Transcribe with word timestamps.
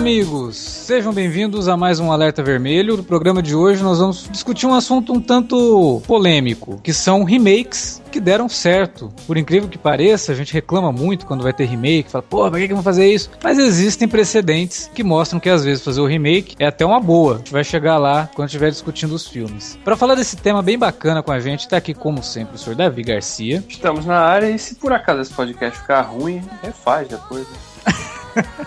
Amigos! 0.00 0.56
Sejam 0.56 1.12
bem-vindos 1.12 1.68
a 1.68 1.76
mais 1.76 2.00
um 2.00 2.10
Alerta 2.10 2.42
Vermelho. 2.42 2.96
No 2.96 3.04
programa 3.04 3.42
de 3.42 3.54
hoje, 3.54 3.82
nós 3.82 3.98
vamos 3.98 4.26
discutir 4.30 4.66
um 4.66 4.72
assunto 4.72 5.12
um 5.12 5.20
tanto 5.20 6.00
polêmico, 6.06 6.80
que 6.82 6.90
são 6.90 7.22
remakes 7.22 8.00
que 8.10 8.18
deram 8.18 8.48
certo. 8.48 9.12
Por 9.26 9.36
incrível 9.36 9.68
que 9.68 9.76
pareça, 9.76 10.32
a 10.32 10.34
gente 10.34 10.54
reclama 10.54 10.90
muito 10.90 11.26
quando 11.26 11.42
vai 11.42 11.52
ter 11.52 11.66
remake, 11.66 12.10
fala, 12.10 12.22
pô, 12.22 12.50
pra 12.50 12.58
que, 12.58 12.68
que 12.68 12.72
vão 12.72 12.82
fazer 12.82 13.12
isso? 13.12 13.30
Mas 13.44 13.58
existem 13.58 14.08
precedentes 14.08 14.90
que 14.94 15.04
mostram 15.04 15.38
que 15.38 15.50
às 15.50 15.66
vezes 15.66 15.84
fazer 15.84 16.00
o 16.00 16.06
remake 16.06 16.56
é 16.58 16.66
até 16.66 16.84
uma 16.84 16.98
boa. 16.98 17.34
A 17.34 17.38
gente 17.38 17.52
vai 17.52 17.62
chegar 17.62 17.98
lá 17.98 18.26
quando 18.34 18.48
estiver 18.48 18.70
discutindo 18.70 19.14
os 19.14 19.28
filmes. 19.28 19.78
Para 19.84 19.98
falar 19.98 20.14
desse 20.14 20.34
tema 20.34 20.62
bem 20.62 20.78
bacana 20.78 21.22
com 21.22 21.30
a 21.30 21.38
gente, 21.40 21.68
tá 21.68 21.76
aqui 21.76 21.92
como 21.92 22.22
sempre 22.22 22.56
o 22.56 22.58
senhor 22.58 22.74
Davi 22.74 23.02
Garcia. 23.02 23.62
Estamos 23.68 24.06
na 24.06 24.18
área 24.18 24.50
e 24.50 24.58
se 24.58 24.76
por 24.76 24.94
acaso 24.94 25.20
esse 25.20 25.34
podcast 25.34 25.78
ficar 25.78 26.00
ruim, 26.00 26.40
refaz 26.62 27.06
depois. 27.06 27.46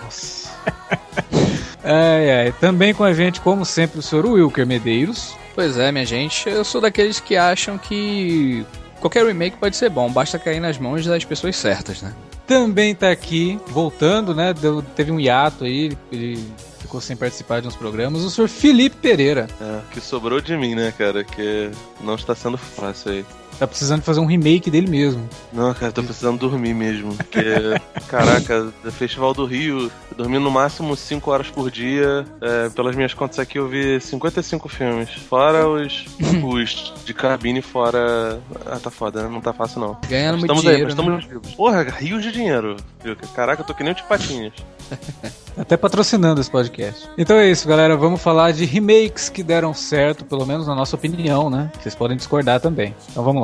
Nossa. 0.00 0.43
É, 1.84 2.46
é, 2.46 2.52
também 2.52 2.94
com 2.94 3.04
a 3.04 3.12
gente, 3.12 3.42
como 3.42 3.62
sempre, 3.62 3.98
o 3.98 4.02
senhor 4.02 4.24
Wilker 4.24 4.66
Medeiros. 4.66 5.36
Pois 5.54 5.76
é, 5.76 5.92
minha 5.92 6.06
gente, 6.06 6.48
eu 6.48 6.64
sou 6.64 6.80
daqueles 6.80 7.20
que 7.20 7.36
acham 7.36 7.76
que 7.76 8.64
qualquer 9.00 9.26
remake 9.26 9.58
pode 9.58 9.76
ser 9.76 9.90
bom, 9.90 10.10
basta 10.10 10.38
cair 10.38 10.60
nas 10.60 10.78
mãos 10.78 11.04
das 11.04 11.24
pessoas 11.24 11.56
certas, 11.56 12.00
né? 12.00 12.14
Também 12.46 12.94
tá 12.94 13.10
aqui, 13.10 13.60
voltando, 13.66 14.34
né? 14.34 14.54
Deu, 14.54 14.82
teve 14.96 15.12
um 15.12 15.20
hiato 15.20 15.64
aí, 15.64 15.92
ele 16.10 16.42
ficou 16.78 17.00
sem 17.00 17.16
participar 17.16 17.60
de 17.60 17.68
uns 17.68 17.76
programas, 17.76 18.22
o 18.22 18.30
senhor 18.30 18.48
Felipe 18.48 18.96
Pereira. 18.96 19.46
É, 19.60 19.80
que 19.92 20.00
sobrou 20.00 20.40
de 20.40 20.56
mim, 20.56 20.74
né, 20.74 20.92
cara? 20.96 21.22
Que 21.22 21.70
não 22.00 22.14
está 22.14 22.34
sendo 22.34 22.56
fácil 22.56 23.12
aí. 23.12 23.26
Tá 23.58 23.66
precisando 23.66 24.02
fazer 24.02 24.20
um 24.20 24.26
remake 24.26 24.70
dele 24.70 24.88
mesmo. 24.88 25.28
Não, 25.52 25.72
cara, 25.74 25.92
tô 25.92 26.02
precisando 26.02 26.38
dormir 26.38 26.74
mesmo. 26.74 27.14
Porque, 27.14 27.44
caraca, 28.08 28.72
Festival 28.92 29.32
do 29.32 29.44
Rio, 29.44 29.90
dormi 30.16 30.38
no 30.38 30.50
máximo 30.50 30.96
5 30.96 31.30
horas 31.30 31.50
por 31.50 31.70
dia. 31.70 32.24
É, 32.40 32.68
pelas 32.70 32.96
minhas 32.96 33.14
contas 33.14 33.38
aqui, 33.38 33.58
eu 33.58 33.68
vi 33.68 34.00
55 34.00 34.68
filmes. 34.68 35.10
Fora 35.10 35.68
os, 35.68 36.04
os 36.42 36.92
de 37.04 37.14
cabine, 37.14 37.62
fora. 37.62 38.40
Ah, 38.66 38.78
tá 38.82 38.90
foda, 38.90 39.22
né? 39.22 39.28
Não 39.28 39.40
tá 39.40 39.52
fácil 39.52 39.80
não. 39.80 39.96
Ganhando 40.08 40.38
muito 40.38 40.52
estamos 40.52 40.62
dinheiro. 40.62 40.86
aí, 40.86 40.90
estamos 40.90 41.24
vivos. 41.24 41.54
Porra, 41.54 41.82
rios 41.82 42.22
de 42.22 42.32
dinheiro. 42.32 42.76
Viu? 43.02 43.16
Caraca, 43.34 43.62
eu 43.62 43.66
tô 43.66 43.74
que 43.74 43.82
nem 43.82 43.92
o 43.92 43.96
de 43.96 44.02
patinhas. 44.04 44.52
Até 45.56 45.76
patrocinando 45.76 46.40
esse 46.40 46.50
podcast. 46.50 47.08
Então 47.16 47.36
é 47.36 47.48
isso, 47.48 47.68
galera. 47.68 47.96
Vamos 47.96 48.20
falar 48.20 48.52
de 48.52 48.64
remakes 48.64 49.28
que 49.28 49.42
deram 49.42 49.72
certo, 49.72 50.24
pelo 50.24 50.44
menos 50.44 50.66
na 50.66 50.74
nossa 50.74 50.96
opinião, 50.96 51.48
né? 51.48 51.70
Vocês 51.80 51.94
podem 51.94 52.16
discordar 52.16 52.60
também. 52.60 52.94
Então 53.10 53.22
vamos 53.22 53.42
lá. 53.42 53.43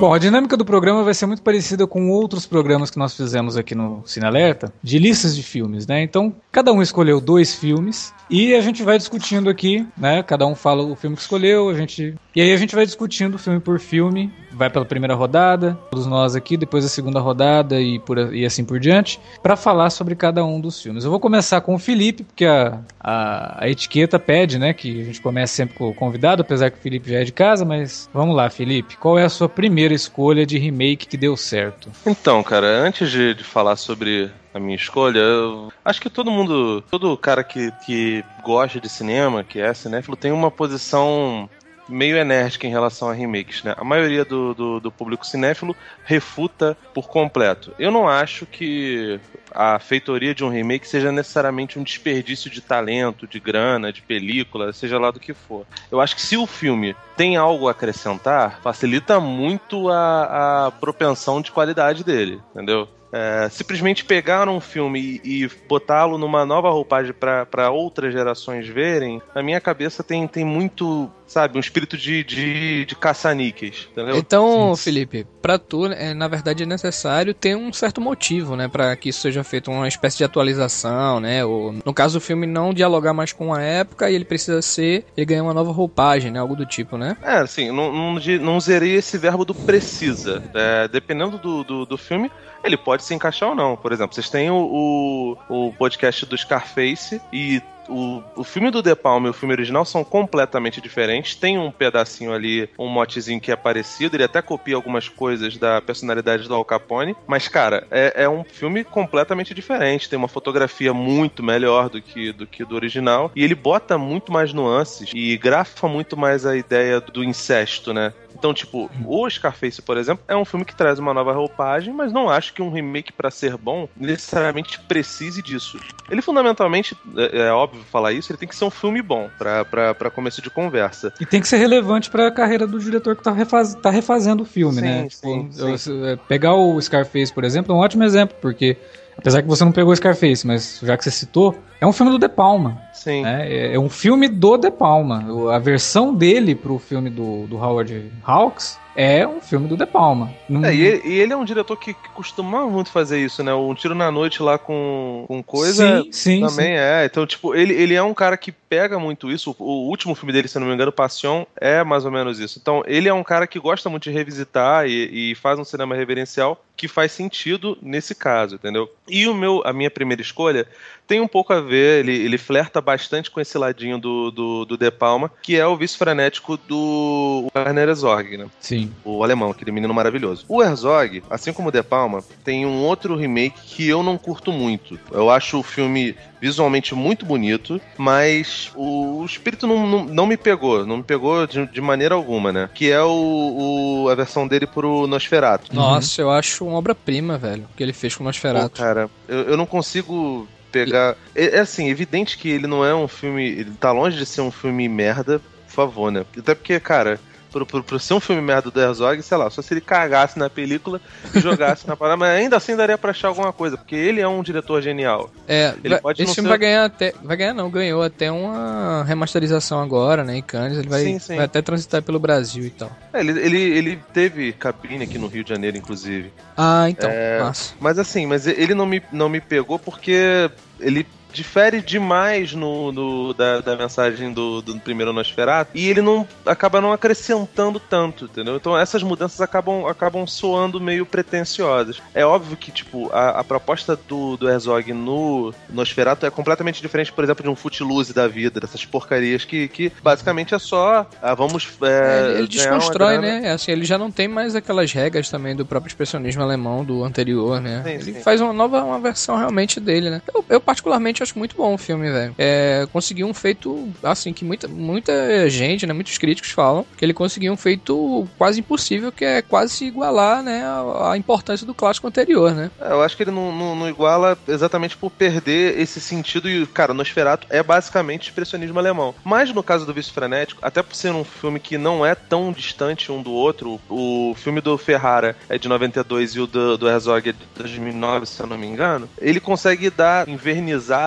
Bom, 0.00 0.14
a 0.14 0.18
dinâmica 0.18 0.56
do 0.56 0.64
programa 0.64 1.02
vai 1.02 1.12
ser 1.12 1.26
muito 1.26 1.42
parecida 1.42 1.84
com 1.84 2.08
outros 2.08 2.46
programas 2.46 2.88
que 2.88 2.98
nós 2.98 3.16
fizemos 3.16 3.56
aqui 3.56 3.74
no 3.74 4.00
Cine 4.06 4.26
Alerta, 4.26 4.72
de 4.80 4.96
listas 4.96 5.34
de 5.34 5.42
filmes, 5.42 5.88
né? 5.88 6.00
Então, 6.00 6.32
cada 6.52 6.72
um 6.72 6.80
escolheu 6.80 7.20
dois 7.20 7.56
filmes 7.56 8.14
e 8.30 8.54
a 8.54 8.60
gente 8.60 8.84
vai 8.84 8.96
discutindo 8.96 9.50
aqui, 9.50 9.84
né? 9.96 10.22
Cada 10.22 10.46
um 10.46 10.54
fala 10.54 10.84
o 10.84 10.94
filme 10.94 11.16
que 11.16 11.22
escolheu, 11.22 11.68
a 11.68 11.74
gente 11.74 12.14
e 12.32 12.40
aí 12.40 12.52
a 12.52 12.56
gente 12.56 12.76
vai 12.76 12.86
discutindo 12.86 13.36
filme 13.38 13.58
por 13.58 13.80
filme, 13.80 14.32
vai 14.58 14.68
pela 14.68 14.84
primeira 14.84 15.14
rodada, 15.14 15.78
todos 15.88 16.04
nós 16.04 16.34
aqui, 16.34 16.56
depois 16.56 16.84
a 16.84 16.88
segunda 16.88 17.20
rodada 17.20 17.80
e, 17.80 18.00
por, 18.00 18.18
e 18.34 18.44
assim 18.44 18.64
por 18.64 18.80
diante, 18.80 19.20
para 19.40 19.56
falar 19.56 19.88
sobre 19.90 20.16
cada 20.16 20.44
um 20.44 20.60
dos 20.60 20.82
filmes. 20.82 21.04
Eu 21.04 21.10
vou 21.10 21.20
começar 21.20 21.60
com 21.60 21.74
o 21.74 21.78
Felipe, 21.78 22.24
porque 22.24 22.44
a, 22.44 22.80
a, 23.00 23.64
a, 23.64 23.68
etiqueta 23.70 24.18
pede, 24.18 24.58
né, 24.58 24.74
que 24.74 25.00
a 25.00 25.04
gente 25.04 25.20
comece 25.20 25.54
sempre 25.54 25.76
com 25.76 25.88
o 25.88 25.94
convidado, 25.94 26.42
apesar 26.42 26.70
que 26.70 26.78
o 26.78 26.82
Felipe 26.82 27.10
já 27.10 27.20
é 27.20 27.24
de 27.24 27.32
casa, 27.32 27.64
mas 27.64 28.10
vamos 28.12 28.34
lá, 28.34 28.50
Felipe. 28.50 28.96
Qual 28.96 29.16
é 29.16 29.24
a 29.24 29.28
sua 29.28 29.48
primeira 29.48 29.94
escolha 29.94 30.44
de 30.44 30.58
remake 30.58 31.06
que 31.06 31.16
deu 31.16 31.36
certo? 31.36 31.90
Então, 32.04 32.42
cara, 32.42 32.66
antes 32.66 33.10
de, 33.10 33.34
de 33.34 33.44
falar 33.44 33.76
sobre 33.76 34.30
a 34.52 34.58
minha 34.58 34.76
escolha, 34.76 35.18
eu 35.18 35.72
acho 35.84 36.00
que 36.00 36.10
todo 36.10 36.30
mundo, 36.30 36.82
todo 36.90 37.16
cara 37.16 37.44
que, 37.44 37.70
que 37.86 38.24
gosta 38.44 38.80
de 38.80 38.88
cinema, 38.88 39.44
que 39.44 39.60
é 39.60 39.72
cinéfilo, 39.72 40.16
tem 40.16 40.32
uma 40.32 40.50
posição 40.50 41.48
meio 41.88 42.16
enérgica 42.16 42.66
em 42.66 42.70
relação 42.70 43.08
a 43.08 43.12
remakes, 43.12 43.62
né? 43.62 43.74
A 43.76 43.84
maioria 43.84 44.24
do, 44.24 44.54
do, 44.54 44.80
do, 44.80 44.92
público 44.92 45.26
cinéfilo 45.26 45.74
refuta 46.04 46.76
por 46.92 47.08
completo. 47.08 47.72
Eu 47.78 47.90
não 47.90 48.08
acho 48.08 48.44
que 48.46 49.18
a 49.54 49.78
feitoria 49.78 50.34
de 50.34 50.44
um 50.44 50.48
remake 50.48 50.86
seja 50.86 51.10
necessariamente 51.10 51.78
um 51.78 51.82
desperdício 51.82 52.50
de 52.50 52.60
talento, 52.60 53.26
de 53.26 53.40
grana, 53.40 53.92
de 53.92 54.02
película, 54.02 54.72
seja 54.72 54.98
lá 54.98 55.10
do 55.10 55.20
que 55.20 55.32
for. 55.32 55.66
Eu 55.90 56.00
acho 56.00 56.14
que 56.14 56.22
se 56.22 56.36
o 56.36 56.46
filme 56.46 56.94
tem 57.16 57.36
algo 57.36 57.68
a 57.68 57.72
acrescentar, 57.72 58.60
facilita 58.62 59.18
muito 59.18 59.88
a, 59.88 60.66
a 60.66 60.70
propensão 60.70 61.40
de 61.40 61.50
qualidade 61.50 62.04
dele, 62.04 62.40
entendeu? 62.54 62.88
É, 63.10 63.48
simplesmente 63.50 64.04
pegar 64.04 64.48
um 64.48 64.60
filme 64.60 65.20
e, 65.24 65.44
e 65.44 65.50
botá-lo 65.66 66.18
numa 66.18 66.44
nova 66.44 66.68
roupagem 66.68 67.14
para 67.14 67.70
outras 67.70 68.12
gerações 68.12 68.68
verem, 68.68 69.22
na 69.34 69.42
minha 69.42 69.60
cabeça 69.60 70.02
tem, 70.02 70.26
tem 70.28 70.44
muito, 70.44 71.10
sabe, 71.28 71.58
um 71.58 71.60
espírito 71.60 71.96
de, 71.96 72.24
de, 72.24 72.84
de 72.86 72.96
caça-níqueis, 72.96 73.86
entendeu? 73.92 74.16
Então, 74.16 74.74
Sim. 74.74 74.82
Felipe, 74.82 75.26
pra 75.42 75.58
tu, 75.58 75.86
é, 75.86 76.14
na 76.14 76.26
verdade 76.26 76.62
é 76.62 76.66
necessário 76.66 77.34
ter 77.34 77.54
um 77.54 77.72
certo 77.72 78.00
motivo, 78.00 78.56
né, 78.56 78.66
para 78.66 78.96
que 78.96 79.10
isso 79.10 79.20
seja 79.20 79.44
feito 79.44 79.70
uma 79.70 79.86
espécie 79.86 80.16
de 80.16 80.24
atualização, 80.24 81.20
né, 81.20 81.44
ou 81.44 81.74
no 81.84 81.92
caso 81.92 82.18
o 82.18 82.20
filme 82.20 82.46
não 82.46 82.72
dialogar 82.72 83.12
mais 83.12 83.32
com 83.32 83.52
a 83.52 83.60
época 83.60 84.10
e 84.10 84.14
ele 84.14 84.24
precisa 84.24 84.62
ser, 84.62 85.04
ele 85.16 85.26
ganha 85.26 85.42
uma 85.42 85.54
nova 85.54 85.70
roupagem, 85.70 86.30
né, 86.30 86.38
algo 86.38 86.56
do 86.56 86.64
tipo, 86.64 86.96
né? 86.96 87.16
É, 87.22 87.34
assim, 87.34 87.70
não, 87.70 87.92
não, 87.92 88.14
não 88.40 88.56
usarei 88.56 88.96
esse 88.96 89.18
verbo 89.18 89.44
do 89.44 89.54
precisa, 89.54 90.42
é, 90.54 90.88
dependendo 90.88 91.36
do, 91.36 91.62
do, 91.62 91.84
do 91.84 91.98
filme, 91.98 92.30
ele 92.64 92.76
pode 92.76 93.04
se 93.04 93.14
encaixar 93.14 93.50
ou 93.50 93.54
não. 93.54 93.76
Por 93.76 93.92
exemplo, 93.92 94.14
vocês 94.14 94.28
têm 94.28 94.50
o, 94.50 95.36
o, 95.48 95.68
o 95.68 95.72
podcast 95.74 96.26
do 96.26 96.36
Scarface 96.36 97.20
e 97.32 97.62
o, 97.88 98.22
o 98.36 98.44
filme 98.44 98.70
do 98.70 98.82
De 98.82 98.94
Palma 98.94 99.26
e 99.28 99.30
o 99.30 99.34
filme 99.34 99.54
original 99.54 99.84
são 99.84 100.04
completamente 100.04 100.80
diferentes. 100.80 101.34
Tem 101.34 101.58
um 101.58 101.70
pedacinho 101.70 102.32
ali, 102.32 102.68
um 102.78 102.88
motezinho 102.88 103.40
que 103.40 103.50
é 103.50 103.56
parecido. 103.56 104.16
Ele 104.16 104.24
até 104.24 104.42
copia 104.42 104.76
algumas 104.76 105.08
coisas 105.08 105.56
da 105.56 105.80
personalidade 105.80 106.46
do 106.46 106.54
Al 106.54 106.64
Capone. 106.64 107.16
Mas, 107.26 107.48
cara, 107.48 107.86
é, 107.90 108.24
é 108.24 108.28
um 108.28 108.44
filme 108.44 108.84
completamente 108.84 109.54
diferente. 109.54 110.08
Tem 110.08 110.18
uma 110.18 110.28
fotografia 110.28 110.92
muito 110.92 111.42
melhor 111.42 111.88
do 111.88 112.00
que, 112.00 112.32
do 112.32 112.46
que 112.46 112.64
do 112.64 112.74
original. 112.74 113.30
E 113.34 113.42
ele 113.42 113.54
bota 113.54 113.96
muito 113.96 114.32
mais 114.32 114.52
nuances 114.52 115.10
e 115.14 115.36
grafa 115.36 115.88
muito 115.88 116.16
mais 116.16 116.44
a 116.44 116.56
ideia 116.56 117.00
do 117.00 117.24
incesto, 117.24 117.92
né? 117.92 118.12
Então, 118.38 118.54
tipo, 118.54 118.88
o 119.04 119.28
Scarface, 119.28 119.82
por 119.82 119.96
exemplo, 119.96 120.24
é 120.28 120.36
um 120.36 120.44
filme 120.44 120.64
que 120.64 120.74
traz 120.74 120.98
uma 120.98 121.12
nova 121.12 121.32
roupagem, 121.32 121.92
mas 121.92 122.12
não 122.12 122.30
acho 122.30 122.54
que 122.54 122.62
um 122.62 122.70
remake, 122.70 123.12
para 123.12 123.30
ser 123.30 123.56
bom, 123.56 123.88
necessariamente 123.96 124.78
precise 124.80 125.42
disso. 125.42 125.78
Ele, 126.08 126.22
fundamentalmente, 126.22 126.96
é, 127.16 127.46
é, 127.46 127.52
óbvio 127.52 127.82
falar 127.90 128.12
isso, 128.12 128.30
ele 128.30 128.38
tem 128.38 128.48
que 128.48 128.54
ser 128.54 128.64
um 128.64 128.70
filme 128.70 129.02
bom 129.02 129.28
para 129.36 130.10
começo 130.10 130.40
de 130.40 130.50
conversa. 130.50 131.12
E 131.20 131.26
tem 131.26 131.40
que 131.40 131.48
ser 131.48 131.56
relevante 131.56 132.08
para 132.10 132.28
a 132.28 132.30
carreira 132.30 132.66
do 132.66 132.78
diretor 132.78 133.16
que 133.16 133.22
tá, 133.22 133.32
refaz, 133.32 133.74
tá 133.74 133.90
refazendo 133.90 134.44
o 134.44 134.46
filme, 134.46 134.76
sim, 134.76 134.82
né? 134.82 135.08
Sim, 135.10 135.48
tipo, 135.48 135.78
sim. 135.78 136.06
É, 136.06 136.16
pegar 136.16 136.54
o 136.54 136.80
Scarface, 136.80 137.32
por 137.32 137.44
exemplo, 137.44 137.74
é 137.74 137.76
um 137.76 137.80
ótimo 137.80 138.04
exemplo, 138.04 138.36
porque 138.40 138.76
Apesar 139.18 139.42
que 139.42 139.48
você 139.48 139.64
não 139.64 139.72
pegou 139.72 139.94
Scarface, 139.94 140.46
mas 140.46 140.78
já 140.80 140.96
que 140.96 141.02
você 141.02 141.10
citou, 141.10 141.58
é 141.80 141.86
um 141.86 141.92
filme 141.92 142.10
do 142.10 142.18
De 142.18 142.28
Palma. 142.28 142.80
Sim. 142.92 143.24
É, 143.24 143.74
é 143.74 143.78
um 143.78 143.88
filme 143.88 144.28
do 144.28 144.56
De 144.56 144.70
Palma. 144.70 145.24
A 145.54 145.58
versão 145.58 146.12
dele 146.14 146.54
pro 146.54 146.78
filme 146.78 147.08
do, 147.08 147.46
do 147.46 147.56
Howard 147.56 148.12
Hawks 148.24 148.78
é 148.96 149.24
um 149.24 149.40
filme 149.40 149.68
do 149.68 149.76
De 149.76 149.86
Palma. 149.86 150.34
Não... 150.48 150.64
É, 150.64 150.74
e, 150.74 150.80
ele, 150.84 151.08
e, 151.08 151.20
ele, 151.20 151.32
é 151.32 151.36
um 151.36 151.44
diretor 151.44 151.76
que, 151.76 151.94
que, 151.94 152.08
costuma 152.08 152.66
muito 152.66 152.90
fazer 152.90 153.24
isso, 153.24 153.44
né? 153.44 153.54
Um 153.54 153.72
Tiro 153.72 153.94
na 153.94 154.10
Noite 154.10 154.42
lá 154.42 154.58
com, 154.58 155.24
com 155.28 155.40
coisa 155.40 156.02
sim, 156.02 156.10
sim, 156.10 156.40
também 156.40 156.66
sim. 156.66 156.82
é. 156.82 157.04
Então, 157.04 157.24
tipo, 157.24 157.54
ele, 157.54 157.72
ele 157.74 157.94
é 157.94 158.02
um 158.02 158.12
cara 158.12 158.36
que 158.36 158.50
pega 158.50 158.98
muito 158.98 159.30
isso. 159.30 159.54
O, 159.56 159.64
o, 159.64 159.88
último 159.88 160.16
filme 160.16 160.32
dele, 160.32 160.48
se 160.48 160.58
não 160.58 160.66
me 160.66 160.74
engano, 160.74 160.90
Passion, 160.90 161.44
é 161.60 161.84
mais 161.84 162.04
ou 162.04 162.10
menos 162.10 162.40
isso. 162.40 162.58
Então, 162.60 162.82
ele 162.86 163.08
é 163.08 163.14
um 163.14 163.22
cara 163.22 163.46
que 163.46 163.60
gosta 163.60 163.88
muito 163.88 164.02
de 164.02 164.10
revisitar 164.10 164.88
e, 164.88 165.30
e 165.30 165.34
faz 165.36 165.60
um 165.60 165.64
cinema 165.64 165.94
reverencial 165.94 166.60
que 166.76 166.88
faz 166.88 167.12
sentido 167.12 167.78
nesse 167.80 168.14
caso, 168.16 168.56
entendeu? 168.56 168.88
E 169.08 169.28
o 169.28 169.34
meu, 169.34 169.62
a 169.64 169.72
minha 169.72 169.90
primeira 169.90 170.22
escolha 170.22 170.66
tem 171.08 171.20
um 171.20 171.26
pouco 171.26 171.54
a 171.54 171.60
ver, 171.60 172.00
ele, 172.00 172.12
ele 172.12 172.36
flerta 172.36 172.82
bastante 172.82 173.30
com 173.30 173.40
esse 173.40 173.56
ladinho 173.56 173.98
do, 173.98 174.30
do, 174.30 174.64
do 174.66 174.76
De 174.76 174.90
Palma, 174.90 175.30
que 175.42 175.56
é 175.56 175.66
o 175.66 175.74
vice 175.74 175.96
frenético 175.96 176.58
do 176.68 177.48
Werner 177.56 177.88
Herzog, 177.88 178.36
né? 178.36 178.46
Sim. 178.60 178.92
O 179.02 179.24
alemão, 179.24 179.50
aquele 179.50 179.72
menino 179.72 179.94
maravilhoso. 179.94 180.44
O 180.46 180.62
Herzog, 180.62 181.22
assim 181.30 181.50
como 181.52 181.70
o 181.70 181.72
De 181.72 181.82
Palma, 181.82 182.22
tem 182.44 182.66
um 182.66 182.84
outro 182.84 183.16
remake 183.16 183.58
que 183.64 183.88
eu 183.88 184.02
não 184.02 184.18
curto 184.18 184.52
muito. 184.52 185.00
Eu 185.10 185.30
acho 185.30 185.58
o 185.58 185.62
filme 185.62 186.14
visualmente 186.40 186.94
muito 186.94 187.24
bonito, 187.24 187.80
mas 187.96 188.70
o, 188.74 189.20
o 189.20 189.24
espírito 189.24 189.66
não, 189.66 189.86
não, 189.86 190.04
não, 190.04 190.26
me 190.26 190.36
pegou, 190.36 190.86
não 190.86 190.98
me 190.98 191.02
pegou 191.02 191.46
de, 191.46 191.66
de 191.66 191.80
maneira 191.80 192.14
alguma, 192.14 192.52
né? 192.52 192.68
Que 192.74 192.90
é 192.90 193.02
o, 193.02 194.04
o, 194.04 194.08
a 194.10 194.14
versão 194.14 194.46
dele 194.46 194.66
pro 194.66 195.06
Nosferatu. 195.06 195.74
Nossa, 195.74 196.22
uhum. 196.22 196.28
eu 196.28 196.34
acho 196.34 196.66
uma 196.66 196.76
obra-prima, 196.76 197.38
velho, 197.38 197.66
que 197.74 197.82
ele 197.82 197.94
fez 197.94 198.14
com 198.14 198.22
o 198.22 198.26
Nosferatu. 198.26 198.70
Pô, 198.70 198.76
cara, 198.76 199.10
eu, 199.26 199.38
eu 199.44 199.56
não 199.56 199.66
consigo 199.66 200.46
pegar. 200.70 201.16
É, 201.34 201.56
é, 201.56 201.60
assim, 201.60 201.88
evidente 201.88 202.38
que 202.38 202.48
ele 202.48 202.66
não 202.66 202.84
é 202.84 202.94
um 202.94 203.08
filme. 203.08 203.46
Ele 203.46 203.72
tá 203.78 203.92
longe 203.92 204.16
de 204.16 204.26
ser 204.26 204.40
um 204.40 204.50
filme 204.50 204.88
merda, 204.88 205.40
por 205.66 205.72
favor, 205.72 206.10
né? 206.10 206.24
Até 206.36 206.54
porque, 206.54 206.78
cara, 206.80 207.20
pro, 207.50 207.66
pro, 207.66 207.82
pro 207.82 207.98
ser 207.98 208.14
um 208.14 208.20
filme 208.20 208.40
merda 208.42 208.70
do 208.70 208.80
Herzog, 208.80 209.22
sei 209.22 209.36
lá, 209.36 209.50
só 209.50 209.62
se 209.62 209.72
ele 209.74 209.80
cagasse 209.80 210.38
na 210.38 210.48
película 210.48 211.00
e 211.34 211.40
jogasse 211.40 211.86
na 211.86 211.96
parada, 211.96 212.16
mas 212.16 212.30
ainda 212.30 212.56
assim 212.56 212.76
daria 212.76 212.98
pra 212.98 213.10
achar 213.10 213.28
alguma 213.28 213.52
coisa, 213.52 213.76
porque 213.76 213.94
ele 213.94 214.20
é 214.20 214.28
um 214.28 214.42
diretor 214.42 214.82
genial. 214.82 215.30
É, 215.46 215.74
ele 215.82 215.98
pode 215.98 216.22
esse 216.22 216.34
filme 216.34 216.46
ser... 216.46 216.50
vai 216.50 216.58
ganhar 216.58 216.84
até. 216.84 217.14
Vai 217.22 217.36
ganhar 217.36 217.54
não, 217.54 217.70
ganhou 217.70 218.02
até 218.02 218.30
uma 218.30 219.04
remasterização 219.04 219.80
agora, 219.80 220.24
né, 220.24 220.36
em 220.36 220.42
Cannes, 220.42 220.78
ele 220.78 220.88
vai, 220.88 221.02
sim, 221.02 221.18
sim. 221.18 221.36
vai 221.36 221.44
até 221.44 221.62
transitar 221.62 222.02
pelo 222.02 222.18
Brasil 222.18 222.64
e 222.64 222.70
tal. 222.70 222.90
É, 223.12 223.20
ele, 223.20 223.38
ele, 223.40 223.60
ele, 223.60 223.98
teve 224.12 224.52
cabine 224.52 225.04
aqui 225.04 225.18
no 225.18 225.26
Rio 225.26 225.44
de 225.44 225.50
Janeiro, 225.50 225.76
inclusive. 225.76 226.32
Ah, 226.56 226.86
então, 226.88 227.08
é, 227.10 227.50
Mas 227.80 227.98
assim, 227.98 228.26
mas 228.26 228.46
ele 228.46 228.74
não 228.74 228.86
me, 228.86 229.02
não 229.12 229.28
me 229.28 229.40
pegou 229.40 229.78
porque 229.78 230.50
ele 230.80 231.06
difere 231.32 231.80
demais 231.80 232.52
no, 232.52 232.92
no 232.92 233.34
da, 233.34 233.60
da, 233.60 233.76
mensagem 233.76 234.32
do, 234.32 234.62
do 234.62 234.78
primeiro 234.80 235.12
Nosferatu 235.12 235.70
e 235.74 235.88
ele 235.88 236.00
não 236.00 236.26
acaba 236.44 236.80
não 236.80 236.92
acrescentando 236.92 237.78
tanto, 237.80 238.24
entendeu? 238.26 238.56
Então 238.56 238.76
essas 238.76 239.02
mudanças 239.02 239.40
acabam, 239.40 239.86
acabam 239.86 240.26
soando 240.26 240.80
meio 240.80 241.06
pretensiosas. 241.06 242.00
É 242.14 242.24
óbvio 242.24 242.56
que, 242.56 242.70
tipo, 242.70 243.10
a, 243.12 243.40
a 243.40 243.44
proposta 243.44 243.98
do, 244.08 244.36
do 244.36 244.48
Herzog 244.48 244.92
no 244.92 245.52
Nosferatu 245.70 246.26
é 246.26 246.30
completamente 246.30 246.80
diferente, 246.80 247.12
por 247.12 247.24
exemplo, 247.24 247.42
de 247.42 247.48
um 247.48 247.56
Footloose 247.56 248.12
da 248.12 248.26
vida, 248.26 248.60
dessas 248.60 248.84
porcarias 248.84 249.44
que, 249.44 249.68
que 249.68 249.92
basicamente 250.02 250.54
é 250.54 250.58
só 250.58 251.06
ah, 251.22 251.34
vamos. 251.34 251.68
É, 251.82 252.34
é, 252.34 252.38
ele 252.38 252.48
desconstrói, 252.48 253.18
né? 253.18 253.42
É 253.44 253.50
assim, 253.50 253.72
ele 253.72 253.84
já 253.84 253.98
não 253.98 254.10
tem 254.10 254.28
mais 254.28 254.54
aquelas 254.54 254.92
regras 254.92 255.28
também 255.28 255.54
do 255.54 255.64
próprio 255.64 255.88
expressionismo 255.88 256.42
alemão 256.42 256.84
do 256.84 257.04
anterior, 257.04 257.60
né? 257.60 257.82
Sim, 257.84 257.90
ele 257.90 258.02
sim. 258.02 258.20
faz 258.20 258.40
uma 258.40 258.52
nova 258.52 258.82
uma 258.82 259.00
versão 259.00 259.36
realmente 259.36 259.80
dele, 259.80 260.10
né? 260.10 260.22
Eu, 260.32 260.44
eu 260.48 260.60
particularmente 260.60 261.17
acho 261.22 261.38
muito 261.38 261.56
bom 261.56 261.74
o 261.74 261.78
filme, 261.78 262.10
velho. 262.10 262.34
É, 262.38 262.86
conseguiu 262.92 263.26
um 263.26 263.34
feito, 263.34 263.88
assim, 264.02 264.32
que 264.32 264.44
muita, 264.44 264.68
muita 264.68 265.48
gente, 265.48 265.86
né, 265.86 265.92
muitos 265.92 266.16
críticos 266.18 266.50
falam, 266.50 266.86
que 266.96 267.04
ele 267.04 267.14
conseguiu 267.14 267.52
um 267.52 267.56
feito 267.56 268.26
quase 268.36 268.60
impossível, 268.60 269.12
que 269.12 269.24
é 269.24 269.42
quase 269.42 269.74
se 269.74 269.84
igualar, 269.84 270.42
né, 270.42 270.62
a, 270.64 271.12
a 271.12 271.16
importância 271.16 271.66
do 271.66 271.74
clássico 271.74 272.06
anterior, 272.06 272.54
né? 272.54 272.70
É, 272.80 272.92
eu 272.92 273.02
acho 273.02 273.16
que 273.16 273.22
ele 273.22 273.30
não, 273.30 273.52
não, 273.52 273.76
não, 273.76 273.88
iguala 273.88 274.38
exatamente 274.46 274.96
por 274.96 275.10
perder 275.10 275.78
esse 275.78 276.00
sentido 276.00 276.48
e, 276.48 276.66
cara, 276.66 276.94
Nosferatu 276.94 277.46
é 277.50 277.62
basicamente 277.62 278.28
expressionismo 278.28 278.78
alemão. 278.78 279.14
Mas 279.24 279.52
no 279.52 279.62
caso 279.62 279.86
do 279.86 279.94
Vício 279.94 280.12
Frenético, 280.12 280.60
até 280.62 280.82
por 280.82 280.94
ser 280.94 281.12
um 281.12 281.24
filme 281.24 281.60
que 281.60 281.78
não 281.78 282.04
é 282.04 282.14
tão 282.14 282.52
distante 282.52 283.10
um 283.10 283.22
do 283.22 283.32
outro, 283.32 283.80
o 283.88 284.34
filme 284.36 284.60
do 284.60 284.76
Ferrara 284.78 285.36
é 285.48 285.58
de 285.58 285.68
92 285.68 286.34
e 286.34 286.40
o 286.40 286.46
do, 286.46 286.76
do 286.76 286.88
Herzog 286.88 287.28
é 287.28 287.32
de 287.32 287.38
2009, 287.56 288.26
se 288.26 288.40
eu 288.40 288.46
não 288.46 288.58
me 288.58 288.66
engano, 288.66 289.08
ele 289.18 289.40
consegue 289.40 289.90
dar 289.90 290.26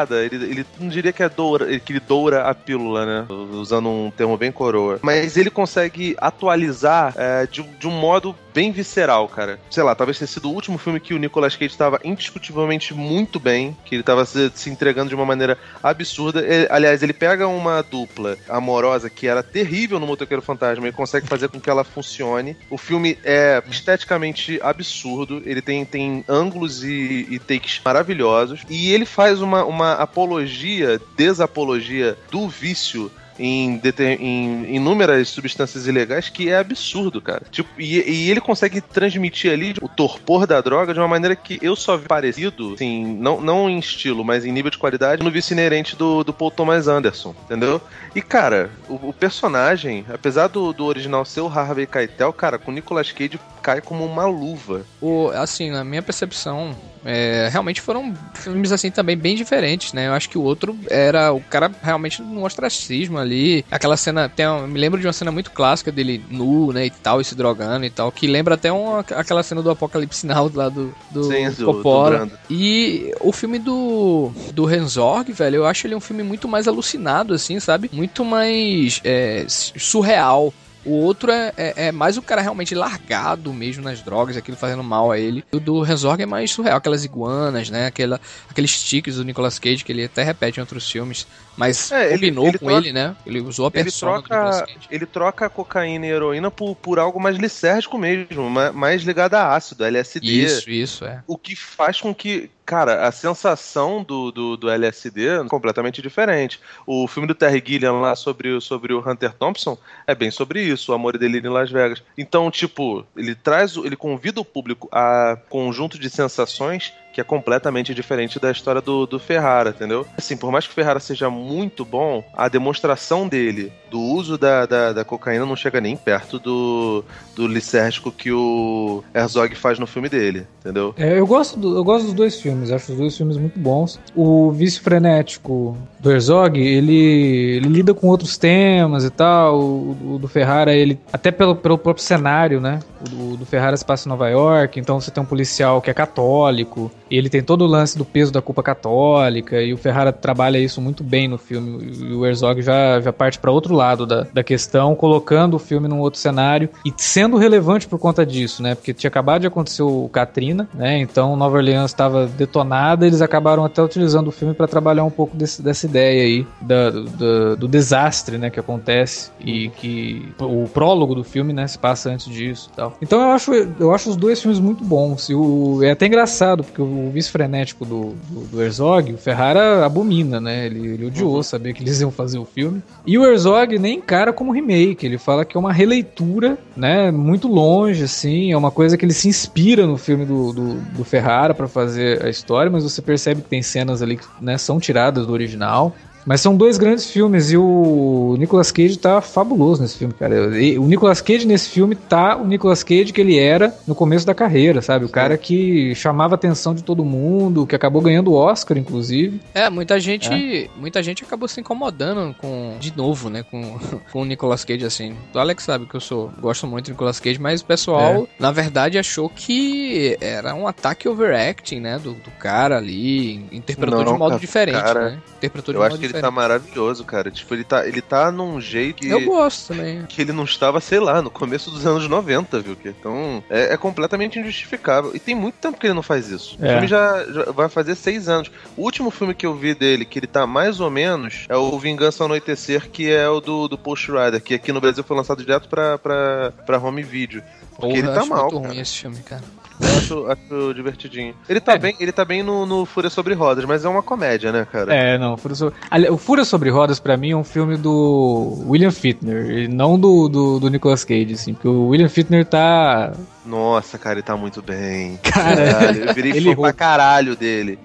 invernizada 0.02 0.24
ele, 0.24 0.36
ele 0.36 0.66
não 0.80 0.90
diria 0.90 1.14
que 1.14 1.24
é 1.24 1.30
doura, 1.30 1.80
que 1.80 1.94
ele 1.94 2.00
doura 2.00 2.44
a 2.44 2.54
pílula, 2.54 3.06
né? 3.06 3.26
Usando 3.30 3.90
um 3.90 4.12
termo 4.12 4.38
bem 4.38 4.52
coroa. 4.52 5.00
Mas 5.02 5.38
ele 5.38 5.50
consegue 5.50 6.16
atualizar 6.20 7.14
é, 7.18 7.46
de, 7.46 7.62
de 7.64 7.88
um 7.88 7.92
modo 7.92 8.36
bem 8.54 8.72
visceral, 8.72 9.28
cara. 9.28 9.60
Sei 9.70 9.82
lá, 9.82 9.96
talvez 9.96 10.18
tenha 10.18 10.28
sido 10.28 10.50
o 10.50 10.54
último 10.54 10.78
filme 10.78 11.00
que 11.00 11.14
o 11.14 11.18
Nicolas 11.18 11.56
Cage 11.56 11.72
estava 11.72 12.00
indiscutivelmente 12.04 12.94
muito 12.94 13.40
bem, 13.40 13.76
que 13.86 13.96
ele 13.96 14.02
estava 14.02 14.26
se, 14.26 14.52
se, 14.54 14.70
entregando 14.70 15.10
de 15.10 15.16
uma 15.16 15.26
maneira 15.26 15.58
absurda. 15.82 16.42
Ele, 16.42 16.68
aliás, 16.70 17.02
ele 17.02 17.14
pega 17.14 17.48
uma 17.48 17.82
dupla 17.82 18.38
amorosa 18.50 19.10
que 19.10 19.28
era 19.28 19.42
terrível 19.42 20.00
no 20.00 20.08
Motoqueiro 20.08 20.42
Fantasma 20.42 20.88
e 20.88 20.92
consegue 20.92 21.28
fazer 21.28 21.50
com 21.50 21.60
que 21.60 21.70
ela 21.70 21.84
funcione. 21.84 22.58
O 22.70 22.78
filme 22.78 23.18
é 23.24 23.62
esteticamente 23.70 24.60
absurdo, 24.62 25.42
ele 25.46 25.62
tem, 25.62 25.86
tem 25.86 26.24
ângulos 26.28 26.84
e, 26.84 27.28
e 27.30 27.40
takes 27.40 27.80
maravilhosos, 27.84 28.62
e 28.70 28.92
ele 28.92 29.06
faz 29.06 29.42
uma, 29.42 29.64
uma 29.64 29.91
apologia, 29.94 31.00
desapologia 31.16 32.18
do 32.30 32.48
vício 32.48 33.12
em, 33.42 33.82
em 34.20 34.76
inúmeras 34.76 35.30
substâncias 35.30 35.88
ilegais 35.88 36.30
que 36.30 36.50
é 36.50 36.58
absurdo, 36.58 37.22
cara. 37.22 37.44
Tipo, 37.50 37.70
e, 37.80 37.98
e, 37.98 38.30
ele 38.30 38.40
consegue 38.40 38.80
transmitir 38.80 39.52
ali 39.52 39.74
o 39.82 39.88
torpor 39.88 40.46
da 40.46 40.62
droga 40.62 40.94
de 40.94 41.00
uma 41.00 41.08
maneira 41.08 41.36
que 41.36 41.58
eu 41.62 41.76
só 41.76 41.98
vi 41.98 42.08
parecido, 42.08 42.74
assim, 42.74 43.04
não, 43.18 43.42
não 43.42 43.70
em 43.70 43.80
estilo, 43.80 44.24
mas 44.24 44.46
em 44.46 44.52
nível 44.52 44.70
de 44.70 44.78
qualidade, 44.78 45.24
no 45.24 45.32
vício 45.32 45.54
inerente 45.54 45.96
do, 45.96 46.24
do 46.24 46.34
Paul 46.34 46.52
Thomas 46.52 46.88
Anderson, 46.88 47.36
entendeu? 47.46 47.82
E, 48.16 48.22
cara, 48.22 48.70
o, 48.88 49.10
o 49.10 49.14
personagem, 49.14 50.06
apesar 50.14 50.48
do, 50.48 50.72
do 50.72 50.86
original 50.86 51.26
ser 51.26 51.42
o 51.42 51.48
Harvey 51.48 51.88
Keitel, 51.88 52.32
cara, 52.34 52.60
com 52.60 52.72
Nicolas 52.72 53.12
Cage 53.12 53.40
cai 53.62 53.82
como 53.82 54.06
uma 54.06 54.26
luva. 54.26 54.86
O, 55.02 55.30
assim, 55.30 55.70
na 55.70 55.84
minha 55.84 56.02
percepção, 56.02 56.76
é, 57.06 57.50
realmente 57.52 57.82
foram 57.82 58.14
filmes 58.34 58.72
assim 58.72 58.92
também 58.92 59.18
bem 59.18 59.36
diferentes, 59.36 59.94
né? 59.94 60.08
Eu 60.08 60.14
acho 60.14 60.30
que 60.30 60.38
o 60.38 60.44
outro 60.44 60.78
era 60.90 61.34
o 61.34 61.42
cara 61.42 61.72
realmente 61.82 62.22
no 62.22 62.46
ostracismo 62.46 63.18
ali. 63.18 63.66
Aquela 63.72 63.98
cena, 63.98 64.30
tem, 64.30 64.46
me 64.68 64.80
lembro 64.80 65.00
de 65.00 65.08
uma 65.08 65.14
cena 65.14 65.32
muito 65.32 65.52
clássica 65.52 65.92
dele 65.92 66.24
nu, 66.30 66.72
né, 66.72 66.86
e 66.86 66.90
tal, 66.90 67.20
e 67.20 67.26
se 67.26 67.36
drogando 67.36 67.86
e 67.86 67.90
tal, 67.90 68.12
que 68.12 68.28
lembra 68.28 68.56
até 68.56 68.72
uma, 68.72 69.00
aquela 69.00 69.44
cena 69.44 69.62
do 69.62 69.72
Apocalipse 69.72 70.26
Now 70.26 70.52
lá 70.54 70.70
do, 70.70 70.94
do 71.10 71.24
Sim, 71.24 71.52
Coppola. 71.64 72.26
Do 72.26 72.32
e 72.50 73.14
o 73.20 73.32
filme 73.32 73.60
do, 73.60 74.32
do 74.54 74.66
Renzorg, 74.66 75.32
velho, 75.32 75.58
eu 75.58 75.66
acho 75.66 75.88
ele 75.88 75.96
um 75.96 76.00
filme 76.00 76.24
muito 76.24 76.48
mais 76.48 76.68
alucinado, 76.68 77.34
assim, 77.34 77.60
sabe? 77.60 77.90
Muito 77.92 78.24
mais 78.24 79.02
é, 79.04 79.46
surreal. 79.48 80.54
O 80.84 80.92
outro 80.94 81.32
é, 81.32 81.54
é, 81.56 81.74
é, 81.88 81.92
mais 81.92 82.18
o 82.18 82.22
cara 82.22 82.42
realmente 82.42 82.74
largado 82.74 83.54
mesmo 83.54 83.84
nas 83.84 84.02
drogas, 84.02 84.36
aquilo 84.36 84.58
fazendo 84.58 84.84
mal 84.84 85.12
a 85.12 85.20
ele. 85.20 85.44
O 85.52 85.60
do 85.60 85.82
Resorg 85.82 86.24
é 86.24 86.26
mais 86.26 86.52
surreal, 86.52 86.78
aquelas 86.78 87.06
iguanas, 87.06 87.70
né? 87.70 87.86
Aquela, 87.86 88.20
aqueles 88.50 88.82
tiques 88.82 89.16
do 89.16 89.24
Nicolas 89.24 89.60
Cage 89.60 89.84
que 89.84 89.92
ele 89.92 90.06
até 90.06 90.24
repete 90.24 90.60
em 90.60 90.62
outros 90.62 90.90
filmes. 90.90 91.28
Mas 91.62 91.92
é, 91.92 92.10
combinou 92.10 92.46
ele, 92.46 92.52
ele 92.52 92.60
com 92.60 92.66
troca, 92.66 92.82
ele, 92.82 92.94
né? 92.94 93.16
Ele 93.26 93.40
usou 93.40 93.68
a 93.68 93.72
persona 93.72 94.18
ele 94.18 94.28
troca, 94.28 94.66
Ele 94.90 95.06
troca 95.06 95.50
cocaína 95.50 96.08
e 96.08 96.10
heroína 96.10 96.50
por, 96.50 96.76
por 96.76 96.98
algo 96.98 97.22
mais 97.22 97.38
lisérgico 97.38 98.00
mesmo, 98.00 98.50
mais 98.50 99.04
ligado 99.04 99.36
a 99.36 99.56
ácido, 99.56 99.86
LSD. 99.86 100.26
Isso, 100.26 100.70
isso, 100.72 101.06
é. 101.06 101.24
O 101.28 101.38
que 101.38 101.56
faz 101.56 102.02
com 102.02 102.16
que 102.16 102.50
cara, 102.72 103.06
a 103.06 103.12
sensação 103.12 104.02
do, 104.02 104.32
do, 104.32 104.56
do, 104.56 104.70
LSD 104.70 105.28
é 105.28 105.44
completamente 105.44 106.02
diferente. 106.02 106.58
O 106.88 107.06
filme 107.06 107.28
do 107.28 107.36
Terry 107.36 107.62
Gilliam 107.66 108.00
lá 108.00 108.16
sobre, 108.16 108.48
o, 108.48 108.62
sobre 108.62 108.94
o 108.94 109.00
Hunter 109.00 109.34
Thompson 109.34 109.78
é 110.08 110.16
bem 110.16 110.32
sobre 110.32 110.64
isso, 110.64 110.92
o 110.92 110.96
amor 110.96 111.18
dele 111.18 111.40
em 111.40 111.50
Las 111.50 111.70
Vegas. 111.70 112.02
Então, 112.18 112.50
tipo, 112.50 113.06
ele 113.18 113.36
traz, 113.36 113.76
ele 113.76 113.98
convida 113.98 114.40
o 114.40 114.46
público 114.46 114.88
a 114.90 115.38
conjunto 115.50 116.00
de 116.00 116.10
sensações 116.10 116.94
que 117.12 117.22
é 117.22 117.24
completamente 117.24 117.94
diferente 117.94 118.40
da 118.40 118.52
história 118.52 118.82
do, 118.82 119.06
do 119.06 119.20
Ferrara, 119.20 119.72
entendeu? 119.72 120.06
Assim, 120.18 120.38
por 120.38 120.52
mais 120.52 120.66
que 120.66 120.72
o 120.72 120.76
Ferrara 120.76 121.00
seja 121.00 121.30
muito 121.30 121.84
bom, 121.84 122.24
a 122.34 122.48
demonstração 122.48 123.28
dele 123.28 123.72
do 123.90 124.00
uso 124.00 124.38
da, 124.38 124.66
da, 124.66 124.94
da 124.94 125.04
cocaína 125.04 125.46
não 125.46 125.56
chega 125.56 125.82
nem 125.82 125.98
perto 125.98 126.40
do, 126.40 127.04
do 127.36 127.46
licérgico 127.46 128.12
que 128.12 128.32
o 128.32 129.04
Herzog 129.14 129.54
faz 129.56 129.78
no 129.78 129.86
filme 129.86 130.08
dele, 130.08 130.48
entendeu? 130.62 130.96
É, 130.98 131.20
eu, 131.20 131.28
gosto 131.28 131.60
do, 131.60 131.76
eu 131.76 131.84
gosto 131.84 132.06
dos 132.06 132.14
dois 132.14 132.40
filmes, 132.40 132.72
acho 132.72 132.94
os 132.94 132.98
dois 132.98 133.18
filmes 133.18 133.36
muito 133.36 133.60
bons. 133.60 134.00
O 134.16 134.52
Vício 134.52 134.82
Frenético 134.82 135.78
do 136.00 136.10
Herzog, 136.10 136.58
ele, 136.60 137.58
ele 137.58 137.68
lida 137.68 137.94
com 137.94 138.08
outros 138.08 138.38
temas 138.38 139.04
e 139.04 139.10
tal. 139.10 139.60
O, 139.60 140.16
o 140.16 140.20
do 140.20 140.28
Ferrara, 140.28 140.74
ele. 140.74 140.98
Até 141.12 141.30
pelo, 141.30 141.56
pelo 141.56 141.78
próprio 141.78 142.04
cenário, 142.04 142.62
né? 142.62 142.80
O 143.02 143.10
do, 143.10 143.38
do 143.38 143.46
Ferrara 143.46 143.76
se 143.76 143.84
passa 143.84 144.08
em 144.08 144.10
Nova 144.10 144.30
York, 144.30 144.80
então 144.80 145.00
você 145.00 145.12
tem 145.12 145.22
um 145.22 145.26
policial 145.26 145.82
que 145.82 145.90
é 145.90 145.94
católico, 145.94 146.90
ele 147.18 147.30
tem 147.30 147.42
todo 147.42 147.64
o 147.64 147.68
lance 147.68 147.98
do 147.98 148.06
peso 148.06 148.32
da 148.32 148.42
culpa 148.42 148.64
católica, 148.64 149.62
e 149.62 149.74
o 149.74 149.78
Ferrara 149.78 150.12
trabalha 150.12 150.58
isso 150.58 150.82
muito 150.82 151.04
bem 151.04 151.28
no 151.28 151.38
filme. 151.38 151.92
E 152.00 152.14
o 152.14 152.26
Herzog 152.26 152.62
já, 152.62 153.00
já 153.00 153.12
parte 153.12 153.40
para 153.40 153.52
outro 153.52 153.76
lado 153.76 154.06
da, 154.06 154.26
da 154.34 154.44
questão, 154.44 154.96
colocando 154.96 155.56
o 155.56 155.60
filme 155.60 155.88
num 155.88 156.00
outro 156.00 156.20
cenário 156.20 156.70
e 156.86 156.94
sendo 156.96 157.38
relevante 157.38 157.88
por 157.88 158.00
conta 158.00 158.26
disso, 158.26 158.64
né? 158.64 158.76
Porque 158.76 158.94
tinha 158.94 159.10
acabado 159.10 159.42
de 159.42 159.48
acontecer 159.48 159.84
o 159.84 160.10
Katrina, 160.10 160.68
né? 160.74 161.00
Então 161.00 161.36
Nova 161.36 161.58
Orleans 161.58 161.92
estava 161.92 162.28
detonada, 162.28 163.06
eles 163.06 163.22
acabaram 163.22 163.66
até 163.66 163.82
utilizando 163.82 164.28
o 164.28 164.32
filme 164.32 164.54
para 164.54 164.68
trabalhar 164.68 165.04
um 165.04 165.10
pouco 165.10 165.36
desse, 165.36 165.62
dessa 165.62 165.86
ideia 165.86 166.24
aí 166.24 166.48
da, 166.62 166.90
do, 166.90 167.56
do, 167.56 167.68
desastre, 167.68 168.38
né, 168.38 168.50
que 168.50 168.60
acontece 168.60 169.32
e 169.40 169.70
que 169.70 170.34
o 170.40 170.68
prólogo 170.68 171.16
do 171.16 171.24
filme, 171.24 171.54
né, 171.54 171.68
se 171.68 171.78
passa 171.78 172.10
antes 172.10 172.28
disso, 172.28 172.70
e 172.72 172.76
tal. 172.76 172.98
Então 173.02 173.22
eu 173.22 173.32
acho, 173.32 173.54
eu 173.54 173.94
acho 173.94 174.10
os 174.10 174.16
dois 174.16 174.42
filmes 174.42 174.60
muito 174.60 174.84
bons. 174.84 175.30
E 175.30 175.36
o, 175.36 175.84
é 175.84 175.92
até 175.92 176.06
engraçado 176.06 176.64
porque 176.64 176.82
o 176.82 176.86
vice 177.10 177.32
frenético 177.32 177.86
do, 177.86 178.16
do, 178.30 178.42
do 178.48 178.62
Herzog, 178.62 179.14
o 179.14 179.18
Ferrara 179.18 179.86
abomina, 179.86 180.40
né? 180.40 180.66
Ele, 180.66 180.88
ele 180.94 181.06
odiou 181.08 181.36
uhum. 181.36 181.44
saber 181.44 181.74
que 181.74 181.84
eles 181.84 182.00
iam 182.02 182.12
fazer 182.12 182.38
o 182.38 182.46
filme. 182.46 182.82
E 183.06 183.18
o 183.18 183.26
Herzog 183.26 183.80
nem 183.80 183.98
encara 183.98 184.34
como 184.34 184.52
remake, 184.52 185.06
ele 185.06 185.18
fala 185.18 185.46
que 185.46 185.58
é 185.58 185.60
uma 185.60 185.74
releitura, 185.74 186.58
né, 186.76 187.12
muito 187.12 187.48
longe 187.48 188.04
assim, 188.04 188.52
é 188.52 188.58
uma 188.58 188.72
coisa 188.72 188.98
que 188.98 189.06
ele 189.06 189.14
se 189.14 189.28
inspira 189.28 189.86
no 189.86 189.98
filme 189.98 190.26
do, 190.26 190.54
do, 190.54 190.74
do 190.76 191.04
Ferrara 191.04 191.54
para 191.54 191.68
fazer 191.68 192.24
a 192.26 192.30
história, 192.30 192.72
mas 192.72 192.84
você 192.84 193.02
percebe 193.02 193.42
que 193.42 193.50
tem 193.50 193.62
cenas 193.62 194.02
ali 194.02 194.18
que 194.18 194.26
né, 194.40 194.58
são 194.58 194.80
tiradas 194.80 195.26
do 195.26 195.34
original. 195.34 195.96
Mas 196.26 196.42
são 196.42 196.56
dois 196.56 196.78
grandes 196.78 197.10
filmes 197.10 197.52
e 197.52 197.58
o 197.58 198.36
Nicolas 198.38 198.72
Cage 198.72 198.98
tá 198.98 199.22
fabuloso 199.22 199.82
nesse 199.82 199.98
filme, 199.98 200.14
cara. 200.14 200.48
O 200.80 200.88
Nicolas 200.88 201.22
Cage 201.22 201.46
nesse 201.46 201.70
filme 201.70 201.96
tá 201.96 202.38
o 202.38 202.46
Nicolas 202.46 202.84
Cage 202.84 203.12
que 203.12 203.22
ele 203.22 203.38
era 203.38 203.76
no 203.88 203.96
começo 203.96 204.26
da 204.26 204.34
carreira, 204.34 204.82
sabe? 204.82 205.06
O 205.06 205.10
cara 205.10 205.38
que 205.38 205.94
chamava 205.96 206.34
a 206.34 206.36
atenção 206.36 206.74
de 206.74 206.84
todo 206.84 207.04
mundo, 207.04 207.66
que 207.66 207.76
acabou 207.76 208.02
ganhando 208.02 208.32
o 208.32 208.36
Oscar, 208.36 208.78
inclusive. 208.78 209.40
É, 209.54 209.70
muita 209.70 210.00
gente, 210.00 210.32
é. 210.32 210.68
muita 210.78 211.02
gente 211.02 211.24
acabou 211.24 211.48
se 211.48 211.60
incomodando 211.60 212.36
com 212.36 212.76
de 212.80 212.96
novo, 212.96 213.30
né, 213.30 213.44
com, 213.44 213.80
com 214.12 214.22
o 214.22 214.26
Nicolas 214.26 214.64
Cage 214.64 214.86
assim. 214.86 215.16
O 215.34 215.40
Alex 215.40 215.64
sabe 215.64 215.86
que 215.86 215.96
eu 215.96 216.00
sou 216.00 216.32
gosto 216.40 216.68
muito 216.68 216.86
do 216.86 216.92
Nicolas 216.92 217.20
Cage, 217.20 217.40
mas 217.40 217.62
o 217.62 217.66
pessoal, 217.66 218.24
é. 218.24 218.28
na 218.40 218.52
verdade, 218.52 218.98
achou 218.98 219.30
que 219.30 220.18
era 220.22 220.54
um 220.54 220.68
ataque 220.68 221.08
overacting, 221.08 221.80
né, 221.80 221.98
do, 221.98 222.14
do 222.14 222.32
cara 222.40 222.78
ali, 222.78 223.46
interpretou 223.52 224.00
Não, 224.00 224.06
de 224.06 224.12
um 224.12 224.18
modo 224.18 224.30
cara, 224.30 224.40
diferente, 224.40 224.82
cara, 224.82 225.10
né? 225.12 225.20
Interpretou 225.38 225.74
de 225.74 225.80
eu 225.80 225.84
um 225.84 225.90
modo 225.90 225.98
diferente 225.98 226.11
ele 226.12 226.22
tá 226.22 226.32
maravilhoso, 226.32 227.04
cara. 227.04 227.32
Tipo, 227.32 227.54
ele 227.54 227.64
tá, 227.64 227.88
ele 227.88 228.02
tá 228.02 228.32
num 228.32 228.60
jeito 228.60 229.02
que. 229.02 229.10
Eu 229.10 229.26
gosto 229.26 229.70
também. 229.70 230.04
Que 230.04 230.22
ele 230.22 230.32
não 230.32 230.44
estava, 230.44 230.80
sei 230.80 231.00
lá, 231.00 231.22
no 231.22 231.30
começo 231.30 231.70
dos 231.72 231.86
anos 231.86 232.08
90, 232.08 232.60
viu? 232.60 232.76
Que, 232.76 232.90
então, 232.90 233.44
é, 233.50 233.74
é 233.74 233.78
completamente 233.78 234.40
injustificável. 234.40 235.12
E 235.14 235.20
tem 235.20 235.36
muito 235.36 235.56
tempo 235.56 235.80
que 235.80 235.88
ele 235.88 235.94
não 235.94 236.04
faz 236.04 236.30
isso. 236.30 236.58
É. 236.62 236.66
O 236.66 236.70
filme 236.72 236.88
já, 236.88 237.26
já, 237.26 237.52
vai 237.52 237.70
fazer 237.70 237.96
seis 237.96 238.28
anos. 238.30 238.52
O 238.78 238.84
último 238.84 239.12
filme 239.12 239.34
que 239.34 239.46
eu 239.46 239.56
vi 239.56 239.74
dele, 239.74 240.06
que 240.06 240.20
ele 240.20 240.28
tá 240.28 240.46
mais 240.46 240.80
ou 240.80 240.90
menos, 240.90 241.46
é 241.50 241.56
o 241.56 241.78
Vingança 241.78 242.24
ao 242.24 242.26
Anoitecer, 242.26 242.90
que 242.90 243.12
é 243.12 243.28
o 243.28 243.40
do, 243.40 243.68
do 243.68 243.78
Post 243.78 244.12
Rider, 244.12 244.42
que 244.42 244.54
aqui 244.54 244.72
no 244.72 244.82
Brasil 244.82 245.04
foi 245.04 245.16
lançado 245.16 245.44
direto 245.44 245.68
pra, 245.68 245.98
pra, 245.98 246.54
pra 246.66 246.80
home 246.80 247.04
video. 247.04 247.44
Porque 247.76 247.88
Porra, 247.88 247.98
ele 247.98 248.08
tá 248.08 248.26
mal. 248.26 248.52
Muito 248.52 248.68
ruim 248.68 248.80
esse 248.80 248.98
filme, 249.00 249.20
cara. 249.24 249.44
Eu 249.82 249.98
acho, 249.98 250.28
acho 250.28 250.74
divertidinho. 250.74 251.36
Ele 251.48 251.60
tá 251.60 251.74
é. 251.74 251.78
bem, 251.78 251.96
ele 252.00 252.12
tá 252.12 252.24
bem 252.24 252.44
no, 252.44 252.66
no 252.66 252.86
Fúria 252.86 253.10
sobre 253.10 253.34
Rodas, 253.34 253.66
mas 253.66 253.86
é 253.86 253.90
uma 253.90 254.04
comédia, 254.04 254.52
né, 254.52 254.68
cara? 254.72 254.94
É, 254.94 255.18
não, 255.18 255.38
Fúria 255.38 255.56
sobre... 255.56 255.76
o 256.10 256.18
Fúria 256.18 256.46
sobre 256.46 256.70
Rodas 256.70 257.00
para 257.00 257.18
mim 257.18 257.32
é 257.32 257.36
um 257.36 257.44
filme 257.44 257.78
do 257.78 258.64
William 258.68 258.92
Fittner, 258.92 259.50
e 259.52 259.68
não 259.68 260.00
do, 260.00 260.30
do, 260.30 260.60
do 260.60 260.70
Nicolas 260.70 261.04
Cage, 261.04 261.34
assim, 261.34 261.54
porque 261.54 261.68
o 261.68 261.88
William 261.88 262.10
Fittner 262.10 262.46
tá 262.46 263.12
nossa, 263.46 263.98
cara, 263.98 264.16
ele 264.16 264.24
tá 264.24 264.38
muito 264.38 264.62
bem. 264.62 265.18
Cara, 265.24 265.72
caralho, 265.72 266.06
eu 266.06 266.14
virei 266.14 266.32
ele 266.32 266.56
fã 266.56 266.62
pra 266.62 266.74
caralho 266.74 267.36
dele. 267.36 267.80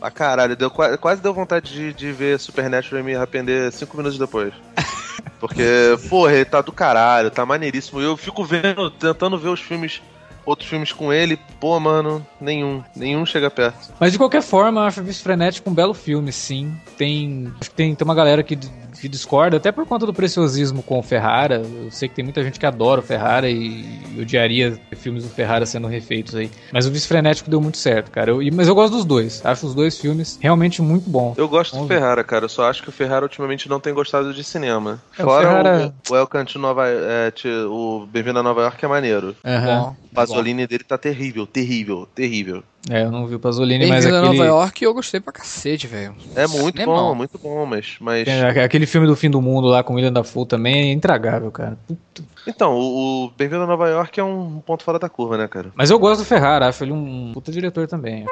Pra 0.00 0.10
caralho. 0.10 0.56
Deu, 0.56 0.70
quase 0.70 1.22
deu 1.22 1.32
vontade 1.32 1.72
de, 1.72 1.92
de 1.92 2.12
ver 2.12 2.38
Supernatural 2.38 3.00
e 3.00 3.04
me 3.04 3.14
arrepender 3.14 3.72
cinco 3.72 3.96
minutos 3.96 4.18
depois. 4.18 4.52
Porque, 5.38 5.64
porra, 6.08 6.32
ele 6.32 6.44
tá 6.44 6.60
do 6.60 6.72
caralho, 6.72 7.30
tá 7.30 7.44
maneiríssimo. 7.44 8.00
Eu 8.00 8.16
fico 8.16 8.44
vendo, 8.44 8.90
tentando 8.90 9.38
ver 9.38 9.48
os 9.48 9.60
filmes 9.60 10.02
outros 10.46 10.68
filmes 10.68 10.92
com 10.92 11.12
ele, 11.12 11.38
pô, 11.60 11.78
mano, 11.78 12.24
nenhum. 12.40 12.82
Nenhum 12.94 13.26
chega 13.26 13.50
perto. 13.50 13.92
Mas 13.98 14.12
de 14.12 14.18
qualquer 14.18 14.42
forma, 14.42 14.80
eu 14.80 14.84
acho 14.84 15.02
Vice 15.02 15.22
Frenético 15.22 15.68
um 15.68 15.74
belo 15.74 15.92
filme, 15.92 16.32
sim. 16.32 16.74
Tem. 16.96 17.52
Acho 17.60 17.70
que 17.70 17.76
tem, 17.76 17.94
tem 17.94 18.04
uma 18.04 18.14
galera 18.14 18.42
que, 18.42 18.56
que 18.56 19.08
discorda, 19.08 19.56
até 19.56 19.72
por 19.72 19.84
conta 19.86 20.06
do 20.06 20.14
preciosismo 20.14 20.82
com 20.82 20.98
o 20.98 21.02
Ferrara. 21.02 21.62
Eu 21.64 21.90
sei 21.90 22.08
que 22.08 22.14
tem 22.14 22.24
muita 22.24 22.42
gente 22.42 22.58
que 22.58 22.66
adora 22.66 23.00
o 23.00 23.02
Ferrara 23.02 23.50
e, 23.50 23.84
e 24.14 24.20
odiaria 24.20 24.78
filmes 24.96 25.24
do 25.24 25.30
Ferrara 25.30 25.66
sendo 25.66 25.88
refeitos 25.88 26.34
aí. 26.34 26.50
Mas 26.72 26.86
o 26.86 26.90
Vice 26.90 27.08
Frenético 27.08 27.50
deu 27.50 27.60
muito 27.60 27.78
certo, 27.78 28.10
cara. 28.10 28.30
Eu, 28.30 28.38
mas 28.54 28.68
eu 28.68 28.74
gosto 28.74 28.94
dos 28.94 29.04
dois. 29.04 29.44
Acho 29.44 29.66
os 29.66 29.74
dois 29.74 29.98
filmes 29.98 30.38
realmente 30.40 30.80
muito 30.80 31.10
bons. 31.10 31.36
Eu 31.36 31.48
gosto 31.48 31.72
Vamos 31.72 31.88
do 31.88 31.94
Ferrara, 31.94 32.22
cara. 32.22 32.44
Eu 32.44 32.48
só 32.48 32.70
acho 32.70 32.82
que 32.82 32.88
o 32.88 32.92
Ferrara 32.92 33.24
ultimamente 33.24 33.68
não 33.68 33.80
tem 33.80 33.92
gostado 33.92 34.32
de 34.32 34.44
cinema. 34.44 35.02
É, 35.18 35.22
Fora 35.22 35.46
o, 35.46 35.50
Ferrara... 35.50 35.94
o, 36.08 36.12
o 36.12 36.14
Welcome 36.14 36.44
to 36.44 36.58
Nova 36.58 36.86
é, 36.88 37.32
o 37.68 38.06
Bem-vindo 38.06 38.38
a 38.38 38.42
Nova 38.42 38.62
York 38.62 38.84
é 38.84 38.88
maneiro. 38.88 39.34
Uhum. 39.44 39.66
Bom. 39.66 39.96
Pasolini 40.36 40.66
dele 40.66 40.84
tá 40.84 40.98
terrível, 40.98 41.46
terrível, 41.46 42.08
terrível. 42.14 42.62
É, 42.88 43.02
eu 43.02 43.10
não 43.10 43.26
vi 43.26 43.34
o 43.34 43.40
Pasolini, 43.40 43.86
mas 43.86 44.06
aquele... 44.06 44.20
Nova 44.20 44.44
York 44.44 44.84
eu 44.84 44.94
gostei 44.94 45.18
pra 45.18 45.32
cacete, 45.32 45.86
velho. 45.86 46.14
É 46.34 46.46
muito 46.46 46.80
é 46.80 46.84
bom, 46.84 46.94
mal. 46.94 47.14
muito 47.14 47.38
bom, 47.38 47.66
mas... 47.66 47.96
mas... 48.00 48.28
É, 48.28 48.62
aquele 48.62 48.86
filme 48.86 49.06
do 49.06 49.16
fim 49.16 49.28
do 49.28 49.42
mundo 49.42 49.66
lá 49.66 49.82
com 49.82 49.92
o 49.92 49.96
William 49.96 50.12
Dafoe 50.12 50.46
também 50.46 50.90
é 50.90 50.92
intragável, 50.92 51.50
cara. 51.50 51.76
Puta. 51.86 52.22
Então, 52.46 52.74
o, 52.74 53.24
o 53.24 53.30
Bem-vindo 53.36 53.64
a 53.64 53.66
Nova 53.66 53.88
York 53.88 54.20
é 54.20 54.22
um 54.22 54.60
ponto 54.60 54.84
fora 54.84 54.98
da 54.98 55.08
curva, 55.08 55.36
né, 55.36 55.48
cara? 55.48 55.72
Mas 55.74 55.90
eu 55.90 55.98
gosto 55.98 56.20
do 56.20 56.26
Ferrara, 56.26 56.68
acho 56.68 56.84
ele 56.84 56.92
um 56.92 57.32
puta 57.34 57.50
diretor 57.50 57.88
também. 57.88 58.24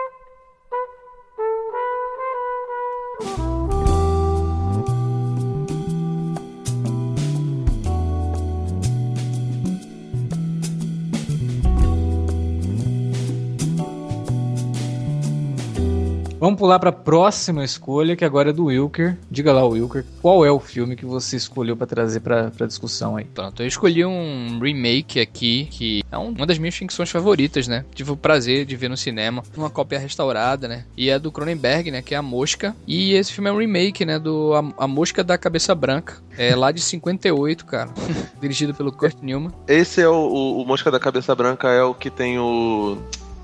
Vamos 16.44 16.58
pular 16.58 16.78
para 16.78 16.90
a 16.90 16.92
próxima 16.92 17.64
escolha, 17.64 18.14
que 18.14 18.22
agora 18.22 18.50
é 18.50 18.52
do 18.52 18.66
Wilker. 18.66 19.16
Diga 19.30 19.50
lá, 19.50 19.64
Wilker, 19.64 20.04
qual 20.20 20.44
é 20.44 20.50
o 20.50 20.60
filme 20.60 20.94
que 20.94 21.06
você 21.06 21.36
escolheu 21.36 21.74
para 21.74 21.86
trazer 21.86 22.20
para 22.20 22.66
discussão 22.66 23.16
aí? 23.16 23.24
Pronto, 23.24 23.62
eu 23.62 23.66
escolhi 23.66 24.04
um 24.04 24.58
remake 24.60 25.18
aqui, 25.20 25.66
que 25.70 26.04
é 26.12 26.18
uma 26.18 26.44
das 26.44 26.58
minhas 26.58 26.74
ficções 26.74 27.08
favoritas, 27.08 27.66
né? 27.66 27.86
Tive 27.94 28.10
o 28.10 28.16
prazer 28.18 28.66
de 28.66 28.76
ver 28.76 28.90
no 28.90 28.96
cinema, 28.98 29.42
uma 29.56 29.70
cópia 29.70 29.98
restaurada, 29.98 30.68
né? 30.68 30.84
E 30.94 31.08
é 31.08 31.18
do 31.18 31.32
Cronenberg, 31.32 31.90
né? 31.90 32.02
Que 32.02 32.14
é 32.14 32.18
A 32.18 32.22
Mosca. 32.22 32.76
E 32.86 33.14
esse 33.14 33.32
filme 33.32 33.48
é 33.48 33.52
um 33.54 33.56
remake, 33.56 34.04
né? 34.04 34.18
Do 34.18 34.52
A, 34.52 34.84
a 34.84 34.86
Mosca 34.86 35.24
da 35.24 35.38
Cabeça 35.38 35.74
Branca. 35.74 36.16
É 36.36 36.54
lá 36.54 36.70
de 36.72 36.82
58, 36.82 37.64
cara. 37.64 37.88
Dirigido 38.38 38.74
pelo 38.74 38.92
Kurt 38.92 39.16
Newman. 39.22 39.50
Esse 39.66 40.02
é 40.02 40.08
o, 40.10 40.12
o, 40.12 40.60
o 40.60 40.66
Mosca 40.66 40.90
da 40.90 41.00
Cabeça 41.00 41.34
Branca, 41.34 41.70
é 41.70 41.82
o 41.82 41.94
que 41.94 42.10
tem 42.10 42.38
o 42.38 42.98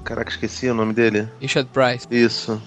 Caraca, 0.04 0.30
esqueci 0.30 0.68
o 0.68 0.74
nome 0.74 0.92
dele. 0.92 1.28
Richard 1.40 1.68
Price. 1.72 2.06
Isso. 2.10 2.60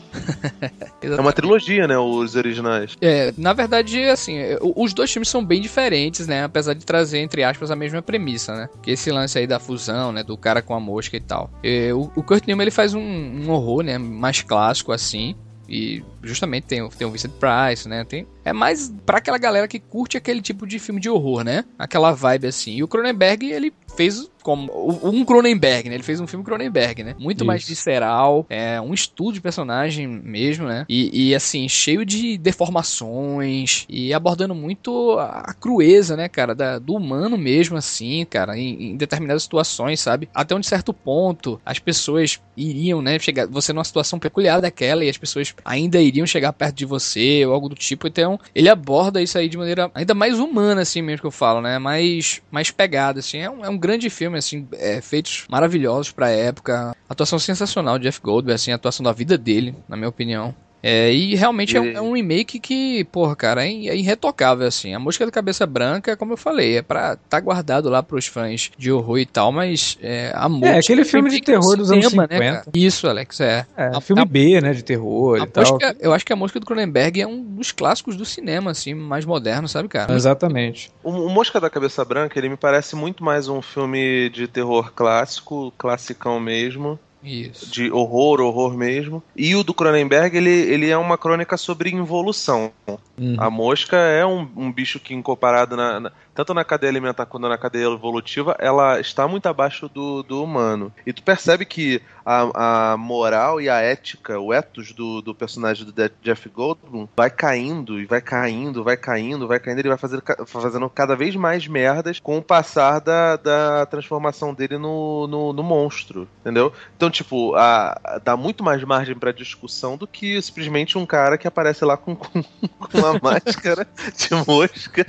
é 1.01 1.19
uma 1.19 1.33
trilogia, 1.33 1.87
né? 1.87 1.97
Os 1.97 2.35
originais. 2.35 2.95
É, 3.01 3.33
na 3.37 3.53
verdade, 3.53 4.03
assim, 4.05 4.37
os 4.61 4.93
dois 4.93 5.11
filmes 5.11 5.29
são 5.29 5.43
bem 5.43 5.61
diferentes, 5.61 6.27
né? 6.27 6.43
Apesar 6.43 6.73
de 6.73 6.85
trazer, 6.85 7.19
entre 7.19 7.43
aspas, 7.43 7.71
a 7.71 7.75
mesma 7.75 8.01
premissa, 8.01 8.55
né? 8.55 8.69
Que 8.81 8.91
esse 8.91 9.11
lance 9.11 9.37
aí 9.37 9.47
da 9.47 9.59
fusão, 9.59 10.11
né? 10.11 10.23
Do 10.23 10.37
cara 10.37 10.61
com 10.61 10.73
a 10.73 10.79
mosca 10.79 11.17
e 11.17 11.21
tal. 11.21 11.49
É, 11.63 11.93
o, 11.93 12.11
o 12.15 12.23
Kurt 12.23 12.45
Newman, 12.47 12.63
ele 12.63 12.71
faz 12.71 12.93
um, 12.93 13.01
um 13.01 13.49
horror, 13.49 13.83
né? 13.83 13.97
Mais 13.97 14.41
clássico, 14.41 14.91
assim. 14.91 15.35
E 15.67 16.03
justamente 16.21 16.65
tem, 16.65 16.87
tem 16.89 17.07
o 17.07 17.11
Vincent 17.11 17.31
Price, 17.33 17.87
né? 17.87 18.03
Tem, 18.03 18.27
é 18.43 18.53
mais 18.53 18.93
para 19.05 19.17
aquela 19.17 19.37
galera 19.37 19.67
que 19.67 19.79
curte 19.79 20.17
aquele 20.17 20.41
tipo 20.41 20.67
de 20.67 20.79
filme 20.79 20.99
de 20.99 21.09
horror, 21.09 21.43
né? 21.43 21.65
Aquela 21.77 22.11
vibe 22.11 22.47
assim. 22.47 22.75
E 22.75 22.83
o 22.83 22.87
Cronenberg, 22.87 23.51
ele 23.51 23.73
fez 23.95 24.29
como 24.43 24.69
um 25.03 25.23
Cronenberg, 25.23 25.89
né? 25.89 25.95
Ele 25.95 26.03
fez 26.03 26.19
um 26.19 26.27
filme 26.27 26.43
Cronenberg, 26.43 27.03
né? 27.03 27.15
Muito 27.17 27.39
Isso. 27.39 27.45
mais 27.45 27.65
visceral, 27.65 28.45
é 28.49 28.79
um 28.79 28.93
estudo 28.93 29.35
de 29.35 29.41
personagem 29.41 30.05
mesmo, 30.05 30.67
né? 30.67 30.85
E, 30.89 31.29
e, 31.29 31.35
assim, 31.35 31.67
cheio 31.69 32.05
de 32.05 32.37
deformações 32.37 33.85
e 33.87 34.13
abordando 34.13 34.53
muito 34.53 35.17
a 35.17 35.53
crueza, 35.53 36.17
né, 36.17 36.27
cara, 36.27 36.53
da, 36.53 36.77
do 36.77 36.93
humano 36.93 37.37
mesmo, 37.37 37.77
assim, 37.77 38.25
cara, 38.29 38.57
em, 38.57 38.91
em, 38.91 38.97
determinadas 38.97 39.43
situações, 39.43 40.01
sabe? 40.01 40.27
Até 40.33 40.53
um 40.53 40.61
certo 40.61 40.93
ponto 40.93 41.59
as 41.65 41.79
pessoas 41.79 42.41
iriam, 42.57 43.01
né, 43.01 43.17
chegar, 43.19 43.47
você 43.47 43.71
numa 43.71 43.83
situação 43.83 44.19
peculiar 44.19 44.59
daquela 44.59 45.05
e 45.05 45.09
as 45.09 45.17
pessoas 45.17 45.55
ainda 45.63 46.01
iriam 46.01 46.27
chegar 46.27 46.51
perto 46.51 46.75
de 46.75 46.85
você 46.85 47.45
ou 47.45 47.53
algo 47.53 47.69
do 47.69 47.75
tipo, 47.75 48.07
então 48.07 48.32
Então, 48.33 48.39
ele 48.53 48.69
aborda 48.69 49.21
isso 49.21 49.37
aí 49.37 49.47
de 49.47 49.57
maneira 49.57 49.91
ainda 49.93 50.13
mais 50.13 50.39
humana, 50.39 50.81
assim 50.81 51.01
mesmo 51.01 51.21
que 51.21 51.27
eu 51.27 51.31
falo, 51.31 51.61
né? 51.61 51.79
Mais, 51.79 52.41
mais 52.51 52.71
pegada, 52.71 53.19
assim. 53.19 53.39
É 53.39 53.49
um, 53.49 53.65
é 53.65 53.69
um 53.69 53.77
grande 53.77 54.09
filme, 54.09 54.37
assim, 54.37 54.67
é, 54.73 55.01
feitos 55.01 55.45
maravilhosos 55.49 56.11
pra 56.11 56.29
época. 56.29 56.95
Atuação 57.09 57.39
sensacional 57.39 57.97
de 57.97 58.05
Jeff 58.05 58.19
Goldberg, 58.21 58.55
assim, 58.55 58.71
a 58.71 58.75
atuação 58.75 59.03
da 59.03 59.11
vida 59.11 59.37
dele, 59.37 59.75
na 59.87 59.95
minha 59.95 60.09
opinião. 60.09 60.55
É, 60.85 61.13
e 61.13 61.33
realmente 61.33 61.77
é, 61.77 61.81
um, 61.81 61.85
é, 61.85 62.01
um, 62.01 62.11
remake 62.11 62.59
que, 62.59 63.05
porra, 63.05 63.37
cara, 63.37 63.65
é, 63.65 63.69
é, 63.69 63.95
irretocável, 63.95 64.67
assim. 64.67 64.93
A 64.93 64.99
música 64.99 65.25
da 65.25 65.31
Cabeça 65.31 65.65
Branca, 65.65 66.17
como 66.17 66.33
eu 66.33 66.37
falei, 66.37 66.79
é 66.79 66.81
pra 66.81 67.15
tá 67.15 67.39
guardado 67.39 67.89
lá 67.89 68.03
pros 68.03 68.27
fãs 68.27 68.69
de 68.77 68.91
horror 68.91 69.19
e 69.19 69.25
tal, 69.25 69.49
mas 69.53 69.97
é, 70.01 70.33
a 70.35 70.49
música... 70.49 70.75
É, 70.75 70.79
aquele 70.79 71.05
filme 71.05 71.29
de 71.29 71.39
terror 71.39 71.77
dos 71.77 71.89
anos 71.89 72.09
50. 72.09 72.37
Né, 72.37 72.61
Isso, 72.73 73.07
Alex, 73.07 73.39
é. 73.39 73.65
É, 73.77 73.91
a, 73.95 74.01
filme 74.01 74.21
a, 74.21 74.25
B, 74.25 74.59
né, 74.59 74.73
de 74.73 74.83
terror 74.83 75.37
e 75.37 75.47
tal. 75.47 75.63
Música, 75.63 75.95
eu 76.01 76.11
acho 76.13 76.25
que 76.25 76.33
a 76.33 76.35
música 76.35 76.59
do 76.59 76.65
Cronenberg 76.65 77.21
é 77.21 77.25
um 77.25 77.41
dos 77.41 77.71
clássicos 77.71 78.17
do 78.17 78.25
cinema, 78.25 78.71
assim, 78.71 78.93
mais 78.93 79.23
moderno, 79.23 79.69
sabe, 79.69 79.87
cara? 79.87 80.13
Exatamente. 80.13 80.91
O, 81.01 81.11
o 81.11 81.29
Mosca 81.29 81.61
da 81.61 81.69
Cabeça 81.69 82.03
Branca, 82.03 82.37
ele 82.37 82.49
me 82.49 82.57
parece 82.57 82.93
muito 82.93 83.23
mais 83.23 83.47
um 83.47 83.61
filme 83.61 84.29
de 84.31 84.49
terror 84.49 84.91
clássico, 84.93 85.73
classicão 85.77 86.41
mesmo, 86.41 86.99
isso. 87.23 87.71
De 87.71 87.91
horror, 87.91 88.41
horror 88.41 88.75
mesmo. 88.75 89.23
E 89.35 89.55
o 89.55 89.63
do 89.63 89.73
Cronenberg, 89.73 90.35
ele, 90.35 90.49
ele 90.49 90.89
é 90.89 90.97
uma 90.97 91.17
crônica 91.17 91.57
sobre 91.57 91.89
involução. 91.89 92.71
Uhum. 93.17 93.35
A 93.37 93.49
mosca 93.49 93.97
é 93.97 94.25
um, 94.25 94.47
um 94.55 94.71
bicho 94.71 94.99
que, 94.99 95.19
comparado 95.21 95.77
na, 95.77 95.99
na, 95.99 96.11
tanto 96.33 96.53
na 96.53 96.63
cadeia 96.63 96.89
alimentar 96.91 97.25
quanto 97.25 97.47
na 97.47 97.57
cadeia 97.57 97.85
evolutiva, 97.85 98.55
ela 98.59 98.99
está 98.99 99.27
muito 99.27 99.47
abaixo 99.47 99.89
do, 99.89 100.23
do 100.23 100.43
humano. 100.43 100.91
E 101.05 101.13
tu 101.13 101.23
percebe 101.23 101.65
que 101.65 102.01
a, 102.25 102.93
a 102.93 102.97
moral 102.97 103.59
e 103.59 103.69
a 103.69 103.79
ética, 103.81 104.39
o 104.39 104.53
ethos 104.53 104.93
do, 104.93 105.21
do 105.21 105.35
personagem 105.35 105.85
do 105.85 105.93
Jeff 106.21 106.47
Goldblum 106.49 107.07
vai 107.15 107.29
caindo 107.29 107.99
e 107.99 108.05
vai 108.05 108.21
caindo, 108.21 108.83
vai 108.83 108.97
caindo, 108.97 109.47
vai 109.47 109.59
caindo, 109.59 109.79
ele 109.79 109.89
vai 109.89 109.97
fazer, 109.97 110.21
fazendo 110.45 110.89
cada 110.89 111.15
vez 111.15 111.35
mais 111.35 111.67
merdas 111.67 112.19
com 112.19 112.37
o 112.37 112.41
passar 112.41 112.99
da, 112.99 113.35
da 113.35 113.85
transformação 113.85 114.53
dele 114.53 114.77
no, 114.77 115.27
no, 115.27 115.53
no 115.53 115.63
monstro, 115.63 116.27
entendeu? 116.41 116.71
Então, 116.95 117.09
tipo, 117.09 117.55
a, 117.55 118.19
dá 118.23 118.37
muito 118.37 118.63
mais 118.63 118.83
margem 118.83 119.15
para 119.15 119.31
discussão 119.31 119.97
do 119.97 120.07
que 120.07 120.41
simplesmente 120.41 120.97
um 120.97 121.05
cara 121.05 121.37
que 121.37 121.47
aparece 121.47 121.83
lá 121.83 121.97
com, 121.97 122.15
com, 122.15 122.41
com 122.41 122.97
uma 122.97 123.19
máscara 123.21 123.87
de 124.15 124.29
mosca, 124.47 125.03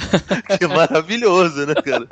que 0.58 0.64
é 0.64 0.68
maravilhoso, 1.14 1.66
né, 1.66 1.75
cara? 1.75 2.09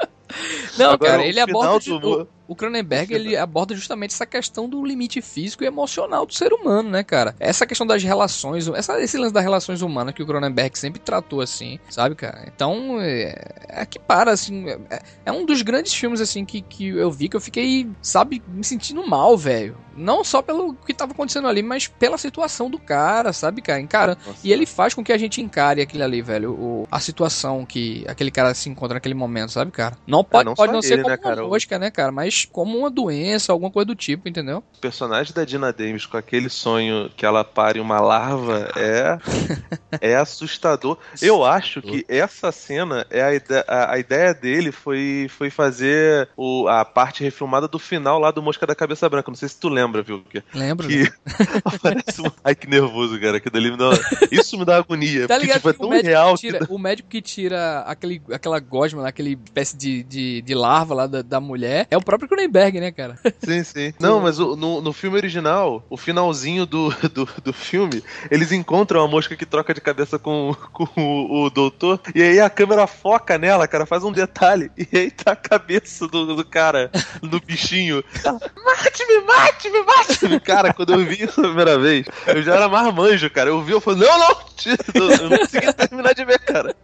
Não, 0.78 0.92
Agora, 0.92 1.12
cara, 1.12 1.26
ele 1.26 1.40
aborda. 1.40 1.98
Do... 1.98 2.22
O, 2.22 2.28
o 2.52 2.54
Cronenberg 2.54 3.14
ele 3.14 3.36
aborda 3.36 3.74
justamente 3.74 4.12
essa 4.12 4.26
questão 4.26 4.68
do 4.68 4.84
limite 4.84 5.22
físico 5.22 5.64
e 5.64 5.66
emocional 5.66 6.26
do 6.26 6.34
ser 6.34 6.52
humano, 6.52 6.90
né, 6.90 7.02
cara? 7.02 7.34
Essa 7.40 7.66
questão 7.66 7.86
das 7.86 8.02
relações, 8.02 8.68
essa, 8.68 9.00
esse 9.00 9.16
lance 9.16 9.32
das 9.32 9.42
relações 9.42 9.80
humanas 9.80 10.14
que 10.14 10.22
o 10.22 10.26
Cronenberg 10.26 10.78
sempre 10.78 11.00
tratou 11.00 11.40
assim, 11.40 11.78
sabe, 11.88 12.14
cara? 12.14 12.44
Então, 12.54 12.98
é, 13.00 13.34
é 13.68 13.86
que 13.86 13.98
para, 13.98 14.32
assim. 14.32 14.68
É, 14.68 15.00
é, 15.24 15.32
um 15.32 15.46
dos 15.46 15.62
grandes 15.62 15.94
filmes, 15.94 16.20
assim, 16.20 16.44
que, 16.44 16.60
que 16.60 16.88
eu 16.88 17.10
vi 17.10 17.28
que 17.28 17.36
eu 17.36 17.40
fiquei, 17.40 17.88
sabe, 18.02 18.42
me 18.48 18.64
sentindo 18.64 19.06
mal, 19.06 19.36
velho. 19.36 19.76
Não 19.96 20.24
só 20.24 20.40
pelo 20.40 20.74
que 20.74 20.94
tava 20.94 21.12
acontecendo 21.12 21.48
ali, 21.48 21.62
mas 21.62 21.86
pela 21.86 22.16
situação 22.16 22.70
do 22.70 22.78
cara, 22.78 23.32
sabe, 23.32 23.60
cara? 23.60 23.80
Encara. 23.80 24.16
Nossa. 24.26 24.38
E 24.42 24.52
ele 24.52 24.66
faz 24.66 24.94
com 24.94 25.04
que 25.04 25.12
a 25.12 25.18
gente 25.18 25.40
encare 25.40 25.82
aquilo 25.82 26.04
ali, 26.04 26.22
velho. 26.22 26.52
O, 26.52 26.88
a 26.90 26.98
situação 26.98 27.64
que 27.64 28.04
aquele 28.08 28.30
cara 28.30 28.54
se 28.54 28.68
encontra 28.68 28.94
naquele 28.94 29.14
momento, 29.14 29.52
sabe, 29.52 29.70
cara? 29.70 29.96
Não 30.06 30.21
pode, 30.24 30.42
é, 30.42 30.50
não, 30.50 30.54
pode 30.54 30.72
não 30.72 30.82
ser 30.82 31.02
como 31.02 31.08
né, 31.08 31.18
uma 31.24 31.48
mosca, 31.48 31.78
né, 31.78 31.90
cara? 31.90 32.12
Mas 32.12 32.44
como 32.44 32.78
uma 32.78 32.90
doença, 32.90 33.52
alguma 33.52 33.70
coisa 33.70 33.86
do 33.86 33.94
tipo, 33.94 34.28
entendeu? 34.28 34.62
O 34.76 34.80
personagem 34.80 35.32
da 35.32 35.44
Dina 35.44 35.72
Davis 35.72 36.06
com 36.06 36.16
aquele 36.16 36.48
sonho 36.48 37.10
que 37.16 37.24
ela 37.24 37.44
pare 37.44 37.80
uma 37.80 38.00
larva 38.00 38.70
é 38.76 39.18
é 40.00 40.16
assustador. 40.16 40.98
Eu 41.20 41.44
acho 41.44 41.82
que 41.82 42.04
essa 42.08 42.52
cena 42.52 43.06
é 43.10 43.22
a 43.22 43.34
ideia, 43.34 43.64
a, 43.66 43.94
a 43.94 43.98
ideia 43.98 44.34
dele 44.34 44.72
foi, 44.72 45.26
foi 45.30 45.50
fazer 45.50 46.28
o, 46.36 46.68
a 46.68 46.84
parte 46.84 47.22
refilmada 47.22 47.68
do 47.68 47.78
final 47.78 48.18
lá 48.18 48.30
do 48.30 48.42
Mosca 48.42 48.66
da 48.66 48.74
Cabeça 48.74 49.08
Branca. 49.08 49.30
Não 49.30 49.36
sei 49.36 49.48
se 49.48 49.58
tu 49.58 49.68
lembra, 49.68 50.02
viu? 50.02 50.22
Que, 50.22 50.42
Lembro. 50.54 50.88
Que 50.92 51.08
aparece 51.64 52.20
um... 52.20 52.30
Ai, 52.44 52.54
que 52.54 52.68
nervoso, 52.68 53.18
cara. 53.20 53.40
Que 53.40 53.48
dali 53.48 53.70
me 53.70 53.76
dá... 53.76 53.90
Isso 54.30 54.58
me 54.58 54.64
dá 54.64 54.76
agonia. 54.76 55.26
Tá 55.26 55.38
ligado? 55.38 55.62
Porque, 55.62 55.78
tipo, 55.78 55.86
é 55.86 56.00
tão 56.00 56.02
real. 56.02 56.36
Tira, 56.36 56.66
que... 56.66 56.72
O 56.72 56.78
médico 56.78 57.08
que 57.08 57.22
tira 57.22 57.80
aquele, 57.80 58.20
aquela 58.30 58.58
gosma, 58.58 59.06
aquele 59.06 59.38
espécie 59.44 59.76
de, 59.76 60.02
de, 60.12 60.42
de 60.42 60.54
larva 60.54 60.94
lá 60.94 61.06
da, 61.06 61.22
da 61.22 61.40
mulher 61.40 61.86
é 61.90 61.96
o 61.96 62.02
próprio 62.02 62.28
Cronenberg, 62.28 62.78
né, 62.78 62.92
cara? 62.92 63.18
Sim, 63.42 63.64
sim. 63.64 63.94
Não, 63.98 64.20
mas 64.20 64.38
o, 64.38 64.54
no, 64.54 64.80
no 64.80 64.92
filme 64.92 65.16
original, 65.16 65.84
o 65.88 65.96
finalzinho 65.96 66.66
do, 66.66 66.90
do, 67.08 67.28
do 67.42 67.52
filme, 67.52 68.02
eles 68.30 68.52
encontram 68.52 69.02
a 69.02 69.08
mosca 69.08 69.36
que 69.36 69.46
troca 69.46 69.72
de 69.72 69.80
cabeça 69.80 70.18
com, 70.18 70.54
com 70.72 70.86
o, 70.96 71.46
o 71.46 71.50
doutor, 71.50 72.00
e 72.14 72.22
aí 72.22 72.38
a 72.38 72.50
câmera 72.50 72.86
foca 72.86 73.38
nela, 73.38 73.66
cara, 73.66 73.86
faz 73.86 74.04
um 74.04 74.12
detalhe, 74.12 74.70
e 74.76 74.86
aí 74.96 75.10
tá 75.10 75.32
a 75.32 75.36
cabeça 75.36 76.06
do, 76.06 76.36
do 76.36 76.44
cara, 76.44 76.90
do 77.22 77.40
bichinho. 77.40 78.04
Mate-me, 78.24 79.20
mate-me, 79.22 79.82
mate-me! 79.82 80.40
Cara, 80.40 80.74
quando 80.74 80.92
eu 80.92 81.04
vi 81.04 81.24
isso 81.24 81.40
a 81.40 81.44
primeira 81.44 81.78
vez, 81.78 82.06
eu 82.26 82.42
já 82.42 82.56
era 82.56 82.68
marmanjo, 82.68 83.30
cara. 83.30 83.50
Eu 83.50 83.62
vi, 83.62 83.72
eu 83.72 83.80
falei, 83.80 84.06
não, 84.06 84.18
não! 84.18 84.36
Eu 84.94 85.30
não 85.30 85.38
consegui 85.38 85.72
terminar 85.72 86.14
de 86.14 86.24
ver, 86.24 86.38
cara. 86.40 86.76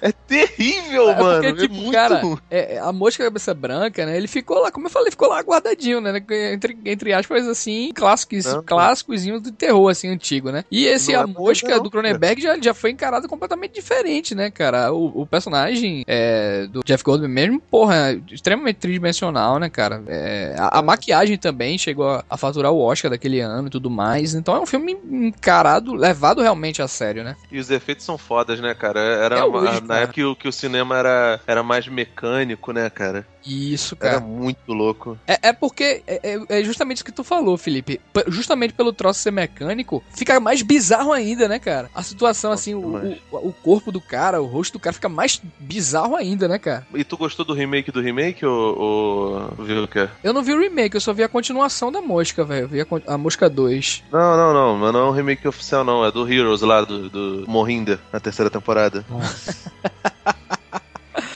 É 0.00 0.12
terrível, 0.12 1.10
é 1.10 1.20
mano. 1.20 1.42
Porque, 1.42 1.46
é 1.46 1.52
tipo, 1.52 1.74
é 1.74 1.78
muito 1.78 1.92
cara, 1.92 2.22
é, 2.50 2.78
a 2.78 2.92
mosca 2.92 3.24
cabeça 3.24 3.54
branca, 3.54 4.04
né? 4.04 4.16
Ele 4.16 4.28
ficou 4.28 4.60
lá, 4.60 4.70
como 4.70 4.86
eu 4.86 4.90
falei, 4.90 5.10
ficou 5.10 5.28
lá 5.28 5.40
guardadinho, 5.40 6.00
né? 6.00 6.22
Entre, 6.52 6.78
entre 6.84 7.12
aspas, 7.12 7.46
assim, 7.46 7.90
clássicos, 7.94 8.46
clássicos 8.64 9.22
de 9.22 9.52
terror, 9.52 9.90
assim, 9.90 10.08
antigo, 10.08 10.50
né? 10.50 10.64
E 10.70 10.86
esse 10.86 11.12
não 11.12 11.20
a 11.20 11.22
é 11.24 11.26
mosca 11.26 11.76
não, 11.76 11.82
do 11.82 11.90
Cronenberg 11.90 12.40
já, 12.40 12.58
já 12.58 12.74
foi 12.74 12.90
encarado 12.90 13.28
completamente 13.28 13.72
diferente, 13.72 14.34
né, 14.34 14.50
cara? 14.50 14.92
O, 14.92 15.22
o 15.22 15.26
personagem 15.26 16.04
é, 16.06 16.66
do 16.66 16.82
Jeff 16.84 17.02
Goldblum 17.02 17.28
mesmo, 17.28 17.60
porra, 17.60 18.12
é 18.12 18.20
extremamente 18.30 18.76
tridimensional, 18.76 19.58
né, 19.58 19.68
cara? 19.68 20.02
É, 20.06 20.54
a, 20.58 20.78
a, 20.78 20.82
maquiagem 20.82 21.36
também 21.36 21.78
chegou 21.78 22.08
a, 22.08 22.24
a, 22.28 22.36
faturar 22.36 22.72
o 22.72 22.80
Oscar 22.80 23.10
daquele 23.10 23.40
ano 23.40 23.68
e 23.68 23.70
tudo 23.70 23.90
mais. 23.90 24.34
Então 24.34 24.54
é 24.54 24.60
um 24.60 24.66
filme 24.66 24.96
encarado, 25.10 25.94
levado 25.94 26.42
realmente 26.42 26.82
a 26.82 26.88
sério, 26.88 27.24
né? 27.24 27.36
E 27.50 27.58
os 27.58 27.70
efeitos 27.70 28.04
são 28.04 28.18
fodas, 28.18 28.60
né, 28.60 28.74
cara? 28.74 29.00
Era 29.00 29.45
hoje, 29.48 29.80
na 29.82 29.98
época 29.98 30.12
que 30.14 30.24
o, 30.24 30.36
que 30.36 30.48
o 30.48 30.52
cinema 30.52 30.96
era, 30.98 31.40
era 31.46 31.62
mais 31.62 31.86
mecânico, 31.88 32.72
né, 32.72 32.88
cara? 32.90 33.26
Isso, 33.46 33.94
cara. 33.94 34.16
Era 34.16 34.20
muito 34.20 34.72
louco. 34.72 35.18
É, 35.26 35.48
é 35.48 35.52
porque 35.52 36.02
é, 36.06 36.20
é, 36.22 36.60
é 36.60 36.64
justamente 36.64 36.98
isso 36.98 37.04
que 37.04 37.12
tu 37.12 37.22
falou, 37.22 37.56
Felipe. 37.56 38.00
P 38.12 38.24
justamente 38.28 38.74
pelo 38.74 38.92
troço 38.92 39.20
ser 39.20 39.30
mecânico, 39.30 40.02
fica 40.10 40.40
mais 40.40 40.62
bizarro 40.62 41.12
ainda, 41.12 41.46
né, 41.46 41.58
cara? 41.58 41.88
A 41.94 42.02
situação, 42.02 42.50
Nossa, 42.50 42.62
assim, 42.62 42.74
o, 42.74 42.96
o, 43.30 43.48
o, 43.48 43.52
corpo 43.52 43.92
do 43.92 44.00
cara, 44.00 44.42
o 44.42 44.46
rosto 44.46 44.74
do 44.74 44.80
cara 44.80 44.94
fica 44.94 45.08
mais 45.08 45.40
bizarro 45.58 46.16
ainda, 46.16 46.48
né, 46.48 46.58
cara? 46.58 46.86
E 46.94 47.04
tu 47.04 47.16
gostou 47.16 47.44
do 47.44 47.54
remake 47.54 47.92
do 47.92 48.00
remake, 48.00 48.44
ou, 48.44 48.78
ou 48.78 49.64
viu 49.64 49.84
o 49.84 49.88
quê? 49.88 50.08
Eu 50.24 50.32
não 50.32 50.42
vi 50.42 50.52
o 50.52 50.60
remake, 50.60 50.96
eu 50.96 51.00
só 51.00 51.12
vi 51.12 51.22
a 51.22 51.28
continuação 51.28 51.92
da 51.92 52.00
Mosca, 52.00 52.44
velho. 52.44 52.64
Eu 52.64 52.68
vi 52.68 52.80
a, 52.80 53.14
a, 53.14 53.18
Mosca 53.18 53.48
2. 53.48 54.04
Não, 54.10 54.36
não, 54.36 54.52
não. 54.52 54.76
Mas 54.76 54.92
não 54.92 55.00
é 55.00 55.10
um 55.10 55.12
remake 55.12 55.46
oficial, 55.46 55.84
não. 55.84 56.04
É 56.04 56.10
do 56.10 56.30
Heroes 56.30 56.62
lá, 56.62 56.82
do, 56.82 57.08
do 57.08 57.44
Morrinda, 57.46 58.00
na 58.12 58.18
terceira 58.18 58.50
temporada. 58.50 59.04
Nossa. 59.08 59.72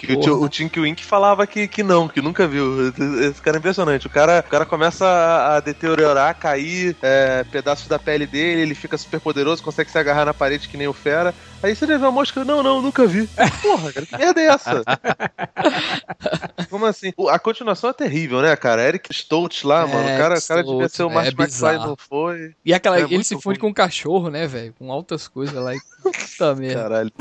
o, 0.09 0.43
o 0.43 0.49
Tink 0.49 0.79
Wink 0.79 1.05
falava 1.05 1.47
que, 1.47 1.69
que 1.69 1.83
não, 1.83 2.09
que 2.09 2.21
nunca 2.21 2.47
viu. 2.47 2.89
Esse 2.89 3.41
cara 3.41 3.57
é 3.57 3.59
impressionante. 3.59 4.07
O 4.07 4.11
cara, 4.11 4.45
o 4.47 4.51
cara 4.51 4.67
começa 4.67 5.05
a, 5.07 5.57
a 5.57 5.61
deteriorar, 5.61 6.35
cair 6.39 6.97
é, 7.03 7.45
pedaços 7.45 7.89
da 7.89 7.99
pele 7.99 8.27
dele, 8.27 8.63
ele 8.63 8.75
fica 8.75 8.97
super 8.97 9.21
poderoso, 9.21 9.63
consegue 9.63 9.91
se 9.91 9.99
agarrar 9.99 10.25
na 10.25 10.35
parede 10.35 10.69
que 10.69 10.77
nem 10.77 10.89
o 10.89 10.93
Fera. 10.93 11.35
Aí 11.63 11.75
você 11.75 11.87
vê 11.87 11.95
a 11.95 12.11
mosca, 12.11 12.45
não, 12.45 12.63
não, 12.63 12.81
nunca 12.81 13.07
vi. 13.07 13.29
Porra, 13.61 13.93
cara, 13.93 14.07
que 14.07 14.17
merda 14.17 14.41
é 14.41 14.47
essa? 14.47 14.83
Como 16.71 16.87
assim? 16.87 17.13
A 17.29 17.39
continuação 17.39 17.91
é 17.91 17.93
terrível, 17.93 18.41
né, 18.41 18.55
cara? 18.57 18.83
Eric 18.83 19.13
Stoltz 19.13 19.63
lá, 19.63 19.83
é, 19.83 19.87
mano. 19.87 20.15
O 20.15 20.19
cara, 20.19 20.41
cara 20.41 20.65
devia 20.65 20.89
ser 20.89 21.03
o 21.03 21.11
Martin 21.11 21.35
é 21.39 21.43
McFly, 21.43 21.79
não 21.79 21.97
foi. 21.97 22.55
E 22.65 22.73
aquela, 22.73 22.99
é 22.99 23.03
ele 23.03 23.25
se 23.25 23.39
funde 23.41 23.59
com 23.59 23.69
um 23.69 23.75
cachorro, 23.75 24.31
né, 24.31 24.47
velho? 24.47 24.75
Com 24.79 24.91
altas 24.91 25.29
coisas 25.29 25.55
lá. 25.55 25.75
E... 25.75 25.81
Puta 26.03 26.55
merda. 26.55 26.83
Caralho. 26.83 27.13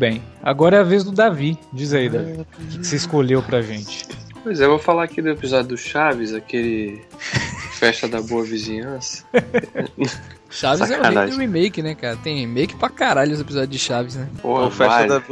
Bem. 0.00 0.22
Agora 0.42 0.78
é 0.78 0.80
a 0.80 0.82
vez 0.82 1.04
do 1.04 1.12
Davi. 1.12 1.58
Diz 1.70 1.92
aí, 1.92 2.08
Davi. 2.08 2.40
O 2.40 2.78
que 2.78 2.86
você 2.86 2.96
escolheu 2.96 3.42
pra 3.42 3.60
gente? 3.60 4.08
Pois 4.42 4.58
é, 4.58 4.64
eu 4.64 4.70
vou 4.70 4.78
falar 4.78 5.04
aqui 5.04 5.20
do 5.20 5.28
episódio 5.28 5.68
do 5.68 5.76
Chaves, 5.76 6.32
aquele 6.32 7.02
Festa 7.76 8.08
da 8.08 8.22
Boa 8.22 8.42
Vizinhança. 8.42 9.22
Chaves 10.48 10.88
Sacanagem. 10.88 11.34
é 11.34 11.36
o 11.36 11.38
remake, 11.38 11.82
né, 11.82 11.94
cara? 11.94 12.16
Tem 12.16 12.40
remake 12.40 12.74
pra 12.76 12.88
caralho 12.88 13.34
os 13.34 13.40
episódios 13.40 13.70
de 13.70 13.78
Chaves, 13.78 14.16
né? 14.16 14.26
Porra, 14.40 14.66
o 14.66 14.70
Festa 14.70 15.06
da 15.06 15.22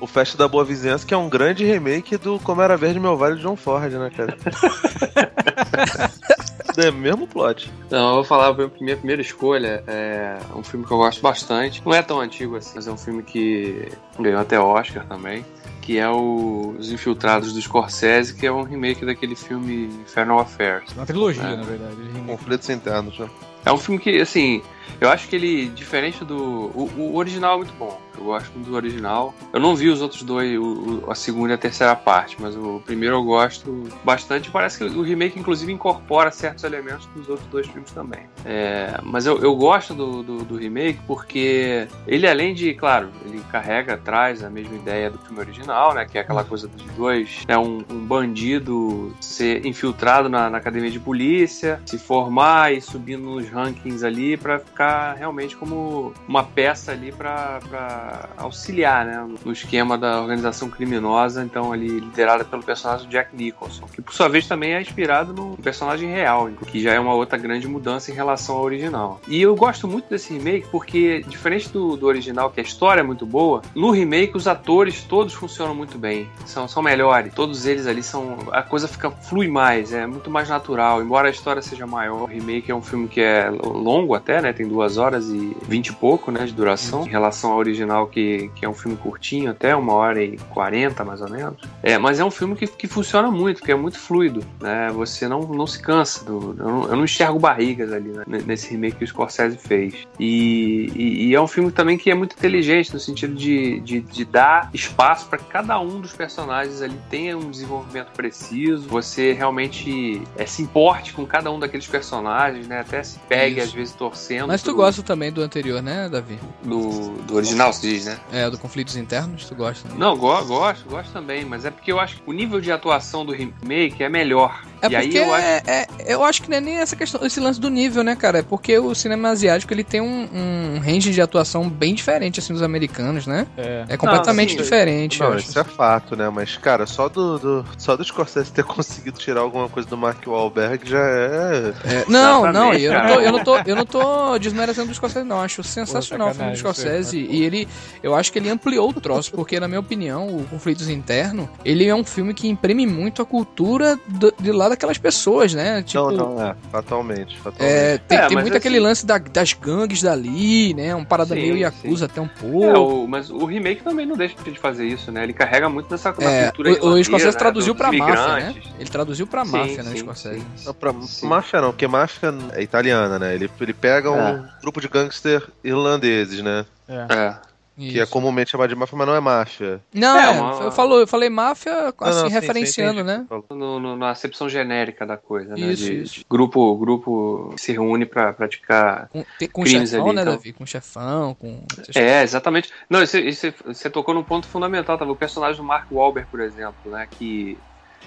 o 0.00 0.06
Festa 0.06 0.38
da 0.38 0.46
Boa 0.46 0.64
Vizinhança, 0.64 1.04
que 1.04 1.12
é 1.12 1.16
um 1.16 1.28
grande 1.28 1.64
remake 1.64 2.16
do 2.18 2.38
Como 2.38 2.62
Era 2.62 2.76
Verde 2.76 3.00
Meu 3.00 3.16
Vale 3.16 3.36
de 3.36 3.42
John 3.42 3.56
Ford, 3.56 3.92
né, 3.92 4.10
cara? 4.14 4.36
é 6.80 6.90
mesmo 6.90 7.26
plot. 7.26 7.70
Não, 7.90 8.08
eu 8.10 8.14
vou 8.16 8.24
falar, 8.24 8.48
a 8.48 8.70
minha 8.80 8.96
primeira 8.96 9.20
escolha 9.22 9.82
é 9.86 10.38
um 10.54 10.62
filme 10.62 10.84
que 10.86 10.92
eu 10.92 10.98
gosto 10.98 11.20
bastante. 11.20 11.82
Não 11.84 11.92
é 11.94 12.02
tão 12.02 12.20
antigo 12.20 12.56
assim, 12.56 12.72
mas 12.74 12.86
é 12.86 12.92
um 12.92 12.96
filme 12.98 13.22
que 13.22 13.88
ganhou 14.18 14.40
até 14.40 14.58
Oscar 14.58 15.06
também 15.06 15.44
que 15.88 15.96
é 15.98 16.06
o 16.06 16.74
Os 16.78 16.92
Infiltrados 16.92 17.54
do 17.54 17.62
Scorsese, 17.62 18.34
que 18.34 18.46
é 18.46 18.52
um 18.52 18.62
remake 18.62 19.06
daquele 19.06 19.34
filme 19.34 19.86
Infernal 20.02 20.38
Affairs. 20.38 20.92
Uma 20.94 21.06
trilogia, 21.06 21.42
É. 21.44 21.56
na 21.56 21.62
verdade. 21.62 21.96
Conflitos 22.26 22.68
internos, 22.68 23.18
né? 23.18 23.26
É 23.64 23.72
um 23.72 23.78
filme 23.78 23.98
que, 23.98 24.20
assim, 24.20 24.60
eu 25.00 25.08
acho 25.10 25.28
que 25.28 25.36
ele, 25.36 25.68
diferente 25.68 26.24
do. 26.24 26.36
O, 26.36 26.90
o 26.96 27.16
original 27.16 27.54
é 27.54 27.56
muito 27.58 27.72
bom. 27.74 28.00
Eu 28.18 28.24
gosto 28.24 28.50
do 28.58 28.74
original. 28.74 29.32
Eu 29.52 29.60
não 29.60 29.76
vi 29.76 29.88
os 29.88 30.02
outros 30.02 30.22
dois, 30.22 30.58
o- 30.58 31.04
o- 31.06 31.10
a 31.10 31.14
segunda 31.14 31.52
e 31.52 31.54
a 31.54 31.58
terceira 31.58 31.94
parte, 31.94 32.36
mas 32.40 32.56
o 32.56 32.82
primeiro 32.84 33.14
eu 33.16 33.22
gosto 33.22 33.84
bastante. 34.04 34.50
Parece 34.50 34.78
que 34.78 34.84
o 34.84 35.02
remake, 35.02 35.38
inclusive, 35.38 35.72
incorpora 35.72 36.30
certos 36.32 36.64
elementos 36.64 37.06
dos 37.14 37.28
outros 37.28 37.46
dois 37.48 37.66
filmes 37.68 37.92
também. 37.92 38.22
É, 38.44 38.98
mas 39.04 39.24
eu, 39.24 39.38
eu 39.38 39.54
gosto 39.54 39.94
do, 39.94 40.22
do, 40.24 40.38
do 40.44 40.56
remake 40.56 40.98
porque 41.06 41.86
ele, 42.08 42.26
além 42.26 42.54
de, 42.54 42.74
claro, 42.74 43.08
ele 43.24 43.40
carrega, 43.52 43.96
traz 43.96 44.42
a 44.42 44.50
mesma 44.50 44.74
ideia 44.74 45.10
do 45.10 45.18
filme 45.18 45.38
original, 45.38 45.94
né? 45.94 46.04
Que 46.04 46.18
é 46.18 46.20
aquela 46.22 46.42
coisa 46.42 46.66
dos 46.66 46.82
dois, 46.96 47.44
né? 47.46 47.56
Um, 47.56 47.84
um 47.88 48.04
bandido 48.04 49.14
ser 49.20 49.64
infiltrado 49.64 50.28
na, 50.28 50.50
na 50.50 50.58
academia 50.58 50.90
de 50.90 50.98
polícia, 50.98 51.80
se 51.86 51.98
formar 51.98 52.72
e 52.72 52.80
subindo 52.80 53.22
nos 53.22 53.48
rankings 53.48 54.02
ali 54.04 54.36
pra 54.36 54.58
ficar 54.78 55.14
realmente 55.14 55.56
como 55.56 56.14
uma 56.28 56.44
peça 56.44 56.92
ali 56.92 57.10
pra 57.10 58.28
auxiliar, 58.36 59.04
né? 59.04 59.28
No 59.44 59.52
esquema 59.52 59.98
da 59.98 60.20
organização 60.20 60.70
criminosa, 60.70 61.42
então 61.42 61.72
ali 61.72 61.98
liderada 61.98 62.44
pelo 62.44 62.62
personagem 62.62 63.08
Jack 63.08 63.34
Nicholson, 63.34 63.86
que 63.92 64.00
por 64.00 64.14
sua 64.14 64.28
vez 64.28 64.46
também 64.46 64.74
é 64.74 64.80
inspirado 64.80 65.32
no 65.32 65.56
personagem 65.56 66.08
real, 66.08 66.48
que 66.68 66.80
já 66.80 66.92
é 66.92 67.00
uma 67.00 67.12
outra 67.12 67.36
grande 67.36 67.66
mudança 67.66 68.12
em 68.12 68.14
relação 68.14 68.56
ao 68.56 68.62
original. 68.62 69.20
E 69.26 69.42
eu 69.42 69.56
gosto 69.56 69.88
muito 69.88 70.08
desse 70.08 70.32
remake 70.32 70.68
porque, 70.70 71.24
diferente 71.26 71.68
do, 71.70 71.96
do 71.96 72.06
original, 72.06 72.50
que 72.50 72.60
a 72.60 72.62
história 72.62 73.00
é 73.00 73.04
muito 73.04 73.26
boa, 73.26 73.62
no 73.74 73.90
remake 73.90 74.36
os 74.36 74.46
atores 74.46 75.02
todos 75.02 75.34
funcionam 75.34 75.74
muito 75.74 75.98
bem, 75.98 76.28
são, 76.46 76.68
são 76.68 76.82
melhores, 76.82 77.34
todos 77.34 77.66
eles 77.66 77.86
ali 77.86 78.02
são. 78.02 78.38
A 78.52 78.62
coisa 78.62 78.86
fica 78.86 79.10
flui 79.10 79.48
mais, 79.48 79.92
é 79.92 80.06
muito 80.06 80.30
mais 80.30 80.48
natural, 80.48 81.02
embora 81.02 81.26
a 81.26 81.30
história 81.30 81.60
seja 81.60 81.86
maior. 81.86 82.22
O 82.22 82.26
remake 82.26 82.70
é 82.70 82.74
um 82.74 82.82
filme 82.82 83.08
que 83.08 83.20
é 83.20 83.50
longo 83.50 84.14
até, 84.14 84.40
né? 84.40 84.52
Tem 84.52 84.67
duas 84.68 84.98
horas 84.98 85.28
e 85.28 85.56
vinte 85.66 85.88
e 85.88 85.92
pouco, 85.92 86.30
né? 86.30 86.44
De 86.44 86.52
duração, 86.52 87.06
em 87.06 87.10
relação 87.10 87.52
ao 87.52 87.58
original, 87.58 88.06
que, 88.06 88.50
que 88.54 88.64
é 88.64 88.68
um 88.68 88.74
filme 88.74 88.96
curtinho, 88.96 89.50
até 89.50 89.74
uma 89.74 89.92
hora 89.94 90.22
e 90.22 90.36
quarenta 90.50 91.04
mais 91.04 91.20
ou 91.20 91.30
menos. 91.30 91.56
É, 91.82 91.98
mas 91.98 92.20
é 92.20 92.24
um 92.24 92.30
filme 92.30 92.54
que, 92.54 92.66
que 92.66 92.86
funciona 92.86 93.30
muito, 93.30 93.62
que 93.62 93.72
é 93.72 93.74
muito 93.74 93.98
fluido, 93.98 94.44
né? 94.60 94.90
Você 94.92 95.26
não, 95.26 95.40
não 95.40 95.66
se 95.66 95.80
cansa, 95.80 96.24
do, 96.24 96.54
eu, 96.58 96.64
não, 96.64 96.84
eu 96.84 96.96
não 96.96 97.04
enxergo 97.04 97.38
barrigas 97.38 97.92
ali, 97.92 98.10
né? 98.10 98.24
Nesse 98.46 98.70
remake 98.70 98.98
que 98.98 99.04
o 99.04 99.08
Scorsese 99.08 99.56
fez. 99.56 99.94
E, 100.18 100.92
e, 100.94 101.26
e 101.28 101.34
é 101.34 101.40
um 101.40 101.46
filme 101.46 101.70
também 101.70 101.96
que 101.96 102.10
é 102.10 102.14
muito 102.14 102.34
inteligente, 102.34 102.92
no 102.92 103.00
sentido 103.00 103.34
de, 103.34 103.80
de, 103.80 104.00
de 104.00 104.24
dar 104.24 104.70
espaço 104.74 105.26
para 105.28 105.38
que 105.38 105.46
cada 105.46 105.78
um 105.80 106.00
dos 106.00 106.12
personagens 106.12 106.82
ali 106.82 106.98
tenha 107.08 107.36
um 107.36 107.50
desenvolvimento 107.50 108.10
preciso, 108.12 108.88
você 108.88 109.32
realmente 109.32 110.22
é, 110.36 110.44
se 110.44 110.62
importe 110.62 111.12
com 111.12 111.24
cada 111.26 111.50
um 111.50 111.58
daqueles 111.58 111.86
personagens, 111.86 112.66
né? 112.66 112.80
Até 112.80 113.02
se 113.02 113.18
pegue, 113.28 113.58
Isso. 113.58 113.68
às 113.68 113.72
vezes, 113.72 113.94
torcendo. 113.94 114.48
Mas 114.48 114.57
tu 114.62 114.66
pro- 114.66 114.76
gosta 114.76 115.02
também 115.02 115.30
do 115.32 115.42
anterior, 115.42 115.82
né, 115.82 116.08
Davi? 116.08 116.38
do, 116.62 117.10
do 117.22 117.34
original, 117.36 117.72
se 117.72 117.80
diz, 117.82 118.04
né? 118.06 118.18
É, 118.32 118.48
do 118.50 118.58
Conflitos 118.58 118.96
Internos, 118.96 119.44
tu 119.46 119.54
gosta. 119.54 119.88
né? 119.88 119.94
Não, 119.98 120.16
go 120.16 120.44
gosto, 120.44 120.88
gosto 120.88 121.12
também, 121.12 121.44
mas 121.44 121.64
é 121.64 121.70
porque 121.70 121.90
eu 121.92 121.98
acho 122.00 122.16
que 122.16 122.22
o 122.26 122.32
nível 122.32 122.60
de 122.60 122.70
atuação 122.72 123.24
do 123.24 123.32
remake 123.32 124.02
é 124.02 124.08
melhor. 124.08 124.62
É 124.82 124.88
e 124.88 124.96
aí 124.96 125.06
porque 125.06 125.18
eu 125.18 125.34
acho 125.34 125.44
é, 125.46 125.62
é- 125.66 125.86
eu 126.06 126.24
acho 126.24 126.42
que 126.42 126.50
não 126.50 126.56
é 126.56 126.60
nem 126.60 126.76
essa 126.78 126.94
questão, 126.96 127.24
esse 127.24 127.40
lance 127.40 127.60
do 127.60 127.68
nível, 127.68 128.02
né, 128.02 128.14
cara? 128.16 128.38
É 128.38 128.42
porque 128.42 128.78
o 128.78 128.94
cinema 128.94 129.28
asiático 129.30 129.72
ele 129.72 129.84
tem 129.84 130.00
um, 130.00 130.28
um 130.32 130.78
range 130.78 131.10
de 131.12 131.20
atuação 131.20 131.68
bem 131.68 131.94
diferente 131.94 132.40
assim 132.40 132.52
dos 132.52 132.62
americanos, 132.62 133.26
né? 133.26 133.46
É. 133.56 133.84
É 133.88 133.96
completamente 133.96 134.52
sim. 134.52 134.56
diferente. 134.58 135.20
eu 135.20 135.28
Não, 135.30 135.36
acho. 135.36 135.48
isso 135.48 135.58
é 135.58 135.64
fato, 135.64 136.14
né? 136.16 136.28
Mas, 136.30 136.56
cara, 136.56 136.86
só 136.86 137.08
do, 137.08 137.38
do, 137.38 137.64
só 137.76 137.96
do 137.96 138.04
Scorsese 138.04 138.52
ter 138.52 138.64
conseguido 138.64 139.18
tirar 139.18 139.40
alguma 139.40 139.68
coisa 139.68 139.88
do 139.88 139.96
Mark 139.96 140.26
Wahlberg 140.26 140.88
já 140.88 140.98
é. 140.98 141.72
É, 141.84 142.04
não, 142.08 142.52
não, 142.52 142.72
eu 142.74 142.92
não, 142.92 143.04
tô, 143.06 143.20
eu, 143.20 143.32
não 143.32 143.44
tô, 143.44 143.58
eu 143.66 143.76
não 143.76 143.86
tô 143.86 144.38
desmerecendo 144.38 144.88
do 144.88 144.94
Scorsese, 144.94 145.26
não. 145.26 145.40
Acho 145.40 145.62
sensacional 145.62 146.30
o 146.30 146.34
filme 146.34 146.52
do 146.52 146.58
Scorsese. 146.58 147.16
aí, 147.18 147.28
E 147.38 147.42
ele, 147.44 147.68
eu 148.02 148.14
acho 148.14 148.32
que 148.32 148.38
ele 148.38 148.48
ampliou 148.50 148.90
o 148.90 149.00
troço, 149.00 149.32
porque, 149.32 149.58
na 149.58 149.66
minha 149.68 149.80
opinião, 149.80 150.26
o 150.28 150.44
Conflitos 150.44 150.88
Interno, 150.88 151.48
ele 151.64 151.86
é 151.86 151.94
um 151.94 152.04
filme 152.04 152.32
que 152.34 152.48
imprime 152.48 152.86
muito 152.86 153.22
a 153.22 153.26
cultura 153.26 153.98
do- 154.06 154.32
de 154.38 154.52
lá 154.52 154.67
daquelas 154.68 154.98
pessoas, 154.98 155.54
né? 155.54 155.82
Tipo, 155.82 156.10
não, 156.10 156.34
não, 156.34 156.46
é. 156.46 156.54
Fatalmente, 156.70 157.38
fatalmente. 157.38 157.74
É, 157.74 157.98
tem, 157.98 158.18
É, 158.18 158.26
tem 158.28 158.36
muito 158.38 158.56
aquele 158.56 158.76
assim- 158.76 158.84
lance 158.86 159.06
da- 159.06 159.18
das 159.18 159.52
gangues 159.52 160.02
dali, 160.02 160.74
né? 160.74 160.94
Um 160.94 161.04
parada 161.04 161.34
Sim, 161.34 161.40
meio 161.40 161.54
sim. 161.54 161.60
Yakuza 161.60 162.06
até 162.06 162.20
um 162.20 162.24
É, 162.26 162.28
pouco. 162.28 162.78
o- 163.04 163.08
mas 163.08 163.30
o 163.30 163.44
remake 163.44 163.82
também 163.82 164.06
não 164.06 164.16
deixa 164.16 164.36
de 164.42 164.58
fazer 164.58 164.86
isso, 164.86 165.10
né? 165.12 165.22
Ele 165.24 165.32
carrega 165.32 165.68
muito 165.68 165.88
dessa 165.88 166.10
É, 166.18 166.44
cultura 166.44 166.70
o, 166.84 166.88
o 166.92 167.04
Scorsese 167.04 167.32
né? 167.34 167.38
traduziu 167.38 167.74
pra 167.74 167.92
máfia, 167.92 168.36
né? 168.36 168.54
Ele 168.78 168.88
traduziu 168.90 169.26
pra 169.26 169.44
Sim, 169.44 169.52
máfia, 169.52 169.82
né, 169.82 169.90
o 169.90 169.92
sim, 169.92 169.98
Scorsese. 169.98 170.40
sim. 170.56 170.66
Não, 170.66 170.74
pra 170.74 170.92
Sim. 171.02 171.26
máfia 171.26 171.60
não, 171.60 171.70
porque 171.70 171.86
máfia 171.86 172.34
é 172.52 172.62
italiana, 172.62 173.18
né? 173.18 173.34
Ele, 173.34 173.50
ele 173.60 173.72
pega 173.74 174.10
um 174.10 174.18
É. 174.18 174.44
grupo 174.60 174.80
de 174.80 174.88
gangster 174.88 175.42
irlandeses, 175.62 176.42
né? 176.42 176.64
É. 176.88 177.34
Que 177.78 178.00
é 178.00 178.02
Isso. 178.02 178.10
comumente 178.12 178.50
chamado 178.50 178.68
de 178.68 178.74
máfia, 178.74 178.98
mas 178.98 179.06
não 179.06 179.14
é 179.14 179.20
máfia. 179.20 179.80
Não, 179.94 180.18
É, 180.18 180.24
é, 180.24 180.30
uma- 180.30 180.64
eu, 180.64 180.72
falo, 180.72 180.98
eu 180.98 181.06
falei 181.06 181.28
máfia, 181.30 181.72
Não, 181.72 182.08
assim, 182.08 182.22
não, 182.22 182.26
sim, 182.28 182.32
referenciando, 182.34 182.98
sim, 183.00 183.06
né? 183.06 183.24
No- 183.50 183.78
no- 183.78 183.96
na 183.96 184.10
acepção 184.10 184.48
genérica 184.48 185.06
da 185.06 185.16
coisa, 185.16 185.54
né? 185.56 185.60
Isso, 185.60 185.84
de, 185.84 186.02
isso. 186.02 186.14
de 186.14 186.26
grupo, 186.28 186.76
grupo 186.76 187.52
que 187.54 187.62
se 187.62 187.70
reúne 187.70 188.04
pra 188.04 188.32
praticar. 188.32 189.08
Com, 189.12 189.24
tem- 189.38 189.48
com 189.48 189.62
Crimes 189.62 189.90
chefão, 189.90 190.06
ali, 190.06 190.16
né, 190.16 190.22
então. 190.22 190.34
Davi? 190.34 190.52
Com 190.52 190.66
chefão, 190.66 191.34
com. 191.36 191.62
É, 191.94 192.22
exatamente. 192.24 192.72
Não, 192.90 193.00
isso, 193.00 193.16
isso- 193.16 193.54
você 193.64 193.88
tocou 193.88 194.12
num 194.12 194.24
ponto 194.24 194.48
fundamental, 194.48 194.98
tava? 194.98 195.12
O 195.12 195.16
personagem 195.16 195.58
do 195.58 195.64
Mark 195.64 195.86
Wahlberg, 195.92 196.28
por 196.28 196.40
exemplo, 196.40 196.90
né? 196.90 197.06
Que, 197.12 197.56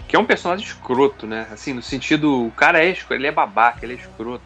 que 0.06 0.18
é 0.18 0.20
um 0.20 0.26
personagem 0.26 0.66
escroto, 0.66 1.26
né? 1.26 1.48
Assim, 1.50 1.72
no 1.72 1.82
sentido, 1.82 2.46
o 2.48 2.52
cara 2.52 2.84
é 2.84 2.90
escroto, 2.90 3.14
ele 3.14 3.28
é 3.28 3.32
babaca, 3.32 3.86
ele 3.86 3.94
é 3.94 3.96
escroto. 3.96 4.44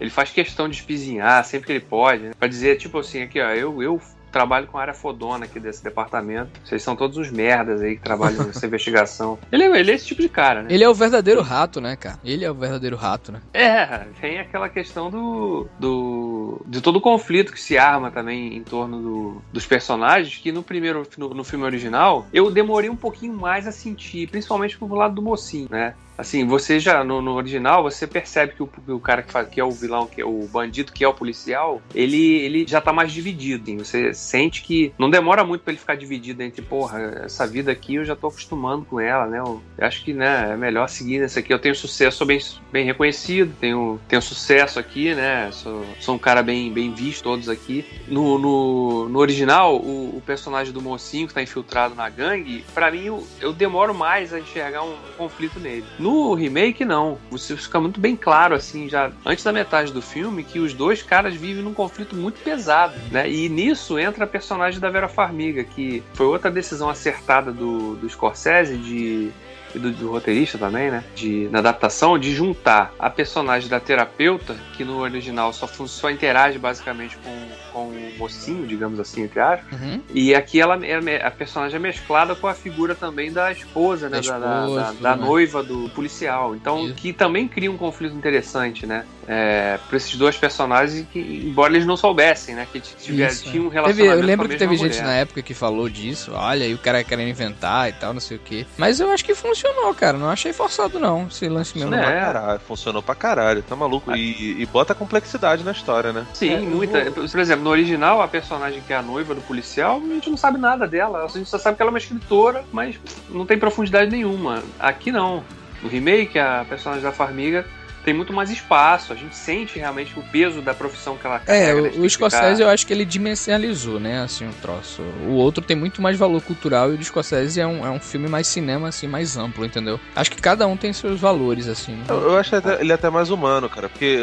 Ele 0.00 0.10
faz 0.10 0.30
questão 0.30 0.68
de 0.68 0.76
espizinhar 0.76 1.44
sempre 1.44 1.66
que 1.66 1.72
ele 1.72 1.80
pode, 1.80 2.22
né? 2.22 2.30
Pra 2.38 2.46
dizer, 2.46 2.76
tipo 2.76 2.96
assim, 3.00 3.22
aqui, 3.22 3.40
ó, 3.40 3.50
eu, 3.50 3.82
eu 3.82 4.00
trabalho 4.30 4.66
com 4.66 4.78
a 4.78 4.82
área 4.82 4.94
fodona 4.94 5.44
aqui 5.46 5.58
desse 5.60 5.82
departamento. 5.82 6.50
Vocês 6.64 6.82
são 6.82 6.94
todos 6.96 7.16
uns 7.16 7.30
merdas 7.30 7.80
aí 7.82 7.96
que 7.96 8.02
trabalham 8.02 8.44
nessa 8.46 8.64
investigação. 8.66 9.38
Ele, 9.50 9.64
é- 9.64 9.80
ele 9.80 9.90
é 9.90 9.94
esse 9.94 10.06
tipo 10.06 10.20
de 10.22 10.28
cara, 10.28 10.62
né? 10.62 10.68
Ele 10.70 10.84
é 10.84 10.88
o 10.88 10.94
verdadeiro 10.94 11.40
rato, 11.42 11.80
né, 11.80 11.96
cara? 11.96 12.18
Ele 12.24 12.44
é 12.44 12.50
o 12.50 12.54
verdadeiro 12.54 12.96
rato, 12.96 13.32
né? 13.32 13.40
É, 13.52 13.86
tem 14.20 14.38
aquela 14.38 14.68
questão 14.68 15.10
do, 15.10 15.66
do 15.78 16.60
de 16.66 16.80
todo 16.80 16.96
o 16.96 17.00
conflito 17.00 17.52
que 17.52 17.60
se 17.60 17.78
arma 17.78 18.10
também 18.10 18.56
em 18.56 18.62
torno 18.62 19.00
do- 19.00 19.42
dos 19.52 19.66
personagens, 19.66 20.36
que 20.36 20.52
no 20.52 20.62
primeiro 20.62 21.06
no, 21.16 21.30
no 21.30 21.44
filme 21.44 21.64
original 21.64 22.26
eu 22.32 22.50
demorei 22.50 22.90
um 22.90 22.96
pouquinho 22.96 23.34
mais 23.34 23.66
a 23.66 23.72
sentir, 23.72 24.28
principalmente 24.28 24.76
pro 24.78 24.94
lado 24.94 25.14
do 25.14 25.22
mocinho, 25.22 25.68
né? 25.70 25.94
Assim, 26.18 26.44
você 26.44 26.80
já 26.80 27.04
no, 27.04 27.22
no 27.22 27.34
original 27.34 27.80
você 27.82 28.04
percebe 28.04 28.54
que 28.54 28.62
o, 28.62 28.68
o 28.88 28.98
cara 28.98 29.22
que, 29.22 29.30
faz, 29.30 29.48
que 29.48 29.60
é 29.60 29.64
o 29.64 29.70
vilão, 29.70 30.06
que 30.06 30.20
é 30.20 30.24
o 30.24 30.48
bandido, 30.48 30.92
que 30.92 31.04
é 31.04 31.08
o 31.08 31.14
policial, 31.14 31.80
ele, 31.94 32.38
ele 32.40 32.66
já 32.66 32.80
tá 32.80 32.92
mais 32.92 33.12
dividido. 33.12 33.62
Assim, 33.62 33.78
você 33.78 34.12
sente 34.12 34.62
que 34.62 34.92
não 34.98 35.08
demora 35.08 35.44
muito 35.44 35.62
pra 35.62 35.72
ele 35.72 35.78
ficar 35.78 35.94
dividido 35.94 36.42
entre, 36.42 36.60
porra, 36.60 37.22
essa 37.24 37.46
vida 37.46 37.70
aqui 37.70 37.94
eu 37.94 38.04
já 38.04 38.16
tô 38.16 38.26
acostumando 38.26 38.84
com 38.84 38.98
ela, 38.98 39.26
né? 39.26 39.38
Eu, 39.38 39.62
eu 39.78 39.86
acho 39.86 40.04
que 40.04 40.12
né, 40.12 40.50
é 40.52 40.56
melhor 40.56 40.88
seguir 40.88 41.20
nessa 41.20 41.38
aqui. 41.38 41.52
Eu 41.52 41.58
tenho 41.58 41.74
sucesso, 41.74 42.18
sou 42.18 42.26
bem, 42.26 42.40
bem 42.72 42.84
reconhecido, 42.84 43.54
tenho, 43.60 44.00
tenho 44.08 44.20
sucesso 44.20 44.80
aqui, 44.80 45.14
né? 45.14 45.50
Sou, 45.52 45.84
sou 46.00 46.16
um 46.16 46.18
cara 46.18 46.42
bem, 46.42 46.72
bem 46.72 46.92
visto, 46.92 47.22
todos 47.22 47.48
aqui. 47.48 47.84
No, 48.08 48.38
no, 48.38 49.08
no 49.08 49.18
original, 49.20 49.76
o, 49.76 50.16
o 50.16 50.22
personagem 50.26 50.72
do 50.72 50.82
mocinho 50.82 51.28
que 51.28 51.34
tá 51.34 51.42
infiltrado 51.42 51.94
na 51.94 52.08
gangue, 52.08 52.64
pra 52.74 52.90
mim 52.90 53.04
eu, 53.04 53.26
eu 53.40 53.52
demoro 53.52 53.94
mais 53.94 54.32
a 54.32 54.40
enxergar 54.40 54.82
um 54.82 54.96
conflito 55.16 55.60
nele. 55.60 55.84
No 55.98 56.07
remake, 56.34 56.84
não. 56.84 57.18
Você 57.30 57.56
fica 57.56 57.80
muito 57.80 58.00
bem 58.00 58.16
claro, 58.16 58.54
assim, 58.54 58.88
já 58.88 59.10
antes 59.24 59.44
da 59.44 59.52
metade 59.52 59.92
do 59.92 60.02
filme, 60.02 60.44
que 60.44 60.58
os 60.58 60.72
dois 60.72 61.02
caras 61.02 61.34
vivem 61.34 61.62
num 61.62 61.74
conflito 61.74 62.14
muito 62.14 62.40
pesado, 62.42 62.94
né? 63.10 63.30
E 63.30 63.48
nisso 63.48 63.98
entra 63.98 64.24
a 64.24 64.26
personagem 64.26 64.80
da 64.80 64.90
Vera 64.90 65.08
Farmiga, 65.08 65.64
que 65.64 66.02
foi 66.14 66.26
outra 66.26 66.50
decisão 66.50 66.88
acertada 66.88 67.52
do, 67.52 67.96
do 67.96 68.08
Scorsese 68.08 68.76
de 68.76 69.30
e 69.74 69.78
do, 69.78 69.90
do 69.90 70.10
roteirista 70.10 70.56
também, 70.58 70.90
né? 70.90 71.04
De, 71.14 71.48
na 71.50 71.58
adaptação, 71.58 72.18
de 72.18 72.34
juntar 72.34 72.92
a 72.98 73.10
personagem 73.10 73.68
da 73.68 73.78
terapeuta, 73.78 74.56
que 74.76 74.84
no 74.84 74.98
original 74.98 75.52
só, 75.52 75.66
só 75.66 76.10
interage 76.10 76.58
basicamente 76.58 77.16
com, 77.18 77.48
com 77.72 77.88
o 77.88 78.12
mocinho, 78.18 78.66
digamos 78.66 78.98
assim, 78.98 79.22
entre 79.24 79.40
aspas. 79.40 79.80
Uhum. 79.80 80.00
E 80.14 80.34
aqui 80.34 80.60
ela, 80.60 80.74
é 80.84 81.00
me- 81.00 81.16
a 81.16 81.30
personagem 81.30 81.76
é 81.76 81.78
mesclada 81.80 82.34
com 82.34 82.46
a 82.46 82.54
figura 82.54 82.94
também 82.94 83.32
da 83.32 83.52
esposa, 83.52 84.08
né? 84.08 84.20
Da 84.20 84.32
Da, 84.32 84.38
da- 84.38 84.60
esposa, 84.62 84.80
da- 84.80 84.86
tudo 84.88 85.02
da 85.02 85.16
mais. 85.16 85.20
noiva 85.28 85.62
do 85.62 85.88
policial. 85.90 86.54
Então, 86.54 86.86
Isso. 86.86 86.94
que 86.94 87.12
também 87.12 87.46
cria 87.46 87.70
um 87.70 87.76
conflito 87.76 88.14
interessante, 88.16 88.86
né? 88.86 89.04
É, 89.30 89.78
pra 89.86 89.98
esses 89.98 90.16
dois 90.16 90.38
personagens 90.38 91.06
que, 91.12 91.18
embora 91.18 91.74
eles 91.74 91.86
não 91.86 91.98
soubessem, 91.98 92.54
né? 92.54 92.66
Que 92.72 92.80
tiver, 92.80 93.24
é. 93.24 93.28
tinham 93.28 93.66
um 93.66 93.68
Teve, 93.68 93.74
relacionamento 93.74 94.20
eu 94.22 94.26
lembro 94.26 94.46
com 94.48 94.52
a 94.52 94.54
que 94.54 94.58
teve 94.58 94.70
mesma 94.72 94.86
gente 94.88 94.98
mulher. 95.00 95.12
na 95.12 95.18
época 95.18 95.42
que 95.42 95.52
falou 95.52 95.86
disso, 95.90 96.32
olha, 96.34 96.64
e 96.64 96.72
o 96.72 96.78
cara 96.78 97.04
querendo 97.04 97.28
inventar 97.28 97.90
e 97.90 97.92
tal, 97.92 98.14
não 98.14 98.20
sei 98.20 98.38
o 98.38 98.40
quê. 98.40 98.64
Mas 98.78 99.00
eu 99.00 99.10
acho 99.10 99.22
que 99.22 99.34
funcionou, 99.34 99.92
cara. 99.92 100.16
Não 100.16 100.30
achei 100.30 100.54
forçado, 100.54 100.98
não, 100.98 101.26
esse 101.26 101.46
lance 101.46 101.76
mesmo. 101.76 101.94
É, 101.94 102.20
caralho, 102.20 102.60
funcionou 102.60 103.02
pra 103.02 103.14
caralho, 103.14 103.62
tá 103.62 103.76
maluco? 103.76 104.16
E, 104.16 104.62
e 104.62 104.64
bota 104.64 104.94
complexidade 104.94 105.62
na 105.62 105.72
história, 105.72 106.10
né? 106.10 106.26
Sim, 106.32 106.54
É, 106.54 106.60
muita. 106.60 107.10
Por 107.10 107.38
exemplo, 107.38 107.64
no 107.64 107.70
original, 107.70 108.22
a 108.22 108.28
personagem 108.28 108.80
que 108.80 108.94
é 108.94 108.96
a 108.96 109.02
noiva 109.02 109.34
do 109.34 109.42
policial, 109.42 109.98
a 110.02 110.14
gente 110.14 110.30
não 110.30 110.38
sabe 110.38 110.56
nada 110.56 110.86
dela. 110.86 111.24
A 111.24 111.28
gente 111.28 111.50
só 111.50 111.58
sabe 111.58 111.76
que 111.76 111.82
ela 111.82 111.90
é 111.90 111.92
uma 111.92 111.98
escritora, 111.98 112.64
mas 112.72 112.98
não 113.28 113.44
tem 113.44 113.58
profundidade 113.58 114.10
nenhuma. 114.10 114.62
Aqui 114.78 115.12
não. 115.12 115.44
No 115.82 115.88
remake, 115.88 116.38
a 116.38 116.64
personagem 116.66 117.04
da 117.04 117.12
Farmiga 117.12 117.64
tem 118.04 118.14
muito 118.14 118.32
mais 118.32 118.50
espaço. 118.50 119.12
A 119.12 119.16
gente 119.16 119.34
sente 119.36 119.78
realmente 119.78 120.18
o 120.18 120.22
peso 120.22 120.62
da 120.62 120.74
profissão 120.74 121.16
que 121.16 121.26
ela 121.26 121.36
É, 121.36 121.40
carrega. 121.66 121.80
o, 121.80 121.82
né, 121.84 121.90
o 121.96 122.04
escocese 122.06 122.52
ficar- 122.56 122.60
eu 122.62 122.68
acho 122.70 122.86
que 122.86 122.92
ele 122.92 123.04
dimensionalizou, 123.04 124.00
né, 124.00 124.22
assim, 124.22 124.46
o 124.48 124.52
troço. 124.54 125.02
O 125.26 125.32
outro 125.32 125.62
tem 125.64 125.76
muito 125.76 126.00
mais 126.02 126.18
valor 126.18 126.42
cultural 126.42 126.90
e 126.90 126.94
o 126.94 126.96
do 126.96 127.02
escocese 127.02 127.60
é 127.60 127.66
um, 127.66 127.86
é 127.86 127.90
um 127.90 128.00
filme 128.00 128.28
mais 128.28 128.46
cinema, 128.46 128.88
assim, 128.88 129.06
mais 129.06 129.36
amplo, 129.36 129.64
entendeu? 129.64 130.00
Acho 130.16 130.30
que 130.30 130.40
cada 130.40 130.66
um 130.66 130.76
tem 130.76 130.92
seus 130.92 131.20
valores, 131.20 131.68
assim. 131.68 132.02
Eu, 132.08 132.22
eu 132.22 132.36
acho 132.36 132.54
até- 132.56 132.80
ele 132.80 132.92
até 132.92 133.10
mais 133.10 133.30
humano, 133.30 133.68
cara, 133.68 133.88
porque 133.88 134.18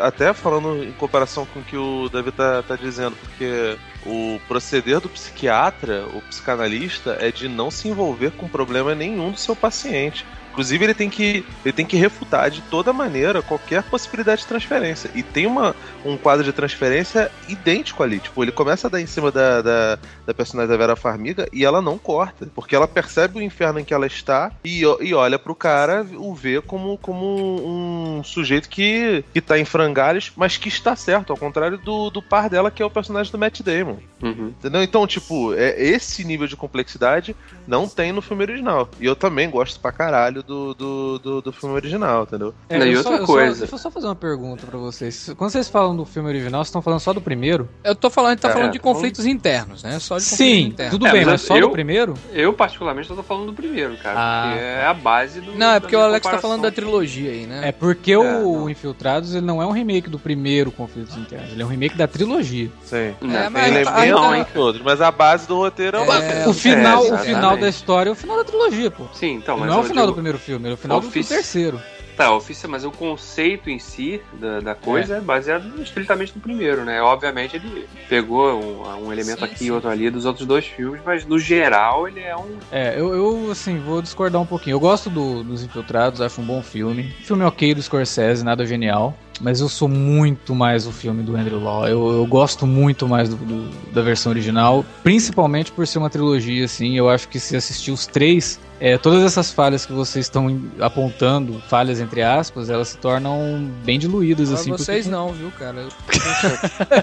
até 0.00 0.32
falando 0.32 0.82
em 0.82 0.92
comparação 0.92 1.46
com 1.46 1.60
o 1.60 1.62
que 1.64 1.76
o 1.76 2.08
David 2.08 2.32
tá, 2.36 2.62
tá 2.62 2.76
dizendo, 2.76 3.16
porque 3.16 3.76
o 4.04 4.40
proceder 4.46 5.00
do 5.00 5.08
psiquiatra, 5.08 6.06
o 6.14 6.22
psicanalista, 6.22 7.16
é 7.20 7.30
de 7.30 7.48
não 7.48 7.70
se 7.70 7.88
envolver 7.88 8.30
com 8.32 8.48
problema 8.48 8.94
nenhum 8.94 9.30
do 9.32 9.38
seu 9.38 9.54
paciente. 9.56 10.24
Inclusive, 10.56 10.84
ele 10.86 10.94
tem 10.94 11.10
que, 11.10 11.44
ele 11.62 11.72
tem 11.72 11.84
que 11.84 11.98
refutar 11.98 12.50
de 12.50 12.62
toda 12.62 12.90
maneira 12.90 13.42
qualquer 13.42 13.82
possibilidade 13.82 14.40
de 14.40 14.46
transferência. 14.46 15.10
E 15.14 15.22
tem 15.22 15.46
uma, 15.46 15.76
um 16.02 16.16
quadro 16.16 16.42
de 16.42 16.50
transferência 16.50 17.30
idêntico 17.46 18.02
ali. 18.02 18.20
Tipo, 18.20 18.42
ele 18.42 18.50
começa 18.50 18.86
a 18.86 18.90
dar 18.90 18.98
em 18.98 19.06
cima 19.06 19.30
da, 19.30 19.60
da, 19.60 19.98
da 20.24 20.32
personagem 20.32 20.70
da 20.70 20.76
Vera 20.78 20.96
Farmiga 20.96 21.46
e 21.52 21.62
ela 21.62 21.82
não 21.82 21.98
corta. 21.98 22.48
Porque 22.54 22.74
ela 22.74 22.88
percebe 22.88 23.38
o 23.38 23.42
inferno 23.42 23.80
em 23.80 23.84
que 23.84 23.92
ela 23.92 24.06
está 24.06 24.50
e, 24.64 24.80
e 24.80 25.12
olha 25.12 25.38
pro 25.38 25.54
cara, 25.54 26.06
o 26.16 26.34
vê 26.34 26.62
como, 26.62 26.96
como 26.96 28.16
um 28.16 28.24
sujeito 28.24 28.70
que, 28.70 29.22
que 29.34 29.42
tá 29.42 29.58
em 29.58 29.66
frangalhos, 29.66 30.32
mas 30.34 30.56
que 30.56 30.68
está 30.68 30.96
certo, 30.96 31.34
ao 31.34 31.36
contrário 31.36 31.76
do, 31.76 32.08
do 32.08 32.22
par 32.22 32.48
dela, 32.48 32.70
que 32.70 32.82
é 32.82 32.86
o 32.86 32.90
personagem 32.90 33.30
do 33.30 33.36
Matt 33.36 33.60
Damon. 33.60 33.98
Uhum. 34.22 34.54
Entendeu? 34.58 34.82
Então, 34.82 35.06
tipo, 35.06 35.52
é, 35.52 35.78
esse 35.78 36.24
nível 36.24 36.46
de 36.46 36.56
complexidade 36.56 37.36
não 37.68 37.86
tem 37.86 38.10
no 38.10 38.22
filme 38.22 38.42
original. 38.42 38.88
E 38.98 39.04
eu 39.04 39.14
também 39.14 39.50
gosto 39.50 39.78
pra 39.80 39.92
caralho 39.92 40.45
do, 40.46 40.74
do, 40.74 41.18
do, 41.18 41.42
do 41.42 41.52
filme 41.52 41.74
original, 41.74 42.22
entendeu? 42.24 42.54
É, 42.68 42.78
Não, 42.78 42.86
e 42.86 42.92
eu 42.92 42.98
outra 42.98 43.16
só- 43.16 43.20
eu 43.22 43.26
coisa. 43.26 43.52
Só, 43.54 43.58
deixa 43.60 43.74
eu 43.74 43.78
só 43.78 43.90
fazer 43.90 44.06
uma 44.06 44.14
pergunta 44.14 44.66
pra 44.66 44.78
vocês. 44.78 45.32
Quando 45.36 45.50
vocês 45.50 45.68
falam 45.68 45.96
do 45.96 46.04
filme 46.04 46.28
original, 46.28 46.60
vocês 46.62 46.68
estão 46.68 46.82
falando 46.82 47.00
só 47.00 47.12
do 47.12 47.20
primeiro? 47.20 47.68
Eu 47.84 47.94
tô 47.94 48.08
falando, 48.10 48.28
a 48.30 48.32
gente 48.34 48.40
tá 48.42 48.48
É, 48.48 48.52
falando 48.52 48.72
de 48.72 48.78
tá 48.78 48.82
falando- 48.82 48.96
conflitos 48.96 49.26
internos, 49.26 49.82
né? 49.82 49.98
Só 49.98 50.16
de 50.18 50.24
conflitos 50.24 50.38
Sim, 50.38 50.60
internos. 50.68 50.92
tudo 50.92 51.06
É, 51.06 51.12
bem, 51.12 51.20
mas 51.24 51.32
mas 51.32 51.40
só 51.42 51.56
eu- 51.56 51.68
do 51.68 51.70
primeiro? 51.72 52.14
Eu, 52.32 52.52
particularmente, 52.52 53.08
tô 53.08 53.22
falando 53.22 53.46
do 53.46 53.52
primeiro, 53.54 53.96
cara. 53.98 54.16
Ah. 54.18 54.46
Porque 54.50 54.64
é 54.64 54.86
a 54.86 54.94
base 54.94 55.40
do. 55.40 55.52
Não, 55.54 55.70
é 55.72 55.80
porque 55.80 55.96
o 55.96 56.00
Alex 56.00 56.26
tá 56.26 56.38
falando 56.38 56.62
da 56.62 56.70
trilogia 56.70 57.30
aí, 57.30 57.46
né? 57.46 57.68
É 57.68 57.72
porque 57.72 58.12
É, 58.12 58.18
o 58.18 58.22
não. 58.60 58.70
Infiltrados 58.70 59.34
ele 59.34 59.44
não 59.44 59.60
é 59.62 59.66
um 59.66 59.72
remake 59.72 60.08
do 60.08 60.18
primeiro 60.18 60.70
Conflitos 60.70 61.16
Internos, 61.16 61.52
ele 61.52 61.62
é 61.62 61.64
um 61.64 61.68
remake 61.68 61.96
da 61.96 62.06
trilogia. 62.06 62.70
Sim. 62.84 62.96
É, 62.96 63.14
mas- 63.20 63.52
Tem 63.52 63.62
ah, 63.62 63.68
elementos 63.68 63.92
então- 64.06 64.34
em 64.36 64.44
todos, 64.44 64.80
mas 64.82 65.00
a 65.00 65.10
base 65.10 65.46
do 65.48 65.56
roteiro 65.56 65.96
é, 65.98 66.02
É, 66.02 66.04
merda. 66.06 66.50
o 66.50 66.54
final, 66.54 67.02
o 67.12 67.18
final 67.18 67.56
da 67.56 67.68
história 67.68 68.10
é 68.10 68.12
o 68.12 68.16
final 68.16 68.36
da 68.36 68.44
trilogia, 68.44 68.90
pô. 68.90 69.04
Sim, 69.12 69.34
então, 69.34 69.56
mas 69.56 69.68
não 69.68 69.74
é 69.74 69.78
o 69.78 69.80
eu 69.82 69.84
final 69.84 70.04
do 70.06 70.12
digo- 70.12 70.16
primeiro 70.38 70.38
filme, 70.38 70.64
ele 70.66 70.72
é 70.72 70.74
o 70.74 70.78
final 70.78 71.00
do, 71.00 71.04
do 71.04 71.08
Office- 71.08 71.28
terceiro. 71.28 71.80
Tá, 72.16 72.32
oficial, 72.34 72.70
mas 72.70 72.82
o 72.82 72.90
conceito 72.90 73.68
em 73.68 73.78
si 73.78 74.22
da, 74.40 74.60
da 74.60 74.74
coisa 74.74 75.18
é. 75.18 75.20
baseado 75.20 75.70
estritamente 75.82 76.32
no 76.34 76.40
primeiro, 76.40 76.82
né? 76.82 77.02
Obviamente 77.02 77.56
ele 77.56 77.86
pegou 78.08 78.58
um, 78.58 79.06
um 79.06 79.12
elemento 79.12 79.40
Sim, 79.40 79.44
aqui 79.44 79.64
e 79.66 79.70
outro 79.70 79.90
ali 79.90 80.08
dos 80.08 80.24
outros 80.24 80.46
dois 80.46 80.64
filmes, 80.66 81.02
mas 81.04 81.26
no 81.26 81.38
geral 81.38 82.08
ele 82.08 82.20
é 82.20 82.34
um. 82.34 82.56
É, 82.72 82.98
eu, 82.98 83.14
eu, 83.14 83.50
assim, 83.50 83.78
vou 83.78 84.00
discordar 84.00 84.40
um 84.40 84.46
pouquinho. 84.46 84.76
Eu 84.76 84.80
gosto 84.80 85.10
do- 85.10 85.44
dos 85.44 85.62
Infiltrados, 85.62 86.22
acho 86.22 86.40
um 86.40 86.44
bom 86.46 86.62
filme. 86.62 87.10
Filme 87.22 87.44
ok 87.44 87.74
do 87.74 87.82
Scorsese, 87.82 88.42
nada 88.42 88.64
genial. 88.64 89.14
Mas 89.40 89.60
eu 89.60 89.68
sou 89.68 89.88
muito 89.88 90.54
mais 90.54 90.86
o 90.86 90.92
filme 90.92 91.22
do 91.22 91.36
Andrew 91.36 91.62
Law. 91.62 91.86
Eu, 91.86 92.10
eu 92.12 92.26
gosto 92.26 92.66
muito 92.66 93.06
mais 93.08 93.28
do, 93.28 93.36
do- 93.36 93.70
da 93.92 94.02
versão 94.02 94.30
original, 94.30 94.84
principalmente 95.02 95.70
por 95.72 95.86
ser 95.86 95.98
uma 95.98 96.08
trilogia, 96.10 96.64
assim. 96.64 96.96
Eu 96.96 97.08
acho 97.08 97.28
que 97.28 97.38
se 97.38 97.56
assistir 97.56 97.90
os 97.90 98.06
três, 98.06 98.58
é, 98.80 98.96
todas 98.98 99.22
essas 99.22 99.52
falhas 99.52 99.84
que 99.86 99.92
vocês 99.92 100.26
estão 100.26 100.60
apontando, 100.80 101.60
falhas 101.68 102.00
entre 102.00 102.22
aspas, 102.22 102.70
elas 102.70 102.88
se 102.88 102.96
tornam 102.98 103.68
bem 103.84 103.98
diluídas, 103.98 104.48
Pra 104.50 104.58
assim. 104.58 104.70
vocês 104.70 105.06
porque- 105.06 105.16
não, 105.16 105.32
viu, 105.32 105.50
cara? 105.58 105.78
Eu- 105.80 105.88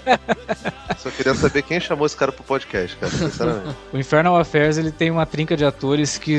Só 0.97 1.09
queria 1.09 1.33
saber 1.35 1.61
quem 1.63 1.79
chamou 1.79 2.05
esse 2.05 2.15
cara 2.15 2.31
pro 2.31 2.43
podcast, 2.43 2.95
cara, 2.97 3.11
sinceramente. 3.11 3.75
O 3.91 3.97
Infernal 3.97 4.37
Affairs 4.37 4.77
ele 4.77 4.91
tem 4.91 5.11
uma 5.11 5.25
trinca 5.25 5.55
de 5.57 5.65
atores 5.65 6.17
que 6.17 6.37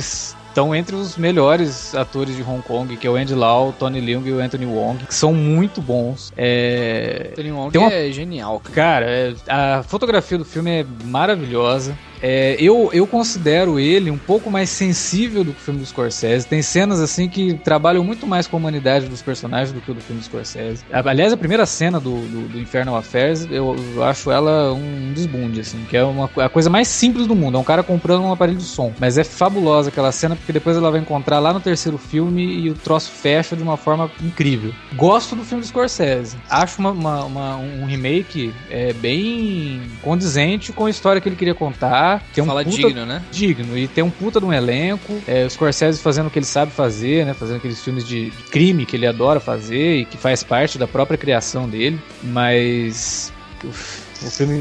estão 0.55 0.73
entre 0.73 0.95
os 0.95 1.17
melhores 1.17 1.97
atores 1.97 2.37
de 2.37 2.43
Hong 2.43 2.63
Kong, 2.63 2.97
que 2.97 3.05
é 3.09 3.11
o 3.11 3.17
Andy 3.17 3.35
Lau, 3.35 3.71
o 3.71 3.73
Tony 3.73 4.01
Leung 4.01 4.25
e 4.25 4.33
o 4.33 4.39
Anthony 4.39 4.65
Wong, 4.65 5.05
que 5.05 5.15
são 5.15 5.35
muito 5.35 5.83
bons. 5.83 6.33
É... 6.37 7.33
Tony 7.35 7.51
Wong 7.51 7.77
uma- 7.77 7.93
é 7.93 8.13
genial, 8.13 8.63
cara. 8.73 9.05
É- 9.05 9.35
a 9.49 9.83
fotografia 9.83 10.39
do 10.39 10.45
filme 10.45 10.71
é 10.71 10.87
maravilhosa. 11.05 11.99
É, 12.27 12.57
eu, 12.59 12.89
eu 12.95 13.07
considero 13.07 13.79
ele 13.79 14.11
um 14.11 14.17
pouco 14.17 14.51
mais 14.51 14.71
sensível 14.71 15.45
do 15.45 15.53
que 15.53 15.59
o 15.59 15.63
filme 15.63 15.81
do 15.81 15.85
Scorsese. 15.85 16.47
Tem 16.47 16.63
cenas 16.63 16.99
assim 16.99 17.29
que 17.29 17.53
trabalham 17.53 18.03
muito 18.03 18.27
mais 18.27 18.47
com 18.47 18.57
a 18.57 18.61
humanidade 18.61 19.09
dos 19.09 19.21
personagens 19.21 19.73
do 19.73 19.81
que 19.83 19.91
o 19.91 19.95
do 19.95 20.01
filme 20.01 20.23
do 20.23 20.25
Scorsese. 20.25 20.85
Aliás, 20.91 21.35
a 21.35 21.37
primeira 21.37 21.67
cena 21.67 22.01
do, 22.01 22.15
do, 22.23 22.49
do 22.49 22.59
Infernal 22.59 22.97
Affairs, 22.97 23.47
eu, 23.51 23.77
eu 23.95 24.03
acho 24.05 24.31
ela 24.31 24.73
um 24.73 25.13
desbunde, 25.15 25.61
assim, 25.61 25.85
que 25.91 25.99
é 25.99 26.03
uma, 26.05 26.31
a 26.39 26.49
coisa 26.49 26.71
mais 26.71 26.89
simples 26.89 27.27
do 27.27 27.35
mundo. 27.35 27.59
É 27.59 27.61
um 27.61 27.65
cara 27.65 27.83
comprando 27.83 28.23
um 28.23 28.33
aparelho 28.33 28.57
de 28.57 28.65
som. 28.65 28.91
Mas 28.99 29.19
é 29.19 29.25
fabulosa 29.25 29.91
aquela 29.91 30.11
cena, 30.11 30.35
porque 30.45 30.53
depois 30.53 30.77
ela 30.77 30.91
vai 30.91 31.01
encontrar 31.01 31.39
lá 31.39 31.53
no 31.55 31.61
terceiro 31.61 31.97
filme 31.97 32.43
e 32.45 32.69
o 32.71 32.75
troço 32.75 33.11
fecha 33.11 33.57
de 33.57 33.63
uma 33.63 33.79
forma 33.79 34.11
incrível. 34.23 34.73
Gosto 34.95 35.35
do 35.35 35.43
filme 35.43 35.63
do 35.63 35.67
Scorsese. 35.67 36.37
Acho 36.51 36.79
uma, 36.81 36.91
uma- 36.91 37.25
uma- 37.25 37.57
um 37.57 37.87
remake 37.87 38.53
é, 38.71 38.93
bem 38.93 39.81
condizente 40.03 40.71
com 40.73 40.85
a 40.87 40.91
história 40.91 41.21
que 41.21 41.29
ele 41.29 41.37
queria 41.37 41.55
contar. 41.55 42.23
Que 42.33 42.41
é 42.41 42.43
um 42.43 42.47
Fala 42.47 42.63
puta- 42.63 42.77
digno, 42.77 43.07
né? 43.07 43.23
digno 43.33 43.77
e 43.79 43.89
tem 43.89 44.05
um 44.05 44.11
puta 44.11 44.39
de 44.39 44.45
um 44.47 44.53
elenco. 44.53 45.19
É, 45.27 45.47
o 45.47 45.51
Scorsese 45.51 46.01
fazendo 46.01 46.27
o 46.27 46.31
que 46.31 46.39
ele 46.39 46.47
sabe 46.47 46.71
fazer, 46.73 47.25
né? 47.25 47.33
Fazendo 47.33 47.57
aqueles 47.57 47.83
filmes 47.83 48.07
de 48.07 48.31
crime 48.51 48.85
que 48.85 48.97
ele 48.97 49.07
adora 49.07 49.41
fazer 49.41 50.01
e 50.01 50.05
que 50.05 50.19
faz 50.19 50.43
parte 50.43 50.77
da 50.79 50.87
própria 50.87 51.17
criação 51.17 51.67
dele. 51.69 51.99
Mas 52.23 53.33
uf, 53.65 54.03
o 54.27 54.31
filme, 54.31 54.61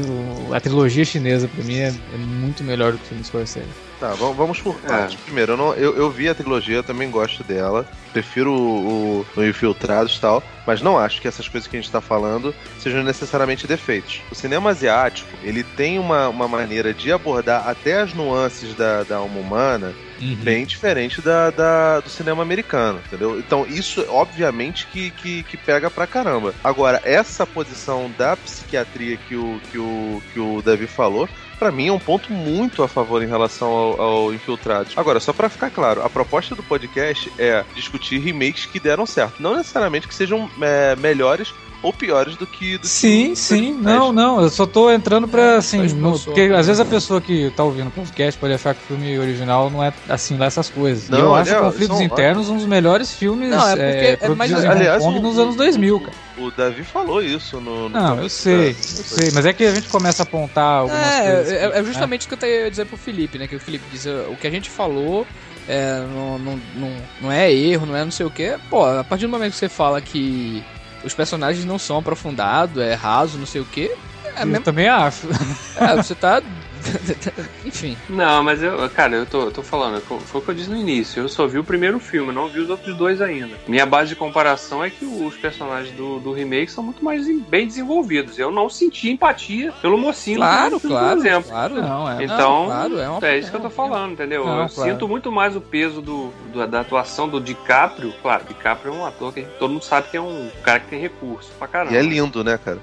a 0.52 0.60
trilogia 0.60 1.04
chinesa 1.04 1.46
pra 1.48 1.62
mim 1.64 1.76
é, 1.76 1.88
é 1.88 2.16
muito 2.16 2.64
melhor 2.64 2.92
do 2.92 2.98
que 2.98 3.04
o 3.04 3.08
filme 3.08 3.22
do 3.22 3.26
Scorsese. 3.26 3.66
Tá, 4.00 4.14
vamos, 4.14 4.60
por 4.60 4.80
É. 4.84 4.88
partes. 4.88 5.16
Primeiro, 5.16 5.52
eu, 5.52 5.56
não- 5.56 5.74
eu, 5.74 5.96
eu 5.96 6.10
vi 6.10 6.28
a 6.28 6.34
trilogia, 6.34 6.76
eu 6.76 6.82
também 6.82 7.10
gosto 7.10 7.42
dela. 7.44 7.86
Prefiro 8.12 8.52
o, 8.52 9.20
o, 9.36 9.40
o 9.40 9.44
Infiltrados 9.44 10.16
e 10.16 10.20
tal, 10.20 10.42
mas 10.66 10.80
não 10.82 10.98
acho 10.98 11.20
que 11.20 11.26
essas 11.28 11.48
coisas 11.48 11.68
que 11.68 11.76
a 11.76 11.80
gente 11.80 11.90
tá 11.90 12.00
falando 12.00 12.54
sejam 12.78 13.02
necessariamente 13.02 13.66
defeitos. 13.66 14.20
O 14.30 14.34
cinema 14.34 14.70
asiático, 14.70 15.36
ele 15.42 15.64
tem 15.64 15.98
uma, 15.98 16.28
uma 16.28 16.46
maneira 16.46 16.92
de 16.94 17.10
abordar 17.12 17.68
até 17.68 18.00
as 18.00 18.12
nuances 18.14 18.74
da, 18.74 19.02
da 19.02 19.16
alma 19.16 19.38
humana 19.40 19.94
bem 20.42 20.64
diferente 20.64 21.20
da, 21.20 21.50
da- 21.50 22.00
do 22.00 22.08
cinema 22.08 22.42
americano, 22.42 23.00
entendeu? 23.06 23.38
Então 23.38 23.66
isso, 23.68 24.04
obviamente, 24.08 24.86
que, 24.86 25.10
que, 25.10 25.42
que 25.44 25.56
pega 25.56 25.90
pra 25.90 26.06
caramba. 26.06 26.54
Agora, 26.62 27.00
essa 27.04 27.46
posição 27.46 28.10
da 28.16 28.36
psiquiatria 28.36 29.16
que 29.16 29.36
o, 29.36 29.60
que 29.70 29.78
o, 29.78 30.22
que 30.32 30.40
o 30.40 30.62
Davi 30.62 30.86
falou, 30.86 31.28
pra 31.58 31.70
mim 31.70 31.88
é 31.88 31.92
um 31.92 31.98
ponto 31.98 32.32
muito 32.32 32.82
a 32.82 32.88
favor 32.88 33.22
em 33.22 33.26
relação 33.28 33.68
ao, 33.68 34.00
ao 34.00 34.34
Infiltrados. 34.34 34.92
Agora, 34.96 35.20
só 35.20 35.32
pra 35.32 35.48
ficar 35.48 35.70
claro, 35.70 36.02
a 36.04 36.10
proposta 36.10 36.54
do 36.54 36.62
podcast 36.62 37.30
é 37.38 37.64
discutir 37.74 38.18
remakes 38.18 38.66
que 38.66 38.80
deram 38.80 39.06
certo. 39.06 39.42
Não 39.42 39.56
necessariamente 39.56 40.06
que 40.08 40.14
sejam 40.14 40.50
é, 40.60 40.96
melhores 40.96 41.52
ou 41.84 41.92
piores 41.92 42.34
do 42.36 42.46
que... 42.46 42.78
Do 42.78 42.80
que 42.82 42.88
Sim, 42.88 43.32
os 43.32 43.38
sim, 43.38 43.72
não, 43.74 44.12
não, 44.12 44.40
eu 44.40 44.48
só 44.48 44.64
tô 44.66 44.90
entrando 44.90 45.28
pra, 45.28 45.56
assim, 45.58 45.88
Só 45.88 45.94
no- 45.94 46.18
porque 46.18 46.40
às 46.56 46.66
vezes 46.66 46.80
a 46.80 46.84
pessoa 46.84 47.20
que 47.20 47.50
tá 47.54 47.62
ouvindo 47.62 47.88
o 47.88 47.90
podcast 47.90 48.40
pode 48.40 48.54
achar 48.54 48.74
que 48.74 48.82
o 48.82 48.86
filme 48.86 49.18
original 49.18 49.68
não 49.70 49.84
é, 49.84 49.92
assim, 50.08 50.36
lá 50.38 50.46
essas 50.46 50.70
coisas. 50.70 51.08
Não, 51.10 51.18
e 51.18 51.20
eu 51.20 51.34
acho 51.34 51.54
é, 51.54 51.60
Conflitos 51.60 51.96
são- 51.98 52.06
Internos 52.06 52.48
um 52.48 52.56
dos 52.56 52.66
melhores 52.66 53.12
filmes 53.12 53.50
Não, 53.50 53.68
é 53.68 53.70
porque 53.70 53.82
é, 53.82 54.18
é 54.20 54.26
em 54.64 54.66
aliás, 54.66 55.02
Hong 55.04 55.14
Kong 55.16 55.20
nos 55.28 55.38
anos 55.38 55.56
2000, 55.56 56.00
cara. 56.00 56.12
O 56.38 56.50
Davi 56.50 56.82
falou 56.82 57.22
isso 57.22 57.60
no... 57.60 57.88
no 57.88 57.88
Não, 57.90 58.22
eu 58.22 58.28
sei, 58.28 58.70
eu 58.70 58.74
sei, 58.74 59.30
mas 59.32 59.46
é 59.46 59.52
que 59.52 59.64
a 59.64 59.72
gente 59.74 59.88
começa 59.88 60.22
a 60.22 60.24
apontar 60.24 60.80
algumas 60.80 60.98
coisas. 61.00 61.52
É, 61.52 61.64
é, 61.66 61.70
que- 61.70 61.78
é 61.78 61.84
justamente 61.84 62.26
o 62.26 62.36
que 62.36 62.44
eu 62.44 62.48
ia 62.48 62.70
dizer 62.70 62.86
pro 62.86 62.96
Felipe, 62.96 63.38
né? 63.38 63.46
Que 63.46 63.56
o 63.56 63.60
Felipe 63.60 63.84
diz, 63.92 64.06
"Ah, 64.06 64.24
o 64.30 64.36
que 64.36 64.46
a 64.46 64.50
gente 64.50 64.68
falou 64.70 65.26
é, 65.68 66.00
não, 66.14 66.38
não, 66.38 66.60
não, 66.74 66.92
não 67.22 67.32
é 67.32 67.52
erro, 67.52 67.86
não 67.86 67.96
é 67.96 68.04
não 68.04 68.10
sei 68.10 68.26
o 68.26 68.30
que. 68.30 68.54
Pô, 68.68 68.84
a 68.84 69.04
partir 69.04 69.26
do 69.26 69.30
momento 69.30 69.52
que 69.52 69.58
você 69.58 69.68
fala 69.68 70.00
que 70.00 70.62
os 71.04 71.14
personagens 71.14 71.64
não 71.64 71.78
são 71.78 71.98
aprofundados, 71.98 72.82
é 72.82 72.94
raso, 72.94 73.38
não 73.38 73.46
sei 73.46 73.60
o 73.60 73.64
que, 73.64 73.90
é 74.36 74.42
Eu 74.42 74.46
mesmo. 74.46 74.64
também 74.64 74.88
acho. 74.88 75.28
É, 75.76 75.96
você 75.96 76.14
tá 76.14 76.42
Enfim. 77.64 77.96
Não, 78.08 78.42
mas 78.42 78.62
eu, 78.62 78.88
cara, 78.90 79.16
eu 79.16 79.26
tô, 79.26 79.42
eu 79.44 79.52
tô 79.52 79.62
falando, 79.62 80.00
foi 80.00 80.40
o 80.40 80.44
que 80.44 80.50
eu 80.50 80.54
disse 80.54 80.70
no 80.70 80.76
início. 80.76 81.22
Eu 81.22 81.28
só 81.28 81.46
vi 81.46 81.58
o 81.58 81.64
primeiro 81.64 81.98
filme, 81.98 82.32
não 82.32 82.48
vi 82.48 82.60
os 82.60 82.70
outros 82.70 82.96
dois 82.96 83.20
ainda. 83.20 83.54
Minha 83.66 83.86
base 83.86 84.10
de 84.10 84.16
comparação 84.16 84.82
é 84.84 84.90
que 84.90 85.04
os 85.04 85.36
personagens 85.36 85.94
do, 85.96 86.20
do 86.20 86.32
remake 86.32 86.70
são 86.70 86.84
muito 86.84 87.04
mais 87.04 87.26
bem 87.48 87.66
desenvolvidos. 87.66 88.38
Eu 88.38 88.50
não 88.50 88.68
senti 88.68 89.10
empatia 89.10 89.72
pelo 89.80 89.98
mocinho 89.98 90.38
claro, 90.38 90.78
filme, 90.78 90.96
claro, 90.96 91.16
por 91.16 91.26
exemplo. 91.26 91.50
Claro, 91.50 91.74
não, 91.82 92.10
é. 92.10 92.24
Então, 92.24 92.60
não, 92.60 92.66
claro, 92.66 92.98
é, 92.98 93.08
uma, 93.08 93.26
é 93.26 93.38
isso 93.38 93.50
que 93.50 93.56
eu 93.56 93.60
tô 93.60 93.70
falando, 93.70 94.12
entendeu? 94.12 94.44
Não, 94.44 94.62
eu 94.62 94.68
claro. 94.68 94.90
sinto 94.90 95.08
muito 95.08 95.32
mais 95.32 95.56
o 95.56 95.60
peso 95.60 96.00
do, 96.00 96.32
do, 96.52 96.66
da 96.66 96.80
atuação 96.80 97.28
do 97.28 97.40
DiCaprio. 97.40 98.12
Claro, 98.22 98.44
DiCaprio 98.46 98.92
é 98.92 98.96
um 98.96 99.06
ator 99.06 99.32
que 99.32 99.42
todo 99.58 99.72
mundo 99.72 99.84
sabe 99.84 100.08
que 100.10 100.16
é 100.16 100.20
um 100.20 100.50
cara 100.62 100.80
que 100.80 100.88
tem 100.88 101.00
recurso 101.00 101.50
pra 101.58 101.66
caramba. 101.66 101.94
E 101.94 101.96
é 101.96 102.02
lindo, 102.02 102.44
né, 102.44 102.58
cara? 102.62 102.78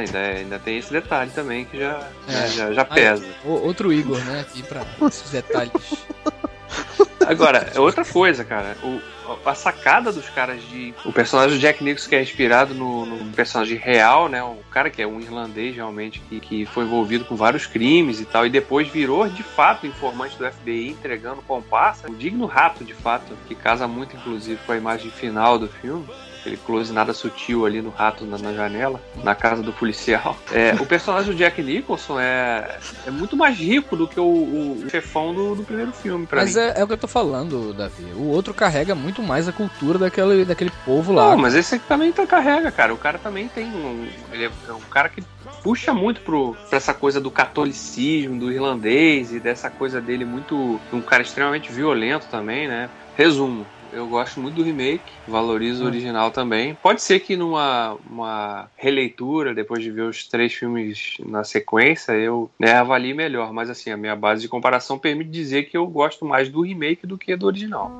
Ainda, 0.00 0.18
ainda 0.18 0.58
tem 0.58 0.78
esse 0.78 0.92
detalhe 0.92 1.30
também 1.30 1.64
que 1.64 1.78
já, 1.78 2.08
É. 2.28 2.32
né, 2.32 2.48
já, 2.48 2.72
já 2.72 2.84
pesa. 2.84 3.24
O- 3.44 3.50
outro 3.66 3.92
Igor, 3.92 4.18
né, 4.24 4.40
aqui 4.40 4.62
pra 4.62 4.82
esses 5.06 5.30
detalhes. 5.30 5.72
Agora, 7.26 7.70
é 7.74 7.80
outra 7.80 8.04
coisa, 8.04 8.44
cara. 8.44 8.76
O, 8.82 9.00
a 9.48 9.54
sacada 9.54 10.12
dos 10.12 10.28
caras 10.28 10.60
de. 10.68 10.92
O 11.06 11.12
personagem 11.12 11.56
do 11.56 11.60
Jack 11.60 11.82
Nicholson 11.82 12.08
que 12.10 12.16
é 12.16 12.22
inspirado 12.22 12.74
no, 12.74 13.06
no 13.06 13.32
personagem 13.32 13.78
real, 13.78 14.28
né? 14.28 14.42
O 14.42 14.58
cara 14.70 14.90
que 14.90 15.00
é 15.00 15.06
um 15.06 15.18
irlandês 15.20 15.74
realmente, 15.74 16.20
que, 16.28 16.38
que 16.40 16.66
foi 16.66 16.84
envolvido 16.84 17.24
com 17.24 17.34
vários 17.34 17.66
crimes 17.66 18.20
e 18.20 18.26
tal, 18.26 18.44
e 18.44 18.50
depois 18.50 18.88
virou 18.88 19.26
de 19.28 19.42
fato 19.42 19.86
informante 19.86 20.36
do 20.36 20.44
FBI 20.50 20.90
entregando 20.90 21.40
comparsa. 21.42 22.10
O 22.10 22.14
digno 22.14 22.44
rato, 22.44 22.84
de 22.84 22.92
fato, 22.92 23.32
que 23.48 23.54
casa 23.54 23.88
muito, 23.88 24.14
inclusive, 24.16 24.60
com 24.66 24.72
a 24.72 24.76
imagem 24.76 25.10
final 25.10 25.58
do 25.58 25.68
filme 25.68 26.06
aquele 26.44 26.56
close 26.58 26.92
nada 26.92 27.14
sutil 27.14 27.64
ali 27.64 27.80
no 27.80 27.88
rato 27.88 28.26
na, 28.26 28.36
na 28.36 28.52
janela, 28.52 29.00
na 29.22 29.34
casa 29.34 29.62
do 29.62 29.72
policial. 29.72 30.36
É, 30.52 30.74
o 30.74 30.84
personagem 30.84 31.32
do 31.32 31.36
Jack 31.36 31.62
Nicholson 31.62 32.20
é, 32.20 32.78
é 33.06 33.10
muito 33.10 33.36
mais 33.36 33.58
rico 33.58 33.96
do 33.96 34.06
que 34.06 34.20
o, 34.20 34.24
o 34.24 34.86
chefão 34.90 35.34
do, 35.34 35.54
do 35.54 35.62
primeiro 35.62 35.92
filme, 35.92 36.26
pra 36.26 36.42
Mas 36.42 36.54
mim. 36.54 36.60
é, 36.60 36.80
é 36.80 36.84
o 36.84 36.86
que 36.86 36.92
eu 36.92 36.98
tô 36.98 37.08
falando, 37.08 37.72
Davi. 37.72 38.04
O 38.14 38.28
outro 38.28 38.52
carrega 38.52 38.94
muito 38.94 39.22
mais 39.22 39.48
a 39.48 39.52
cultura 39.52 39.98
daquele, 39.98 40.44
daquele 40.44 40.70
povo 40.84 41.12
lá. 41.12 41.30
Não, 41.30 41.38
mas 41.38 41.54
esse 41.54 41.76
aqui 41.76 41.86
também 41.86 42.12
tá, 42.12 42.26
carrega, 42.26 42.70
cara. 42.70 42.92
O 42.92 42.98
cara 42.98 43.18
também 43.18 43.48
tem 43.48 43.66
um. 43.66 44.06
Ele 44.30 44.44
é 44.44 44.72
um 44.72 44.80
cara 44.90 45.08
que 45.08 45.22
puxa 45.62 45.94
muito 45.94 46.20
pro, 46.20 46.54
pra 46.68 46.76
essa 46.76 46.92
coisa 46.92 47.20
do 47.20 47.30
catolicismo, 47.30 48.38
do 48.38 48.52
irlandês 48.52 49.32
e 49.32 49.40
dessa 49.40 49.70
coisa 49.70 50.00
dele 50.00 50.24
muito. 50.24 50.78
um 50.92 51.00
cara 51.00 51.22
extremamente 51.22 51.72
violento 51.72 52.26
também, 52.30 52.68
né? 52.68 52.90
Resumo. 53.16 53.66
Eu 53.94 54.08
gosto 54.08 54.40
muito 54.40 54.56
do 54.56 54.64
remake, 54.64 55.04
valorizo 55.26 55.84
o 55.84 55.86
original 55.86 56.32
também. 56.32 56.74
Pode 56.74 57.00
ser 57.00 57.20
que 57.20 57.36
numa 57.36 57.96
uma 58.10 58.68
releitura, 58.76 59.54
depois 59.54 59.84
de 59.84 59.90
ver 59.92 60.02
os 60.02 60.26
três 60.26 60.52
filmes 60.52 61.16
na 61.24 61.44
sequência, 61.44 62.10
eu 62.12 62.50
né, 62.58 62.72
avalie 62.72 63.14
melhor. 63.14 63.52
Mas 63.52 63.70
assim, 63.70 63.92
a 63.92 63.96
minha 63.96 64.16
base 64.16 64.42
de 64.42 64.48
comparação 64.48 64.98
permite 64.98 65.30
dizer 65.30 65.64
que 65.64 65.76
eu 65.76 65.86
gosto 65.86 66.24
mais 66.24 66.48
do 66.48 66.62
remake 66.62 67.06
do 67.06 67.16
que 67.16 67.36
do 67.36 67.46
original. 67.46 67.92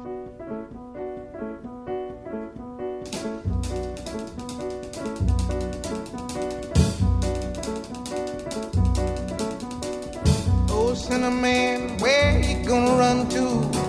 Oh, 10.73 10.93
Cinnamon, 10.97 11.99
where 12.01 12.41
you 12.41 12.67
gonna 12.67 12.97
run 12.97 13.29
to? 13.29 13.85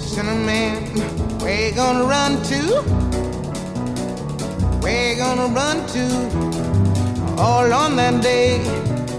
Cinnamon, 0.00 1.15
where 1.46 1.68
you 1.68 1.74
gonna 1.74 2.04
run 2.04 2.36
to? 2.42 2.82
Where 4.82 5.12
you 5.12 5.16
gonna 5.16 5.46
run 5.48 5.86
to? 5.94 7.40
All 7.40 7.72
on 7.72 7.96
that 7.96 8.20
day. 8.20 8.60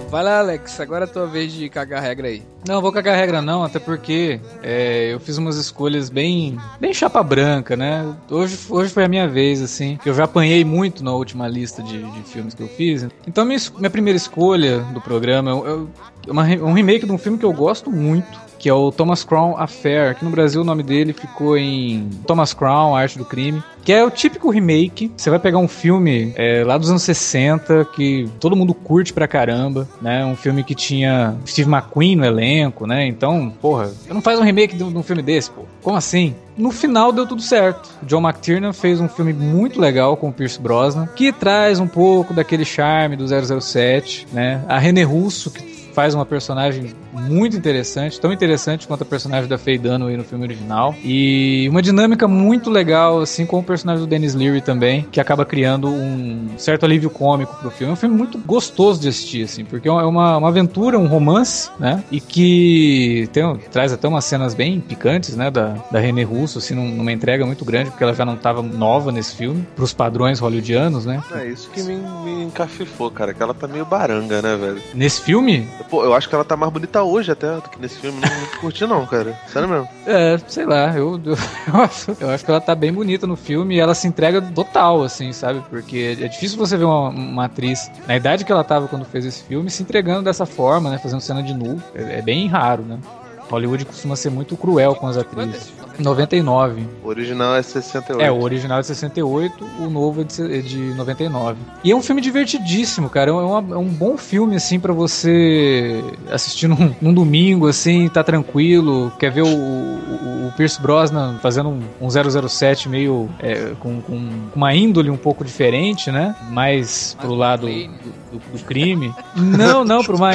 Vai 0.10 0.24
lá, 0.24 0.40
Alex. 0.40 0.80
Agora 0.80 1.04
é 1.04 1.08
a 1.08 1.12
tua 1.12 1.28
vez 1.28 1.52
de 1.52 1.68
cagar 1.70 2.02
regra 2.02 2.28
aí. 2.30 2.42
Não, 2.66 2.82
vou 2.82 2.92
cagar 2.94 3.16
regra 3.18 3.42
não, 3.42 3.64
até 3.64 3.78
porque 3.78 4.40
é, 4.64 5.14
eu 5.14 5.20
fiz 5.20 5.38
umas 5.38 5.58
escolhas 5.58 6.10
bem 6.10 6.58
bem 6.80 6.94
chapa 6.94 7.22
branca, 7.22 7.76
né? 7.76 8.14
Hoje, 8.30 8.58
hoje 8.70 8.90
foi 8.94 9.04
a 9.04 9.08
minha 9.10 9.28
vez, 9.28 9.62
assim, 9.62 9.98
que 10.02 10.10
eu 10.10 10.14
já 10.14 10.24
apanhei 10.24 10.64
muito 10.64 11.04
na 11.04 11.12
última 11.14 11.48
lista 11.48 11.84
de, 11.84 12.04
de 12.04 12.22
filmes 12.24 12.54
que 12.54 12.64
eu 12.64 12.68
fiz. 12.70 13.06
Então 13.28 13.44
minha, 13.46 13.60
minha 13.78 13.90
primeira 13.90 14.16
escolha 14.18 14.80
do 14.94 15.02
programa 15.02 15.52
é, 15.52 16.30
é 16.30 16.32
uma 16.32 16.44
re- 16.44 16.62
um 16.62 16.72
remake 16.74 17.06
de 17.06 17.12
um 17.12 17.18
filme 17.18 17.38
que 17.38 17.46
eu 17.46 17.54
gosto 17.54 17.92
muito, 17.92 18.40
que 18.58 18.70
é 18.70 18.74
o 18.74 18.92
Thomas 18.92 19.24
Crown 19.24 19.56
Affair. 19.58 20.12
Aqui 20.12 20.26
no 20.26 20.32
Brasil 20.32 20.62
o 20.62 20.64
nome 20.64 20.84
dele 20.84 21.14
ficou 21.14 21.58
em 21.58 22.10
Thomas 22.26 22.54
Crown, 22.54 22.96
Arte 22.96 23.18
do 23.18 23.26
Crime. 23.26 23.64
Que 23.84 23.94
é 23.94 24.04
o 24.04 24.12
típico 24.12 24.50
remake. 24.50 25.10
Você 25.16 25.30
vai 25.30 25.40
pegar 25.40 25.60
um 25.60 25.68
filme 25.68 26.34
é, 26.36 26.62
lá 26.66 26.78
dos 26.78 26.90
anos 26.90 27.04
60 27.04 27.86
que 27.96 28.30
todo 28.38 28.54
mundo 28.54 28.74
curte 28.74 29.14
pra 29.14 29.30
caramba, 29.30 29.88
né? 30.02 30.26
Um 30.26 30.36
filme 30.36 30.62
que 30.62 30.76
tinha 30.76 31.38
Steve 31.48 31.72
McQueen 31.72 32.18
no 32.18 32.26
elenco, 32.26 32.86
né? 32.86 33.08
Então, 33.08 33.50
porra, 33.62 33.88
você 33.88 34.14
não 34.14 34.22
faz 34.22 34.40
um 34.40 34.44
remake 34.44 34.76
de 34.76 34.84
um 34.84 35.04
filme 35.04 35.22
desse, 35.22 35.50
pô. 35.52 35.62
Como 35.82 35.96
assim? 35.96 36.36
No 36.58 36.72
final 36.72 37.14
deu 37.14 37.26
tudo 37.26 37.42
certo. 37.42 37.90
John 38.04 38.28
McTiernan 38.28 38.74
fez 38.74 39.00
um 39.00 39.08
filme 39.08 39.32
muito 39.32 39.80
legal 39.80 40.18
com 40.18 40.30
o 40.30 40.34
Pierce 40.34 40.60
Brosnan, 40.60 41.08
que 41.16 41.32
traz 41.32 41.80
um 41.80 41.88
pouco 41.88 42.34
daquele 42.34 42.66
charme 42.66 43.16
do 43.16 43.26
007, 43.62 44.28
né? 44.34 44.66
A 44.68 44.78
René 44.80 45.04
Russo, 45.04 45.50
que 45.50 45.77
faz 45.98 46.14
uma 46.14 46.28
personagem 46.28 46.94
muito 47.12 47.58
interessante, 47.58 48.22
tão 48.22 48.32
interessante 48.32 48.88
quanto 48.88 49.02
a 49.02 49.06
personagem 49.06 49.50
da 49.50 49.58
Faye 49.58 49.80
Dunaway 49.80 50.16
no 50.16 50.24
filme 50.24 50.44
original. 50.46 50.94
E 51.04 51.66
uma 51.72 51.82
dinâmica 51.82 52.28
muito 52.28 52.70
legal, 52.70 53.20
assim, 53.20 53.48
com 53.48 53.58
o 53.58 53.64
personagem 53.64 54.04
do 54.06 54.08
Dennis 54.08 54.36
Leary 54.36 54.62
também, 54.62 55.08
que 55.12 55.20
acaba 55.20 55.44
criando 55.44 55.88
um 55.90 56.50
certo 56.56 56.86
alívio 56.86 57.10
cômico 57.10 57.56
pro 57.56 57.72
filme. 57.72 57.90
É 57.90 57.94
um 57.94 57.96
filme 57.96 58.16
muito 58.16 58.38
gostoso 58.38 59.02
de 59.02 59.08
assistir, 59.08 59.44
assim, 59.46 59.66
porque 59.66 59.88
é 59.88 59.92
uma, 59.92 60.38
uma 60.38 60.48
aventura, 60.50 61.00
um 61.00 61.08
romance, 61.08 61.72
né? 61.80 62.04
E 62.12 62.22
que 62.22 63.28
tem, 63.34 63.58
traz 63.72 63.92
até 63.92 64.08
umas 64.08 64.24
cenas 64.26 64.54
bem 64.54 64.80
picantes, 64.80 65.36
né? 65.36 65.50
Da, 65.50 65.70
da 65.92 66.00
René 66.00 66.22
Russo, 66.22 66.60
assim, 66.60 66.76
num- 66.76 66.92
numa 66.96 67.12
entrega 67.12 67.44
muito 67.44 67.66
grande, 67.66 67.90
porque 67.90 68.04
ela 68.04 68.14
já 68.14 68.24
não 68.24 68.36
tava 68.38 68.62
nova 68.62 69.12
nesse 69.12 69.36
filme, 69.36 69.66
pros 69.76 69.94
padrões 69.94 70.40
hollywoodianos, 70.40 71.08
né? 71.08 71.24
É 71.34 71.48
isso 71.48 71.72
que 71.72 71.82
me, 71.82 71.96
me 72.24 72.44
encafifou, 72.44 73.10
cara. 73.10 73.34
Que 73.34 73.42
ela 73.42 73.56
tá 73.56 73.68
meio 73.68 73.84
baranga, 73.84 74.44
né, 74.44 74.56
velho? 74.56 74.82
Nesse 74.94 75.22
filme, 75.22 75.68
Pô, 75.90 76.04
eu 76.04 76.14
acho 76.14 76.28
que 76.28 76.36
ela 76.36 76.44
tá 76.44 76.58
mais 76.58 76.72
bonita 76.72 77.02
hoje 77.02 77.32
até 77.32 77.56
do 77.56 77.70
que 77.70 77.80
nesse 77.80 78.00
filme. 78.00 78.20
Não, 78.20 78.28
não 78.30 78.48
curti, 78.60 78.86
não, 78.86 79.06
cara. 79.06 79.40
Sério 79.48 79.70
mesmo. 79.70 79.88
É, 80.06 80.38
sei 80.48 80.66
lá, 80.66 80.96
eu, 80.96 81.20
eu, 81.24 81.36
eu 81.74 81.82
acho, 81.82 82.18
eu 82.20 82.30
acho 82.30 82.44
que 82.44 82.52
ela 82.52 82.62
tá 82.62 82.76
bem 82.76 82.92
bonita 82.92 83.26
no 83.26 83.36
filme 83.36 83.76
e 83.76 83.80
ela 83.80 83.96
se 83.96 84.08
entrega 84.08 84.42
total, 84.42 85.04
assim, 85.04 85.32
sabe? 85.32 85.64
Porque 85.70 86.18
é 86.20 86.28
difícil 86.28 86.58
você 86.58 86.78
ver 86.78 86.86
uma, 86.86 87.10
uma 87.10 87.46
atriz 87.46 87.90
na 88.08 88.16
idade 88.16 88.44
que 88.44 88.52
ela 88.52 88.64
tava 88.64 88.88
quando 88.88 89.06
fez 89.06 89.26
esse 89.26 89.44
filme 89.44 89.70
se 89.70 89.84
entregando 89.84 90.24
dessa 90.24 90.46
forma, 90.46 90.90
né? 90.90 90.98
Fazendo 90.98 91.22
cena 91.22 91.42
de 91.42 91.54
nu. 91.54 91.82
É, 91.96 92.20
é 92.20 92.22
bem 92.22 92.48
raro, 92.48 92.84
né? 92.84 93.00
Hollywood 93.50 93.86
costuma 93.86 94.16
ser 94.16 94.30
muito 94.30 94.56
cruel 94.58 94.96
com 94.96 95.08
as 95.08 95.18
atrizes. 95.18 95.72
99. 96.00 96.84
O 97.04 97.08
original 97.08 97.56
é 97.56 97.62
68. 97.64 98.22
É, 98.24 98.32
o 98.32 98.40
original 98.42 98.78
é 98.78 98.82
de 98.82 98.88
68, 98.88 99.68
o 99.80 99.90
novo 99.90 100.22
é 100.22 100.24
de, 100.24 100.58
é 100.58 100.62
de 100.62 100.78
99. 100.94 101.58
E 101.84 101.92
é 101.92 101.96
um 101.96 102.02
filme 102.04 102.22
divertidíssimo, 102.22 103.10
cara. 103.10 103.32
É, 103.32 103.34
uma- 103.34 103.76
é 103.76 103.78
um 103.80 103.88
bom 103.88 104.16
filme, 104.18 104.56
assim, 104.56 104.80
pra 104.80 104.94
você 104.94 106.04
assistir 106.32 106.68
num, 106.68 106.94
num 107.02 107.14
domingo, 107.14 107.68
assim, 107.68 108.08
tá 108.10 108.24
tranquilo. 108.24 109.12
Quer 109.20 109.32
ver 109.32 109.42
o, 109.42 109.48
o, 109.48 110.48
o 110.48 110.54
Pierce 110.56 110.80
Brosnan 110.82 111.40
fazendo 111.42 111.70
um, 111.70 111.80
um 112.00 112.10
007 112.10 112.88
meio 112.90 113.28
é, 113.40 113.72
com, 113.80 114.00
com 114.02 114.30
uma 114.56 114.74
índole 114.76 115.10
um 115.10 115.18
pouco 115.18 115.44
diferente, 115.44 116.12
né? 116.12 116.36
Mais 116.50 117.16
pro 117.20 117.34
lado 117.34 117.68
do, 117.68 117.74
do- 117.74 118.28
do 118.54 118.60
crime. 118.66 119.14
Não, 119.36 119.84
não, 119.86 120.04
pro 120.04 120.16
uma, 120.18 120.32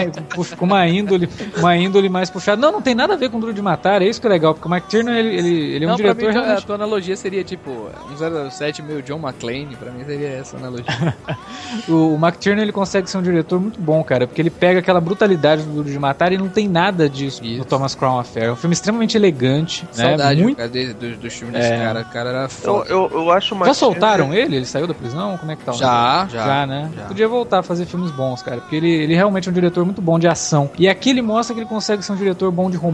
com 0.57 0.65
uma 0.65 0.89
índole, 0.89 1.29
uma 1.59 1.77
índole 1.77 2.09
mais 2.09 2.31
puxada. 2.31 2.61
Não, 2.61 2.73
não 2.73 2.81
tem 2.83 2.95
nada 2.95 3.02
a 3.11 3.17
ver 3.17 3.31
com 3.31 3.41
Duro 3.41 3.53
de 3.53 3.63
Matar, 3.63 4.03
é 4.03 4.07
isso 4.07 4.21
que 4.21 4.27
é 4.27 4.31
legal, 4.31 4.55
porque 4.55 4.69
o 4.69 4.71
Mike 4.71 4.89
Tiernan, 4.89 5.17
ele, 5.17 5.37
ele, 5.37 5.75
ele 5.77 5.85
é 5.85 5.89
um 5.89 5.91
não, 5.91 5.97
pra 5.97 6.13
diretor 6.13 6.33
mim, 6.33 6.39
a 6.39 6.43
realmente 6.43 6.67
tua 6.67 6.75
analogia 6.75 7.17
seria 7.17 7.43
tipo 7.45 7.71
um 7.71 8.51
07 8.51 8.83
meio 8.83 9.03
John 9.03 9.19
McClane. 9.19 9.77
Pra 9.77 9.91
mim 9.91 10.05
seria 10.05 10.29
essa 10.29 10.57
analogia. 10.57 10.85
O, 11.89 12.15
o 12.15 12.17
McTiernan 12.17 12.61
ele 12.63 12.73
consegue 12.73 13.09
ser 13.09 13.17
um 13.17 13.23
diretor 13.23 13.59
muito 13.59 13.81
bom, 13.81 14.05
cara, 14.05 14.27
porque 14.27 14.43
ele 14.43 14.51
pega 14.51 14.81
aquela 14.81 15.01
brutalidade 15.01 15.63
do 15.63 15.73
Duro 15.73 15.91
de 15.91 15.99
Matar 15.99 16.31
e 16.33 16.37
não 16.37 16.49
tem 16.49 16.69
nada 16.69 17.09
disso 17.09 17.43
Isso. 17.43 17.59
no 17.59 17.65
Thomas 17.65 17.95
Crown 17.95 18.19
Affair. 18.19 18.47
É 18.49 18.53
um 18.53 18.57
filme 18.57 18.75
extremamente 18.75 19.17
elegante, 19.17 19.85
né? 19.97 20.09
Saudade 20.11 20.43
Muito... 20.43 20.57
cara, 20.59 20.69
dos 20.69 21.17
dos 21.17 21.33
filmes 21.35 21.57
É. 21.57 21.61
desse 21.61 21.83
cara. 21.83 22.01
O 22.03 22.13
cara 22.13 22.29
era 22.29 22.43
Eu, 22.45 22.49
foda. 22.51 22.91
eu, 22.91 23.11
eu 23.11 23.31
acho 23.31 23.57
mais. 23.57 23.69
Já 23.69 23.75
soltaram 23.75 24.35
ele? 24.35 24.57
Ele 24.57 24.67
saiu 24.67 24.87
da 24.87 24.93
prisão? 24.93 25.39
Como 25.39 25.51
é 25.51 25.57
que 25.57 25.65
tá? 25.65 25.73
o 25.73 25.75
Já, 25.75 26.29
já. 26.31 26.45
Já, 26.47 26.67
né? 26.67 26.91
já. 26.95 27.05
Podia 27.07 27.27
voltar 27.27 27.61
a 27.61 27.63
fazer 27.63 27.87
filmes 27.87 28.11
bons, 28.11 28.43
cara, 28.43 28.61
porque 28.61 28.77
ele, 28.77 28.91
ele 28.91 29.15
realmente 29.15 29.49
é 29.49 29.51
um 29.51 29.55
diretor 29.55 29.83
muito 29.85 30.03
bom 30.03 30.19
de 30.19 30.29
ação. 30.29 30.71
E 30.79 30.87
aqui 30.89 31.09
ele 31.11 31.23
mostra 31.23 31.55
que 31.55 31.61
ele 31.61 31.69
consegue 31.69 32.03
ser 32.05 32.13
um 32.13 32.17
diretor 32.17 32.51
bom 32.53 32.71
de 32.71 32.77
romance. 32.77 32.92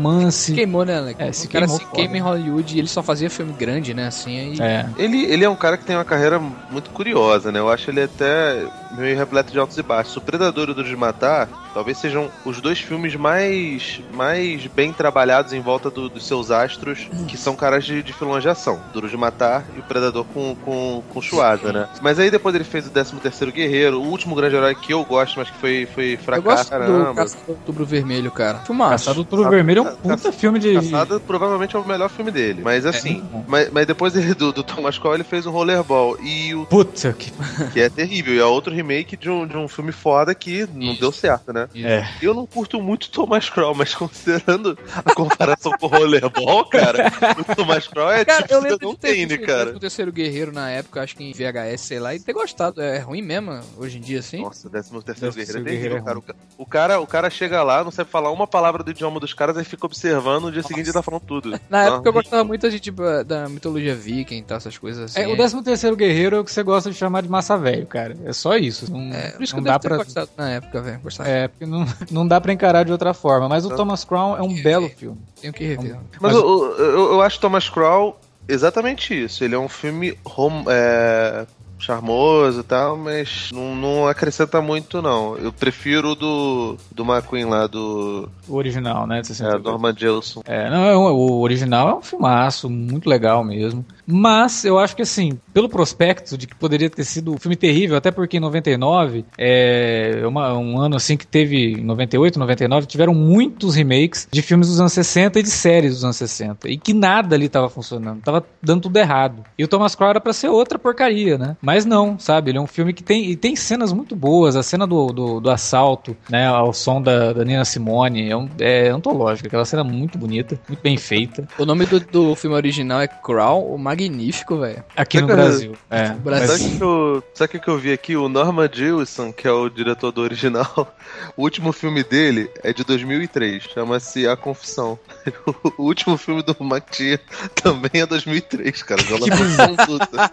Queimou, 0.54 0.84
né, 0.84 0.96
Alex? 0.98 1.20
É, 1.20 1.32
se 1.32 1.46
o 1.46 1.50
cara 1.50 1.66
queimou 1.66 1.78
se 1.78 1.84
foda. 1.84 1.96
queima 1.96 2.16
em 2.16 2.20
Hollywood 2.20 2.76
e 2.76 2.78
ele 2.78 2.88
só 2.88 3.02
fazia 3.02 3.28
filme 3.28 3.52
grande, 3.52 3.94
né? 3.94 4.06
Assim, 4.06 4.38
aí. 4.38 4.60
É. 4.60 4.88
Ele, 4.96 5.24
ele 5.24 5.44
é 5.44 5.48
um 5.48 5.56
cara 5.56 5.76
que 5.76 5.84
tem 5.84 5.96
uma 5.96 6.04
carreira 6.04 6.38
muito 6.38 6.90
curiosa, 6.90 7.52
né? 7.52 7.58
Eu 7.58 7.68
acho 7.68 7.90
ele 7.90 8.02
até 8.02 8.64
meio 8.92 9.16
repleto 9.16 9.52
de 9.52 9.58
altos 9.58 9.76
e 9.78 9.82
baixos. 9.82 10.16
O 10.16 10.20
Predador 10.20 10.68
e 10.68 10.70
o 10.72 10.74
Duro 10.74 10.88
de 10.88 10.96
Matar 10.96 11.48
talvez 11.74 11.98
sejam 11.98 12.30
os 12.44 12.60
dois 12.60 12.78
filmes 12.80 13.14
mais, 13.14 14.00
mais 14.12 14.66
bem 14.66 14.92
trabalhados 14.92 15.52
em 15.52 15.60
volta 15.60 15.90
do- 15.90 16.08
dos 16.08 16.26
seus 16.26 16.50
astros, 16.50 17.08
que 17.28 17.36
são 17.36 17.54
caras 17.54 17.84
de, 17.84 18.02
de 18.02 18.12
filões 18.12 18.42
de 18.42 18.48
ação. 18.48 18.80
Duro 18.92 19.08
de 19.08 19.16
Matar 19.16 19.64
e 19.76 19.80
o 19.80 19.82
Predador 19.82 20.24
com, 20.32 20.56
com, 20.64 21.02
com 21.12 21.22
Schwarza, 21.22 21.72
né? 21.72 21.88
Mas 22.02 22.18
aí 22.18 22.30
depois 22.30 22.54
ele 22.54 22.64
fez 22.64 22.86
o 22.86 22.90
13º 22.90 23.52
Guerreiro, 23.52 24.00
o 24.00 24.04
último 24.08 24.34
grande 24.34 24.56
herói 24.56 24.74
que 24.74 24.92
eu 24.92 25.04
gosto, 25.04 25.38
mas 25.38 25.50
que 25.50 25.58
foi, 25.58 25.86
foi 25.94 26.14
Eu 26.14 26.18
fracasso, 26.18 26.70
gosto 27.14 27.36
do 27.46 27.50
Outubro 27.52 27.84
Vermelho, 27.84 28.30
cara. 28.30 28.58
Filmaço. 28.60 29.04
Caçado 29.06 29.24
do 29.24 29.36
Caça- 29.36 29.50
Vermelho 29.50 29.78
é 29.86 29.90
um 29.90 29.96
puta 29.96 30.32
filme 30.32 30.58
de. 30.58 30.74
Caçada 30.74 31.20
provavelmente 31.20 31.76
é 31.76 31.78
o 31.78 31.86
melhor 31.86 32.08
filme 32.08 32.30
dele. 32.30 32.62
Mas 32.64 32.84
assim, 32.86 33.14
muito 33.14 33.24
bom. 33.28 33.44
mas, 33.46 33.70
mas 33.70 33.86
depois 33.86 34.16
ele, 34.16 34.32
do, 34.34 34.52
do 34.52 34.62
Thomas 34.62 34.98
Cole 34.98 35.16
ele 35.16 35.24
fez 35.24 35.46
o 35.46 35.50
Rollerball. 35.50 36.16
E 36.22 36.54
o 36.54 36.64
Puta 36.66 37.12
que. 37.12 37.30
que 37.72 37.80
é 37.80 37.88
terrível. 37.88 38.34
E 38.34 38.38
é 38.38 38.44
outro 38.44 38.74
remake 38.82 39.16
de 39.16 39.28
um, 39.30 39.46
de 39.46 39.56
um 39.56 39.68
filme 39.68 39.92
foda 39.92 40.34
que 40.34 40.66
não 40.72 40.92
Isso. 40.92 41.00
deu 41.00 41.12
certo, 41.12 41.52
né? 41.52 41.68
É. 41.74 42.04
Eu 42.22 42.34
não 42.34 42.46
curto 42.46 42.80
muito 42.80 43.10
Thomas 43.10 43.48
Crow, 43.50 43.74
mas 43.74 43.94
considerando 43.94 44.78
a 45.04 45.14
comparação 45.14 45.72
com 45.78 45.86
o 45.86 45.88
Rollerball, 45.88 46.64
cara, 46.66 47.10
o 47.38 47.54
Thomas 47.54 47.86
Crow 47.86 48.10
é 48.10 48.24
Cara, 48.24 48.42
tipo 48.42 48.54
eu 48.54 48.60
lembro 48.60 48.74
Cidadão 48.76 48.94
de 48.94 49.00
ter 49.00 49.08
Kane, 49.14 49.26
visto 49.26 49.46
cara. 49.46 49.76
o 49.76 49.80
Terceiro 49.80 50.12
Guerreiro 50.12 50.52
na 50.52 50.70
época, 50.70 51.02
acho 51.02 51.16
que 51.16 51.24
em 51.24 51.32
VHS, 51.32 51.80
sei 51.80 51.98
lá, 52.00 52.14
e 52.14 52.20
ter 52.20 52.32
gostado. 52.32 52.80
É 52.80 52.98
ruim 52.98 53.22
mesmo, 53.22 53.60
hoje 53.76 53.98
em 53.98 54.00
dia, 54.00 54.20
assim? 54.20 54.42
Nossa, 54.42 54.66
o 54.66 54.70
13 54.70 54.90
terceiro 55.04 55.34
Décimo 55.34 55.34
guerreiro 55.34 55.58
é 55.58 55.62
Guerreiro 55.62 55.64
terrível, 55.64 55.98
é 55.98 56.02
cara. 56.02 56.18
O 56.18 56.22
ca- 56.22 56.34
O 56.58 56.66
cara. 56.66 57.00
O 57.00 57.06
cara 57.06 57.30
chega 57.30 57.62
lá, 57.62 57.82
não 57.84 57.90
sabe 57.90 58.10
falar 58.10 58.30
uma 58.30 58.46
palavra 58.46 58.82
do 58.82 58.90
idioma 58.90 59.18
dos 59.20 59.32
caras, 59.34 59.56
aí 59.56 59.64
fica 59.64 59.86
observando, 59.86 60.44
no 60.44 60.52
dia 60.52 60.62
seguinte 60.62 60.86
ele 60.86 60.92
tá 60.92 61.02
falando 61.02 61.22
tudo. 61.22 61.50
Na 61.70 61.84
Não, 61.84 61.94
época 61.94 62.08
eu 62.08 62.12
gostava 62.12 62.44
muito 62.44 62.68
de, 62.70 62.78
tipo, 62.80 63.02
da 63.24 63.48
mitologia 63.48 63.94
viking 63.94 64.38
e 64.38 64.42
tal, 64.42 64.56
essas 64.58 64.76
coisas 64.78 65.04
assim. 65.04 65.20
É, 65.20 65.28
o 65.28 65.36
13 65.36 65.62
terceiro 65.62 65.96
guerreiro 65.96 66.36
é 66.36 66.40
o 66.40 66.44
que 66.44 66.52
você 66.52 66.62
gosta 66.62 66.90
de 66.90 66.96
chamar 66.96 67.22
de 67.22 67.28
massa 67.28 67.56
velho, 67.56 67.86
cara. 67.86 68.16
É 68.24 68.32
só 68.32 68.56
isso. 68.56 68.67
Não, 68.90 69.12
É, 69.12 69.30
por 69.30 69.42
isso 69.42 69.54
que 69.54 69.60
não 69.60 69.66
eu 69.66 69.72
dá 69.72 69.78
pra. 69.78 69.96
gostado 69.98 70.30
na 70.36 70.50
época, 70.50 70.80
velho. 70.82 71.00
É, 71.24 71.48
porque 71.48 71.66
não, 71.66 71.86
não 72.10 72.26
dá 72.28 72.40
pra 72.40 72.52
encarar 72.52 72.84
de 72.84 72.92
outra 72.92 73.12
forma. 73.14 73.48
Mas 73.48 73.64
o. 73.64 73.74
Thomas 73.74 74.04
Crown 74.04 74.36
é 74.36 74.42
um 74.42 74.56
É, 74.56 74.62
belo 74.62 74.86
é. 74.86 74.90
filme. 74.90 75.18
Tenho 75.40 75.52
que 75.52 75.64
rever. 75.64 75.96
Mas, 76.20 76.32
eu, 76.34 76.76
eu, 76.78 77.12
eu 77.12 77.22
acho 77.22 77.38
Thomas 77.40 77.68
Crow 77.68 78.18
exatamente 78.48 79.12
isso. 79.24 79.44
Ele 79.44 79.54
é 79.54 79.58
um 79.58 79.68
filme 79.68 80.16
rom- 80.24 80.64
é, 80.68 81.46
charmoso 81.78 82.60
e 82.60 82.62
tal, 82.64 82.96
mas 82.96 83.50
não, 83.52 83.74
não 83.76 84.06
acrescenta 84.08 84.60
muito, 84.60 85.00
não. 85.00 85.36
Eu 85.38 85.52
prefiro 85.52 86.10
o 86.10 86.14
do, 86.16 86.76
do 86.90 87.04
McQueen 87.04 87.44
lá, 87.44 87.66
do 87.68 88.28
O 88.48 88.56
original, 88.56 89.06
né? 89.06 89.16
de 89.20 89.30
é, 89.30 89.34
62. 89.34 89.62
Norman 89.64 89.94
Jelson. 89.96 90.42
É, 90.44 90.68
não, 90.70 90.84
é 90.86 90.96
um- 90.96 91.12
o 91.12 91.40
original 91.40 91.88
é 91.88 91.94
um 91.94 92.02
filmaço, 92.02 92.68
muito 92.68 93.08
legal 93.08 93.44
mesmo. 93.44 93.84
Mas 94.10 94.64
eu 94.64 94.78
acho 94.78 94.96
que 94.96 95.02
assim, 95.02 95.38
pelo 95.52 95.68
prospecto 95.68 96.36
de 96.38 96.46
que 96.46 96.54
poderia 96.54 96.88
ter 96.88 97.04
sido 97.04 97.34
um 97.34 97.38
filme 97.38 97.54
terrível, 97.56 97.96
até 97.96 98.10
porque 98.10 98.38
em 98.38 98.40
99 98.40 99.24
é 99.36 100.22
uma- 100.26 100.56
um 100.56 100.80
ano 100.80 100.96
assim 100.96 101.16
que 101.16 101.26
teve, 101.26 101.72
em 101.74 101.84
98, 101.84 102.38
99, 102.38 102.86
tiveram 102.86 103.12
muitos 103.14 103.74
remakes 103.74 104.26
de 104.30 104.40
filmes 104.40 104.68
dos 104.68 104.80
anos 104.80 104.92
60 104.92 105.38
e 105.38 105.42
de 105.42 105.50
séries 105.50 105.92
dos 105.94 106.04
anos 106.04 106.16
60. 106.16 106.68
E 106.70 106.78
que 106.78 106.94
nada 106.94 107.36
ali 107.36 107.48
tava 107.48 107.68
funcionando, 107.68 108.22
tava 108.22 108.44
dando 108.62 108.82
tudo 108.82 108.96
errado. 108.96 109.44
E 109.58 109.64
o 109.64 109.68
Thomas 109.68 109.94
Crown 109.94 110.10
era 110.10 110.20
pra 110.20 110.32
ser 110.32 110.48
outra 110.48 110.78
porcaria, 110.78 111.36
né? 111.36 111.56
Mas 111.60 111.84
não, 111.84 112.18
sabe? 112.18 112.50
Ele 112.50 112.58
é 112.58 112.60
um 112.60 112.66
filme 112.66 112.92
que 112.92 113.02
tem, 113.02 113.30
e 113.30 113.36
tem 113.36 113.54
cenas 113.54 113.92
muito 113.92 114.16
boas. 114.16 114.56
A 114.56 114.62
cena 114.62 114.86
do, 114.86 115.08
do, 115.08 115.40
do 115.40 115.50
assalto, 115.50 116.16
né? 116.30 116.46
Ao 116.46 116.72
som 116.72 117.02
da, 117.02 117.32
da 117.32 117.44
Nina 117.44 117.64
Simone, 117.64 118.30
é, 118.30 118.36
um, 118.36 118.48
é 118.58 118.88
antológica. 118.88 119.48
Aquela 119.48 119.64
cena 119.64 119.84
muito 119.84 120.16
bonita, 120.16 120.58
muito 120.68 120.80
bem 120.82 120.96
feita. 120.96 121.46
O 121.58 121.66
nome 121.66 121.84
do, 121.86 122.00
do 122.00 122.34
filme 122.34 122.56
original 122.56 123.00
é 123.02 123.06
Crown, 123.08 123.74
o 123.74 123.78
Magnífico, 124.08 124.58
velho. 124.58 124.84
Aqui 124.96 125.20
no 125.20 125.26
Sabe 125.28 125.40
que- 125.40 125.46
Brasil. 125.48 125.72
É, 125.90 126.08
Brasil. 126.10 126.48
mas- 126.48 126.50
Sabe 126.60 126.64
o 126.74 126.76
que, 126.78 126.82
eu- 126.84 127.24
sabe 127.34 127.48
o 127.48 127.50
que 127.52 127.58
que 127.58 127.68
eu 127.68 127.78
vi 127.78 127.92
aqui? 127.92 128.16
O 128.16 128.28
Norman 128.28 128.68
Jewison, 128.72 129.32
que 129.32 129.46
é 129.48 129.50
o 129.50 129.68
diretor 129.68 130.12
do 130.12 130.20
original, 130.20 130.96
o 131.36 131.42
último 131.42 131.72
filme 131.72 132.04
dele 132.04 132.48
é 132.62 132.72
de 132.72 132.84
2003, 132.84 133.64
chama-se 133.64 134.26
A 134.28 134.36
Confissão. 134.36 134.98
O 135.78 135.82
último 135.84 136.16
filme 136.16 136.42
do 136.42 136.56
McTier 136.60 137.20
também 137.62 138.02
é 138.02 138.06
2003, 138.06 138.82
cara. 138.82 139.02
Já 139.02 139.16
lançou 139.16 139.98
puta. 139.98 140.30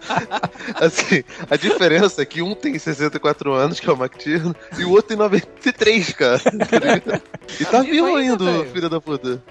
Assim, 0.84 1.22
a 1.50 1.56
diferença 1.56 2.22
é 2.22 2.24
que 2.24 2.42
um 2.42 2.54
tem 2.54 2.78
64 2.78 3.52
anos, 3.52 3.78
que 3.80 3.88
é 3.88 3.92
o 3.92 3.96
McTier, 3.96 4.42
e 4.78 4.84
o 4.84 4.90
outro 4.90 5.08
tem 5.08 5.16
93, 5.16 6.12
cara. 6.12 6.40
E 7.60 7.64
tá 7.64 7.80
vivo 7.82 8.06
vivo 8.06 8.16
ainda, 8.16 8.64
filho 8.72 8.88
da 8.88 9.00
puta. 9.00 9.42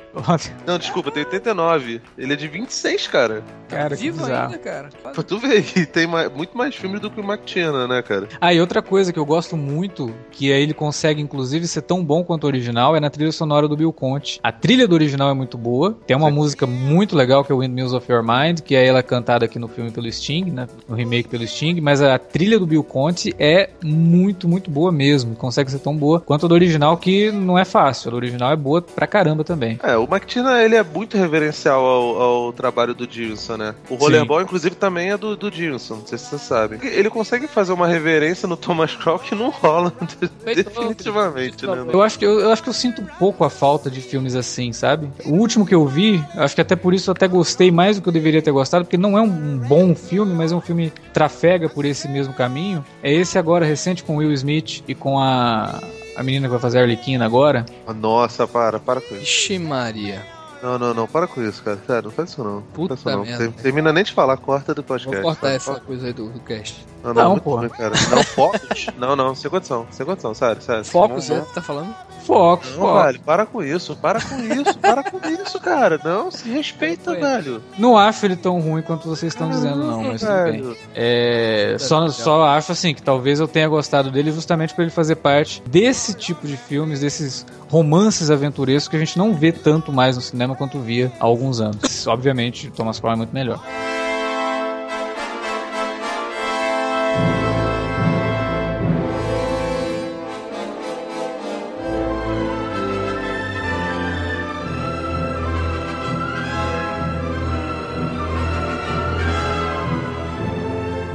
Não, 0.65 0.77
desculpa, 0.77 1.11
tem 1.11 1.23
89. 1.23 2.01
Ele 2.17 2.33
é 2.33 2.35
de 2.35 2.47
26, 2.47 3.07
cara. 3.07 3.43
Cara, 3.67 3.95
que 3.95 4.03
Vivo 4.03 4.23
ainda, 4.25 4.57
cara. 4.57 4.89
Pra 5.01 5.23
tu 5.23 5.37
ver, 5.39 5.63
tem 5.87 6.05
mais- 6.07 6.31
muito 6.31 6.57
mais 6.57 6.75
filmes 6.75 7.01
do 7.01 7.09
que 7.09 7.19
o 7.19 7.23
McTier, 7.23 7.71
né, 7.87 8.01
cara? 8.01 8.27
Ah, 8.39 8.53
e 8.53 8.61
outra 8.61 8.81
coisa 8.81 9.11
que 9.11 9.19
eu 9.19 9.25
gosto 9.25 9.57
muito, 9.57 10.13
que 10.31 10.51
aí 10.53 10.61
ele 10.61 10.73
consegue 10.73 11.21
inclusive 11.21 11.67
ser 11.67 11.81
tão 11.81 12.03
bom 12.03 12.23
quanto 12.23 12.43
o 12.43 12.47
original, 12.47 12.95
é 12.95 12.99
na 12.99 13.09
trilha 13.09 13.31
sonora 13.31 13.67
do 13.67 13.75
Bill 13.75 13.91
Conte. 13.91 14.39
A 14.43 14.51
trilha 14.51 14.87
do 14.87 14.93
original 14.93 15.29
é 15.29 15.33
muito 15.33 15.57
boa, 15.57 15.97
tem 16.05 16.15
uma 16.15 16.29
Sim. 16.29 16.35
música 16.35 16.67
muito 16.67 17.15
legal 17.15 17.43
que 17.43 17.51
é 17.51 17.55
Windmills 17.55 17.93
of 17.95 18.09
Your 18.11 18.23
Mind, 18.23 18.61
que 18.61 18.75
é 18.75 18.85
ela 18.85 19.01
cantada 19.01 19.45
aqui 19.45 19.57
no 19.59 19.67
filme 19.67 19.91
pelo 19.91 20.11
Sting, 20.11 20.45
né, 20.51 20.67
no 20.87 20.95
remake 20.95 21.27
pelo 21.27 21.45
Sting, 21.47 21.81
mas 21.81 22.01
a 22.01 22.17
trilha 22.19 22.59
do 22.59 22.65
Bill 22.67 22.83
Conte 22.83 23.33
é 23.39 23.69
muito, 23.83 24.47
muito 24.47 24.69
boa 24.69 24.91
mesmo, 24.91 25.35
consegue 25.35 25.71
ser 25.71 25.79
tão 25.79 25.95
boa 25.95 26.19
quanto 26.21 26.45
a 26.45 26.49
do 26.49 26.53
original, 26.55 26.97
que 26.97 27.31
não 27.31 27.57
é 27.57 27.65
fácil, 27.65 28.09
a 28.09 28.11
do 28.11 28.17
original 28.17 28.51
é 28.51 28.55
boa 28.55 28.81
pra 28.81 29.07
caramba 29.07 29.43
também. 29.43 29.79
É, 29.83 29.97
o 30.05 30.13
McTina, 30.13 30.61
ele 30.61 30.75
é 30.75 30.83
muito 30.83 31.17
reverencial 31.17 31.83
ao, 31.83 32.21
ao 32.21 32.53
trabalho 32.53 32.93
do 32.93 33.09
Gilson, 33.09 33.57
né? 33.57 33.75
O 33.89 33.95
Rollerball, 33.95 34.41
inclusive, 34.41 34.75
também 34.75 35.11
é 35.11 35.17
do, 35.17 35.35
do 35.35 35.51
Gilson, 35.51 35.95
não 35.95 36.05
sei 36.05 36.17
se 36.17 36.25
você 36.25 36.37
sabe. 36.37 36.79
Ele 36.83 37.09
consegue 37.09 37.47
fazer 37.47 37.73
uma 37.73 37.87
reverência 37.87 38.47
no 38.47 38.55
Thomas 38.55 38.95
Crow 38.95 39.19
que 39.19 39.35
não 39.35 39.49
rola, 39.49 39.91
definitivamente, 40.45 41.65
né? 41.65 41.85
Eu 41.91 42.01
acho, 42.01 42.19
que, 42.19 42.25
eu, 42.25 42.39
eu 42.39 42.51
acho 42.51 42.63
que 42.63 42.69
eu 42.69 42.73
sinto 42.73 43.01
um 43.01 43.05
pouco 43.05 43.43
a 43.43 43.49
falta 43.49 43.89
de 43.89 43.99
filmes 43.99 44.35
assim, 44.35 44.71
sabe? 44.71 45.09
O 45.25 45.33
último 45.33 45.65
que 45.65 45.73
eu 45.73 45.85
vi, 45.87 46.23
acho 46.35 46.55
que 46.55 46.61
até 46.61 46.75
por 46.75 46.93
isso 46.93 47.09
eu 47.09 47.13
até 47.13 47.27
gostei 47.27 47.71
mais 47.71 47.97
do 47.97 48.03
que 48.03 48.09
eu 48.09 48.13
deveria 48.13 48.41
ter 48.41 48.51
gostado, 48.51 48.85
porque 48.85 48.97
não 48.97 49.17
é 49.17 49.21
um, 49.21 49.25
um 49.25 49.57
bom 49.57 49.95
filme, 49.95 50.33
mas 50.33 50.51
é 50.51 50.55
um 50.55 50.61
filme 50.61 50.91
que 50.91 51.09
trafega 51.09 51.67
por 51.67 51.83
esse 51.85 52.07
mesmo 52.07 52.33
caminho. 52.33 52.85
É 53.01 53.11
esse 53.11 53.37
agora 53.37 53.65
recente 53.65 54.03
com 54.03 54.17
Will 54.17 54.31
Smith 54.33 54.83
e 54.87 54.93
com 54.93 55.19
a, 55.19 55.79
a 56.15 56.23
menina 56.23 56.47
que 56.47 56.51
vai 56.51 56.59
fazer 56.59 56.79
a 56.79 56.81
Arlequina 56.81 57.25
agora. 57.25 57.65
Nossa, 57.95 58.47
para, 58.47 58.79
para 58.79 59.01
com 59.01 59.15
isso. 59.15 59.23
Ixi, 59.23 59.59
Maria. 59.59 60.21
Não, 60.63 60.79
não, 60.79 60.93
não, 60.95 61.05
para 61.07 61.27
com 61.27 61.41
isso, 61.43 61.61
cara. 61.61 61.77
Sério, 61.85 62.03
não 62.05 62.11
faz 62.11 62.29
isso 62.31 62.43
não. 62.43 62.61
Puta 62.73 62.95
não 62.95 62.97
faz 63.01 63.15
isso 63.15 63.31
não. 63.31 63.37
merda. 63.39 63.53
Ter- 63.55 63.61
Termina 63.61 63.93
nem 63.93 64.03
de 64.03 64.13
falar, 64.13 64.35
corta 64.37 64.73
do 64.73 64.81
Vou 64.81 64.87
podcast. 64.87 65.21
cortar 65.21 65.41
sabe? 65.41 65.55
essa 65.55 65.79
coisa 65.85 66.07
aí 66.07 66.13
do, 66.13 66.29
do 66.29 66.39
cast. 66.39 66.83
Não, 67.03 67.13
não, 67.13 67.23
Não, 67.23 67.31
muito 67.31 67.43
pô. 67.43 67.55
ruim, 67.57 67.69
cara. 67.69 67.93
Não, 68.09 68.23
focos? 68.23 68.87
não, 68.97 69.15
não, 69.15 69.35
sem 69.35 69.51
condição, 69.51 69.85
sem 69.91 70.03
condição, 70.05 70.33
sério, 70.33 70.61
sério. 70.61 70.83
Focus, 70.85 71.29
não, 71.29 71.37
é? 71.37 71.41
Tá 71.41 71.61
falando? 71.61 71.93
Foco, 72.25 72.65
Não, 72.67 72.73
foco. 72.77 73.03
velho, 73.03 73.19
para 73.19 73.45
com 73.45 73.63
isso, 73.63 73.95
para 73.95 74.19
com 74.21 74.35
isso, 74.39 74.77
para 74.79 75.03
com 75.03 75.19
isso, 75.29 75.59
cara. 75.59 75.99
Não, 76.03 76.31
se 76.31 76.49
respeita, 76.49 77.13
velho. 77.13 77.61
Não 77.77 77.97
acho 77.97 78.25
ele 78.25 78.35
tão 78.35 78.59
ruim 78.59 78.81
quanto 78.81 79.07
vocês 79.07 79.31
estão 79.33 79.49
dizendo, 79.49 79.77
não, 79.83 80.03
mas 80.03 80.21
tudo 80.21 80.33
bem. 80.33 80.51
velho. 80.61 80.77
É, 80.95 81.75
só, 81.79 82.07
só 82.09 82.45
acho 82.45 82.71
assim 82.71 82.93
que 82.93 83.01
talvez 83.01 83.39
eu 83.39 83.47
tenha 83.47 83.67
gostado 83.67 84.09
dele 84.09 84.31
justamente 84.31 84.73
por 84.73 84.81
ele 84.81 84.91
fazer 84.91 85.15
parte 85.17 85.61
desse 85.67 86.13
tipo 86.15 86.47
de 86.47 86.57
filmes, 86.57 86.99
desses 86.99 87.45
romances 87.69 88.29
aventurescos 88.31 88.87
que 88.87 88.95
a 88.95 88.99
gente 88.99 89.17
não 89.17 89.33
vê 89.33 89.51
tanto 89.51 89.91
mais 89.91 90.15
no 90.15 90.21
cinema 90.21 90.55
quanto 90.55 90.79
via 90.79 91.11
há 91.19 91.25
alguns 91.25 91.59
anos. 91.61 92.07
Obviamente, 92.07 92.71
Thomas 92.71 92.99
Crown 92.99 93.13
é 93.13 93.17
muito 93.17 93.33
melhor. 93.33 93.61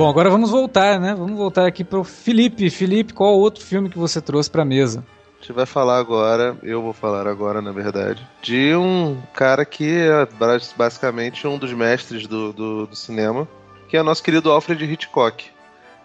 Bom, 0.00 0.08
agora 0.08 0.30
vamos 0.30 0.50
voltar, 0.50 0.98
né? 0.98 1.14
Vamos 1.14 1.36
voltar 1.36 1.66
aqui 1.66 1.84
pro 1.84 2.02
Felipe. 2.02 2.70
Felipe, 2.70 3.12
qual 3.12 3.38
outro 3.38 3.62
filme 3.62 3.90
que 3.90 3.98
você 3.98 4.18
trouxe 4.18 4.50
pra 4.50 4.64
mesa? 4.64 5.04
A 5.36 5.40
gente 5.42 5.52
vai 5.52 5.66
falar 5.66 5.98
agora, 5.98 6.56
eu 6.62 6.80
vou 6.80 6.94
falar 6.94 7.26
agora, 7.26 7.60
na 7.60 7.70
verdade, 7.70 8.26
de 8.40 8.74
um 8.74 9.20
cara 9.34 9.62
que 9.66 9.98
é 9.98 10.24
bas- 10.38 10.74
basicamente 10.74 11.46
um 11.46 11.58
dos 11.58 11.74
mestres 11.74 12.26
do, 12.26 12.50
do, 12.50 12.86
do 12.86 12.96
cinema, 12.96 13.46
que 13.90 13.96
é 13.98 14.00
o 14.00 14.04
nosso 14.04 14.22
querido 14.22 14.50
Alfred 14.50 14.82
Hitchcock, 14.90 15.50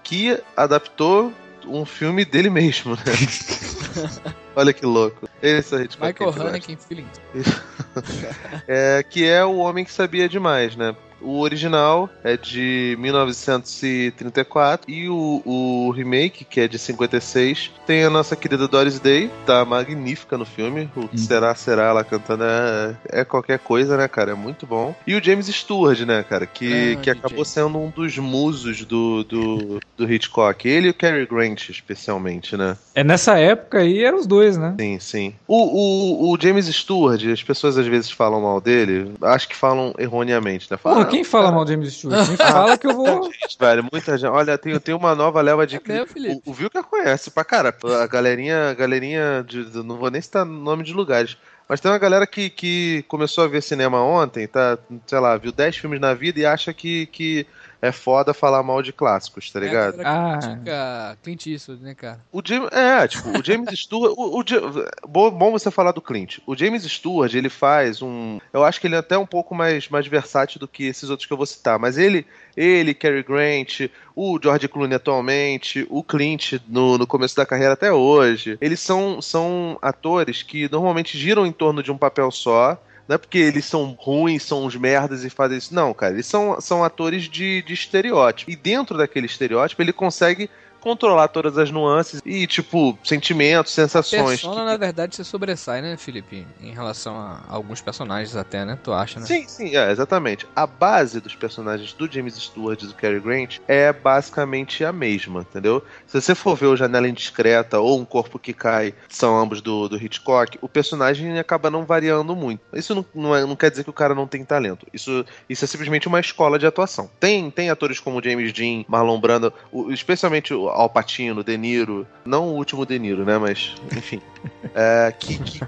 que 0.04 0.44
adaptou 0.58 1.32
um 1.66 1.86
filme 1.86 2.26
dele 2.26 2.50
mesmo, 2.50 2.98
né? 2.98 3.04
Olha 4.58 4.74
que 4.74 4.86
louco. 4.86 5.26
Esse 5.42 5.74
é 5.74 5.78
o 5.78 5.82
Hitchcock. 5.84 6.22
Michael. 6.22 6.48
Haneke 6.50 6.74
em 6.74 6.76
Feeling. 6.76 7.08
É, 8.68 9.02
que 9.10 9.26
é 9.26 9.46
o 9.46 9.56
homem 9.56 9.86
que 9.86 9.92
sabia 9.92 10.28
demais, 10.28 10.76
né? 10.76 10.94
O 11.26 11.40
original 11.40 12.10
é 12.24 12.38
de 12.38 12.96
1934 13.00 14.90
e 14.90 15.10
o, 15.10 15.42
o 15.44 15.92
remake, 15.92 16.46
que 16.46 16.62
é 16.62 16.68
de 16.68 16.78
56, 16.78 17.72
tem 17.86 18.04
a 18.04 18.10
nossa 18.10 18.36
querida 18.36 18.68
Doris 18.68 19.00
Day, 19.00 19.32
tá 19.46 19.66
magnífica 19.66 20.38
no 20.38 20.46
filme. 20.46 20.90
O 20.96 21.08
que 21.08 21.20
será, 21.20 21.54
será 21.56 21.86
ela 21.86 22.04
cantando 22.04 22.44
é, 22.44 22.96
é 23.10 23.26
qualquer 23.26 23.60
coisa, 23.60 23.98
né, 23.98 24.08
cara? 24.08 24.32
É 24.32 24.36
muito 24.36 24.68
bom. 24.68 24.96
E 25.08 25.16
o 25.16 25.24
James 25.24 25.48
Stewart, 25.48 26.00
né, 26.02 26.24
cara? 26.24 26.46
Que, 26.46 26.96
Ah, 26.98 27.02
que 27.02 27.10
acabou 27.10 27.44
sendo 27.44 27.78
um 27.78 27.90
dos 27.90 28.18
musos 28.18 28.86
do, 28.86 29.24
do, 29.24 29.80
do 29.98 30.12
Hitchcock. 30.12 30.68
Ele 30.68 30.88
e 30.88 30.90
o 30.92 30.94
Cary 30.94 31.26
Grant, 31.26 31.70
especialmente, 31.70 32.56
né? 32.56 32.78
É 32.94 33.04
nessa 33.04 33.38
época 33.40 33.80
aí 33.80 34.04
eram 34.04 34.20
os 34.20 34.28
dois, 34.28 34.58
né? 34.58 34.76
Sim, 34.80 35.00
sim. 35.00 35.34
O, 35.48 36.30
o, 36.30 36.34
o 36.34 36.38
James 36.40 36.68
Stewart, 36.68 37.24
as 37.26 37.44
pessoas 37.44 37.78
às 37.78 37.88
vezes 37.88 38.12
falam 38.12 38.42
mal 38.42 38.62
dele, 38.62 39.12
acho 39.22 39.48
que 39.48 39.56
falam 39.56 39.94
erroneamente, 39.98 40.68
né? 40.70 40.78
Falam, 40.78 41.00
Porra, 41.00 41.10
quem 41.16 41.24
fala 41.24 41.52
mal 41.52 41.66
de 41.66 41.72
James 41.72 41.94
Stewart? 41.94 42.28
Quem 42.28 42.38
fala 42.38 42.78
que 42.78 42.88
eu 42.88 42.94
vou. 42.96 43.24
Gente, 43.32 43.58
velho, 43.60 43.88
muita 43.92 44.18
gente. 44.18 44.30
Olha, 44.30 44.58
tem, 44.58 44.80
tem 44.80 44.94
uma 44.96 45.16
nova 45.16 45.42
leva 45.42 45.66
de. 45.66 45.78
É 45.78 45.82
mesmo, 45.86 46.42
o, 46.46 46.52
o 46.52 46.54
Vilca 46.54 46.84
conhece 46.84 47.32
pra 47.32 47.44
cara. 47.44 47.76
A 48.02 48.08
galerinha. 48.08 48.70
A 48.70 48.74
galerinha 48.74 49.44
de, 49.48 49.66
de- 49.66 49.84
não 49.84 49.98
vou 49.98 50.10
nem 50.12 50.22
citar 50.22 50.46
nome 50.46 50.84
de 50.84 50.94
lugares. 50.94 51.38
Mas 51.68 51.80
tem 51.82 51.90
uma 51.92 51.98
galera 51.98 52.28
que, 52.28 52.50
que 52.50 53.04
começou 53.08 53.44
a 53.44 53.48
ver 53.48 53.62
cinema 53.64 54.00
ontem, 54.04 54.48
tá? 54.48 54.78
Sei 55.08 55.20
lá, 55.20 55.36
viu 55.36 55.52
10 55.52 55.78
filmes 55.78 56.00
na 56.00 56.14
vida 56.14 56.40
e 56.40 56.46
acha 56.46 56.72
que, 56.74 57.08
que 57.08 57.48
é 57.82 57.92
foda 57.92 58.34
falar 58.34 58.64
mal 58.64 58.82
de 58.82 58.92
clássicos, 58.92 59.52
tá 59.52 59.60
ligado? 59.60 60.00
É, 60.00 60.06
a 60.06 60.38
galera 60.38 61.12
Ah. 61.12 61.16
Clint 61.22 61.48
Eastwood, 61.48 61.84
né, 61.84 61.94
cara? 61.94 62.20
O 62.32 62.42
James, 62.44 62.70
é, 62.72 63.08
tipo, 63.08 63.30
o 63.30 63.44
James 63.44 63.80
Stewart. 63.80 64.14
O, 64.18 64.40
o 64.40 65.08
bom, 65.08 65.32
bom 65.32 65.52
você 65.52 65.70
falar 65.70 65.92
do 65.92 66.02
Clint. 66.02 66.40
O 66.46 66.56
James 66.56 66.84
Stewart, 66.84 67.34
ele 67.34 67.50
faz 67.50 68.02
um. 68.02 68.40
Eu 68.54 68.64
acho 68.64 68.80
que 68.80 68.88
ele 68.88 68.96
é 68.96 69.00
até 69.00 69.18
um 69.18 69.26
pouco 69.26 69.54
mais, 69.54 69.90
mais 69.90 70.08
versátil 70.08 70.60
do 70.60 70.68
que 70.68 70.86
esses 70.86 71.10
outros 71.10 71.28
que 71.28 71.34
eu 71.34 71.38
vou 71.38 71.46
citar. 71.46 71.78
Mas 71.80 71.98
ele, 71.98 72.26
ele, 72.56 72.94
Cary 72.94 73.24
Grant, 73.24 73.90
o 74.16 74.40
George 74.42 74.68
Clooney 74.68 74.96
atualmente, 74.96 75.86
o 75.90 76.04
Clint 76.04 76.54
no, 76.68 76.98
no 76.98 77.08
começo 77.08 77.36
da 77.36 77.46
carreira 77.46 77.74
até 77.74 77.92
hoje, 77.92 78.58
eles 78.62 78.80
são, 78.80 79.22
são 79.22 79.78
atores 79.82 80.42
que 80.42 80.70
normalmente 80.72 81.18
giram 81.18 81.46
em 81.46 81.52
torno 81.52 81.84
de 81.84 81.92
um 81.92 81.98
papel 81.98 82.32
só. 82.32 82.82
Não 83.08 83.16
é 83.16 83.18
porque 83.18 83.38
eles 83.38 83.66
são 83.66 83.96
ruins, 84.00 84.44
são 84.44 84.66
uns 84.66 84.76
merdas 84.76 85.24
e 85.24 85.30
fazem 85.30 85.58
isso. 85.58 85.74
Não, 85.74 85.94
cara. 85.94 86.14
Eles 86.14 86.26
são, 86.26 86.60
são 86.60 86.84
atores 86.84 87.24
de, 87.24 87.62
de 87.62 87.74
estereótipo. 87.74 88.50
E 88.50 88.56
dentro 88.56 88.98
daquele 88.98 89.28
estereótipo, 89.28 89.82
ele 89.82 89.94
consegue 89.94 90.50
controlar 90.90 91.30
todas 91.30 91.58
as 91.58 91.72
nuances 91.72 92.22
e, 92.24 92.46
tipo, 92.46 92.96
sentimentos, 93.04 93.74
sensações. 93.74 94.42
Persona, 94.42 94.56
que- 94.62 94.66
na 94.66 94.78
verdade, 94.78 95.16
se 95.16 95.26
sobressai, 95.26 95.82
né, 95.82 95.98
Felipe? 95.98 96.46
Em 96.62 96.72
relação 96.72 97.18
a 97.18 97.42
alguns 97.50 97.82
personagens 97.82 98.36
até, 98.36 98.64
né? 98.64 98.78
Tu 98.84 98.94
acha, 98.94 99.20
né? 99.20 99.26
Sim, 99.26 99.48
sim, 99.48 99.76
é, 99.76 99.92
exatamente. 99.92 100.48
A 100.56 100.68
base 100.68 101.20
dos 101.20 101.34
personagens 101.34 101.92
do 101.94 102.10
James 102.12 102.36
Stewart 102.36 102.80
e 102.84 102.86
do 102.86 102.94
Cary 102.94 103.20
Grant 103.20 103.58
é 103.68 103.92
basicamente 103.92 104.86
a 104.86 104.94
mesma, 104.94 105.42
entendeu? 105.42 105.84
Se 106.06 106.22
você 106.22 106.36
for 106.36 106.56
ver 106.56 106.68
o 106.68 106.78
Janela 106.78 107.08
Indiscreta 107.10 107.80
ou 107.80 108.00
Um 108.00 108.06
Corpo 108.06 108.38
que 108.38 108.54
Cai, 108.54 108.94
são 109.10 109.40
ambos 109.40 109.62
do, 109.62 109.90
do 109.90 109.98
Hitchcock, 109.98 110.60
o 110.62 110.70
personagem 110.70 111.40
acaba 111.40 111.72
não 111.72 111.84
variando 111.84 112.36
muito. 112.36 112.62
Isso 112.74 112.94
não, 112.94 113.04
não, 113.16 113.36
é- 113.36 113.42
não 113.44 113.56
quer 113.56 113.72
dizer 113.72 113.84
que 113.84 113.90
o 113.90 113.94
cara 113.94 114.14
não 114.14 114.28
tem 114.28 114.46
talento. 114.46 114.86
Isso, 114.94 115.26
isso 115.50 115.66
é 115.66 115.68
simplesmente 115.68 116.08
uma 116.08 116.20
escola 116.20 116.60
de 116.60 116.68
atuação. 116.68 117.10
Tem, 117.20 117.50
tem 117.50 117.72
atores 117.72 118.00
como 118.00 118.22
James 118.24 118.54
Dean, 118.54 118.84
Marlon 118.88 119.20
Brando, 119.20 119.52
o- 119.72 119.92
especialmente 119.92 120.54
o 120.54 120.75
Al 120.76 120.90
Pacino, 120.90 121.44
De 121.44 121.58
Niro, 121.58 122.08
não 122.26 122.50
o 122.50 122.56
último 122.56 122.86
De 122.86 122.98
Niro, 123.00 123.26
né? 123.26 123.38
Mas, 123.38 123.76
enfim. 123.96 124.22
é, 124.76 125.14
que, 125.18 125.38
que, 125.40 125.60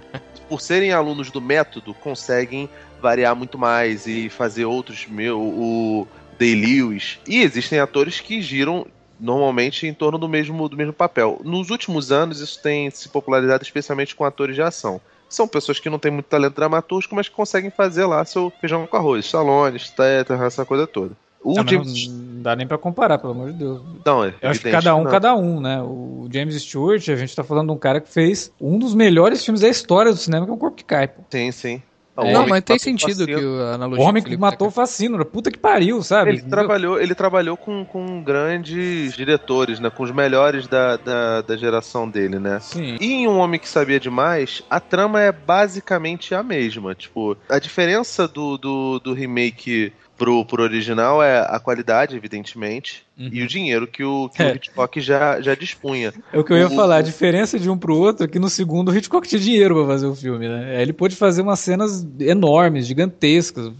por 0.48 0.62
serem 0.62 0.92
alunos 0.92 1.32
do 1.32 1.42
método, 1.42 1.94
conseguem 1.94 2.70
variar 3.02 3.36
muito 3.36 3.58
mais 3.58 4.08
e 4.08 4.30
fazer 4.30 4.66
outros 4.66 5.06
meu 5.08 5.40
o 5.40 6.08
Day 6.40 6.56
Lewis 6.56 7.20
e 7.28 7.42
existem 7.42 7.80
atores 7.80 8.20
que 8.20 8.42
giram 8.42 8.86
normalmente 9.20 9.88
em 9.88 9.94
torno 9.94 10.18
do 10.18 10.30
mesmo 10.30 10.70
do 10.70 10.78
mesmo 10.78 10.94
papel. 10.94 11.42
Nos 11.44 11.70
últimos 11.70 12.12
anos 12.12 12.40
isso 12.40 12.62
tem 12.62 12.90
se 12.90 13.10
popularizado 13.10 13.64
especialmente 13.64 14.16
com 14.16 14.24
atores 14.24 14.56
de 14.56 14.62
ação. 14.62 15.02
São 15.30 15.48
pessoas 15.48 15.80
que 15.80 15.90
não 15.90 16.00
têm 16.00 16.12
muito 16.12 16.28
talento 16.28 16.56
dramatúrgico, 16.56 17.16
mas 17.16 17.28
que 17.28 17.36
conseguem 17.36 17.70
fazer 17.70 18.06
lá 18.06 18.24
seu 18.24 18.52
feijão 18.62 18.88
com 18.88 18.96
arroz, 18.96 19.26
Stallone, 19.26 19.78
Statham, 19.78 20.42
essa 20.44 20.66
coisa 20.66 20.88
toda. 20.88 21.12
O 21.48 21.54
Não, 21.56 21.66
James... 21.68 22.08
não 22.10 22.42
dá 22.42 22.56
nem 22.56 22.68
pra 22.68 22.78
comparar, 22.78 23.18
pelo 23.18 23.32
amor 23.32 23.52
de 23.54 23.60
Deus. 23.60 23.82
Não, 24.06 24.24
é 24.26 24.34
Eu 24.42 24.50
acho 24.50 24.60
que 24.60 24.70
cada 24.70 24.94
um, 24.96 25.04
não. 25.04 25.12
cada 25.12 25.36
um, 25.36 25.62
né? 25.62 25.82
O 25.82 26.28
James 26.32 26.62
Stewart, 26.62 27.08
a 27.10 27.16
gente 27.16 27.34
tá 27.36 27.44
falando 27.44 27.68
de 27.68 27.74
um 27.74 27.78
cara 27.78 28.02
que 28.02 28.10
fez 28.10 28.52
um 28.60 28.78
dos 28.78 28.94
melhores 28.94 29.44
filmes 29.46 29.62
da 29.62 29.70
história 29.70 30.12
do 30.12 30.18
cinema, 30.18 30.46
que 30.46 30.52
é 30.52 30.54
o 30.54 30.58
Corpo 30.58 30.76
que 30.76 30.84
Cai, 30.84 31.08
pô. 31.08 31.22
Sim, 31.30 31.52
sim. 31.52 31.82
O 32.18 32.24
não, 32.24 32.40
Homem 32.40 32.50
mas 32.50 32.64
tem 32.64 32.76
o 32.78 32.80
sentido 32.80 33.28
que 33.28 33.34
Fascino. 33.34 33.58
o 33.58 33.62
a 33.62 33.72
O 33.72 33.74
analogia 33.76 34.06
homem 34.06 34.24
do 34.24 34.30
que 34.30 34.38
matou 34.38 34.70
o 34.70 34.72
Facínora, 34.72 35.24
puta 35.24 35.52
que 35.52 35.60
pariu, 35.60 36.02
sabe? 36.02 36.32
Ele 36.32 36.42
trabalhou, 36.42 37.00
ele 37.00 37.14
trabalhou 37.14 37.56
com, 37.56 37.86
com 37.86 38.24
grandes 38.24 39.14
diretores, 39.16 39.80
né? 39.80 39.92
Com 39.92 40.02
os 40.02 40.10
melhores 40.12 40.68
da, 40.68 40.98
da, 40.98 41.42
da 41.44 41.56
geração 41.56 42.10
dele, 42.10 42.40
né? 42.40 42.60
Sim. 42.60 42.98
E 43.00 43.14
em 43.14 43.28
Um 43.28 43.38
Homem 43.38 43.60
que 43.60 43.70
Sabia 43.70 44.00
Demais, 44.00 44.64
a 44.68 44.80
trama 44.80 45.22
é 45.22 45.32
basicamente 45.32 46.34
a 46.34 46.42
mesma. 46.42 46.96
Tipo, 46.96 47.38
a 47.48 47.60
diferença 47.60 48.28
do, 48.28 48.58
do, 48.58 49.00
do 49.00 49.14
remake 49.14 49.94
pro, 50.18 50.44
pro 50.44 50.64
original 50.64 51.24
é 51.24 51.40
a 51.40 51.60
qualidade, 51.60 52.16
evidentemente, 52.16 53.07
Uhum. 53.20 53.30
e 53.32 53.42
o 53.42 53.48
dinheiro 53.48 53.88
que 53.88 54.04
o, 54.04 54.30
que 54.30 54.44
É. 54.44 54.52
o 54.52 54.56
Hitchcock 54.56 55.02
já, 55.02 55.42
já 55.42 55.56
dispunha. 55.56 56.14
É 56.32 56.38
o 56.38 56.44
que 56.44 56.54
eu 56.54 56.58
ia 56.58 56.68
O- 56.68 56.76
falar, 56.76 56.98
a 56.98 57.02
diferença 57.02 57.58
de 57.60 57.68
um 57.70 57.78
pro 57.78 57.96
outro 57.98 58.26
é 58.26 58.28
que 58.28 58.38
no 58.38 58.48
segundo 58.50 58.92
o 58.92 58.96
Hitchcock 58.96 59.28
tinha 59.28 59.42
dinheiro 59.42 59.74
pra 59.76 59.88
fazer 59.88 60.06
o 60.06 60.16
filme, 60.16 60.48
né? 60.48 60.82
Ele 60.82 60.94
pôde 60.94 61.16
fazer 61.16 61.42
umas 61.42 61.60
cenas 61.60 62.06
enormes, 62.20 62.86
gigantescas. 62.86 63.72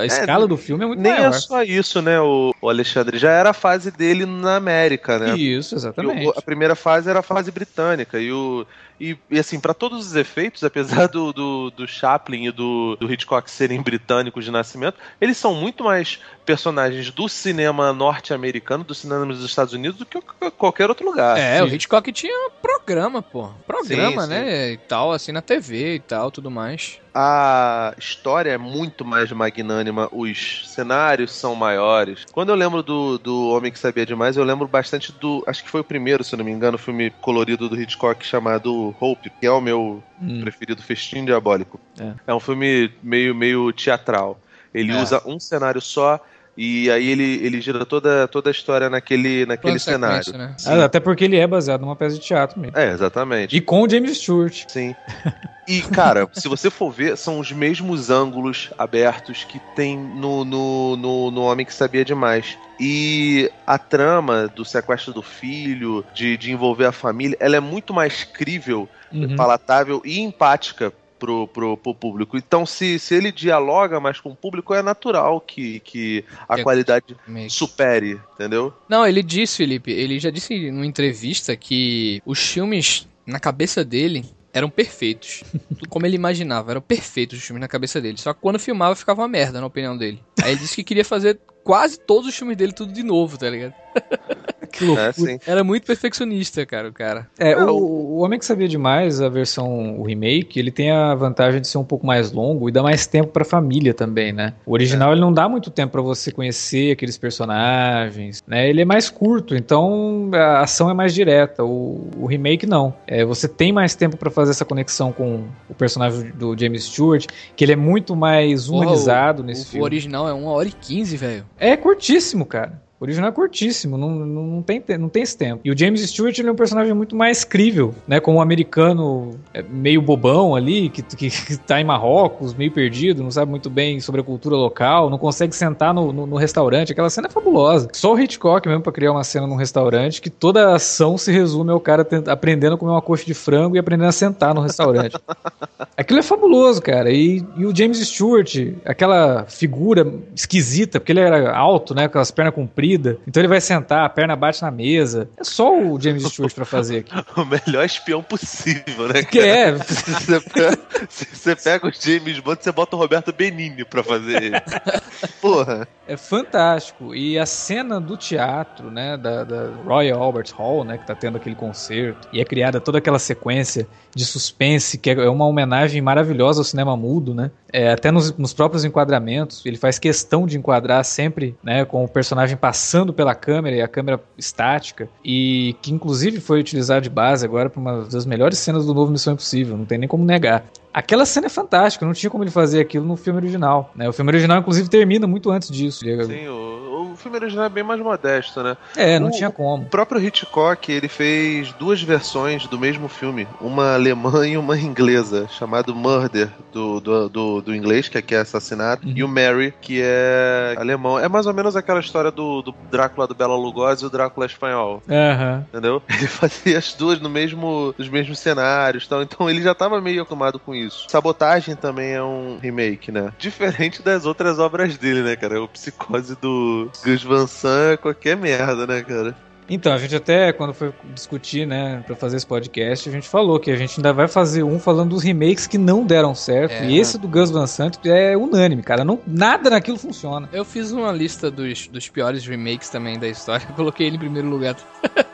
A 0.00 0.06
escala 0.06 0.46
do 0.46 0.56
filme 0.56 0.84
é 0.84 0.86
muito 0.86 1.00
Nem 1.00 1.12
maior. 1.12 1.28
é 1.28 1.32
só 1.32 1.62
isso, 1.64 2.00
né, 2.00 2.20
o, 2.20 2.54
o 2.62 2.68
Alexandre? 2.68 3.18
Já 3.18 3.30
era 3.32 3.50
a 3.50 3.54
fase 3.54 3.90
dele 3.90 4.24
na 4.26 4.56
América, 4.56 5.18
né? 5.18 5.36
Isso, 5.36 5.74
exatamente. 5.74 6.30
a 6.36 6.42
primeira 6.42 6.74
fase 6.76 7.10
era 7.10 7.18
a 7.18 7.22
fase 7.22 7.50
britânica. 7.50 8.20
E, 8.20 8.30
o, 8.30 8.64
e, 9.00 9.16
e, 9.30 9.38
assim, 9.40 9.58
para 9.58 9.74
todos 9.74 10.06
os 10.06 10.14
efeitos, 10.14 10.62
apesar 10.64 11.08
do, 11.08 11.32
do, 11.32 11.70
do 11.70 11.88
Chaplin 11.88 12.46
e 12.46 12.52
do, 12.52 12.96
do 12.96 13.12
Hitchcock 13.12 13.50
serem 13.50 13.82
britânicos 13.82 14.44
de 14.44 14.50
nascimento, 14.52 14.96
eles 15.20 15.36
são 15.36 15.52
muito 15.54 15.82
mais 15.82 16.20
personagens 16.44 17.10
do 17.10 17.28
cinema 17.28 17.92
norte-americano, 17.92 18.84
do 18.84 18.94
cinema 18.94 19.24
dos 19.26 19.44
Estados 19.44 19.72
Unidos, 19.72 19.98
do 19.98 20.06
que 20.06 20.20
qualquer 20.56 20.88
outro 20.88 21.04
lugar. 21.06 21.38
É, 21.38 21.62
o 21.62 21.68
sim. 21.68 21.74
Hitchcock 21.76 22.10
tinha 22.12 22.50
programa, 22.62 23.22
pô. 23.22 23.48
Programa, 23.66 24.22
Sim, 24.22 24.28
né? 24.28 24.72
E 24.72 24.76
tal, 24.76 25.12
assim, 25.12 25.32
na 25.32 25.40
TV 25.40 25.94
e 25.96 26.00
tal, 26.00 26.30
tudo 26.30 26.50
mais. 26.50 26.98
A 27.14 27.94
história 27.96 28.50
é 28.50 28.58
muito 28.58 29.04
mais 29.04 29.30
magnânima, 29.30 30.08
os 30.10 30.68
cenários 30.68 31.30
são 31.32 31.54
maiores. 31.54 32.24
Quando 32.32 32.48
eu 32.48 32.56
lembro 32.56 32.82
do, 32.82 33.18
do 33.18 33.50
Homem 33.50 33.70
que 33.70 33.78
Sabia 33.78 34.04
Demais, 34.04 34.36
eu 34.36 34.42
lembro 34.44 34.66
bastante 34.66 35.12
do. 35.12 35.42
Acho 35.46 35.62
que 35.62 35.70
foi 35.70 35.80
o 35.80 35.84
primeiro, 35.84 36.24
se 36.24 36.36
não 36.36 36.44
me 36.44 36.50
engano, 36.50 36.76
filme 36.76 37.10
colorido 37.20 37.68
do 37.68 37.80
Hitchcock 37.80 38.26
chamado 38.26 38.94
Hope, 39.00 39.30
que 39.30 39.46
é 39.46 39.50
o 39.50 39.60
meu 39.60 40.02
Hum. 40.20 40.40
preferido, 40.42 40.80
Festim 40.82 41.24
Diabólico. 41.24 41.78
É. 42.26 42.32
um 42.34 42.40
filme 42.40 42.92
meio, 43.02 43.34
meio 43.34 43.72
teatral. 43.72 44.38
Ele 44.72 44.92
É. 44.92 45.02
usa 45.02 45.22
um 45.26 45.38
cenário 45.40 45.80
só 45.80 46.18
e 46.56 46.90
aí 46.90 47.08
ele, 47.08 47.44
ele 47.44 47.60
gira 47.60 47.84
toda, 47.84 48.28
toda 48.28 48.50
a 48.50 48.52
história 48.52 48.88
naquele, 48.88 49.44
naquele 49.46 49.78
cenário. 49.78 50.36
né? 50.36 50.54
Ah, 50.66 50.84
Até 50.84 51.00
porque 51.00 51.24
ele 51.24 51.36
é 51.36 51.46
baseado 51.46 51.80
numa 51.80 51.96
peça 51.96 52.14
de 52.16 52.20
teatro 52.24 52.60
mesmo. 52.60 52.76
É, 52.76 52.92
exatamente. 52.92 53.56
E 53.56 53.60
com 53.60 53.82
o 53.82 53.88
James 53.88 54.16
Stewart. 54.18 54.64
Sim. 54.68 54.94
E, 55.66 55.80
cara, 55.80 56.28
se 56.34 56.46
você 56.46 56.68
for 56.70 56.90
ver, 56.90 57.16
são 57.16 57.38
os 57.38 57.50
mesmos 57.50 58.10
ângulos 58.10 58.68
abertos 58.76 59.44
que 59.44 59.58
tem 59.58 59.96
no, 59.96 60.44
no, 60.44 60.94
no, 60.94 61.30
no 61.30 61.40
Homem 61.40 61.64
que 61.64 61.72
Sabia 61.72 62.04
Demais. 62.04 62.58
E 62.78 63.50
a 63.66 63.78
trama 63.78 64.46
do 64.46 64.62
sequestro 64.62 65.14
do 65.14 65.22
filho, 65.22 66.04
de, 66.12 66.36
de 66.36 66.52
envolver 66.52 66.84
a 66.84 66.92
família, 66.92 67.34
ela 67.40 67.56
é 67.56 67.60
muito 67.60 67.94
mais 67.94 68.24
crível, 68.24 68.86
Uhum. 69.10 69.36
palatável 69.36 70.02
e 70.04 70.18
empática 70.20 70.92
pro, 71.18 71.46
pro, 71.48 71.76
pro 71.76 71.94
público. 71.94 72.36
Então, 72.36 72.64
se, 72.66 72.98
se 72.98 73.14
ele 73.14 73.30
dialoga 73.32 73.98
mais 74.00 74.20
com 74.20 74.30
o 74.30 74.36
público, 74.36 74.74
é 74.74 74.82
natural 74.82 75.40
que, 75.40 75.80
que 75.80 76.24
a 76.48 76.56
Que- 76.56 76.62
qualidade 76.62 77.16
Meio 77.26 77.50
supere, 77.50 78.20
entendeu? 78.34 78.72
Não, 78.88 79.06
ele 79.06 79.22
disse, 79.22 79.56
Felipe, 79.58 79.90
ele 79.90 80.18
já 80.18 80.30
disse 80.30 80.70
numa 80.70 80.86
entrevista 80.86 81.56
que 81.56 82.20
os 82.26 82.38
filmes, 82.38 83.06
na 83.26 83.38
cabeça 83.40 83.84
dele, 83.84 84.24
eram 84.52 84.68
perfeitos. 84.70 85.42
Tudo 85.68 85.88
como 85.90 86.06
ele 86.06 86.16
imaginava, 86.16 86.70
eram 86.72 86.80
perfeitos 86.80 87.38
os 87.38 87.44
filmes 87.44 87.60
na 87.60 87.68
cabeça 87.68 88.00
dele. 88.00 88.18
Só 88.18 88.32
que 88.32 88.40
quando 88.40 88.58
filmava 88.58 88.94
ficava 88.94 89.22
uma 89.22 89.28
merda, 89.28 89.60
na 89.60 89.66
opinião 89.66 89.96
dele. 89.96 90.22
Aí 90.42 90.52
ele 90.52 90.60
disse 90.60 90.76
que 90.76 90.84
queria 90.84 91.04
fazer 91.04 91.38
quase 91.64 91.98
todos 91.98 92.28
os 92.28 92.36
filmes 92.36 92.56
dele 92.56 92.72
tudo 92.72 92.92
de 92.92 93.02
novo, 93.02 93.38
tá 93.38 93.48
ligado? 93.48 93.72
Que 94.74 94.84
loucura. 94.84 95.14
É. 95.46 95.50
Era 95.50 95.62
muito 95.62 95.86
perfeccionista, 95.86 96.66
cara, 96.66 96.88
o 96.88 96.92
cara. 96.92 97.28
É, 97.38 97.52
é 97.52 97.64
o, 97.64 97.76
o 97.76 98.18
Homem 98.18 98.38
que 98.38 98.44
Sabia 98.44 98.66
Demais, 98.66 99.20
a 99.20 99.28
versão, 99.28 100.00
o 100.00 100.02
remake, 100.04 100.58
ele 100.58 100.70
tem 100.70 100.90
a 100.90 101.14
vantagem 101.14 101.60
de 101.60 101.68
ser 101.68 101.78
um 101.78 101.84
pouco 101.84 102.04
mais 102.04 102.32
longo 102.32 102.68
e 102.68 102.72
dá 102.72 102.82
mais 102.82 103.06
tempo 103.06 103.30
pra 103.30 103.44
família 103.44 103.94
também, 103.94 104.32
né? 104.32 104.54
O 104.66 104.72
original, 104.72 105.10
é. 105.10 105.12
ele 105.12 105.20
não 105.20 105.32
dá 105.32 105.48
muito 105.48 105.70
tempo 105.70 105.92
para 105.92 106.02
você 106.02 106.32
conhecer 106.32 106.92
aqueles 106.92 107.16
personagens, 107.16 108.42
né? 108.46 108.68
Ele 108.68 108.82
é 108.82 108.84
mais 108.84 109.08
curto, 109.08 109.54
então 109.54 110.30
a 110.34 110.60
ação 110.60 110.90
é 110.90 110.94
mais 110.94 111.14
direta. 111.14 111.64
O, 111.64 112.10
o 112.16 112.26
remake, 112.26 112.66
não. 112.66 112.94
É, 113.06 113.24
você 113.24 113.46
tem 113.46 113.72
mais 113.72 113.94
tempo 113.94 114.16
para 114.16 114.30
fazer 114.30 114.50
essa 114.50 114.64
conexão 114.64 115.12
com 115.12 115.44
o 115.68 115.74
personagem 115.74 116.32
do 116.32 116.58
James 116.58 116.84
Stewart, 116.84 117.26
que 117.54 117.64
ele 117.64 117.72
é 117.72 117.76
muito 117.76 118.16
mais 118.16 118.68
humanizado 118.68 119.42
o, 119.42 119.46
nesse 119.46 119.62
o, 119.62 119.66
filme. 119.66 119.82
O 119.82 119.84
original 119.84 120.28
é 120.28 120.34
1 120.34 120.44
hora 120.46 120.68
e 120.68 120.72
15, 120.72 121.16
velho. 121.16 121.46
É 121.58 121.76
curtíssimo, 121.76 122.44
cara. 122.44 122.83
O 123.04 123.06
original 123.06 123.28
é 123.28 123.32
curtíssimo, 123.32 123.98
não, 123.98 124.10
não, 124.10 124.62
tem, 124.62 124.82
não 124.98 125.10
tem 125.10 125.22
esse 125.22 125.36
tempo. 125.36 125.60
E 125.62 125.70
o 125.70 125.76
James 125.78 126.00
Stewart 126.00 126.38
ele 126.38 126.48
é 126.48 126.52
um 126.52 126.56
personagem 126.56 126.94
muito 126.94 127.14
mais 127.14 127.44
crível, 127.44 127.94
né? 128.08 128.18
Como 128.18 128.38
um 128.38 128.40
americano 128.40 129.38
é, 129.52 129.62
meio 129.62 130.00
bobão 130.00 130.56
ali, 130.56 130.88
que, 130.88 131.02
que, 131.02 131.28
que 131.28 131.56
tá 131.58 131.78
em 131.78 131.84
Marrocos, 131.84 132.54
meio 132.54 132.72
perdido, 132.72 133.22
não 133.22 133.30
sabe 133.30 133.50
muito 133.50 133.68
bem 133.68 134.00
sobre 134.00 134.22
a 134.22 134.24
cultura 134.24 134.56
local, 134.56 135.10
não 135.10 135.18
consegue 135.18 135.54
sentar 135.54 135.92
no, 135.92 136.14
no, 136.14 136.26
no 136.26 136.36
restaurante. 136.36 136.92
Aquela 136.92 137.10
cena 137.10 137.28
é 137.28 137.30
fabulosa. 137.30 137.88
Só 137.92 138.14
o 138.14 138.18
Hitchcock 138.18 138.66
mesmo 138.66 138.82
pra 138.82 138.90
criar 138.92 139.12
uma 139.12 139.22
cena 139.22 139.46
num 139.46 139.56
restaurante 139.56 140.22
que 140.22 140.30
toda 140.30 140.70
a 140.70 140.76
ação 140.76 141.18
se 141.18 141.30
resume 141.30 141.72
ao 141.72 141.80
cara 141.80 142.06
aprendendo 142.28 142.76
a 142.76 142.78
comer 142.78 142.92
uma 142.92 143.02
coxa 143.02 143.26
de 143.26 143.34
frango 143.34 143.76
e 143.76 143.78
aprendendo 143.78 144.08
a 144.08 144.12
sentar 144.12 144.54
no 144.54 144.62
restaurante. 144.62 145.14
Aquilo 145.94 146.20
é 146.20 146.22
fabuloso, 146.22 146.80
cara. 146.80 147.10
E, 147.10 147.44
e 147.56 147.66
o 147.66 147.76
James 147.76 147.98
Stewart, 147.98 148.56
aquela 148.82 149.44
figura 149.44 150.10
esquisita, 150.34 150.98
porque 150.98 151.12
ele 151.12 151.20
era 151.20 151.54
alto, 151.54 151.94
né? 151.94 152.08
Com 152.08 152.18
as 152.18 152.30
pernas 152.30 152.54
compridas 152.54 152.93
então 153.26 153.40
ele 153.40 153.48
vai 153.48 153.60
sentar, 153.60 154.04
a 154.04 154.08
perna 154.08 154.36
bate 154.36 154.62
na 154.62 154.70
mesa. 154.70 155.28
É 155.36 155.44
só 155.44 155.76
o 155.76 156.00
James 156.00 156.24
Stewart 156.24 156.54
pra 156.54 156.64
fazer 156.64 156.98
aqui. 156.98 157.12
o 157.36 157.44
melhor 157.44 157.84
espião 157.84 158.22
possível, 158.22 159.08
né? 159.08 159.22
Que 159.22 159.40
é. 159.40 159.72
Você 159.84 160.40
pega, 160.40 160.78
você 161.08 161.56
pega 161.56 161.86
o 161.86 161.92
James 161.92 162.40
Bond, 162.40 162.62
você 162.62 162.72
bota 162.72 162.96
o 162.96 162.98
Roberto 162.98 163.32
Benigni 163.32 163.84
pra 163.84 164.02
fazer 164.02 164.42
ele. 164.42 164.56
Porra. 165.40 165.86
É 166.06 166.16
fantástico. 166.16 167.14
E 167.14 167.38
a 167.38 167.46
cena 167.46 168.00
do 168.00 168.16
teatro, 168.16 168.90
né, 168.90 169.16
da, 169.16 169.44
da, 169.44 169.70
Royal 169.84 170.22
Albert 170.22 170.52
Hall, 170.54 170.84
né, 170.84 170.98
que 170.98 171.06
tá 171.06 171.14
tendo 171.14 171.36
aquele 171.36 171.54
concerto, 171.54 172.28
e 172.32 172.40
é 172.40 172.44
criada 172.44 172.80
toda 172.80 172.98
aquela 172.98 173.18
sequência 173.18 173.86
de 174.14 174.24
suspense, 174.24 174.98
que 174.98 175.10
é 175.10 175.28
uma 175.28 175.46
homenagem 175.46 176.00
maravilhosa 176.00 176.60
ao 176.60 176.64
cinema 176.64 176.96
mudo, 176.96 177.34
né? 177.34 177.50
É, 177.74 177.90
até 177.90 178.12
nos, 178.12 178.32
nos 178.38 178.54
próprios 178.54 178.84
enquadramentos, 178.84 179.66
ele 179.66 179.76
faz 179.76 179.98
questão 179.98 180.46
de 180.46 180.56
enquadrar 180.56 181.04
sempre, 181.04 181.56
né, 181.60 181.84
com 181.84 182.04
o 182.04 182.08
personagem 182.08 182.56
passando 182.56 183.12
pela 183.12 183.34
câmera 183.34 183.74
e 183.74 183.82
a 183.82 183.88
câmera 183.88 184.20
estática, 184.38 185.08
e 185.24 185.74
que 185.82 185.92
inclusive 185.92 186.38
foi 186.38 186.60
utilizado 186.60 187.00
de 187.00 187.10
base 187.10 187.44
agora 187.44 187.68
para 187.68 187.80
uma 187.80 188.04
das 188.04 188.24
melhores 188.24 188.58
cenas 188.58 188.86
do 188.86 188.94
novo 188.94 189.10
Missão 189.10 189.32
Impossível, 189.32 189.76
não 189.76 189.84
tem 189.84 189.98
nem 189.98 190.08
como 190.08 190.24
negar. 190.24 190.64
Aquela 190.92 191.26
cena 191.26 191.46
é 191.46 191.50
fantástica, 191.50 192.06
não 192.06 192.12
tinha 192.12 192.30
como 192.30 192.44
ele 192.44 192.52
fazer 192.52 192.78
aquilo 192.78 193.04
no 193.04 193.16
filme 193.16 193.40
original. 193.40 193.90
Né? 193.96 194.08
O 194.08 194.12
filme 194.12 194.30
original, 194.30 194.60
inclusive, 194.60 194.88
termina 194.88 195.26
muito 195.26 195.50
antes 195.50 195.68
disso. 195.68 196.04
Sim, 196.04 196.46
o, 196.46 196.93
o 197.14 197.16
filme 197.16 197.36
original 197.36 197.64
é 197.64 197.68
bem 197.68 197.82
mais 197.82 198.00
modesto, 198.00 198.62
né? 198.62 198.76
É, 198.96 199.18
não 199.18 199.28
o, 199.28 199.30
tinha 199.30 199.50
como. 199.50 199.84
O 199.84 199.88
próprio 199.88 200.20
Hitchcock, 200.20 200.90
ele 200.90 201.08
fez 201.08 201.72
duas 201.72 202.02
versões 202.02 202.66
do 202.66 202.78
mesmo 202.78 203.08
filme, 203.08 203.46
uma 203.60 203.94
alemã 203.94 204.46
e 204.46 204.56
uma 204.56 204.78
inglesa, 204.78 205.48
chamado 205.48 205.94
Murder, 205.94 206.48
do, 206.72 207.00
do, 207.00 207.28
do, 207.28 207.60
do 207.62 207.74
inglês, 207.74 208.08
que 208.08 208.18
aqui 208.18 208.34
é 208.34 208.38
assassinato, 208.38 209.06
uhum. 209.06 209.14
e 209.16 209.24
o 209.24 209.28
Mary, 209.28 209.74
que 209.80 210.00
é 210.02 210.74
alemão. 210.78 211.18
É 211.18 211.28
mais 211.28 211.46
ou 211.46 211.54
menos 211.54 211.76
aquela 211.76 212.00
história 212.00 212.30
do, 212.30 212.62
do 212.62 212.74
Drácula 212.90 213.26
do 213.26 213.34
Bela 213.34 213.56
Lugosi 213.56 214.04
e 214.04 214.06
o 214.06 214.10
Drácula 214.10 214.46
espanhol. 214.46 215.02
Uhum. 215.08 215.58
Entendeu? 215.68 216.02
Ele 216.08 216.26
fazia 216.26 216.78
as 216.78 216.92
duas 216.94 217.20
no 217.20 217.28
mesmo, 217.28 217.94
nos 217.96 218.08
mesmos 218.08 218.38
cenários, 218.38 219.06
tal. 219.06 219.22
então 219.22 219.48
ele 219.48 219.62
já 219.62 219.72
estava 219.72 220.00
meio 220.00 220.22
acostumado 220.22 220.58
com 220.58 220.74
isso 220.74 220.84
isso. 220.84 221.06
Sabotagem 221.08 221.74
também 221.74 222.12
é 222.12 222.22
um 222.22 222.58
remake, 222.58 223.10
né? 223.10 223.32
Diferente 223.38 224.02
das 224.02 224.24
outras 224.24 224.58
obras 224.58 224.96
dele, 224.96 225.22
né, 225.22 225.36
cara? 225.36 225.62
O 225.62 225.68
Psicose 225.68 226.36
do 226.40 226.90
Gus 227.04 227.22
Van 227.22 227.46
Sant 227.46 227.92
é 227.92 227.96
qualquer 227.96 228.36
merda, 228.36 228.86
né, 228.86 229.02
cara? 229.02 229.36
Então, 229.68 229.92
a 229.92 229.98
gente 229.98 230.14
até, 230.14 230.52
quando 230.52 230.74
foi 230.74 230.92
discutir, 231.14 231.66
né, 231.66 232.02
pra 232.06 232.14
fazer 232.14 232.36
esse 232.36 232.46
podcast, 232.46 233.08
a 233.08 233.12
gente 233.12 233.26
falou 233.26 233.58
que 233.58 233.70
a 233.70 233.76
gente 233.76 233.98
ainda 233.98 234.12
vai 234.12 234.28
fazer 234.28 234.62
um 234.62 234.78
falando 234.78 235.10
dos 235.10 235.22
remakes 235.22 235.66
que 235.66 235.78
não 235.78 236.04
deram 236.04 236.34
certo. 236.34 236.72
É. 236.72 236.86
E 236.86 236.98
esse 236.98 237.16
do 237.18 237.26
Gus 237.26 237.50
Van 237.50 237.66
Sant 237.66 237.98
é 238.04 238.36
unânime, 238.36 238.82
cara. 238.82 239.04
Não, 239.04 239.18
nada 239.26 239.70
naquilo 239.70 239.96
funciona. 239.96 240.48
Eu 240.52 240.64
fiz 240.64 240.92
uma 240.92 241.10
lista 241.12 241.50
dos, 241.50 241.88
dos 241.88 242.08
piores 242.08 242.46
remakes 242.46 242.90
também 242.90 243.18
da 243.18 243.26
história. 243.26 243.66
coloquei 243.74 244.06
ele 244.06 244.16
em 244.16 244.20
primeiro 244.20 244.48
lugar. 244.48 244.76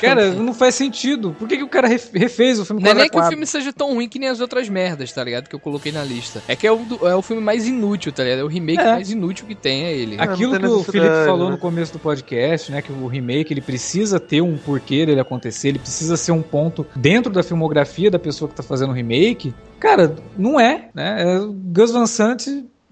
Cara, 0.00 0.30
não 0.32 0.54
faz 0.54 0.74
sentido. 0.74 1.34
Por 1.38 1.48
que, 1.48 1.56
que 1.56 1.62
o 1.62 1.68
cara 1.68 1.88
refez 1.88 2.58
o 2.58 2.64
filme 2.64 2.82
Não 2.82 2.90
é 2.90 2.94
nem 2.94 3.08
que 3.08 3.18
o 3.18 3.28
filme 3.28 3.46
seja 3.46 3.72
tão 3.72 3.94
ruim 3.94 4.08
que 4.08 4.18
nem 4.18 4.28
as 4.28 4.40
outras 4.40 4.68
merdas, 4.68 5.12
tá 5.12 5.22
ligado? 5.22 5.48
Que 5.48 5.54
eu 5.54 5.60
coloquei 5.60 5.92
na 5.92 6.04
lista. 6.04 6.42
É 6.48 6.56
que 6.56 6.66
é 6.66 6.72
o, 6.72 6.80
é 7.02 7.14
o 7.14 7.22
filme 7.22 7.42
mais 7.42 7.66
inútil, 7.66 8.12
tá 8.12 8.22
ligado? 8.22 8.40
É 8.40 8.44
o 8.44 8.48
remake 8.48 8.80
é. 8.80 8.92
mais 8.92 9.10
inútil 9.10 9.46
que 9.46 9.54
tem, 9.54 9.84
é 9.84 9.92
ele. 9.92 10.16
Aquilo 10.18 10.58
que 10.58 10.66
o 10.66 10.82
Felipe 10.82 11.24
falou 11.26 11.46
né? 11.46 11.52
no 11.52 11.58
começo 11.58 11.92
do 11.92 11.98
podcast, 11.98 12.70
né? 12.72 12.82
Que 12.82 12.92
o 12.92 13.06
remake 13.06 13.52
ele 13.52 13.60
precisa 13.60 14.18
ter 14.18 14.40
um 14.40 14.56
porquê 14.56 15.06
dele 15.06 15.20
acontecer, 15.20 15.68
ele 15.68 15.78
precisa 15.78 16.16
ser 16.16 16.32
um 16.32 16.42
ponto 16.42 16.86
dentro 16.94 17.32
da 17.32 17.42
filmografia 17.42 18.10
da 18.10 18.18
pessoa 18.18 18.48
que 18.48 18.54
tá 18.54 18.62
fazendo 18.62 18.90
o 18.90 18.94
remake. 18.94 19.54
Cara, 19.78 20.14
não 20.36 20.60
é, 20.60 20.88
né? 20.94 21.22
É, 21.22 21.38
Gus 21.72 21.90
Van 21.90 22.06
Sant 22.06 22.46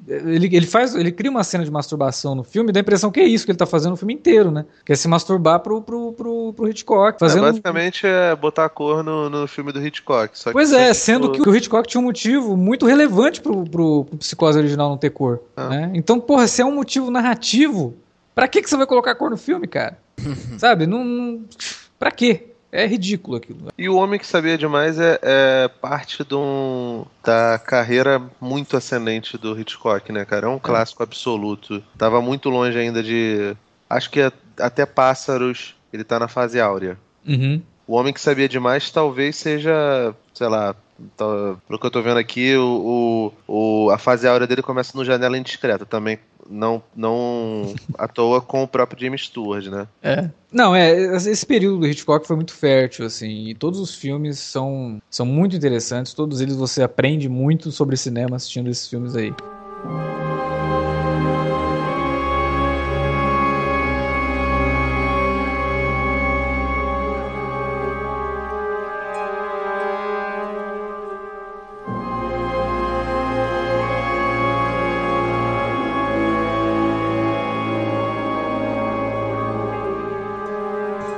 ele, 0.09 0.49
ele 0.57 0.67
faz, 0.67 0.95
ele 0.95 1.13
cria 1.13 1.31
uma 1.31 1.45
cena 1.45 1.65
de 1.65 1.71
masturbação 1.71 2.35
no 2.35 2.43
filme, 2.43 2.73
dá 2.73 2.81
a 2.81 2.83
impressão 2.83 3.11
que 3.11 3.21
é 3.21 3.25
isso 3.25 3.45
que 3.45 3.51
ele 3.51 3.59
tá 3.59 3.67
fazendo 3.67 3.91
no 3.91 3.97
filme 3.97 4.15
inteiro, 4.15 4.51
né? 4.51 4.65
Que 4.85 4.93
é 4.93 4.97
se 4.97 5.07
masturbar 5.07 5.61
pro, 5.61 5.83
pro, 5.83 6.13
pro, 6.13 6.53
pro 6.55 6.69
Hitchcock. 6.69 7.17
É, 7.17 7.19
fazendo... 7.19 7.47
É, 7.47 7.51
basicamente 7.51 8.07
é 8.07 8.35
botar 8.35 8.65
a 8.65 8.69
cor 8.69 9.03
no, 9.03 9.29
no 9.29 9.47
filme 9.47 9.71
do 9.71 9.85
Hitchcock. 9.85 10.33
pois 10.51 10.73
é, 10.73 10.95
sendo 10.95 11.31
tipo... 11.33 11.45
que 11.45 11.51
o 11.51 11.55
Hitchcock 11.55 11.87
tinha 11.87 12.01
um 12.01 12.05
motivo 12.05 12.57
muito 12.57 12.87
relevante 12.87 13.41
pro, 13.41 13.65
pro, 13.65 14.05
pro 14.05 14.17
psicose 14.19 14.59
original 14.59 14.89
não 14.89 14.97
ter 14.97 15.11
cor. 15.11 15.41
Ah. 15.57 15.69
Né? 15.69 15.91
Então, 15.95 16.19
porra, 16.19 16.47
se 16.47 16.63
é 16.63 16.65
um 16.65 16.75
motivo 16.75 17.11
narrativo, 17.11 17.95
pra 18.35 18.49
que, 18.49 18.63
que 18.63 18.71
você 18.71 18.77
vai 18.77 18.87
colocar 18.87 19.15
cor 19.15 19.31
no 19.31 19.37
filme, 19.37 19.67
cara? 19.67 19.99
Sabe? 20.59 20.87
Não, 20.87 21.05
não. 21.05 21.45
Pra 21.99 22.11
quê? 22.11 22.48
É 22.71 22.87
ridículo 22.87 23.39
aquilo. 23.39 23.73
E 23.77 23.89
o 23.89 23.97
Homem 23.97 24.21
que 24.21 24.27
Sabia 24.27 24.59
Demais 24.59 24.99
é, 24.99 25.19
é 25.23 25.69
parte 25.69 26.23
de 26.23 26.35
um, 26.35 27.05
da 27.25 27.59
carreira 27.59 28.23
muito 28.41 28.77
ascendente 28.77 29.39
do 29.39 29.59
Hitchcock, 29.59 30.13
né, 30.13 30.25
cara? 30.25 30.47
É 30.47 30.51
um 30.51 30.59
clássico 30.59 31.03
absoluto. 31.03 31.83
Tava 31.97 32.21
muito 32.21 32.51
longe 32.51 32.79
ainda 32.79 33.03
de. 33.03 33.57
Acho 33.89 34.11
que 34.11 34.21
até 34.61 34.85
Pássaros 34.85 35.75
ele 35.93 36.05
tá 36.05 36.19
na 36.19 36.29
fase 36.29 36.61
áurea. 36.61 36.99
Uhum. 37.27 37.63
O 37.87 37.95
Homem 37.95 38.13
que 38.13 38.21
Sabia 38.21 38.49
Demais 38.49 38.91
talvez 38.91 39.37
seja, 39.37 40.15
sei 40.35 40.47
lá, 40.47 40.75
tá, 41.17 41.25
pelo 41.67 41.79
que 41.79 41.87
eu 41.87 41.91
tô 41.91 42.03
vendo 42.03 42.19
aqui, 42.19 42.55
o, 42.55 43.33
o, 43.47 43.91
a 43.91 43.97
fase 43.97 44.29
áurea 44.29 44.47
dele 44.47 44.61
começa 44.61 44.97
no 44.97 45.05
Janela 45.07 45.39
Indiscreta, 45.39 45.87
também 45.87 46.19
não, 46.49 46.83
não 46.95 47.75
à 47.97 48.09
toa 48.09 48.41
com 48.41 48.63
o 48.63 48.69
próprio 48.69 49.01
James 49.01 49.23
Stewart, 49.23 49.67
né? 49.67 49.87
É. 50.03 50.31
Não, 50.53 50.75
é, 50.75 51.17
esse 51.17 51.45
período 51.45 51.81
do 51.81 51.87
Hitchcock 51.87 52.27
foi 52.27 52.37
muito 52.37 52.55
fértil, 52.55 53.05
assim, 53.05 53.49
e 53.49 53.55
todos 53.55 53.79
os 53.79 53.95
filmes 53.95 54.39
são, 54.39 54.99
são 55.11 55.27
muito 55.27 55.55
interessantes, 55.55 56.15
todos 56.15 56.41
eles 56.41 56.57
você 56.57 56.83
aprende 56.83 57.29
muito 57.29 57.71
sobre 57.71 57.97
cinema 57.97 58.37
assistindo 58.37 58.71
esses 58.71 58.89
filmes 58.89 59.15
aí. 59.15 59.33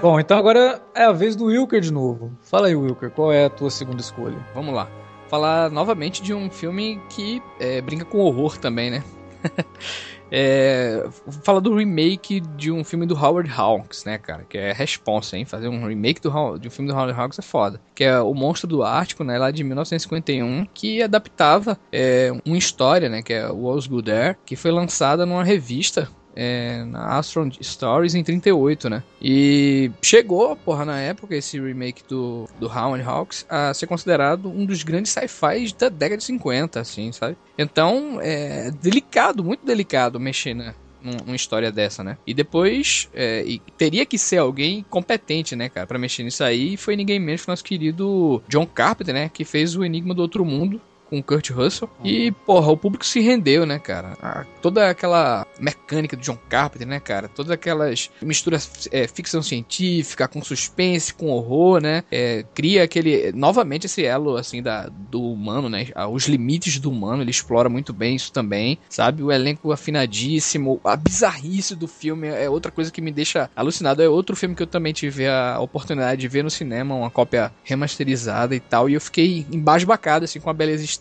Bom, 0.01 0.19
então 0.19 0.39
agora 0.39 0.81
é 0.95 1.05
a 1.05 1.13
vez 1.13 1.37
do 1.37 1.45
Wilker 1.45 1.79
de 1.79 1.93
novo. 1.93 2.33
Fala 2.41 2.69
aí, 2.69 2.75
Wilker, 2.75 3.11
qual 3.11 3.31
é 3.31 3.45
a 3.45 3.51
tua 3.51 3.71
segunda 3.71 4.01
escolha? 4.01 4.39
Vamos 4.55 4.75
lá. 4.75 4.89
Falar 5.29 5.71
novamente 5.71 6.23
de 6.23 6.33
um 6.33 6.51
filme 6.51 6.99
que 7.11 7.43
é, 7.61 7.83
brinca 7.83 8.07
com 8.07 8.19
horror 8.21 8.57
também, 8.57 8.91
né? 8.91 9.05
é, 10.33 11.07
fala 11.45 11.61
do 11.61 11.75
remake 11.77 12.41
de 12.41 12.73
um 12.73 12.83
filme 12.83 13.05
do 13.05 13.15
Howard 13.15 13.53
Hawks, 13.55 14.07
né, 14.07 14.17
cara? 14.17 14.45
Que 14.49 14.57
é 14.57 14.73
responsa, 14.73 15.37
hein? 15.37 15.45
Fazer 15.45 15.69
um 15.69 15.87
remake 15.87 16.23
do, 16.23 16.57
de 16.57 16.69
um 16.69 16.71
filme 16.71 16.91
do 16.91 16.97
Howard 16.97 17.21
Hawks 17.21 17.39
é 17.39 17.43
foda. 17.43 17.79
Que 17.95 18.05
é 18.05 18.19
O 18.21 18.33
Monstro 18.33 18.69
do 18.69 18.83
Ártico, 18.83 19.23
né? 19.23 19.37
Lá 19.37 19.51
de 19.51 19.63
1951, 19.63 20.67
que 20.73 21.03
adaptava 21.03 21.79
é, 21.93 22.33
uma 22.47 22.57
história, 22.57 23.11
né? 23.11 23.21
Que 23.21 23.35
é 23.35 23.49
o 23.51 23.75
Good 23.75 24.05
There, 24.05 24.37
que 24.47 24.57
foi 24.57 24.71
lançada 24.71 25.27
numa 25.27 25.45
revista 25.45 26.09
é, 26.35 26.85
na 26.85 27.19
Astron 27.19 27.51
Stories 27.63 28.15
em 28.15 28.23
38, 28.23 28.89
né? 28.89 29.03
E 29.21 29.91
chegou, 30.03 30.57
porra, 30.57 30.85
na 30.85 30.99
época, 31.01 31.35
esse 31.37 31.61
remake 31.61 32.03
do, 32.09 32.49
do 32.59 32.67
Howard 32.67 33.05
Hawks 33.05 33.47
a 33.49 33.73
ser 33.75 33.87
considerado 33.87 34.49
um 34.49 34.65
dos 34.65 34.83
grandes 34.83 35.13
sci-fis 35.13 35.73
da 35.73 35.89
década 35.89 36.19
de 36.19 36.25
50, 36.25 36.81
assim, 36.81 37.13
sabe? 37.13 37.37
Então, 37.59 38.19
é 38.21 38.71
delicado, 38.71 39.45
muito 39.45 39.65
delicado 39.65 40.19
mexer, 40.21 40.55
né? 40.55 40.75
num- 41.03 41.17
numa 41.25 41.37
história 41.37 41.73
dessa, 41.73 42.05
né? 42.05 42.19
E 42.27 42.35
depois 42.35 43.09
é, 43.15 43.43
e 43.45 43.59
teria 43.77 44.05
que 44.05 44.19
ser 44.19 44.37
alguém 44.39 44.85
competente, 44.89 45.57
né, 45.57 45.69
cara, 45.69 45.87
pra 45.87 45.99
mexer 45.99 46.23
nisso 46.23 46.45
aí. 46.45 46.75
E 46.75 46.77
foi 46.77 46.97
ninguém 46.97 47.19
menos 47.19 47.43
que 47.43 47.49
o 47.49 47.53
nosso 47.53 47.65
querido 47.65 48.43
John 48.49 48.67
Carpenter, 48.67 49.15
né? 49.15 49.31
Que 49.33 49.45
fez 49.45 49.75
o 49.77 49.85
Enigma 49.85 50.15
do 50.15 50.23
Outro 50.23 50.45
Mundo. 50.45 50.81
Com 51.11 51.21
Kurt 51.23 51.51
Russell. 51.51 51.91
E, 52.05 52.31
porra, 52.31 52.71
o 52.71 52.77
público 52.77 53.05
se 53.05 53.21
rendeu, 53.21 53.67
né, 53.67 53.79
cara? 53.79 54.17
A- 54.23 54.47
toda 54.63 54.89
aquela 54.89 55.45
mecânica 55.59 56.17
do 56.17 56.23
John 56.23 56.39
Carpenter, 56.49 56.87
né, 56.87 57.01
cara? 57.01 57.29
Todas 57.29 57.51
aquelas 57.51 58.11
misturas 58.23 58.89
é, 58.93 59.07
ficção 59.09 59.43
científica 59.43 60.29
com 60.29 60.41
suspense, 60.43 61.13
com 61.13 61.29
horror, 61.31 61.83
né? 61.83 62.05
É, 62.13 62.45
cria 62.55 62.85
aquele. 62.85 63.33
Novamente 63.33 63.87
esse 63.87 64.05
elo, 64.05 64.37
assim, 64.37 64.63
da, 64.63 64.89
do 64.89 65.21
humano, 65.21 65.69
né? 65.69 65.89
Ah, 65.97 66.07
Os 66.09 66.27
limites 66.29 66.79
do 66.79 66.91
humano, 66.91 67.23
ele 67.23 67.31
explora 67.33 67.69
muito 67.69 67.93
bem 67.93 68.15
isso 68.15 68.33
também, 68.33 68.79
sabe? 68.89 69.23
O 69.23 69.33
elenco 69.33 69.73
afinadíssimo, 69.73 70.81
a 70.85 70.97
bizarrice 70.97 71.75
do 71.75 71.89
filme 71.89 72.29
é 72.29 72.49
outra 72.49 72.71
coisa 72.71 72.91
que 72.93 73.01
me 73.01 73.11
deixa 73.11 73.51
alucinado. 73.57 74.03
É 74.03 74.09
outro 74.09 74.37
filme 74.37 74.55
que 74.55 74.63
eu 74.63 74.67
também 74.67 74.93
tive 74.93 75.27
a 75.27 75.59
oportunidade 75.61 76.21
de 76.21 76.29
ver 76.29 76.45
no 76.45 76.51
cinema, 76.51 76.95
uma 76.95 77.11
cópia 77.11 77.53
remasterizada 77.65 78.55
e 78.55 78.61
tal, 78.61 78.89
e 78.89 78.95
eu 78.95 79.01
fiquei 79.01 79.45
embasbacado, 79.53 80.25
assim, 80.25 80.39
com 80.39 80.51
a 80.51 80.55
beleza 80.55 80.85
estética, 80.85 81.00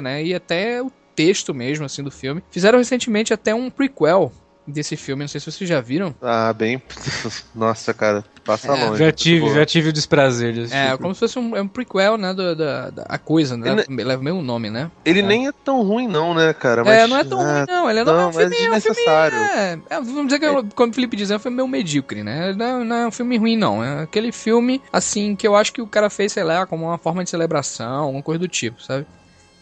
né? 0.00 0.22
E 0.24 0.34
até 0.34 0.82
o 0.82 0.90
texto 1.14 1.52
mesmo, 1.54 1.84
assim, 1.84 2.02
do 2.02 2.10
filme. 2.10 2.42
Fizeram 2.50 2.78
recentemente 2.78 3.32
até 3.32 3.54
um 3.54 3.68
prequel 3.70 4.32
desse 4.66 4.96
filme, 4.96 5.22
não 5.24 5.28
sei 5.28 5.40
se 5.40 5.50
vocês 5.50 5.68
já 5.68 5.80
viram. 5.80 6.14
Ah, 6.22 6.52
bem. 6.52 6.80
Nossa, 7.54 7.92
cara, 7.92 8.24
passa 8.44 8.68
É, 8.68 8.84
longe. 8.84 8.98
Já 9.04 9.12
tive, 9.12 9.40
boa. 9.40 9.54
já 9.54 9.66
tive 9.66 9.88
o 9.88 9.92
desprazer 9.92 10.52
de 10.52 10.72
É, 10.72 10.96
como 10.96 11.12
se 11.14 11.20
fosse 11.20 11.38
um, 11.38 11.56
é 11.56 11.62
um 11.62 11.68
prequel, 11.68 12.16
né, 12.16 12.32
do- 12.32 12.54
da, 12.54 12.90
da 12.90 13.02
a 13.08 13.18
coisa, 13.18 13.56
né? 13.56 13.84
Leva 13.88 14.20
o 14.20 14.24
mesmo 14.24 14.42
nome, 14.42 14.70
né? 14.70 14.90
Ele 15.04 15.22
nem 15.22 15.48
é 15.48 15.52
tão 15.52 15.82
ruim, 15.82 16.06
não, 16.06 16.34
né, 16.34 16.52
cara? 16.52 16.82
é, 16.82 16.84
Mas- 16.84 17.10
não 17.10 17.16
é 17.16 17.24
tão 17.24 17.40
ah, 17.40 17.44
ruim, 17.58 17.64
não. 17.68 17.90
Ele 17.90 17.98
é, 18.00 18.04
não, 18.04 18.12
é 18.12 18.16
não, 18.16 18.28
um 18.28 18.32
filme, 18.32 18.56
é 18.56 18.70
um 18.70 18.80
filme 18.80 19.00
é, 19.00 19.78
é, 19.90 20.00
vamos 20.00 20.26
dizer 20.26 20.38
que, 20.38 20.46
é, 20.46 20.62
como 20.74 20.90
o 20.90 20.94
Felipe 20.94 21.16
diz, 21.16 21.30
é 21.30 21.36
um 21.36 21.40
filme 21.40 21.56
meio 21.56 21.68
medíocre, 21.68 22.22
né? 22.22 22.54
Não, 22.56 22.84
não 22.84 22.96
é 22.96 23.06
um 23.06 23.10
filme 23.10 23.36
ruim, 23.36 23.56
não. 23.56 23.82
É 23.82 24.02
aquele 24.02 24.30
filme, 24.32 24.80
assim, 24.92 25.34
que 25.34 25.46
eu 25.46 25.56
acho 25.56 25.72
que 25.72 25.82
o 25.82 25.86
cara 25.86 26.08
fez, 26.08 26.32
sei 26.32 26.44
lá, 26.44 26.66
como 26.66 26.86
uma 26.86 26.98
forma 26.98 27.24
de 27.24 27.30
celebração, 27.30 28.04
alguma 28.04 28.22
coisa 28.22 28.38
do 28.38 28.48
tipo, 28.48 28.82
sabe? 28.82 29.06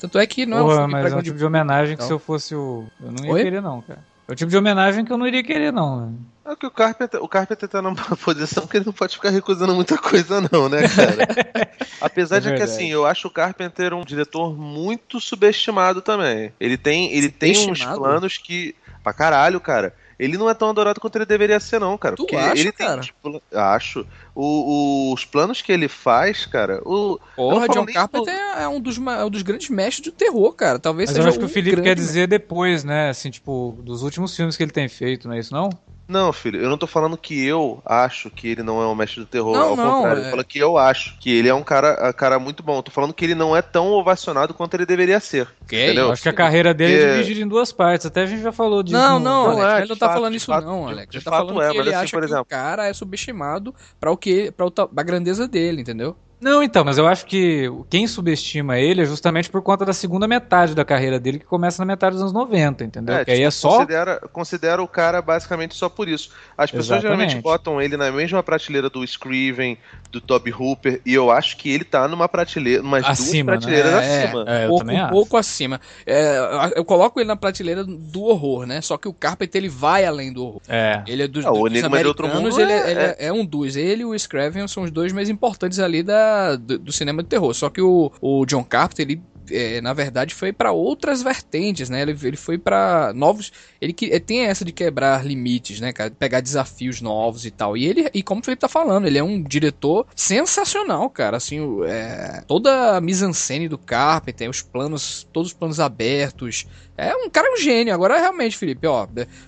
Tanto 0.01 0.19
é 0.19 0.27
que 0.27 0.47
não 0.47 0.59
é 0.59 0.63
um 0.63 0.67
Porra, 0.67 0.89
mas 0.89 1.13
é 1.13 1.17
um 1.17 1.23
tipo 1.23 1.39
de 1.39 1.45
homenagem 1.45 1.97
que 1.97 2.03
Então. 2.03 2.07
se 2.07 2.13
eu 2.13 2.19
fosse 2.19 2.55
o. 2.55 2.87
Eu 3.03 3.13
não 3.13 3.25
ia 3.25 3.33
Oi? 3.33 3.43
querer, 3.43 3.61
não, 3.61 3.81
cara. 3.83 4.01
É 4.29 4.33
o 4.33 4.35
tipo 4.35 4.51
de 4.51 4.57
homenagem 4.57 5.05
que 5.05 5.13
eu 5.13 5.17
não 5.19 5.27
iria 5.27 5.43
querer, 5.43 5.73
não. 5.73 6.07
né? 6.07 6.13
É 6.47 6.57
que 6.57 6.67
o 6.67 6.71
Carpenter, 6.71 7.23
o 7.23 7.29
Carpenter 7.29 7.69
tá 7.69 7.81
numa 7.83 7.95
posição 8.23 8.67
que 8.67 8.77
ele 8.77 8.87
não 8.87 8.93
pode 8.93 9.15
ficar 9.17 9.31
recusando 9.31 9.75
muita 9.75 9.97
coisa, 9.99 10.41
não, 10.53 10.69
né, 10.69 10.87
cara? 10.89 11.27
Apesar 12.01 12.37
É 12.37 12.41
de 12.41 12.55
que, 12.55 12.63
assim, 12.63 12.89
eu 12.89 13.05
acho 13.07 13.29
o 13.29 13.31
Carpenter 13.31 13.93
um 13.95 14.05
diretor 14.05 14.55
muito 14.57 15.19
subestimado 15.21 16.01
também. 16.03 16.53
Ele 16.61 16.77
tem, 16.77 17.13
ele 17.13 17.31
tem 17.31 17.71
uns 17.71 17.85
planos 17.85 18.39
que. 18.39 18.75
Pra 19.03 19.13
caralho, 19.13 19.61
cara. 19.61 19.95
Ele 20.19 20.37
não 20.37 20.51
é 20.51 20.55
tão 20.55 20.69
adorado 20.71 21.01
quanto 21.01 21.17
ele 21.17 21.25
deveria 21.25 21.61
ser, 21.61 21.79
não, 21.79 21.97
cara. 21.97 22.17
Tu 22.17 22.23
porque 22.25 22.35
acha, 22.37 22.61
ele 22.61 22.73
cara? 22.73 23.03
tem. 23.03 23.13
pla- 23.23 23.41
Acho. 23.75 24.05
O- 24.35 25.13
os 25.15 25.25
planos 25.25 25.63
que 25.63 25.71
ele 25.71 25.87
faz, 25.89 26.45
cara. 26.45 26.81
O, 26.85 27.13
eu 27.15 27.21
Porra, 27.37 27.69
John 27.69 27.87
Carpenter 27.87 28.35
é 28.35 28.67
um 28.69 28.81
dos, 28.81 28.99
é 28.99 29.25
um 29.25 29.31
dos 29.31 29.43
grandes 29.43 29.69
mestres 29.69 30.11
do 30.11 30.13
terror, 30.17 30.53
cara. 30.55 30.79
Talvez 30.79 31.09
Mas 31.11 31.17
eu 31.17 31.23
seja 31.23 31.29
acho 31.31 31.39
que 31.39 31.45
o 31.45 31.49
Felipe 31.49 31.81
quer 31.83 31.95
dizer 31.95 32.27
depois, 32.27 32.83
né? 32.83 33.11
Assim, 33.11 33.31
tipo, 33.31 33.79
dos 33.83 34.03
últimos 34.03 34.35
filmes 34.35 34.57
que 34.57 34.63
ele 34.63 34.73
tem 34.73 34.89
feito, 34.89 35.29
não 35.29 35.35
é 35.35 35.39
isso, 35.39 35.55
não? 35.55 35.71
Não, 36.09 36.33
filho, 36.33 36.59
eu 36.59 36.71
não 36.71 36.79
tô 36.79 36.87
falando 36.87 37.19
que 37.19 37.45
eu 37.45 37.83
acho 37.85 38.31
que 38.31 38.49
ele 38.49 38.63
não 38.63 38.81
é 38.81 38.87
um 38.87 38.95
mestre 38.95 39.21
do 39.21 39.27
terror. 39.27 39.55
Não, 39.55 39.69
ao 39.69 39.77
não, 39.77 39.93
contrário, 39.97 40.23
é- 40.23 40.27
eu 40.27 40.31
falo 40.31 40.45
que 40.45 40.59
eu 40.59 40.79
acho 40.79 41.19
que 41.21 41.31
ele 41.31 41.49
é 41.51 41.55
um 41.55 41.63
cara, 41.63 42.09
um 42.09 42.13
cara 42.15 42.39
muito 42.39 42.63
bom. 42.63 42.79
Eu 42.79 42.83
tô 42.83 42.91
falando 42.91 43.13
que 43.13 43.25
ele 43.27 43.35
não 43.35 43.55
é 43.55 43.61
tão 43.61 43.89
ovacionado 43.89 44.55
quanto 44.55 44.73
ele 44.75 44.87
deveria 44.87 45.21
ser. 45.21 45.47
Que 45.69 45.85
entendeu? 45.85 46.07
Eu 46.07 46.13
acho 46.13 46.23
que 46.23 46.29
a 46.31 46.33
carreira 46.33 46.73
dele 46.73 46.95
é 47.03 47.13
dividida 47.21 47.41
em 47.45 47.49
duas 47.49 47.73
partes. 47.73 48.07
Até 48.07 48.23
a 48.23 48.27
gente 48.27 48.41
já 48.43 48.53
falou 48.53 48.83
disso. 48.83 48.97
Não, 48.97 49.19
não, 49.19 49.45
Não 49.45 49.51
Alex, 49.61 49.73
é, 49.75 49.79
ele 49.81 49.89
não 49.91 49.97
tá 49.97 50.07
fato, 50.07 50.17
falando 50.17 50.35
isso 50.35 50.47
fato, 50.47 50.65
não, 50.65 50.89
Alex. 50.89 51.11
de 51.11 51.17
Ele 51.19 51.25
tá 51.25 51.31
fato 51.31 51.47
falando 51.47 51.63
é, 51.63 51.71
que 51.71 51.77
mas 51.77 51.87
ele 51.87 51.95
assim, 51.95 52.05
acha 52.05 52.17
por 52.17 52.21
que 52.21 52.27
exemplo- 52.27 52.43
o 52.43 52.47
cara 52.47 52.87
é 52.87 52.93
subestimado 52.95 53.75
para 54.01 54.11
o 54.11 54.17
que, 54.17 54.51
para 54.53 54.67
a 54.97 55.03
grandeza 55.03 55.47
dele, 55.47 55.83
entendeu? 55.83 56.17
Não, 56.41 56.63
então, 56.63 56.85
mas 56.85 56.99
eu 56.99 57.07
acho 57.07 57.27
que 57.27 57.69
quem 57.91 58.07
subestima 58.07 58.79
ele 58.79 59.03
é 59.03 59.05
justamente 59.05 59.51
por 59.51 59.61
conta 59.61 59.85
da 59.85 59.93
segunda 59.93 60.29
metade 60.29 60.75
da 60.75 60.85
carreira 60.85 61.19
dele, 61.19 61.41
que 61.41 61.45
começa 61.45 61.83
na 61.83 61.87
metade 61.87 62.13
dos 62.13 62.23
anos 62.23 62.33
90, 62.33 62.85
entendeu? 62.85 63.25
que 63.25 63.31
aí 63.31 63.39
tipo, 63.39 63.49
é 63.49 63.51
só. 63.51 63.71
Considera, 63.79 64.21
considera 64.33 64.83
o 64.83 64.89
cara 64.89 65.21
basicamente 65.21 65.75
só 65.75 65.89
por 65.89 66.09
isso. 66.09 66.31
As 66.59 66.73
pessoas 66.73 66.99
Exatamente. 66.99 67.29
geralmente 67.31 67.41
botam 67.43 67.81
ele 67.81 67.97
na 67.97 68.11
mesma 68.11 68.43
prateleira 68.43 68.91
do 68.91 69.05
Scriven, 69.05 69.79
do 70.11 70.21
Toby 70.21 70.53
Hooper, 70.53 71.01
e 71.07 71.15
eu 71.15 71.31
acho 71.31 71.57
que 71.57 71.71
ele 71.71 71.85
tá 71.85 72.09
numa 72.09 72.29
prateleira, 72.29 72.83
umas 72.83 73.05
Acima, 73.05 73.53
duas 73.53 73.65
prateleiras 73.65 73.93
né? 74.01 74.25
acima. 74.25 74.45
É, 74.49 74.65
eu 74.65 74.69
pouco, 74.69 74.85
também 74.85 74.99
um 75.01 75.05
acho. 75.05 75.13
pouco 75.13 75.37
acima. 75.37 75.81
É, 76.05 76.73
eu- 76.75 76.85
coloco 76.85 77.21
ele 77.21 77.29
na 77.29 77.37
prateleira 77.37 77.85
do 77.85 78.23
horror, 78.25 78.67
né? 78.67 78.81
Só 78.81 78.99
que 78.99 79.07
o 79.07 79.13
Carpenter 79.13 79.61
ele 79.61 79.69
vai 79.69 80.05
além 80.05 80.33
do 80.33 80.45
horror. 80.45 80.61
É. 80.69 81.01
Ele 81.07 81.23
é 81.23 81.29
dos, 81.29 81.45
Ah, 81.47 81.53
o 81.53 81.69
dos 81.69 81.83
Outro 81.85 81.87
americanos, 81.87 82.35
Mundo 82.35 82.61
ele, 82.61 82.73
é, 82.73 82.77
é- 82.77 82.91
ele 82.91 83.01
é- 83.01 83.17
é 83.27 83.33
um 83.33 83.45
dos. 83.47 83.77
Ele 83.77 84.03
e 84.03 84.05
o 84.05 84.19
Scraven 84.19 84.67
são 84.67 84.83
os 84.83 84.91
dois 84.91 85.13
mais 85.13 85.29
importantes 85.29 85.79
ali 85.79 86.03
da, 86.03 86.57
do, 86.57 86.77
do 86.77 86.91
cinema 86.93 87.23
de 87.23 87.29
terror. 87.29 87.55
Só 87.55 87.71
que 87.71 87.81
o, 87.81 88.11
o 88.21 88.45
John 88.47 88.65
Carpenter, 88.65 89.07
ele 89.09 89.23
é, 89.51 89.81
na 89.81 89.93
verdade 89.93 90.35
foi 90.35 90.53
pra 90.53 90.73
outras 90.73 91.23
vertentes, 91.23 91.89
né? 91.89 92.03
Ele, 92.03 92.17
ele 92.23 92.37
foi 92.37 92.59
pra 92.59 93.13
novos, 93.15 93.53
ele 93.81 93.93
que 93.93 94.07
ele 94.07 94.21
tem 94.21 94.41
essa 94.41 94.65
de 94.65 94.73
quebrar 94.73 95.25
limites, 95.25 95.81
né, 95.81 95.93
cara, 95.93 96.11
pegar 96.11 96.41
desafios 96.41 97.01
novos 97.01 97.45
e 97.45 97.51
tal. 97.51 97.77
E 97.77 97.87
ele 97.87 98.09
e 98.13 98.23
como 98.23 98.41
o 98.41 98.45
Felipe 98.45 98.61
tá 98.61 98.69
falando, 98.69 99.07
ele 99.07 99.19
é 99.19 99.23
um 99.23 99.43
diretor 99.43 100.07
sensacional, 100.15 101.09
cara, 101.11 101.37
assim, 101.37 101.61
é, 101.85 102.43
toda 102.47 102.97
a 102.97 103.01
mise-en-scène 103.01 103.69
do 103.69 103.79
Carpenter, 103.79 104.49
os 104.49 104.63
planos, 104.63 105.27
todos 105.33 105.53
os 105.53 105.57
planos 105.57 105.81
abertos. 105.81 106.67
É 106.99 107.15
um 107.15 107.31
cara 107.31 107.47
é 107.49 107.53
um 107.53 107.57
gênio. 107.57 107.95
Agora 107.95 108.19
realmente, 108.19 108.57
Felipe, 108.59 108.87
ó, 108.87 109.07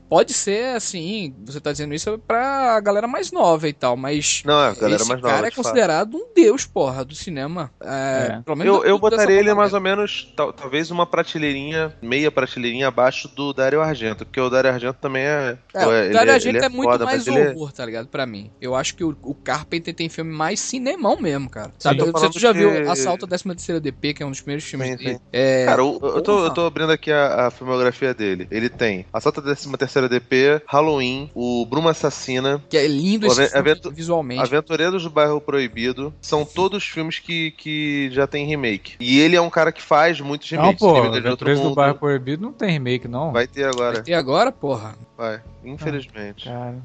pode 0.09 0.33
ser 0.33 0.77
assim, 0.77 1.35
você 1.45 1.61
tá 1.61 1.73
dizendo 1.73 1.93
isso 1.93 2.17
pra 2.19 2.79
galera 2.81 3.09
mais 3.09 3.33
nova 3.33 3.69
e 3.69 3.73
tal, 3.73 3.97
mas 3.97 4.43
Não, 4.47 4.55
é, 4.63 4.69
a 4.69 4.75
galera 4.75 4.97
esse 5.03 5.09
mais 5.09 5.21
nova. 5.21 5.35
cara 5.35 5.47
é 5.47 5.51
de 5.51 5.57
fato. 5.57 5.65
considerado 5.65 6.15
um 6.17 6.33
deus, 6.35 6.65
porra, 6.65 7.05
do 7.05 7.15
cinema. 7.15 7.71
É, 7.83 8.37
É. 8.39 8.43
Pelo 8.45 8.57
menos 8.57 8.77
Eu, 8.77 8.85
eu 8.85 8.97
do- 8.97 9.01
botaria 9.01 9.39
ele 9.39 9.53
mais 9.53 9.73
ou 9.75 9.81
menos, 9.81 10.33
tal- 10.37 10.53
talvez 10.53 10.91
uma 10.93 11.05
prateleirinha, 11.07 11.93
meia 12.01 12.31
prateleirinha 12.31 12.87
abaixo 12.89 13.27
do 13.35 13.53
Dario 13.53 13.81
Argento, 13.81 14.25
porque 14.25 14.41
o 14.41 14.49
Dario 14.49 14.71
Argento 14.73 14.99
também 15.01 15.23
é. 15.25 15.59
É, 15.75 15.87
o 15.87 15.93
ele 15.93 16.13
Dario 16.13 16.31
é- 16.31 16.35
Argento 16.35 16.57
ele 16.57 16.65
é, 16.65 16.69
muito 16.69 16.91
foda, 16.91 17.05
mais 17.05 17.27
ele 17.27 17.39
é- 17.39 17.51
horror, 17.51 17.73
tá 17.73 17.85
ligado? 17.85 18.07
Pra 18.09 18.27
mim. 18.27 18.51
Eu 18.61 18.75
acho 18.77 18.95
que 18.95 19.03
o, 19.03 19.17
o 19.23 19.35
Carpenter 19.35 19.93
tem 19.95 20.09
filme 20.09 20.33
mais 20.33 20.61
cinemão 20.61 21.21
mesmo, 21.21 21.51
cara. 21.51 21.73
Sabe? 21.79 21.99
Tô 21.99 22.07
Você 22.07 22.13
falando 22.13 22.33
tu 22.33 22.39
já 22.39 22.53
que- 22.53 22.59
viu 22.59 22.91
Assalto 22.91 23.25
à 23.25 23.29
13 23.29 23.45
terceira 23.45 23.81
DP, 23.81 24.15
que 24.15 24.23
é 24.23 24.27
um 24.27 24.31
dos 24.31 24.41
primeiros 24.41 24.65
filmes 24.65 24.89
Sim, 24.91 24.97
dele? 24.97 25.15
sim. 25.15 25.21
É, 25.33 25.65
Cara, 25.65 25.83
o- 25.85 25.99
eu, 26.03 26.23
tô, 26.23 26.45
eu 26.45 26.51
tô 26.55 26.67
abrindo 26.67 26.93
aqui 26.93 27.11
a, 27.11 27.40
a 27.47 27.51
filmografia 27.51 28.13
dele. 28.15 28.47
Ele 28.51 28.69
tem 28.69 29.07
Assalto 29.13 29.41
à 29.41 29.43
13ª 29.43 30.09
DP, 30.09 30.63
Halloween, 30.67 31.31
o 31.35 31.65
Bruma 31.67 31.91
Assassina, 31.91 32.63
que 32.69 32.77
é 32.77 32.87
lindo 32.87 33.27
esse 33.27 33.49
filme 33.49 33.75
visualmente. 33.93 34.43
Aventureiros 34.43 35.03
do 35.03 35.11
Bairro 35.11 35.41
Proibido. 35.41 36.13
São 36.21 36.45
todos 36.45 36.85
filmes 36.85 37.19
que, 37.19 37.53
que 37.53 38.11
já 38.13 38.27
tem 38.27 38.47
remake. 38.47 38.95
E 39.01 39.21
ele 39.21 39.37
é 39.37 39.41
um 39.41 39.51
cara 39.51 39.73
que 39.73 39.83
faz 39.83 40.21
muitos 40.21 40.51
Não, 40.53 40.61
remakes. 40.61 40.81
pô, 40.81 40.93
de 40.93 41.01
Outro 41.01 41.19
Aventureiros 41.19 41.61
do 41.61 41.69
Mundo. 41.69 41.77
Bairro 41.77 41.95
Proibido 41.99 42.43
não 42.43 42.53
tem 42.53 42.71
remake, 42.71 43.09
não. 43.09 43.33
Vai 43.33 43.47
ter 43.47 43.65
agora, 43.65 44.03
E 44.07 44.15
agora, 44.15 44.53
porra? 44.53 44.95
vai. 45.17 45.41
Infelizmente. 45.65 46.45
Cara. 46.45 46.77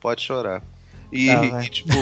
Pode 0.00 0.22
chorar. 0.22 0.62
E, 1.12 1.26
vai. 1.28 1.64
e, 1.64 1.68
tipo. 1.70 1.92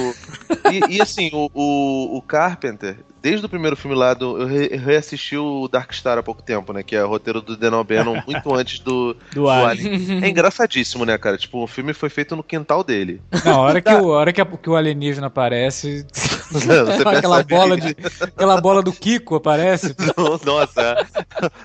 e, 0.73 0.97
e, 0.97 1.01
assim, 1.03 1.31
o, 1.33 1.51
o, 1.55 2.17
o 2.17 2.23
Carpenter, 2.23 2.97
desde 3.23 3.47
o 3.47 3.49
primeiro 3.49 3.77
filme 3.77 3.97
lá, 3.97 4.13
do, 4.15 4.37
eu 4.43 4.47
re- 4.47 4.77
reassisti 4.77 5.37
o 5.37 5.69
Dark 5.69 5.93
Star 5.93 6.19
há 6.19 6.23
pouco 6.23 6.43
tempo, 6.43 6.73
né? 6.73 6.83
Que 6.83 6.97
é 6.97 7.05
o 7.05 7.09
roteiro 7.09 7.41
do 7.41 7.57
Dan 7.57 7.77
O'Bannon, 7.79 8.21
muito 8.27 8.55
antes 8.55 8.81
do, 8.81 9.15
Do 9.33 9.43
do 9.43 9.49
Alien. 9.49 9.95
Alien. 9.95 10.25
É 10.25 10.29
engraçadíssimo, 10.29 11.05
né, 11.05 11.17
cara? 11.17 11.37
Tipo, 11.39 11.63
o 11.63 11.67
filme 11.67 11.93
foi 11.95 12.09
feito 12.09 12.35
no 12.35 12.43
quintal 12.43 12.83
dele. 12.83 13.21
Não, 13.45 13.53
a 13.55 13.59
hora 13.61 13.81
que 13.81 13.93
o, 13.95 14.09
hora 14.09 14.33
que, 14.33 14.41
a- 14.41 14.45
que 14.47 14.69
o 14.71 14.75
alienígena 14.77 15.29
aparece, 15.29 16.05
Você 16.53 17.03
aquela 17.09 17.43
bola, 17.43 17.77
de, 17.77 17.97
aquela 18.21 18.61
bola 18.61 18.83
do 18.83 18.93
Kiko 18.93 19.37
aparece. 19.37 19.95
Nossa, 20.45 21.07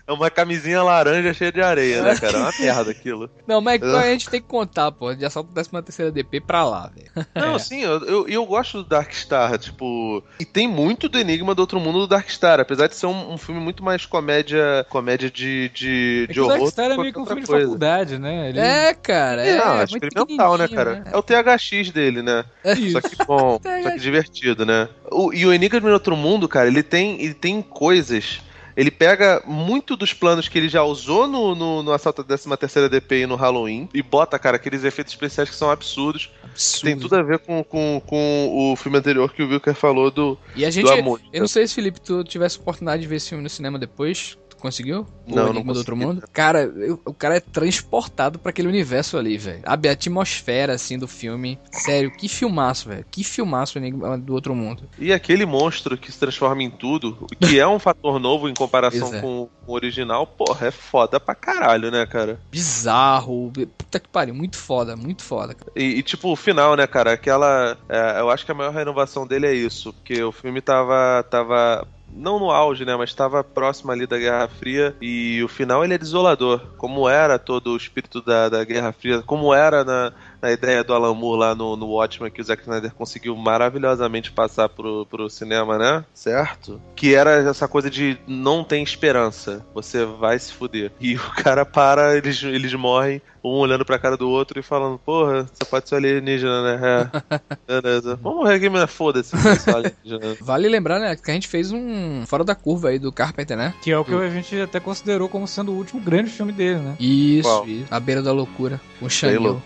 é 0.07 0.11
uma 0.11 0.29
camisinha 0.29 0.81
laranja 0.83 1.33
cheia 1.33 1.51
de 1.51 1.61
areia, 1.61 2.01
né, 2.01 2.15
cara? 2.15 2.37
É 2.37 2.41
uma 2.41 2.53
merda 2.59 2.91
aquilo. 2.91 3.29
Não, 3.45 3.61
mas 3.61 3.77
então 3.77 3.97
a 3.97 4.05
gente 4.05 4.29
tem 4.29 4.41
que 4.41 4.47
contar, 4.47 4.91
pô, 4.91 5.13
de 5.13 5.25
Assalto 5.25 5.49
à 5.51 5.53
13 5.53 5.69
terceira 5.83 6.11
DP 6.11 6.41
pra 6.41 6.63
lá, 6.65 6.89
velho. 6.93 7.11
Não, 7.35 7.55
É. 7.57 7.59
sim, 7.59 7.81
eu, 7.81 8.03
eu, 8.05 8.27
eu 8.27 8.45
gosto 8.45 8.83
do 8.83 8.89
Dark 8.89 9.11
Star, 9.13 9.57
tipo. 9.57 10.23
E 10.39 10.45
tem 10.45 10.67
muito 10.67 11.09
do 11.09 11.17
Enigma 11.17 11.53
do 11.55 11.59
Outro 11.59 11.79
Mundo 11.79 11.99
do 11.99 12.07
Dark 12.07 12.29
Star, 12.29 12.59
apesar 12.59 12.87
de 12.87 12.95
ser 12.95 13.07
um, 13.07 13.33
um 13.33 13.37
filme 13.37 13.59
muito 13.59 13.83
mais 13.83 14.05
comédia 14.05 14.85
comédia 14.89 15.29
de, 15.29 15.69
de, 15.69 16.27
É 16.29 16.33
de 16.33 16.39
o 16.39 16.43
horror. 16.45 16.57
Dark 16.59 16.71
Star 16.71 16.87
do 16.89 16.93
é 16.93 16.97
meio 16.97 17.13
que 17.13 17.19
um 17.19 17.25
filme 17.25 17.41
de 17.41 17.47
coisa. 17.47 17.65
faculdade, 17.65 18.17
né? 18.17 18.49
Ele- 18.49 18.59
É, 18.59 18.93
cara, 18.93 19.45
é, 19.45 19.57
Não, 19.57 19.73
é 19.73 19.77
muito 19.87 19.93
experimental, 20.05 20.57
né, 20.57 20.67
cara? 20.67 21.03
É 21.11 21.17
o 21.17 21.23
THX 21.23 21.91
dele, 21.91 22.21
né? 22.21 22.43
É 22.63 22.73
isso. 22.73 22.91
Só 22.93 23.01
que 23.01 23.15
bom, 23.25 23.59
só 23.83 23.91
que 23.91 23.99
divertido, 23.99 24.65
né? 24.65 24.76
O, 25.11 25.33
e 25.33 25.45
o 25.45 25.53
Enigma 25.53 25.79
do 25.79 25.89
Outro 25.89 26.15
Mundo, 26.15 26.47
cara, 26.47 26.67
ele 26.67 26.83
tem, 26.83 27.21
ele 27.21 27.33
tem 27.33 27.61
coisas. 27.61 28.41
Ele 28.75 28.91
pega 28.91 29.41
muito 29.43 29.97
dos 29.97 30.13
planos 30.13 30.47
que 30.47 30.55
ele 30.55 30.69
já 30.69 30.83
usou 30.83 31.27
no, 31.27 31.55
no, 31.55 31.81
no 31.81 31.91
Assalto 31.91 32.21
à 32.21 32.23
13 32.23 32.87
DP 32.89 33.23
e 33.23 33.25
no 33.25 33.35
Halloween 33.35 33.89
e 33.91 34.03
bota, 34.03 34.37
cara, 34.37 34.57
aqueles 34.57 34.83
efeitos 34.83 35.11
especiais 35.13 35.49
que 35.49 35.55
são 35.55 35.71
absurdos. 35.71 36.29
Absurdo. 36.43 36.83
Tem 36.83 36.99
tudo 36.99 37.15
a 37.15 37.23
ver 37.23 37.39
com, 37.39 37.63
com, 37.63 37.99
com 38.05 38.71
o 38.71 38.75
filme 38.75 38.99
anterior 38.99 39.33
que 39.33 39.41
o 39.41 39.49
Wilker 39.49 39.73
falou 39.73 40.11
do, 40.11 40.37
E 40.55 40.63
a 40.63 40.69
gente, 40.69 40.85
do 40.85 40.91
Amor. 40.91 41.19
eu 41.33 41.39
não 41.41 41.47
sei 41.47 41.67
se, 41.67 41.73
Felipe, 41.73 41.99
tu 41.99 42.23
tivesse 42.23 42.59
oportunidade 42.59 43.01
de 43.01 43.07
ver 43.07 43.15
esse 43.15 43.29
filme 43.29 43.43
no 43.43 43.49
cinema 43.49 43.79
depois, 43.79 44.37
conseguiu? 44.57 45.05
Não, 45.27 45.45
não 45.45 45.49
Enigma 45.51 45.73
do 45.73 45.79
Outro. 45.79 45.95
Mundo? 45.97 46.23
Cara, 46.33 46.61
eu- 46.63 46.99
o 47.05 47.13
cara 47.13 47.37
é 47.37 47.39
transportado 47.39 48.39
pra 48.39 48.49
aquele 48.49 48.67
universo 48.67 49.17
ali, 49.17 49.37
velho. 49.37 49.61
A 49.65 49.73
atmosfera, 49.73 50.73
assim, 50.73 50.97
do 50.97 51.07
filme. 51.07 51.59
Sério, 51.71 52.11
que 52.11 52.27
filmaço, 52.27 52.89
velho. 52.89 53.05
Que 53.09 53.23
filmaço 53.23 53.77
Enigma 53.77 54.17
do 54.17 54.33
Outro 54.33 54.53
Mundo. 54.55 54.83
E 54.97 55.11
aquele 55.13 55.45
monstro 55.45 55.97
que 55.97 56.11
se 56.11 56.19
transforma 56.19 56.63
em 56.63 56.69
tudo, 56.69 57.27
que 57.39 57.59
é 57.59 57.67
um 57.67 57.79
fator 57.79 58.19
novo 58.19 58.47
em 58.49 58.53
comparação 58.53 59.13
é. 59.15 59.21
com 59.21 59.49
o 59.65 59.73
original, 59.73 60.25
porra, 60.25 60.67
é 60.67 60.71
foda 60.71 61.19
pra 61.19 61.35
caralho, 61.35 61.91
né, 61.91 62.05
cara? 62.05 62.39
Bizarro. 62.51 63.51
Puta 63.77 63.99
que 63.99 64.07
pariu. 64.09 64.33
Muito 64.33 64.57
foda, 64.57 64.95
muito 64.95 65.23
foda. 65.23 65.53
cara. 65.53 65.71
E, 65.75 65.83
e, 65.99 66.03
tipo, 66.03 66.31
o 66.31 66.35
final, 66.35 66.75
né, 66.75 66.85
cara? 66.87 67.13
Aquela. 67.13 67.77
é, 67.89 68.19
eu 68.19 68.29
acho 68.29 68.45
que 68.45 68.51
a 68.51 68.55
maior 68.55 68.73
renovação 68.73 69.25
dele 69.27 69.45
é 69.47 69.53
isso. 69.53 69.91
Porque 69.93 70.21
o 70.23 70.31
filme 70.31 70.61
tava. 70.61 71.23
tava 71.29 71.87
não 72.11 72.39
no 72.39 72.49
auge, 72.51 72.85
né? 72.85 72.95
Mas 72.95 73.09
estava 73.09 73.43
próximo 73.43 73.91
ali 73.91 74.07
da 74.07 74.17
Guerra 74.17 74.47
Fria. 74.47 74.95
E 75.01 75.41
o 75.43 75.47
final 75.47 75.83
ele 75.83 75.93
é 75.93 75.97
desolador. 75.97 76.61
Como 76.77 77.07
era 77.07 77.37
todo 77.37 77.71
o 77.71 77.77
espírito 77.77 78.21
da, 78.21 78.49
da 78.49 78.63
Guerra 78.63 78.91
Fria. 78.91 79.21
Como 79.21 79.53
era 79.53 79.83
na, 79.83 80.11
na 80.41 80.51
ideia 80.51 80.83
do 80.83 80.93
Alan 80.93 81.13
Moore 81.13 81.39
lá 81.39 81.55
no, 81.55 81.75
no 81.75 81.87
Watchmen 81.87 82.31
que 82.31 82.41
o 82.41 82.43
Zack 82.43 82.63
Snyder 82.63 82.93
conseguiu 82.93 83.35
maravilhosamente 83.35 84.31
passar 84.31 84.69
pro, 84.69 85.05
pro 85.05 85.29
cinema, 85.29 85.77
né? 85.77 86.05
Certo? 86.13 86.81
Que 86.95 87.15
era 87.15 87.31
essa 87.31 87.67
coisa 87.67 87.89
de 87.89 88.17
não 88.27 88.63
tem 88.63 88.83
esperança. 88.83 89.65
Você 89.73 90.05
vai 90.05 90.37
se 90.39 90.53
fuder. 90.53 90.91
E 90.99 91.15
o 91.15 91.31
cara 91.43 91.65
para, 91.65 92.17
eles, 92.17 92.41
eles 92.43 92.73
morrem, 92.73 93.21
um 93.53 93.59
olhando 93.59 93.85
pra 93.85 93.99
cara 93.99 94.17
do 94.17 94.29
outro 94.29 94.59
e 94.59 94.63
falando, 94.63 94.97
porra, 94.99 95.43
você 95.43 95.65
pode 95.69 95.89
ser 95.89 95.95
alienígena, 95.95 96.63
né? 96.63 96.79
É. 96.83 97.41
Beleza. 97.81 98.19
Vamos 98.21 98.39
morrer 98.39 98.55
aqui, 98.55 98.69
mas 98.69 98.89
foda-se, 98.89 99.35
é 99.35 99.73
alienígena. 99.73 100.37
Vale 100.41 100.67
lembrar, 100.67 100.99
né, 100.99 101.15
que 101.15 101.31
a 101.31 101.33
gente 101.33 101.47
fez 101.47 101.71
um 101.71 102.25
fora 102.25 102.43
da 102.43 102.55
curva 102.55 102.89
aí 102.89 102.99
do 102.99 103.11
Carpenter, 103.11 103.57
né? 103.57 103.73
Que 103.81 103.91
é 103.91 103.97
o 103.97 104.05
que 104.05 104.13
a 104.13 104.29
gente 104.29 104.59
até 104.59 104.79
considerou 104.79 105.29
como 105.29 105.47
sendo 105.47 105.71
o 105.71 105.75
último 105.75 106.01
grande 106.01 106.29
filme 106.29 106.51
dele, 106.51 106.79
né? 106.79 106.95
Isso, 106.99 107.65
isso. 107.65 107.87
A 107.89 107.99
beira 107.99 108.21
da 108.21 108.31
loucura. 108.31 108.79
Com 108.99 109.05
o 109.05 109.09
Chanel. 109.09 109.61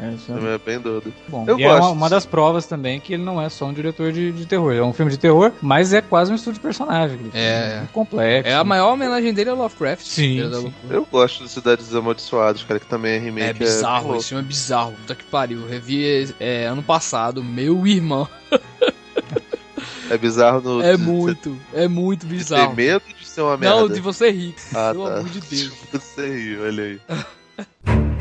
É, 0.00 0.10
isso 0.14 0.32
é 0.32 0.54
é 0.54 0.58
bem 0.58 0.80
doido. 0.80 1.12
bom. 1.28 1.44
Eu 1.46 1.58
e 1.58 1.62
é 1.62 1.68
uma, 1.68 1.78
gosto. 1.78 1.92
uma 1.92 2.08
das 2.10 2.26
provas 2.26 2.66
também 2.66 2.98
que 2.98 3.14
ele 3.14 3.22
não 3.22 3.40
é 3.40 3.48
só 3.48 3.66
um 3.66 3.72
diretor 3.72 4.10
de, 4.10 4.32
de 4.32 4.46
terror. 4.46 4.72
É 4.72 4.82
um 4.82 4.92
filme 4.92 5.10
de 5.12 5.18
terror, 5.18 5.52
mas 5.60 5.92
é 5.92 6.00
quase 6.00 6.32
um 6.32 6.34
estudo 6.34 6.54
de 6.54 6.60
personagem. 6.60 7.18
É. 7.34 7.78
Muito 7.78 7.92
complexo. 7.92 8.48
É 8.50 8.54
a 8.54 8.64
maior 8.64 8.92
homenagem 8.92 9.32
dele 9.32 9.50
ao 9.50 9.56
Lovecraft. 9.56 10.04
Sim, 10.04 10.48
da 10.48 10.60
sim. 10.60 10.74
Eu 10.90 11.06
gosto 11.10 11.44
de 11.44 11.50
Cidades 11.50 11.94
Amaldiçoadas, 11.94 12.64
cara, 12.64 12.80
que 12.80 12.86
também 12.86 13.14
é 13.14 13.18
remake. 13.18 13.46
É 13.50 13.52
bizarro, 13.52 14.08
bem 14.10 14.18
esse 14.18 14.28
filme 14.30 14.42
é 14.42 14.46
bizarro. 14.46 14.92
Puta 14.92 15.14
que 15.14 15.24
pariu. 15.24 15.60
Eu 15.60 15.68
revi 15.68 16.34
é, 16.40 16.66
ano 16.66 16.82
passado, 16.82 17.44
meu 17.44 17.86
irmão. 17.86 18.28
É 20.10 20.18
bizarro 20.18 20.60
no. 20.60 20.82
É 20.82 20.96
de- 20.96 21.02
muito, 21.02 21.56
é 21.72 21.88
muito 21.88 22.26
de 22.26 22.32
ter 22.32 22.38
bizarro. 22.38 22.74
medo 22.74 23.02
de 23.18 23.26
ser 23.26 23.40
uma 23.40 23.56
merda. 23.56 23.80
Não, 23.80 23.88
de 23.88 24.00
você 24.00 24.30
rir. 24.30 24.54
Ah, 24.74 24.90
Pelo 24.92 25.06
tá. 25.06 25.14
amor 25.18 25.28
de 25.30 25.40
Deus. 25.48 25.72
Você 25.92 26.28
riu, 26.28 26.62
olha 26.64 26.84
aí. 26.84 27.00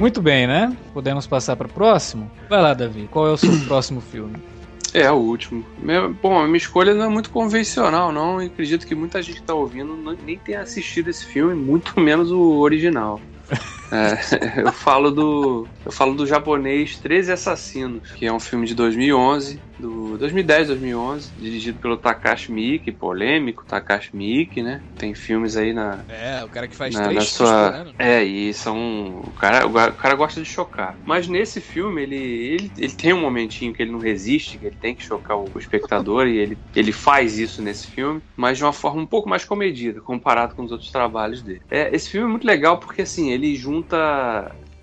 Muito 0.00 0.22
bem, 0.22 0.46
né? 0.46 0.74
Podemos 0.94 1.26
passar 1.26 1.56
para 1.56 1.66
o 1.66 1.70
próximo? 1.70 2.30
Vai 2.48 2.62
lá, 2.62 2.72
Davi. 2.72 3.06
Qual 3.10 3.26
é 3.28 3.32
o 3.32 3.36
seu 3.36 3.50
próximo 3.68 4.00
filme? 4.00 4.34
É, 4.94 5.10
o 5.10 5.16
último. 5.16 5.62
Bom, 6.22 6.38
a 6.38 6.46
minha 6.46 6.56
escolha 6.56 6.94
não 6.94 7.04
é 7.04 7.08
muito 7.08 7.28
convencional, 7.28 8.10
não. 8.10 8.42
E 8.42 8.46
acredito 8.46 8.86
que 8.86 8.94
muita 8.94 9.20
gente 9.20 9.42
que 9.42 9.46
tá 9.46 9.52
ouvindo 9.52 9.94
nem 10.24 10.38
tenha 10.38 10.62
assistido 10.62 11.10
esse 11.10 11.26
filme, 11.26 11.54
muito 11.54 11.92
menos 12.00 12.32
o 12.32 12.60
original. 12.60 13.20
É, 13.92 14.60
eu 14.62 14.72
falo 14.72 15.10
do 15.10 15.68
eu 15.84 15.92
falo 15.92 16.14
do 16.14 16.26
japonês 16.26 16.98
13 16.98 17.32
Assassinos, 17.32 18.12
que 18.12 18.26
é 18.26 18.32
um 18.32 18.40
filme 18.40 18.66
de 18.66 18.74
2011, 18.74 19.60
do 19.80 20.18
2010, 20.18 20.68
2011, 20.68 21.32
dirigido 21.36 21.78
pelo 21.78 21.96
Takashi 21.96 22.52
Miike, 22.52 22.92
polêmico 22.92 23.64
Takashi 23.66 24.14
Miike, 24.14 24.62
né? 24.62 24.82
Tem 24.98 25.14
filmes 25.14 25.56
aí 25.56 25.72
na 25.72 26.04
É, 26.08 26.44
o 26.44 26.48
cara 26.48 26.68
que 26.68 26.76
faz 26.76 26.94
na, 26.94 27.04
três 27.04 27.16
na 27.16 27.24
sua 27.24 27.94
é 27.98 28.22
e 28.22 28.52
são 28.52 29.20
o 29.20 29.32
cara 29.32 29.66
o, 29.66 29.72
cara 29.72 30.14
gosta 30.14 30.40
de 30.40 30.46
chocar. 30.46 30.98
Mas 31.04 31.26
nesse 31.26 31.60
filme 31.60 32.02
ele, 32.02 32.16
ele 32.16 32.72
ele 32.76 32.92
tem 32.92 33.12
um 33.12 33.20
momentinho 33.20 33.72
que 33.72 33.82
ele 33.82 33.92
não 33.92 33.98
resiste 33.98 34.58
que 34.58 34.66
ele 34.66 34.76
tem 34.76 34.94
que 34.94 35.02
chocar 35.02 35.38
o, 35.38 35.50
o 35.54 35.58
espectador 35.58 36.26
e 36.26 36.36
ele 36.36 36.58
ele 36.74 36.92
faz 36.92 37.38
isso 37.38 37.62
nesse 37.62 37.86
filme 37.86 38.22
mas 38.36 38.58
de 38.58 38.64
uma 38.64 38.72
forma 38.72 39.00
um 39.00 39.06
pouco 39.06 39.28
mais 39.28 39.44
comedida 39.44 40.00
comparado 40.00 40.54
com 40.54 40.62
os 40.62 40.72
outros 40.72 40.90
trabalhos 40.90 41.42
dele. 41.42 41.62
É, 41.70 41.94
esse 41.94 42.10
filme 42.10 42.26
é 42.26 42.30
muito 42.30 42.46
legal 42.46 42.78
porque 42.78 43.02
assim 43.02 43.30
ele 43.30 43.54
junta 43.56 43.79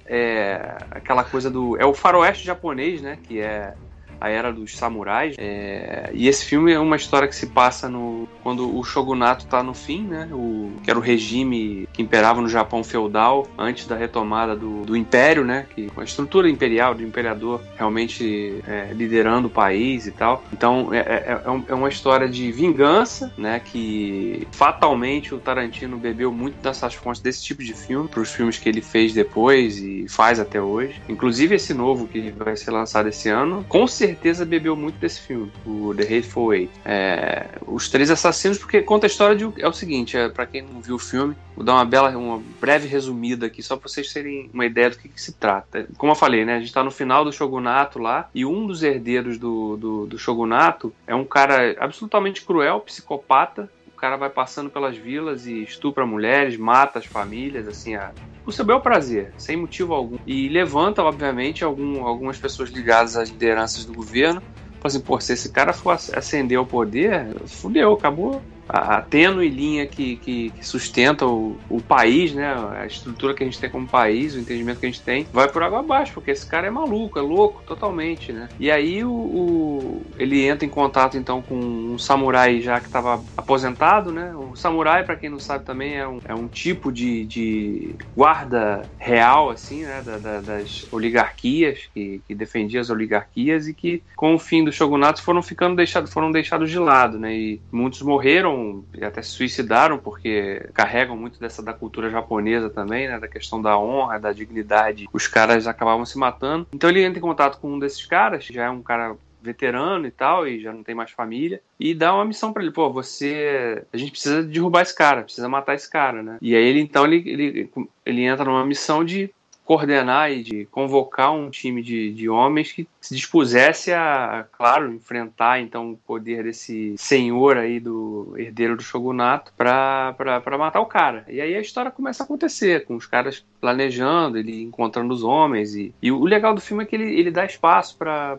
é, 0.06 0.78
aquela 0.92 1.24
coisa 1.24 1.50
do 1.50 1.78
é 1.78 1.86
o 1.86 1.94
faroeste 1.94 2.46
japonês 2.46 3.02
né 3.02 3.18
que 3.28 3.40
é 3.40 3.74
a 4.20 4.30
era 4.30 4.52
dos 4.52 4.76
samurais. 4.76 5.36
É, 5.38 6.10
e 6.14 6.28
esse 6.28 6.46
filme 6.46 6.72
é 6.72 6.80
uma 6.80 6.96
história 6.96 7.28
que 7.28 7.36
se 7.36 7.48
passa 7.48 7.88
no 7.90 8.28
quando 8.44 8.78
o 8.78 8.84
shogunato 8.84 9.46
está 9.46 9.62
no 9.62 9.74
fim, 9.74 10.04
né? 10.04 10.30
O, 10.32 10.72
que 10.84 10.90
era 10.90 10.98
o 10.98 11.02
regime 11.02 11.88
que 11.94 12.02
imperava 12.02 12.42
no 12.42 12.48
Japão 12.50 12.84
feudal 12.84 13.48
antes 13.58 13.86
da 13.88 13.96
retomada 13.96 14.56
do, 14.56 14.84
do 14.84 14.96
império, 14.96 15.44
né? 15.44 15.66
Que 15.76 15.90
a 15.98 16.04
estrutura 16.04 16.50
imperial 16.50 16.96
do 16.96 17.04
imperador 17.04 17.62
realmente 17.78 18.62
é, 18.68 18.92
liderando 18.94 19.48
o 19.48 19.52
país 19.52 20.08
e 20.08 20.12
tal. 20.12 20.44
Então 20.54 20.94
é, 20.94 21.00
é- 21.00 21.42
é 21.46 21.58
é 21.68 21.74
uma 21.74 21.90
história 21.90 22.28
de 22.28 22.52
vingança, 22.52 23.34
né? 23.38 23.60
Que 23.60 24.48
fatalmente 24.52 25.34
o 25.34 25.40
Tarantino 25.40 25.98
bebeu 25.98 26.32
muito 26.32 26.56
dessas 26.62 26.94
fontes 26.94 27.22
desse 27.22 27.44
tipo 27.44 27.64
de 27.64 27.74
filme 27.74 28.08
para 28.08 28.22
os 28.22 28.32
filmes 28.32 28.58
que 28.58 28.68
ele 28.70 28.82
fez 28.82 29.14
depois 29.14 29.78
e 29.78 30.06
faz 30.08 30.40
até 30.40 30.62
hoje. 30.62 31.02
Inclusive 31.10 31.56
esse 31.56 31.74
novo 31.74 32.08
que 32.08 32.32
vai 32.32 32.56
ser 32.56 32.72
lançado 32.72 33.10
esse 33.10 33.30
ano, 33.30 33.66
com 33.68 33.86
certeza 33.88 34.07
bebeu 34.46 34.76
muito 34.76 34.98
desse 35.00 35.22
filme, 35.22 35.52
o 35.66 35.94
The 35.96 36.04
Hateful 36.04 36.54
Eight. 36.54 36.72
É, 36.86 37.48
os 37.66 37.90
três 37.90 38.10
assassinos, 38.10 38.58
porque 38.58 38.82
conta 38.82 39.06
a 39.06 39.10
história 39.10 39.36
de 39.36 39.62
é 39.62 39.68
o 39.68 39.74
seguinte, 39.74 40.18
é, 40.18 40.30
para 40.30 40.46
quem 40.46 40.62
não 40.62 40.82
viu 40.82 40.96
o 40.96 41.00
filme, 41.00 41.36
vou 41.56 41.66
dar 41.66 41.74
uma 41.74 41.86
bela, 41.86 42.10
uma 42.18 42.42
breve 42.60 42.88
resumida 42.88 43.46
aqui 43.46 43.62
só 43.62 43.76
para 43.76 43.90
vocês 43.90 44.12
terem 44.12 44.50
uma 44.54 44.66
ideia 44.66 44.90
do 44.90 44.98
que, 44.98 45.10
que 45.10 45.22
se 45.22 45.34
trata. 45.34 45.88
Como 45.98 46.12
eu 46.12 46.16
falei, 46.16 46.46
né, 46.46 46.56
a 46.56 46.60
gente 46.60 46.74
tá 46.74 46.84
no 46.84 46.92
final 46.92 47.24
do 47.24 47.32
shogunato 47.32 48.00
lá 48.00 48.30
e 48.34 48.46
um 48.46 48.66
dos 48.66 48.84
herdeiros 48.84 49.38
do, 49.38 49.78
do, 49.78 50.06
do 50.06 50.18
shogunato 50.18 50.94
é 51.06 51.16
um 51.16 51.26
cara 51.26 51.76
absolutamente 51.80 52.42
cruel, 52.44 52.80
psicopata. 52.82 53.70
O 53.88 54.00
cara 54.00 54.16
vai 54.16 54.30
passando 54.30 54.70
pelas 54.70 54.96
vilas 54.96 55.48
e 55.48 55.64
estupra 55.64 56.06
mulheres, 56.06 56.56
mata 56.56 57.00
as 57.00 57.06
famílias, 57.06 57.68
assim, 57.68 57.96
a, 57.96 58.12
o 58.48 58.52
seu 58.52 58.66
bel 58.66 58.80
prazer, 58.80 59.34
sem 59.38 59.58
motivo 59.58 59.94
algum. 59.94 60.18
E 60.26 60.48
levanta, 60.50 61.04
obviamente, 61.04 61.64
algum, 61.64 62.06
algumas 62.06 62.38
pessoas 62.38 62.70
ligadas 62.70 63.16
às 63.18 63.30
lideranças 63.30 63.86
do 63.86 63.94
governo. 63.94 64.42
Fala 64.80 64.86
assim, 64.86 65.00
pô, 65.00 65.20
se 65.20 65.34
esse 65.34 65.50
cara 65.50 65.74
for 65.74 65.92
ac- 65.92 66.16
ascender 66.16 66.58
ao 66.58 66.66
poder, 66.66 67.36
fudeu, 67.46 67.94
acabou. 67.94 68.42
A, 68.68 69.02
tênue 69.02 69.50
linha 69.50 69.88
que, 69.88 70.18
que, 70.18 70.52
que 70.52 70.66
sustenta 70.66 71.26
o, 71.26 71.62
o 71.70 71.82
país, 71.82 72.34
né? 72.34 72.46
A 72.82 72.86
estrutura 72.86 73.34
que 73.34 73.44
a 73.44 73.46
gente 73.46 73.60
tem 73.60 73.70
como 73.70 73.88
país, 73.90 74.36
o 74.36 74.40
entendimento 74.40 74.80
que 74.80 74.86
a 74.86 74.90
gente 74.92 75.04
tem, 75.04 75.30
vai 75.32 75.50
por 75.52 75.64
água 75.64 75.80
abaixo, 75.80 76.14
porque 76.14 76.32
esse 76.32 76.48
cara 76.48 76.68
é 76.68 76.70
maluco, 76.70 77.18
é 77.20 77.22
louco, 77.22 77.64
totalmente, 77.66 78.34
né? 78.34 78.52
E 78.60 78.70
aí 78.72 79.04
o, 79.04 79.12
o- 79.14 80.12
ele 80.18 80.46
entra 80.46 80.66
em 80.66 80.70
contato 80.70 81.18
então 81.18 81.42
com 81.42 81.56
um 81.58 81.98
samurai 81.98 82.62
já 82.62 82.80
que 82.82 82.88
estava 82.88 83.26
aposentado, 83.36 84.12
né? 84.12 84.36
O 84.36 84.56
samurai, 84.56 85.04
para 85.04 85.16
quem 85.16 85.30
não 85.30 85.40
sabe 85.40 85.66
também, 85.66 85.96
é 85.98 86.08
um, 86.08 86.20
é 86.26 86.36
um 86.36 86.48
tipo 86.48 86.92
de, 86.92 87.26
de 87.26 87.98
guarda 88.16 88.90
real, 88.98 89.50
assim, 89.50 89.84
né? 89.84 90.02
da- 90.02 90.18
da- 90.20 90.42
das 90.42 90.86
oligarquias, 90.92 91.88
que, 91.94 92.22
que 92.28 92.36
defendia 92.36 92.82
as 92.82 92.90
oligarquias 92.90 93.68
e 93.68 93.74
que, 93.74 94.04
com 94.16 94.36
o 94.36 94.40
fim 94.40 94.64
do 94.64 94.72
shogunato, 94.72 95.22
foram 95.22 95.42
ficando 95.42 95.76
deixados, 95.76 96.12
foram 96.12 96.32
deixados 96.32 96.70
de 96.70 96.80
lado, 96.80 97.20
né? 97.20 97.34
E 97.36 97.62
muitos 97.72 98.02
morreram 98.02 98.57
e 98.94 99.04
até 99.04 99.22
se 99.22 99.32
suicidaram 99.32 99.98
porque 99.98 100.70
carregam 100.74 101.16
muito 101.16 101.40
dessa 101.40 101.62
da 101.62 101.74
cultura 101.74 102.10
japonesa 102.10 102.70
também, 102.70 103.08
né? 103.08 103.20
Da 103.20 103.28
questão 103.28 103.62
da 103.62 103.78
honra, 103.78 104.20
da 104.20 104.32
dignidade. 104.32 105.08
Os 105.12 105.28
caras 105.28 105.68
acabavam 105.68 106.06
se 106.06 106.18
matando. 106.18 106.68
Então 106.74 106.90
ele 106.90 107.04
entra 107.04 107.20
em 107.20 107.22
contato 107.22 107.60
com 107.60 107.74
um 107.74 107.80
desses 107.80 108.06
caras, 108.06 108.46
já 108.46 108.66
é 108.66 108.70
um 108.70 108.82
cara 108.82 109.16
veterano 109.42 110.06
e 110.08 110.12
tal, 110.12 110.48
e 110.48 110.60
já 110.60 110.74
não 110.74 110.84
tem 110.84 110.96
mais 110.96 111.12
família, 111.12 111.62
e 111.80 111.94
dá 111.94 112.14
uma 112.14 112.26
missão 112.26 112.52
pra 112.52 112.62
ele, 112.62 112.72
pô, 112.72 112.92
você, 112.92 113.84
a 113.94 113.98
gente 113.98 114.12
precisa 114.12 114.44
derrubar 114.44 114.82
esse 114.82 114.96
cara, 114.96 115.24
precisa 115.24 115.48
matar 115.48 115.76
esse 115.76 115.90
cara, 115.90 116.22
né? 116.22 116.38
E 116.42 116.56
aí 116.56 116.64
ele 116.64 116.82
então 116.82 117.06
ele, 117.06 117.24
ele, 117.26 117.72
ele 118.06 118.22
entra 118.24 118.46
numa 118.46 118.66
missão 118.66 119.04
de 119.04 119.30
coordenar 119.68 120.32
e 120.32 120.44
de 120.44 120.66
convocar 120.68 121.34
um 121.34 121.50
time 121.50 121.84
de, 121.84 122.14
de 122.14 122.30
homens 122.30 122.72
que 122.72 122.88
se 123.02 123.14
dispusesse 123.14 123.92
a, 123.92 124.46
claro, 124.54 124.94
enfrentar 124.94 125.60
então 125.60 125.92
o 125.92 125.98
poder 125.98 126.46
desse 126.46 126.96
senhor 126.98 127.58
aí 127.58 127.78
do 127.78 128.34
herdeiro 128.38 128.78
do 128.78 128.82
shogunato 128.82 129.52
para 129.58 130.16
matar 130.58 130.80
o 130.80 130.86
cara. 130.86 131.26
E 131.28 131.42
aí 131.42 131.54
a 131.54 131.60
história 131.60 131.92
começa 131.92 132.24
a 132.24 132.26
acontecer, 132.26 132.86
com 132.86 132.96
os 132.96 133.06
caras 133.06 133.46
planejando, 133.60 134.38
ele 134.38 134.64
encontrando 134.64 135.14
os 135.14 135.22
homens. 135.22 135.76
E, 135.76 135.94
e 136.02 136.14
o 136.14 136.24
legal 136.24 136.54
do 136.54 136.62
filme 136.62 136.84
é 136.84 136.86
que 136.86 136.96
ele, 136.96 137.20
ele 137.20 137.32
dá 137.32 137.44
espaço 137.44 137.98
para 137.98 138.38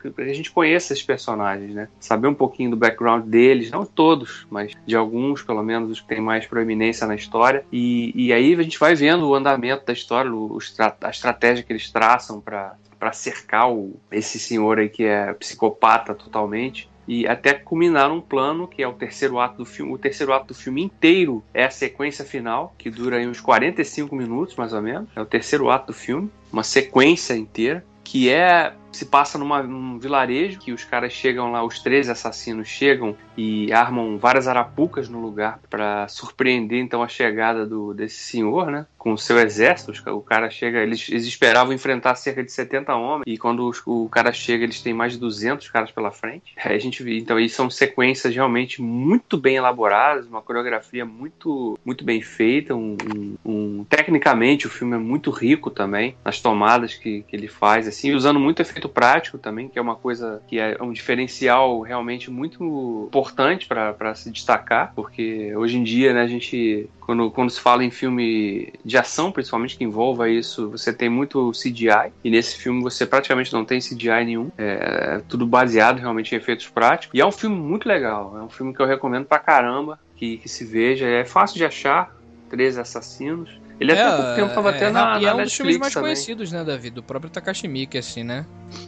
que 0.00 0.22
a 0.22 0.32
gente 0.32 0.50
conheça 0.50 0.94
esses 0.94 1.04
personagens, 1.04 1.74
né? 1.74 1.88
Saber 1.98 2.28
um 2.28 2.34
pouquinho 2.34 2.70
do 2.70 2.76
background 2.76 3.26
deles, 3.26 3.70
não 3.70 3.84
todos, 3.84 4.46
mas 4.50 4.72
de 4.86 4.96
alguns, 4.96 5.42
pelo 5.42 5.62
menos, 5.62 5.90
os 5.90 6.00
que 6.00 6.08
têm 6.08 6.22
mais 6.22 6.46
proeminência 6.46 7.06
na 7.06 7.14
história. 7.14 7.64
E, 7.70 8.12
e 8.14 8.32
aí 8.32 8.54
a 8.54 8.62
gente 8.62 8.78
vai 8.78 8.94
vendo 8.94 9.28
o 9.28 9.34
andamento 9.34 9.84
da 9.84 9.92
história, 9.92 10.32
o, 10.32 10.56
a 10.78 11.10
estratégia 11.10 11.64
que 11.64 11.72
eles 11.72 11.90
traçam 11.90 12.40
para 12.40 13.12
cercar 13.12 13.70
o, 13.70 13.96
esse 14.10 14.38
senhor 14.38 14.78
aí 14.78 14.88
que 14.88 15.04
é 15.04 15.32
psicopata 15.34 16.14
totalmente 16.14 16.88
e 17.08 17.26
até 17.26 17.54
culminar 17.54 18.12
um 18.12 18.20
plano 18.20 18.68
que 18.68 18.82
é 18.82 18.86
o 18.86 18.92
terceiro 18.92 19.40
ato 19.40 19.58
do 19.58 19.64
filme. 19.64 19.92
O 19.92 19.98
terceiro 19.98 20.32
ato 20.32 20.48
do 20.48 20.54
filme 20.54 20.82
inteiro 20.82 21.42
é 21.52 21.64
a 21.64 21.70
sequência 21.70 22.24
final, 22.24 22.74
que 22.78 22.88
dura 22.88 23.16
aí 23.16 23.26
uns 23.26 23.40
45 23.40 24.14
minutos 24.14 24.54
mais 24.54 24.72
ou 24.72 24.80
menos. 24.80 25.08
É 25.16 25.20
o 25.20 25.26
terceiro 25.26 25.68
ato 25.70 25.88
do 25.88 25.92
filme, 25.92 26.30
uma 26.52 26.62
sequência 26.62 27.34
inteira 27.34 27.84
que 28.04 28.28
é 28.28 28.72
se 28.92 29.06
passa 29.06 29.38
numa, 29.38 29.62
num 29.62 29.98
vilarejo 29.98 30.58
que 30.58 30.72
os 30.72 30.84
caras 30.84 31.12
chegam 31.12 31.52
lá, 31.52 31.64
os 31.64 31.80
13 31.80 32.10
assassinos 32.10 32.68
chegam 32.68 33.16
e 33.36 33.72
armam 33.72 34.18
várias 34.18 34.46
arapucas 34.46 35.08
no 35.08 35.20
lugar 35.20 35.60
para 35.70 36.06
surpreender 36.08 36.80
então 36.80 37.02
a 37.02 37.08
chegada 37.08 37.66
do, 37.66 37.94
desse 37.94 38.16
senhor, 38.16 38.70
né? 38.70 38.86
Com 38.98 39.12
o 39.12 39.18
seu 39.18 39.38
exército. 39.38 39.92
O 40.10 40.20
cara 40.20 40.50
chega, 40.50 40.80
eles, 40.80 41.08
eles 41.08 41.24
esperavam 41.24 41.72
enfrentar 41.72 42.14
cerca 42.16 42.42
de 42.42 42.52
70 42.52 42.94
homens 42.94 43.24
e 43.26 43.38
quando 43.38 43.66
os, 43.66 43.80
o 43.86 44.08
cara 44.08 44.32
chega, 44.32 44.64
eles 44.64 44.82
têm 44.82 44.92
mais 44.92 45.14
de 45.14 45.18
200 45.18 45.68
caras 45.68 45.90
pela 45.90 46.10
frente. 46.10 46.54
Aí 46.62 46.74
a 46.74 46.78
gente 46.78 47.02
vê, 47.02 47.18
então, 47.18 47.36
aí 47.36 47.48
são 47.48 47.70
sequências 47.70 48.34
realmente 48.34 48.82
muito 48.82 49.38
bem 49.38 49.56
elaboradas, 49.56 50.26
uma 50.26 50.42
coreografia 50.42 51.04
muito, 51.04 51.78
muito 51.84 52.04
bem 52.04 52.20
feita, 52.20 52.74
um, 52.74 52.96
um, 53.08 53.36
um 53.44 53.84
tecnicamente 53.84 54.66
o 54.66 54.70
filme 54.70 54.94
é 54.94 54.98
muito 54.98 55.30
rico 55.30 55.70
também 55.70 56.16
nas 56.24 56.40
tomadas 56.40 56.94
que, 56.94 57.22
que 57.22 57.36
ele 57.36 57.48
faz, 57.48 57.86
assim, 57.88 58.12
usando 58.12 58.40
muito 58.40 58.60
efeito 58.60 58.79
prático 58.88 59.38
também, 59.38 59.68
que 59.68 59.78
é 59.78 59.82
uma 59.82 59.96
coisa 59.96 60.42
que 60.46 60.58
é 60.58 60.76
um 60.80 60.92
diferencial 60.92 61.80
realmente 61.80 62.30
muito 62.30 63.06
importante 63.08 63.66
para 63.66 64.14
se 64.14 64.30
destacar, 64.30 64.92
porque 64.94 65.54
hoje 65.56 65.78
em 65.78 65.82
dia, 65.82 66.12
né, 66.12 66.22
a 66.22 66.26
gente, 66.26 66.88
quando, 67.00 67.30
quando 67.30 67.50
se 67.50 67.60
fala 67.60 67.84
em 67.84 67.90
filme 67.90 68.72
de 68.84 68.96
ação, 68.96 69.32
principalmente 69.32 69.76
que 69.76 69.84
envolva 69.84 70.28
isso, 70.28 70.70
você 70.70 70.92
tem 70.92 71.08
muito 71.08 71.52
CGI, 71.52 72.12
e 72.24 72.30
nesse 72.30 72.56
filme 72.56 72.82
você 72.82 73.06
praticamente 73.06 73.52
não 73.52 73.64
tem 73.64 73.80
CGI 73.80 74.24
nenhum, 74.24 74.50
é, 74.56 75.20
tudo 75.28 75.46
baseado 75.46 75.98
realmente 75.98 76.34
em 76.34 76.38
efeitos 76.38 76.68
práticos, 76.68 77.16
e 77.16 77.20
é 77.20 77.26
um 77.26 77.32
filme 77.32 77.56
muito 77.56 77.88
legal, 77.88 78.36
é 78.38 78.42
um 78.42 78.48
filme 78.48 78.74
que 78.74 78.80
eu 78.80 78.86
recomendo 78.86 79.26
pra 79.26 79.38
caramba, 79.38 79.98
que, 80.16 80.36
que 80.38 80.48
se 80.48 80.64
veja, 80.64 81.06
é 81.06 81.24
fácil 81.24 81.56
de 81.56 81.64
achar, 81.64 82.14
13 82.50 82.80
Assassinos, 82.80 83.59
ele 83.80 83.92
até 83.92 84.04
há 84.04 84.16
pouco 84.16 84.34
tempo 84.34 84.54
tava 84.54 84.70
é, 84.70 84.76
até 84.76 84.90
na, 84.90 85.18
e 85.18 85.22
na 85.22 85.30
é 85.30 85.34
um 85.34 85.42
dos 85.42 85.54
filmes 85.54 85.78
mais 85.78 85.94
também. 85.94 86.08
conhecidos, 86.08 86.52
né, 86.52 86.62
David? 86.62 86.94
Do 86.94 87.02
próprio 87.02 87.30
Takashi 87.30 87.66
Miike, 87.66 87.96
assim, 87.96 88.22
né? 88.22 88.44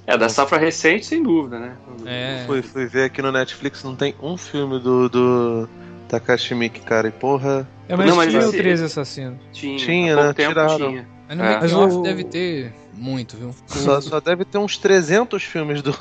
É, 0.07 0.19
da 0.19 0.29
safra 0.29 0.59
recente, 0.59 1.07
sem 1.07 1.23
dúvida, 1.23 1.59
né? 1.59 1.77
É. 2.05 2.45
Fui, 2.47 2.61
fui 2.61 2.87
ver 2.87 3.05
aqui 3.05 3.23
no 3.23 3.33
Netflix, 3.33 3.83
não 3.83 3.97
tem 3.97 4.15
um 4.23 4.37
filme 4.37 4.79
do, 4.79 5.09
do 5.09 5.69
Takashi 6.09 6.55
Miike, 6.55 6.81
cara, 6.81 7.09
e 7.09 7.11
porra... 7.11 7.67
É, 7.89 7.97
mas, 7.97 8.07
não, 8.07 8.17
mas 8.17 8.31
tinha 8.31 8.47
o 8.47 8.53
13 8.53 8.85
Assassinos. 8.85 9.39
Tinha, 9.53 9.79
tinha 9.79 10.17
né? 10.17 10.35
Tiraram. 10.35 10.77
Tinha. 10.77 11.09
Mas 11.29 11.39
no 11.39 11.45
é. 11.45 11.61
mas 11.61 11.73
o... 11.73 12.03
deve 12.03 12.25
ter 12.25 12.75
muito, 12.93 13.37
viu? 13.37 13.55
Só, 13.67 14.01
só 14.01 14.21
deve 14.21 14.45
ter 14.45 14.59
uns 14.59 14.77
300 14.77 15.43
filmes 15.43 15.81
do. 15.81 15.97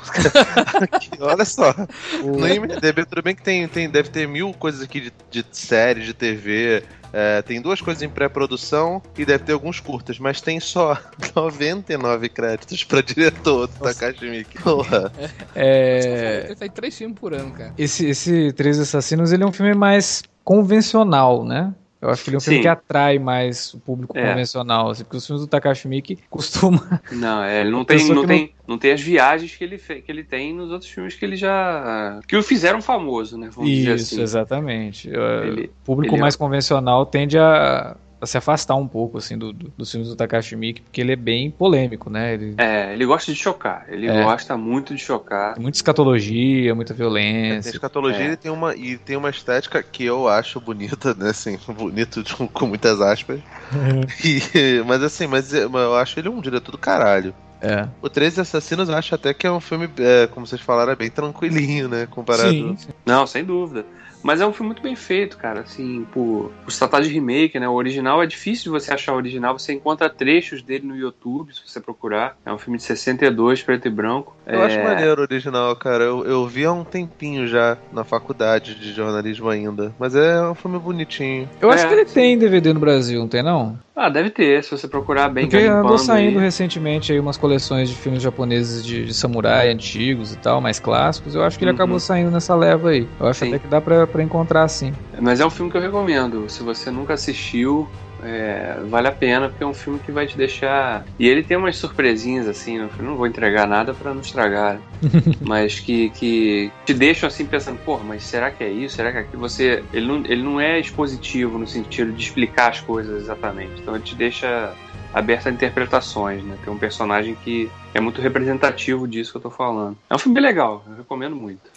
olha 1.20 1.44
só. 1.44 1.74
No 2.22 2.46
IMDB, 2.46 3.06
tudo 3.06 3.22
bem 3.22 3.34
que 3.34 3.42
tem, 3.42 3.66
tem, 3.66 3.88
deve 3.88 4.10
ter 4.10 4.28
mil 4.28 4.52
coisas 4.52 4.82
aqui 4.82 5.00
de, 5.00 5.12
de 5.30 5.44
série, 5.50 6.02
de 6.02 6.12
TV, 6.12 6.82
é, 7.12 7.42
tem 7.42 7.60
duas 7.60 7.80
coisas 7.80 8.02
em 8.02 8.08
pré-produção 8.08 9.02
e 9.18 9.24
deve 9.24 9.44
ter 9.44 9.52
alguns 9.52 9.80
curtas, 9.80 10.18
mas 10.18 10.40
tem 10.40 10.58
só 10.58 10.98
99 11.36 12.28
créditos 12.28 12.84
pra 12.84 13.02
diretor 13.02 13.66
do 13.66 13.78
Takashi 13.80 14.28
Miike. 14.28 14.62
Porra. 14.62 15.12
É. 15.54 16.54
Tem 16.58 16.70
três 16.70 16.96
filmes 16.96 17.18
por 17.18 17.34
ano, 17.34 17.52
cara. 17.52 17.74
Esse, 17.76 18.06
esse 18.06 18.52
Três 18.52 18.78
Assassinos 18.78 19.32
ele 19.32 19.42
é 19.42 19.46
um 19.46 19.52
filme 19.52 19.74
mais 19.74 20.22
convencional, 20.44 21.44
né? 21.44 21.74
Eu 22.02 22.10
acho 22.10 22.24
que 22.24 22.30
ele 22.30 22.36
é 22.36 22.38
um 22.38 22.40
Sim. 22.40 22.46
filme 22.46 22.62
que 22.62 22.68
atrai 22.68 23.16
mais 23.20 23.72
o 23.74 23.78
público 23.78 24.18
é. 24.18 24.28
convencional, 24.28 24.90
assim, 24.90 25.04
porque 25.04 25.18
os 25.18 25.24
filmes 25.24 25.40
do 25.40 25.48
Takashi 25.48 25.86
Miike 25.86 26.18
costumam... 26.28 26.82
Não, 27.12 27.44
é, 27.44 27.60
ele 27.60 27.70
não 27.70 27.84
tem, 27.84 28.08
não, 28.08 28.26
tem, 28.26 28.40
não... 28.40 28.74
não 28.74 28.78
tem 28.78 28.90
as 28.90 29.00
viagens 29.00 29.54
que 29.54 29.62
ele, 29.62 29.78
que 29.78 30.10
ele 30.10 30.24
tem 30.24 30.52
nos 30.52 30.72
outros 30.72 30.90
filmes 30.90 31.14
que 31.14 31.24
ele 31.24 31.36
já... 31.36 32.18
que 32.26 32.36
o 32.36 32.42
fizeram 32.42 32.82
famoso, 32.82 33.38
né? 33.38 33.50
Vamos 33.54 33.70
Isso, 33.70 34.14
assim. 34.14 34.20
exatamente. 34.20 35.08
Ele, 35.08 35.66
o 35.66 35.84
público 35.84 36.18
mais 36.18 36.34
é... 36.34 36.38
convencional 36.38 37.06
tende 37.06 37.38
a 37.38 37.96
se 38.24 38.38
afastar 38.38 38.74
um 38.76 38.86
pouco 38.86 39.18
assim 39.18 39.36
do, 39.36 39.52
do, 39.52 39.72
dos 39.76 39.90
filmes 39.90 40.08
do 40.08 40.16
Takashi 40.16 40.56
Miike, 40.56 40.82
porque 40.82 41.00
ele 41.00 41.12
é 41.12 41.16
bem 41.16 41.50
polêmico, 41.50 42.10
né? 42.10 42.34
Ele... 42.34 42.54
É, 42.58 42.92
ele 42.92 43.04
gosta 43.04 43.32
de 43.32 43.38
chocar. 43.38 43.86
Ele 43.88 44.08
é. 44.08 44.22
gosta 44.22 44.56
muito 44.56 44.94
de 44.94 45.00
chocar. 45.00 45.54
Tem 45.54 45.62
muita 45.62 45.78
escatologia, 45.78 46.74
muita 46.74 46.94
violência. 46.94 47.58
É, 47.58 47.62
tem 47.62 47.72
escatologia 47.72 48.28
é. 48.28 48.32
e 48.32 48.36
tem 48.36 48.50
uma 48.50 48.74
e 48.74 48.96
tem 48.96 49.16
uma 49.16 49.30
estética 49.30 49.82
que 49.82 50.04
eu 50.04 50.28
acho 50.28 50.60
bonita, 50.60 51.14
né? 51.14 51.30
Assim, 51.30 51.58
bonito 51.76 52.22
com 52.52 52.66
muitas 52.66 53.00
aspas. 53.00 53.40
e, 54.24 54.82
mas 54.86 55.02
assim, 55.02 55.26
mas 55.26 55.52
eu 55.52 55.96
acho 55.96 56.18
ele 56.18 56.28
um 56.28 56.40
diretor 56.40 56.72
do 56.72 56.78
caralho. 56.78 57.34
É. 57.62 57.88
O 58.02 58.08
13 58.08 58.40
Assassinos 58.40 58.88
eu 58.88 58.96
acho 58.96 59.14
até 59.14 59.32
que 59.32 59.46
é 59.46 59.52
um 59.52 59.60
filme, 59.60 59.88
é, 59.98 60.26
como 60.26 60.44
vocês 60.44 60.60
falaram, 60.60 60.92
é 60.92 60.96
bem 60.96 61.08
tranquilinho, 61.08 61.88
né? 61.88 62.08
Comparado. 62.10 62.50
Sim. 62.50 62.76
Não, 63.06 63.24
sem 63.24 63.44
dúvida. 63.44 63.86
Mas 64.22 64.40
é 64.40 64.46
um 64.46 64.52
filme 64.52 64.68
muito 64.68 64.82
bem 64.82 64.94
feito, 64.96 65.36
cara. 65.36 65.60
Assim, 65.60 66.06
por, 66.12 66.52
por 66.64 66.70
se 66.70 66.78
tratar 66.78 67.00
de 67.00 67.08
remake, 67.08 67.58
né? 67.58 67.68
O 67.68 67.72
original 67.72 68.22
é 68.22 68.26
difícil 68.26 68.64
de 68.64 68.80
você 68.80 68.92
achar 68.92 69.12
o 69.12 69.16
original. 69.16 69.58
Você 69.58 69.72
encontra 69.72 70.08
trechos 70.08 70.62
dele 70.62 70.86
no 70.86 70.96
YouTube, 70.96 71.54
se 71.54 71.62
você 71.66 71.80
procurar. 71.80 72.36
É 72.44 72.52
um 72.52 72.58
filme 72.58 72.78
de 72.78 72.84
62, 72.84 73.62
preto 73.62 73.88
e 73.88 73.90
branco. 73.90 74.36
Eu 74.46 74.60
é... 74.60 74.66
acho 74.66 74.82
maneiro 74.82 75.20
o 75.20 75.24
original, 75.24 75.74
cara. 75.76 76.04
Eu, 76.04 76.24
eu 76.24 76.46
vi 76.46 76.64
há 76.64 76.72
um 76.72 76.84
tempinho 76.84 77.46
já 77.46 77.76
na 77.92 78.04
faculdade 78.04 78.74
de 78.74 78.92
jornalismo 78.92 79.48
ainda. 79.48 79.94
Mas 79.98 80.14
é 80.14 80.40
um 80.42 80.54
filme 80.54 80.78
bonitinho. 80.78 81.48
Eu 81.60 81.70
acho 81.70 81.84
é, 81.84 81.88
que 81.88 81.94
ele 81.94 82.06
sim. 82.06 82.14
tem 82.14 82.38
DVD 82.38 82.72
no 82.72 82.80
Brasil, 82.80 83.20
não 83.20 83.28
tem 83.28 83.42
não? 83.42 83.78
Ah, 83.94 84.08
deve 84.08 84.30
ter, 84.30 84.64
se 84.64 84.70
você 84.70 84.88
procurar 84.88 85.28
bem. 85.28 85.44
Porque 85.44 85.64
andou 85.64 85.98
saindo 85.98 86.38
aí. 86.38 86.44
recentemente 86.44 87.12
aí 87.12 87.20
umas 87.20 87.36
coleções 87.36 87.90
de 87.90 87.94
filmes 87.94 88.22
japoneses 88.22 88.84
de, 88.84 89.04
de, 89.04 89.12
samurai 89.12 89.70
antigos 89.70 90.32
e 90.32 90.38
tal, 90.38 90.62
mais 90.62 90.80
clássicos. 90.80 91.34
Eu 91.34 91.42
acho 91.42 91.58
que 91.58 91.64
ele 91.64 91.72
uhum. 91.72 91.76
acabou 91.76 92.00
saindo 92.00 92.30
nessa 92.30 92.54
leva 92.54 92.90
aí. 92.90 93.06
Eu 93.20 93.26
acho 93.26 93.40
Sim. 93.40 93.48
até 93.48 93.58
que 93.58 93.68
dá 93.68 93.82
pra, 93.82 94.06
pra 94.12 94.22
encontrar 94.22 94.68
sim. 94.68 94.92
Mas 95.20 95.40
é 95.40 95.46
um 95.46 95.50
filme 95.50 95.70
que 95.70 95.76
eu 95.76 95.80
recomendo. 95.80 96.48
Se 96.48 96.62
você 96.62 96.90
nunca 96.90 97.14
assistiu, 97.14 97.88
é, 98.22 98.76
vale 98.88 99.08
a 99.08 99.12
pena, 99.12 99.48
porque 99.48 99.64
é 99.64 99.66
um 99.66 99.74
filme 99.74 99.98
que 99.98 100.12
vai 100.12 100.26
te 100.26 100.36
deixar. 100.36 101.04
E 101.18 101.26
ele 101.26 101.42
tem 101.42 101.56
umas 101.56 101.76
surpresinhas, 101.76 102.46
assim, 102.46 102.76
filme. 102.90 103.10
Não 103.10 103.16
vou 103.16 103.26
entregar 103.26 103.66
nada 103.66 103.92
para 103.92 104.14
não 104.14 104.20
estragar. 104.20 104.80
mas 105.40 105.80
que, 105.80 106.10
que 106.10 106.70
te 106.86 106.94
deixam 106.94 107.26
assim 107.26 107.44
pensando, 107.44 107.78
porra, 107.78 108.04
mas 108.04 108.22
será 108.22 108.50
que 108.50 108.62
é 108.62 108.70
isso? 108.70 108.96
Será 108.96 109.10
que 109.10 109.18
é 109.18 109.20
aquilo? 109.22 109.40
Você. 109.40 109.82
Ele 109.92 110.06
não, 110.06 110.16
ele 110.24 110.42
não 110.42 110.60
é 110.60 110.78
expositivo 110.78 111.58
no 111.58 111.66
sentido 111.66 112.12
de 112.12 112.22
explicar 112.22 112.70
as 112.70 112.80
coisas 112.80 113.22
exatamente. 113.22 113.80
Então 113.80 113.94
ele 113.94 114.04
te 114.04 114.14
deixa 114.14 114.72
aberto 115.12 115.48
a 115.48 115.50
interpretações, 115.50 116.42
né? 116.44 116.56
Tem 116.64 116.72
um 116.72 116.78
personagem 116.78 117.36
que 117.44 117.70
é 117.92 118.00
muito 118.00 118.20
representativo 118.20 119.06
disso 119.06 119.32
que 119.32 119.38
eu 119.38 119.42
tô 119.42 119.50
falando. 119.50 119.96
É 120.08 120.14
um 120.14 120.18
filme 120.18 120.34
bem 120.34 120.42
legal, 120.42 120.84
eu 120.88 120.96
recomendo 120.96 121.36
muito. 121.36 121.70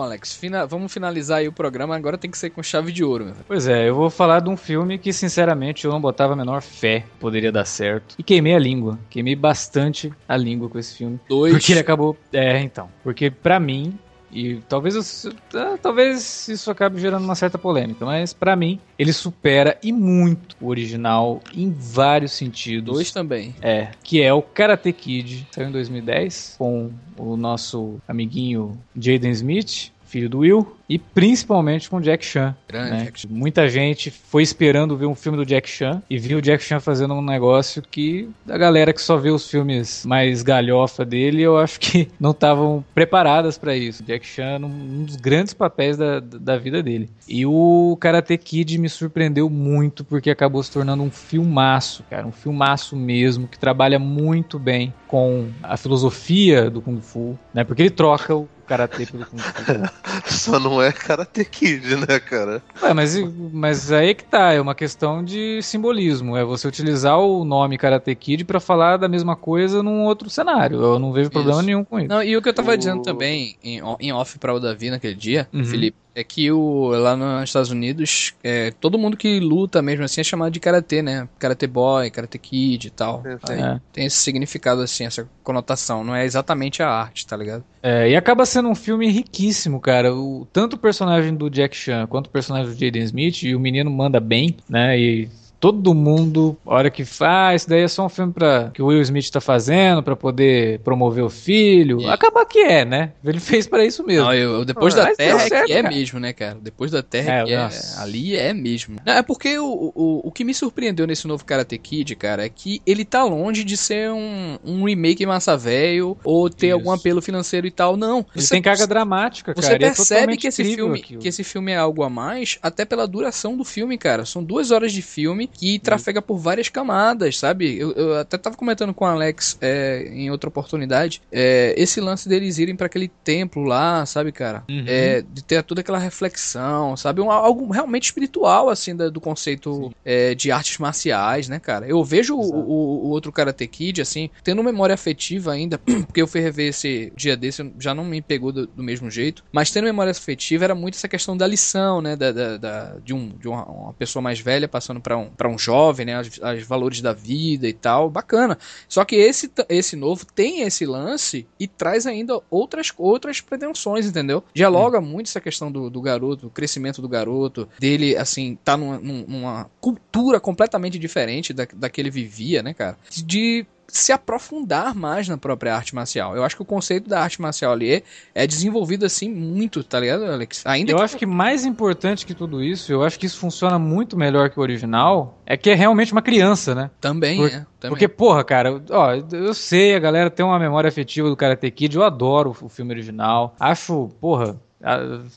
Alex, 0.00 0.34
fina... 0.34 0.66
vamos 0.66 0.92
finalizar 0.92 1.38
aí 1.38 1.48
o 1.48 1.52
programa. 1.52 1.96
Agora 1.96 2.18
tem 2.18 2.30
que 2.30 2.38
ser 2.38 2.50
com 2.50 2.62
chave 2.62 2.92
de 2.92 3.04
ouro. 3.04 3.26
Meu. 3.26 3.34
Pois 3.46 3.66
é, 3.68 3.88
eu 3.88 3.94
vou 3.94 4.10
falar 4.10 4.40
de 4.40 4.48
um 4.48 4.56
filme 4.56 4.98
que, 4.98 5.12
sinceramente, 5.12 5.84
eu 5.84 5.90
não 5.90 6.00
botava 6.00 6.32
a 6.32 6.36
menor 6.36 6.62
fé 6.62 7.04
poderia 7.18 7.52
dar 7.52 7.64
certo. 7.64 8.14
E 8.18 8.22
queimei 8.22 8.54
a 8.54 8.58
língua. 8.58 8.98
Queimei 9.08 9.36
bastante 9.36 10.12
a 10.28 10.36
língua 10.36 10.68
com 10.68 10.78
esse 10.78 10.96
filme. 10.96 11.20
Dois. 11.28 11.52
Porque 11.52 11.72
ele 11.72 11.80
acabou. 11.80 12.16
É, 12.32 12.60
então. 12.60 12.88
Porque, 13.02 13.30
para 13.30 13.60
mim, 13.60 13.98
e 14.32 14.60
talvez, 14.68 15.24
eu, 15.24 15.32
ah, 15.54 15.78
talvez 15.80 16.48
isso 16.48 16.70
acabe 16.70 17.00
gerando 17.00 17.24
uma 17.24 17.34
certa 17.34 17.58
polêmica, 17.58 18.04
mas 18.04 18.32
para 18.32 18.54
mim 18.54 18.80
ele 18.98 19.12
supera 19.12 19.78
e 19.82 19.92
muito 19.92 20.56
o 20.60 20.68
original 20.68 21.40
em 21.54 21.70
vários 21.70 22.32
sentidos. 22.32 22.94
Dois 22.94 23.10
também. 23.10 23.54
É, 23.60 23.88
que 24.02 24.22
é 24.22 24.32
o 24.32 24.42
Karate 24.42 24.92
Kid, 24.92 25.46
saiu 25.50 25.68
em 25.68 25.72
2010 25.72 26.56
com 26.58 26.90
o 27.16 27.36
nosso 27.36 27.98
amiguinho 28.06 28.78
Jaden 28.96 29.30
Smith, 29.32 29.92
filho 30.10 30.28
do 30.28 30.38
Will, 30.40 30.76
e 30.88 30.98
principalmente 30.98 31.88
com 31.88 32.00
Jack 32.00 32.24
Chan. 32.24 32.54
Grande 32.68 32.90
né? 32.90 33.04
Jack 33.04 33.20
Chan. 33.20 33.28
Muita 33.30 33.68
gente 33.68 34.10
foi 34.10 34.42
esperando 34.42 34.96
ver 34.96 35.06
um 35.06 35.14
filme 35.14 35.38
do 35.38 35.46
Jack 35.46 35.70
Chan 35.70 36.02
e 36.10 36.18
viu 36.18 36.38
o 36.38 36.42
Jack 36.42 36.64
Chan 36.64 36.80
fazendo 36.80 37.14
um 37.14 37.22
negócio 37.22 37.80
que 37.80 38.28
a 38.48 38.58
galera 38.58 38.92
que 38.92 39.00
só 39.00 39.16
vê 39.16 39.30
os 39.30 39.48
filmes 39.48 40.04
mais 40.04 40.42
galhofa 40.42 41.04
dele, 41.04 41.42
eu 41.42 41.56
acho 41.56 41.78
que 41.78 42.08
não 42.18 42.32
estavam 42.32 42.84
preparadas 42.92 43.56
pra 43.56 43.76
isso. 43.76 44.02
Jack 44.02 44.26
Chan 44.26 44.58
um 44.64 45.04
dos 45.04 45.14
grandes 45.14 45.54
papéis 45.54 45.96
da, 45.96 46.18
da 46.18 46.58
vida 46.58 46.82
dele. 46.82 47.08
E 47.28 47.46
o 47.46 47.96
Karate 48.00 48.36
Kid 48.36 48.76
me 48.76 48.88
surpreendeu 48.88 49.48
muito 49.48 50.04
porque 50.04 50.28
acabou 50.28 50.60
se 50.60 50.72
tornando 50.72 51.04
um 51.04 51.10
filmaço, 51.10 52.02
cara, 52.10 52.26
um 52.26 52.32
filmaço 52.32 52.96
mesmo 52.96 53.46
que 53.46 53.58
trabalha 53.58 53.98
muito 53.98 54.58
bem 54.58 54.92
com 55.06 55.48
a 55.62 55.76
filosofia 55.76 56.68
do 56.68 56.80
Kung 56.80 57.00
Fu, 57.00 57.38
né? 57.54 57.62
Porque 57.62 57.82
ele 57.82 57.90
troca 57.90 58.34
o 58.34 58.48
karatê 58.70 59.04
pelo 59.04 59.26
Kung 59.26 59.38
Fu. 59.38 60.30
Só 60.32 60.60
não 60.60 60.80
é 60.80 60.92
Karate 60.92 61.44
Kid, 61.44 61.96
né, 61.96 62.20
cara? 62.20 62.62
Ué, 62.80 62.94
mas, 62.94 63.16
mas 63.52 63.90
aí 63.90 64.14
que 64.14 64.22
tá, 64.22 64.52
é 64.52 64.60
uma 64.60 64.76
questão 64.76 65.24
de 65.24 65.60
simbolismo. 65.60 66.36
É 66.36 66.44
você 66.44 66.68
utilizar 66.68 67.18
o 67.18 67.44
nome 67.44 67.76
Karate 67.76 68.14
Kid 68.14 68.44
pra 68.44 68.60
falar 68.60 68.96
da 68.96 69.08
mesma 69.08 69.34
coisa 69.34 69.82
num 69.82 70.04
outro 70.04 70.30
cenário. 70.30 70.80
Eu 70.80 70.98
não 71.00 71.12
vejo 71.12 71.30
problema 71.30 71.58
Isso. 71.58 71.66
nenhum 71.66 71.82
com 71.84 71.98
isso. 71.98 72.08
Não, 72.08 72.22
e 72.22 72.36
o 72.36 72.40
que 72.42 72.48
eu 72.48 72.54
tava 72.54 72.72
O- 72.72 72.76
dizendo 72.76 73.02
também, 73.02 73.56
em, 73.64 73.80
em 73.98 74.12
off 74.12 74.38
pra 74.38 74.54
o 74.54 74.60
Davi 74.60 74.88
naquele 74.90 75.14
dia, 75.16 75.48
Uhum. 75.52 75.64
Felipe, 75.64 75.96
é 76.14 76.24
que 76.24 76.50
o, 76.50 76.88
lá 76.88 77.16
nos 77.16 77.44
Estados 77.44 77.70
Unidos, 77.70 78.34
é, 78.42 78.70
todo 78.72 78.98
mundo 78.98 79.16
que 79.16 79.40
luta 79.40 79.80
mesmo 79.80 80.04
assim 80.04 80.20
é 80.20 80.24
chamado 80.24 80.52
de 80.52 80.60
karatê, 80.60 81.02
né? 81.02 81.28
Karate 81.38 81.66
boy, 81.66 82.10
karate 82.10 82.38
kid 82.38 82.86
e 82.86 82.90
tal. 82.90 83.22
É, 83.24 83.38
Aí 83.48 83.60
é. 83.60 83.80
Tem 83.92 84.06
esse 84.06 84.16
significado 84.16 84.82
assim, 84.82 85.04
essa 85.04 85.28
conotação. 85.42 86.04
Não 86.04 86.14
é 86.14 86.24
exatamente 86.24 86.82
a 86.82 86.88
arte, 86.88 87.26
tá 87.26 87.36
ligado? 87.36 87.64
É, 87.82 88.10
e 88.10 88.16
acaba 88.16 88.44
sendo 88.44 88.68
um 88.68 88.74
filme 88.74 89.10
riquíssimo, 89.10 89.80
cara. 89.80 90.14
O, 90.14 90.46
tanto 90.52 90.76
o 90.76 90.78
personagem 90.78 91.34
do 91.34 91.48
Jack 91.48 91.76
Chan 91.76 92.06
quanto 92.06 92.26
o 92.26 92.30
personagem 92.30 92.72
do 92.72 92.78
Jaden 92.78 93.02
Smith, 93.04 93.42
e 93.42 93.54
o 93.54 93.60
menino 93.60 93.90
manda 93.90 94.20
bem, 94.20 94.56
né? 94.68 94.98
E 94.98 95.28
todo 95.60 95.94
mundo, 95.94 96.56
a 96.66 96.74
hora 96.74 96.90
que 96.90 97.04
faz, 97.04 97.62
isso 97.62 97.68
daí 97.70 97.82
é 97.82 97.88
só 97.88 98.06
um 98.06 98.08
filme 98.08 98.32
pra, 98.32 98.70
que 98.72 98.80
o 98.82 98.86
Will 98.86 99.02
Smith 99.02 99.28
tá 99.30 99.40
fazendo 99.42 100.02
pra 100.02 100.16
poder 100.16 100.80
promover 100.80 101.22
o 101.22 101.28
filho. 101.28 101.98
Isso. 101.98 102.08
Acaba 102.08 102.46
que 102.46 102.60
é, 102.60 102.82
né? 102.84 103.12
Ele 103.22 103.38
fez 103.40 103.66
pra 103.66 103.84
isso 103.84 104.02
mesmo. 104.04 104.24
Não, 104.24 104.32
eu, 104.34 104.52
eu- 104.54 104.64
depois 104.64 104.94
da 104.94 105.04
deu 105.04 105.16
Terra 105.16 105.42
é 105.42 105.48
certo, 105.48 105.66
que 105.66 105.72
é 105.74 105.82
cara. 105.82 105.94
mesmo, 105.94 106.18
né, 106.18 106.32
cara? 106.32 106.58
Depois 106.60 106.90
da 106.90 107.02
Terra 107.02 107.32
É, 107.34 107.40
é 107.42 107.44
que 107.44 107.52
é, 107.52 107.68
ali 107.98 108.36
é 108.36 108.54
mesmo. 108.54 108.96
Não, 109.04 109.12
é 109.12 109.22
porque 109.22 109.58
o, 109.58 109.92
o, 109.94 110.28
o 110.28 110.32
que 110.32 110.44
me 110.44 110.54
surpreendeu 110.54 111.06
nesse 111.06 111.26
novo 111.28 111.44
Karate 111.44 111.76
Kid, 111.76 112.16
cara, 112.16 112.46
é 112.46 112.48
que 112.48 112.80
ele 112.86 113.04
tá 113.04 113.22
longe 113.24 113.62
de 113.62 113.76
ser 113.76 114.10
um, 114.10 114.58
um 114.64 114.84
remake 114.84 115.26
massa 115.26 115.56
velho 115.58 116.16
ou 116.24 116.48
ter 116.48 116.68
Isso. 116.68 116.74
algum 116.76 116.90
apelo 116.90 117.20
financeiro 117.20 117.66
e 117.66 117.70
tal. 117.70 117.98
Não. 117.98 118.24
Ele 118.34 118.42
Você- 118.44 118.54
tem 118.54 118.62
carga 118.62 118.86
dramática, 118.86 119.52
Você 119.54 119.62
cara. 119.72 119.72
e 119.74 119.76
é 119.76 119.88
percebe 119.88 120.36
que 120.38 120.46
esse 120.48 120.64
filme, 120.64 121.00
aquilo. 121.00 121.20
que 121.20 121.28
esse 121.28 121.44
filme 121.44 121.72
é 121.72 121.76
algo 121.76 122.02
a 122.02 122.08
mais, 122.08 122.58
até 122.62 122.86
pela 122.86 123.06
duração 123.06 123.56
do 123.58 123.64
filme, 123.64 123.98
cara. 123.98 124.24
São 124.24 124.42
duas 124.42 124.70
horas 124.70 124.92
de 124.92 125.02
filme 125.02 125.49
que 125.52 125.78
trafega 125.78 126.22
por 126.22 126.36
várias 126.38 126.68
camadas, 126.68 127.38
sabe? 127.38 127.78
Eu, 127.78 127.92
eu 127.92 128.14
até 128.18 128.36
tava 128.38 128.56
comentando 128.56 128.94
com 128.94 129.04
o 129.04 129.08
Alex 129.08 129.56
é, 129.60 130.08
em 130.12 130.30
outra 130.30 130.48
oportunidade, 130.48 131.20
é, 131.30 131.74
esse 131.76 132.00
lance 132.00 132.28
deles 132.28 132.58
irem 132.58 132.76
pra 132.76 132.86
aquele 132.86 133.08
templo 133.08 133.62
lá, 133.64 134.04
sabe, 134.06 134.32
cara? 134.32 134.64
Uhum. 134.68 134.84
É, 134.86 135.22
de 135.22 135.42
ter 135.44 135.62
toda 135.62 135.80
aquela 135.80 135.98
reflexão, 135.98 136.96
sabe? 136.96 137.20
Um, 137.20 137.30
algo 137.30 137.70
realmente 137.70 138.04
espiritual, 138.04 138.68
assim, 138.68 138.94
da- 138.94 139.08
do 139.08 139.20
conceito 139.20 139.90
é, 140.04 140.34
de 140.34 140.50
artes 140.50 140.78
marciais, 140.78 141.48
né, 141.48 141.58
cara? 141.58 141.86
Eu 141.86 142.02
vejo 142.04 142.36
o, 142.36 142.40
o- 142.40 143.06
o 143.06 143.08
outro 143.10 143.32
Karate 143.32 143.66
Kid, 143.66 144.00
assim, 144.00 144.30
tendo 144.42 144.62
memória 144.62 144.94
afetiva 144.94 145.52
ainda, 145.52 145.78
porque 146.06 146.22
eu 146.22 146.26
fui 146.26 146.40
rever 146.40 146.68
esse 146.68 147.12
dia 147.16 147.36
desse, 147.36 147.72
já 147.78 147.94
não 147.94 148.04
me 148.04 148.22
pegou 148.22 148.52
do, 148.52 148.66
do 148.66 148.82
mesmo 148.82 149.10
jeito, 149.10 149.44
mas 149.52 149.70
tendo 149.70 149.84
memória 149.84 150.10
afetiva 150.10 150.64
era 150.64 150.74
muito 150.74 150.94
essa 150.94 151.08
questão 151.08 151.36
da 151.36 151.46
lição, 151.46 152.00
né, 152.00 152.16
da, 152.16 152.32
da- 152.32 152.56
da- 152.56 152.96
de, 153.02 153.12
um, 153.14 153.28
de 153.38 153.48
uma, 153.48 153.64
uma 153.64 153.92
pessoa 153.94 154.22
mais 154.22 154.38
velha 154.40 154.68
passando 154.68 155.00
pra 155.00 155.16
um, 155.16 155.30
pra 155.40 155.48
um 155.48 155.58
jovem, 155.58 156.04
né, 156.04 156.20
os, 156.20 156.38
os 156.38 156.66
valores 156.66 157.00
da 157.00 157.14
vida 157.14 157.66
e 157.66 157.72
tal, 157.72 158.10
bacana. 158.10 158.58
Só 158.86 159.06
que 159.06 159.16
esse, 159.16 159.50
esse 159.70 159.96
novo 159.96 160.26
tem 160.26 160.60
esse 160.60 160.84
lance 160.84 161.46
e 161.58 161.66
traz 161.66 162.06
ainda 162.06 162.38
outras, 162.50 162.92
outras 162.98 163.40
pretensões, 163.40 164.04
entendeu? 164.04 164.44
Dialoga 164.52 165.00
muito 165.00 165.28
essa 165.28 165.40
questão 165.40 165.72
do, 165.72 165.88
do 165.88 166.02
garoto, 166.02 166.42
do 166.42 166.50
crescimento 166.50 167.00
do 167.00 167.08
garoto, 167.08 167.66
dele, 167.78 168.18
assim, 168.18 168.58
tá 168.62 168.76
numa, 168.76 168.98
num- 168.98 169.24
numa 169.26 169.70
cultura 169.80 170.38
completamente 170.38 170.98
diferente 170.98 171.54
da, 171.54 171.66
da 171.74 171.88
que 171.88 172.02
ele 172.02 172.10
vivia, 172.10 172.62
né, 172.62 172.74
cara? 172.74 172.98
De 173.10 173.64
se 173.92 174.12
aprofundar 174.12 174.94
mais 174.94 175.28
na 175.28 175.36
própria 175.38 175.74
arte 175.74 175.94
marcial. 175.94 176.36
Eu 176.36 176.44
acho 176.44 176.56
que 176.56 176.62
o 176.62 176.64
conceito 176.64 177.08
da 177.08 177.20
arte 177.22 177.40
marcial 177.40 177.72
ali 177.72 178.02
é, 178.34 178.46
desenvolvido 178.46 179.04
assim 179.06 179.28
muito, 179.28 179.82
tá 179.84 179.98
ligado, 180.00 180.24
Alex? 180.24 180.64
Ainda 180.66 180.92
Eu 180.92 180.96
que 180.98 181.02
acho 181.02 181.16
que 181.16 181.26
mais 181.26 181.64
importante 181.64 182.24
que 182.26 182.34
tudo 182.34 182.62
isso, 182.62 182.92
eu 182.92 183.02
acho 183.02 183.18
que 183.18 183.26
isso 183.26 183.38
funciona 183.38 183.78
muito 183.78 184.16
melhor 184.16 184.50
que 184.50 184.58
o 184.58 184.62
original, 184.62 185.38
é 185.46 185.56
que 185.56 185.70
é 185.70 185.74
realmente 185.74 186.12
uma 186.12 186.22
criança, 186.22 186.74
né? 186.74 186.90
também 187.00 187.36
Por- 187.38 187.48
é. 187.48 187.66
Também. 187.80 187.92
Porque, 187.92 188.06
porra, 188.08 188.44
cara, 188.44 188.82
ó, 188.90 189.14
eu 189.32 189.54
sei, 189.54 189.94
a 189.94 189.98
galera 189.98 190.28
tem 190.28 190.44
uma 190.44 190.58
memória 190.58 190.88
afetiva 190.88 191.30
do 191.30 191.36
Karate 191.36 191.70
Kid, 191.70 191.96
eu 191.96 192.02
adoro 192.02 192.54
o 192.60 192.68
filme 192.68 192.92
original. 192.92 193.54
Acho, 193.58 194.10
porra, 194.20 194.60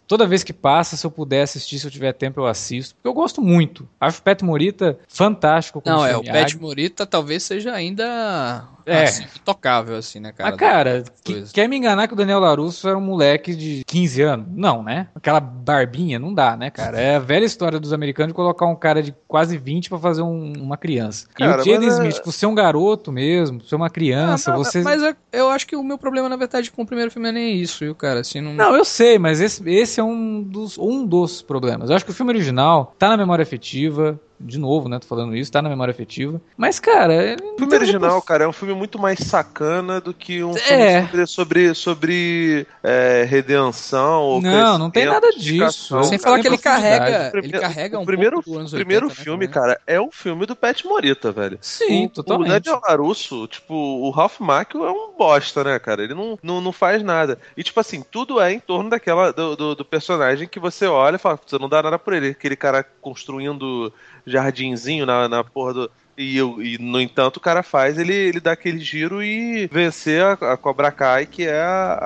toda 0.07 0.25
vez 0.27 0.43
que 0.43 0.53
passa, 0.53 0.95
se 0.97 1.05
eu 1.05 1.11
puder 1.11 1.41
assistir, 1.43 1.79
se 1.79 1.85
eu 1.87 1.91
tiver 1.91 2.13
tempo, 2.13 2.39
eu 2.39 2.45
assisto. 2.47 2.95
Porque 2.95 3.07
eu 3.07 3.13
gosto 3.13 3.41
muito. 3.41 3.87
Acho 3.99 4.19
o 4.19 4.21
Pet 4.23 4.43
Morita 4.43 4.97
fantástico. 5.07 5.81
Não, 5.85 6.05
é, 6.05 6.15
o. 6.17 6.23
Pet. 6.23 6.57
Morita 6.57 7.05
talvez 7.05 7.43
seja 7.43 7.73
ainda 7.73 8.67
É. 8.85 9.03
assim, 9.03 9.23
intocável, 9.35 9.95
assim, 9.95 10.19
né, 10.19 10.31
cara? 10.31 10.49
Ah, 10.55 10.57
cara, 10.57 11.03
que- 11.23 11.43
quer 11.53 11.67
me 11.67 11.77
enganar 11.77 12.07
que 12.07 12.13
o 12.13 12.17
Daniel 12.17 12.39
Larusso 12.39 12.87
era 12.87 12.97
um 12.97 13.01
moleque 13.01 13.55
de 13.55 13.83
15 13.85 14.21
anos? 14.21 14.45
Não, 14.49 14.83
né? 14.83 15.07
Aquela 15.15 15.39
barbinha, 15.39 16.19
não 16.19 16.33
dá, 16.33 16.55
né, 16.57 16.69
cara? 16.69 16.99
É 16.99 17.15
a 17.15 17.19
velha 17.19 17.45
história 17.45 17.79
dos 17.79 17.93
americanos 17.93 18.29
de 18.31 18.35
colocar 18.35 18.65
um 18.65 18.75
cara 18.75 19.01
de 19.01 19.13
quase 19.27 19.57
20 19.57 19.89
pra 19.89 19.97
fazer 19.99 20.21
um- 20.21 20.53
uma 20.57 20.77
criança. 20.77 21.27
e 21.31 21.33
Cara, 21.35 21.61
o 21.61 21.65
Jaden 21.65 21.87
é- 21.89 21.91
Smith, 21.91 22.21
por 22.21 22.31
ser 22.33 22.45
um 22.45 22.55
garoto 22.55 23.11
mesmo, 23.11 23.59
por 23.59 23.67
ser 23.67 23.75
uma 23.75 23.89
criança, 23.89 24.51
Ah, 24.51 24.55
não, 24.55 24.63
você... 24.63 24.81
Mas 24.81 25.01
eu, 25.01 25.15
eu 25.31 25.49
acho 25.49 25.65
que 25.67 25.75
o 25.75 25.83
meu 25.83 25.97
problema, 25.97 26.27
na 26.29 26.35
verdade, 26.35 26.71
com 26.71 26.81
o 26.81 26.85
primeiro 26.85 27.11
filme 27.11 27.29
é 27.29 27.31
nem 27.31 27.55
isso, 27.57 27.79
viu, 27.83 27.95
cara? 27.95 28.19
Assim, 28.21 28.41
não. 28.41 28.53
Não, 28.53 28.75
eu 28.75 28.85
sei, 28.85 29.17
mas 29.19 29.32
esse, 29.39 29.67
esse 29.69 29.99
é 29.99 30.03
um 30.03 30.41
dos, 30.41 30.77
um 30.77 31.05
dos 31.05 31.41
problemas. 31.41 31.89
Eu 31.89 31.95
acho 31.95 32.05
que 32.05 32.11
o 32.11 32.13
filme 32.13 32.31
original 32.31 32.95
tá 32.97 33.09
na 33.09 33.17
memória 33.17 33.43
afetiva, 33.43 34.19
de 34.39 34.57
novo, 34.59 34.89
né? 34.89 34.99
Tô 34.99 35.07
falando 35.07 35.35
isso, 35.35 35.51
tá 35.51 35.61
na 35.61 35.69
memória 35.69 35.91
afetiva. 35.91 36.41
Mas, 36.57 36.79
cara. 36.79 37.35
O 37.53 37.57
filme 37.57 37.75
original, 37.75 38.21
cara, 38.21 38.43
é 38.43 38.47
um 38.47 38.51
filme 38.53 38.73
muito 38.73 38.99
mais 38.99 39.19
sacana 39.19 40.01
do 40.01 40.13
que 40.13 40.43
um 40.43 40.55
É. 40.57 41.03
filme 41.07 41.25
sobre, 41.27 41.73
sobre, 41.73 41.73
sobre, 41.75 42.67
é, 42.83 43.23
redenção 43.27 44.21
ou 44.21 44.41
Não, 44.41 44.77
não 44.77 44.89
tem 44.91 45.05
nada 45.05 45.29
disso. 45.31 46.03
Sem 46.03 46.17
falar 46.17 46.39
que 46.39 46.47
ele 46.47 46.57
carrega, 46.57 47.29
primeiro- 47.31 47.55
ele 47.57 47.59
carrega 47.59 47.99
um 47.99 48.05
primeiro, 48.05 48.35
pouco 48.37 48.51
do 48.51 48.59
anos 48.59 48.73
o 48.73 48.75
primeiro 48.75 49.05
80, 49.07 49.19
né, 49.19 49.23
filme, 49.23 49.47
também. 49.47 49.61
cara, 49.61 49.81
é 49.87 49.99
o 49.99 50.09
filme 50.11 50.45
do 50.45 50.55
Pet 50.55 50.85
Morita, 50.85 51.31
velho. 51.31 51.57
Sim, 51.61 52.05
o, 52.05 52.09
totalmente. 52.09 52.49
O 52.49 52.53
Daniel 52.59 52.81
Larusso, 52.87 53.47
tipo, 53.47 53.73
o 53.73 54.09
Ralph 54.09 54.39
Macchio 54.39 54.85
é 54.85 54.91
um 54.91 55.13
bosta, 55.17 55.63
né, 55.63 55.79
cara? 55.79 56.03
Ele 56.03 56.13
não, 56.13 56.37
não, 56.43 56.59
não 56.59 56.71
faz 56.71 57.01
nada. 57.01 57.39
E, 57.55 57.63
tipo 57.63 57.79
assim, 57.79 58.03
tudo 58.11 58.41
é 58.41 58.51
em 58.51 58.59
torno 58.59 58.89
daquela, 58.89 59.31
do, 59.31 59.55
do, 59.55 59.75
do 59.75 59.85
personagem 59.85 60.47
que 60.47 60.59
você 60.59 60.85
olha 60.85 61.15
e 61.15 61.19
fala, 61.19 61.39
você 61.45 61.57
não 61.57 61.69
dá 61.69 61.81
nada 61.81 61.97
por 61.99 62.13
ele. 62.13 62.29
Aquele 62.29 62.55
cara 62.55 62.83
construindo 63.01 63.93
jardinzinho 64.25 65.05
na, 65.05 65.27
na 65.27 65.43
porra 65.43 65.73
do... 65.73 65.91
E, 66.17 66.37
eu- 66.37 66.61
e, 66.61 66.77
no 66.77 67.01
entanto, 67.01 67.37
o 67.37 67.39
cara 67.39 67.63
faz 67.63 67.97
ele, 67.97 68.13
ele 68.13 68.39
dá 68.39 68.51
aquele 68.51 68.79
giro 68.79 69.23
e 69.23 69.67
vencer 69.67 70.21
a, 70.23 70.33
a 70.53 70.57
Cobra 70.57 70.91
Kai, 70.91 71.25
que 71.25 71.43
é 71.47 71.59
a, 71.61 71.97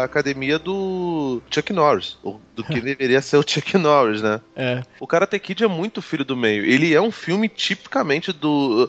a 0.00 0.04
academia 0.04 0.58
do 0.58 1.42
Chuck 1.50 1.70
Norris. 1.72 2.16
ou 2.22 2.40
Do 2.56 2.64
que 2.64 2.80
deveria 2.80 3.20
ser 3.20 3.36
o 3.36 3.44
Chuck 3.46 3.76
Norris, 3.76 4.22
né? 4.22 4.40
É. 4.56 4.82
O 4.98 5.06
Karate 5.06 5.38
Kid 5.38 5.62
é 5.62 5.66
muito 5.68 6.00
filho 6.00 6.24
do 6.24 6.34
meio. 6.36 6.64
Ele 6.64 6.94
é 6.94 7.00
um 7.00 7.10
filme 7.12 7.48
tipicamente 7.50 8.32
do 8.32 8.88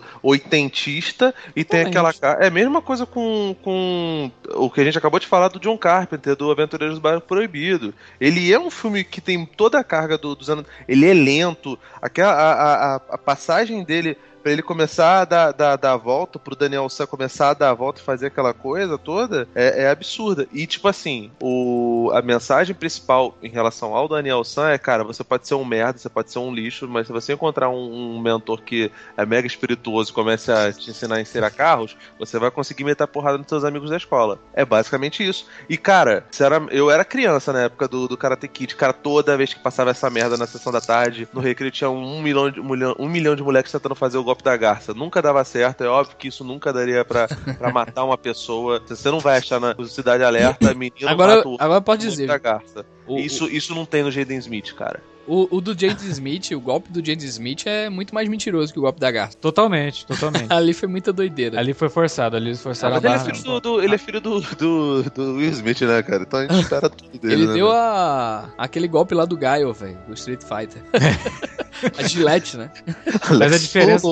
oitentista 0.51 1.33
e 1.55 1.63
tem 1.63 1.81
aquela. 1.81 2.13
É 2.39 2.47
a 2.47 2.51
mesma 2.51 2.81
coisa 2.81 3.05
com, 3.05 3.55
com 3.61 4.31
o 4.55 4.69
que 4.69 4.81
a 4.81 4.83
gente 4.83 4.97
acabou 4.97 5.19
de 5.19 5.27
falar 5.27 5.47
do 5.49 5.59
John 5.59 5.77
Carpenter, 5.77 6.35
do 6.35 6.49
Aventureiros 6.51 6.97
do 6.97 7.01
Bairro 7.01 7.21
Proibido. 7.21 7.93
Ele 8.19 8.51
é 8.53 8.59
um 8.59 8.69
filme 8.69 9.03
que 9.03 9.21
tem 9.21 9.45
toda 9.45 9.79
a 9.79 9.83
carga 9.83 10.17
do- 10.17 10.35
dos 10.35 10.49
anos. 10.49 10.65
Ele 10.87 11.05
é 11.09 11.13
lento. 11.13 11.77
Aquela, 12.01 12.31
a, 12.33 12.95
a- 12.95 13.01
a 13.11 13.17
passagem 13.17 13.83
dele. 13.83 14.17
Pra 14.41 14.51
ele 14.51 14.61
começar 14.61 15.21
a 15.21 15.25
dar, 15.25 15.51
dar, 15.51 15.75
dar 15.75 15.93
a 15.93 15.97
volta, 15.97 16.39
pro 16.39 16.55
Daniel 16.55 16.89
San 16.89 17.05
começar 17.05 17.49
a 17.51 17.53
dar 17.53 17.69
a 17.69 17.73
volta 17.73 18.01
e 18.01 18.03
fazer 18.03 18.27
aquela 18.27 18.53
coisa 18.53 18.97
toda, 18.97 19.47
é, 19.53 19.83
é 19.83 19.89
absurda. 19.89 20.47
E, 20.51 20.65
tipo 20.65 20.87
assim, 20.87 21.31
o, 21.41 22.09
a 22.13 22.21
mensagem 22.21 22.73
principal 22.75 23.37
em 23.43 23.49
relação 23.49 23.95
ao 23.95 24.07
Daniel 24.07 24.43
San 24.43 24.69
é, 24.69 24.77
cara, 24.77 25.03
você 25.03 25.23
pode 25.23 25.47
ser 25.47 25.53
um 25.55 25.63
merda, 25.65 25.99
você 25.99 26.09
pode 26.09 26.31
ser 26.31 26.39
um 26.39 26.53
lixo, 26.53 26.87
mas 26.87 27.07
se 27.07 27.13
você 27.13 27.33
encontrar 27.33 27.69
um, 27.69 28.15
um 28.15 28.19
mentor 28.21 28.61
que 28.63 28.91
é 29.15 29.25
mega 29.25 29.45
espirituoso 29.45 30.11
e 30.11 30.13
comece 30.13 30.51
a 30.51 30.71
te 30.73 30.89
ensinar 30.89 31.15
a 31.15 31.21
encerar 31.21 31.53
carros, 31.53 31.95
você 32.17 32.39
vai 32.39 32.49
conseguir 32.49 32.83
meter 32.83 33.03
a 33.03 33.07
porrada 33.07 33.37
nos 33.37 33.47
seus 33.47 33.63
amigos 33.63 33.89
da 33.89 33.97
escola. 33.97 34.39
É 34.53 34.65
basicamente 34.65 35.27
isso. 35.27 35.45
E, 35.69 35.77
cara, 35.77 36.25
era- 36.39 36.65
eu 36.71 36.89
era 36.89 37.05
criança 37.05 37.53
na 37.53 37.61
época 37.63 37.87
do, 37.87 38.07
do 38.07 38.17
Karate 38.17 38.47
Kid, 38.47 38.75
cara, 38.75 38.93
toda 38.93 39.37
vez 39.37 39.53
que 39.53 39.59
passava 39.59 39.91
essa 39.91 40.09
merda 40.09 40.35
na 40.37 40.47
sessão 40.47 40.71
da 40.71 40.81
tarde, 40.81 41.27
no 41.31 41.41
recreio 41.41 41.71
tinha 41.71 41.89
um 41.89 42.21
milhão 42.21 42.49
de, 42.49 42.59
um 42.59 42.69
milhão, 42.69 42.95
um 42.97 43.07
milhão 43.07 43.35
de 43.35 43.43
moleques 43.43 43.71
tentando 43.71 43.93
fazer 43.95 44.17
o 44.17 44.23
golpe 44.31 44.43
da 44.43 44.55
garça 44.55 44.93
nunca 44.93 45.21
dava 45.21 45.43
certo. 45.43 45.83
É 45.83 45.87
óbvio 45.87 46.15
que 46.17 46.27
isso 46.29 46.43
nunca 46.43 46.71
daria 46.71 47.03
pra, 47.03 47.27
pra 47.27 47.71
matar 47.73 48.03
uma 48.05 48.17
pessoa. 48.17 48.81
Você 48.87 49.11
não 49.11 49.19
vai 49.19 49.37
achar 49.37 49.59
na 49.59 49.75
Cidade 49.85 50.23
Alerta, 50.23 50.73
menino 50.73 51.09
Agora, 51.09 51.37
mata 51.37 51.49
o 51.49 51.57
agora 51.59 51.81
pode 51.81 52.07
dizer. 52.07 52.27
da 52.27 52.37
garça. 52.37 52.85
O, 53.05 53.19
Isso, 53.19 53.47
isso 53.47 53.75
não 53.75 53.85
tem 53.85 54.03
no 54.03 54.11
Jaden 54.11 54.37
Smith, 54.37 54.73
cara. 54.73 55.01
O, 55.27 55.47
o 55.57 55.61
do 55.61 55.71
Jaden 55.71 56.09
Smith, 56.09 56.51
o 56.51 56.59
golpe 56.59 56.91
do 56.91 56.99
Jaden 57.05 57.27
Smith 57.27 57.65
é 57.67 57.89
muito 57.89 58.13
mais 58.13 58.27
mentiroso 58.27 58.71
que 58.73 58.79
o 58.79 58.81
golpe 58.81 58.99
da 58.99 59.09
garça. 59.11 59.37
Totalmente, 59.39 60.05
totalmente. 60.05 60.47
Ali 60.51 60.73
foi 60.73 60.87
muita 60.87 61.13
doideira. 61.13 61.59
Ali 61.59 61.73
foi 61.73 61.89
forçado, 61.89 62.35
ali 62.35 62.47
eles 62.47 62.61
forçaram 62.61 62.95
Mas 62.95 63.05
a 63.05 63.07
ele 63.07 63.15
é 63.15 63.17
barra. 63.19 63.33
filho, 63.35 63.43
do, 63.53 63.59
do- 63.59 63.81
ele 63.83 63.95
é 63.95 63.97
filho 63.97 64.21
do, 64.21 64.41
do, 64.41 65.03
do 65.11 65.33
Will 65.35 65.49
Smith, 65.51 65.81
né, 65.81 66.01
cara? 66.03 66.23
Então 66.23 66.39
a 66.39 66.43
gente 66.47 66.61
espera 66.61 66.89
tudo 66.89 67.17
dele. 67.19 67.33
Ele 67.33 67.47
né, 67.47 67.53
deu 67.53 67.67
velho? 67.67 67.77
a, 67.77 68.49
aquele 68.57 68.87
golpe 68.87 69.13
lá 69.15 69.25
do 69.25 69.37
Gaio, 69.37 69.71
velho, 69.73 69.97
do 70.07 70.13
Street 70.13 70.41
Fighter. 70.41 70.81
a 71.97 72.07
Gillette, 72.07 72.57
né? 72.57 72.71
Mas 73.39 73.53
a 73.53 73.57
diferença- 73.57 74.07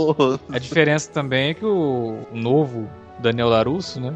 A 0.51 0.60
diferença 0.60 1.10
também 1.12 1.49
é 1.49 1.53
que 1.53 1.66
o 1.66 2.20
o 2.32 2.38
novo 2.38 2.89
Daniel 3.20 3.49
Larusso, 3.49 3.99
né? 3.99 4.14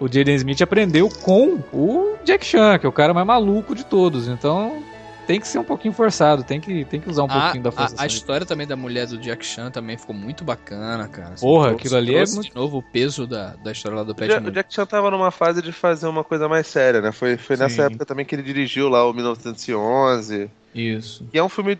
O 0.00 0.06
Jaden 0.10 0.34
Smith 0.36 0.62
aprendeu 0.62 1.08
com 1.08 1.58
o 1.72 2.16
Jack 2.24 2.44
Chan, 2.46 2.78
que 2.78 2.86
é 2.86 2.88
o 2.88 2.92
cara 2.92 3.12
mais 3.12 3.26
maluco 3.26 3.74
de 3.74 3.84
todos. 3.84 4.28
Então 4.28 4.82
tem 5.26 5.40
que 5.40 5.48
ser 5.48 5.58
um 5.58 5.64
pouquinho 5.64 5.92
forçado, 5.92 6.44
tem 6.44 6.60
que, 6.60 6.84
tem 6.84 7.00
que 7.00 7.10
usar 7.10 7.22
um 7.24 7.26
A, 7.30 7.40
pouquinho 7.42 7.62
da 7.64 7.70
a, 7.70 7.72
força. 7.72 7.94
a 7.98 8.06
história 8.06 8.46
também 8.46 8.66
da 8.66 8.76
mulher 8.76 9.06
do 9.06 9.18
Jack 9.18 9.44
Chan 9.44 9.70
também 9.70 9.96
ficou 9.98 10.14
muito 10.14 10.44
bacana, 10.44 11.08
cara. 11.08 11.34
Assim, 11.34 11.44
Porra, 11.46 11.68
trouxe- 11.68 11.86
aquilo 11.86 11.96
ali 11.96 12.14
é 12.14 12.24
muito- 12.26 12.42
de 12.42 12.54
novo 12.54 12.78
o 12.78 12.82
peso 12.82 13.26
da, 13.26 13.54
da 13.56 13.72
história 13.72 13.96
lá 13.98 14.04
do 14.04 14.14
Pet 14.14 14.32
o. 14.32 14.50
Jack 14.50 14.72
Chan 14.72 14.86
tava 14.86 15.10
numa 15.10 15.30
fase 15.30 15.60
de 15.60 15.72
fazer 15.72 16.06
uma 16.06 16.22
coisa 16.24 16.48
mais 16.48 16.66
séria, 16.66 17.00
né? 17.00 17.10
Foi, 17.12 17.36
foi 17.36 17.56
nessa 17.56 17.82
época 17.82 18.06
também 18.06 18.24
que 18.24 18.34
ele 18.34 18.42
dirigiu 18.42 18.88
lá 18.88 19.04
o 19.08 19.12
1911. 19.12 20.50
Isso. 20.74 21.26
E 21.32 21.38
é 21.38 21.42
um 21.42 21.48
filme 21.48 21.78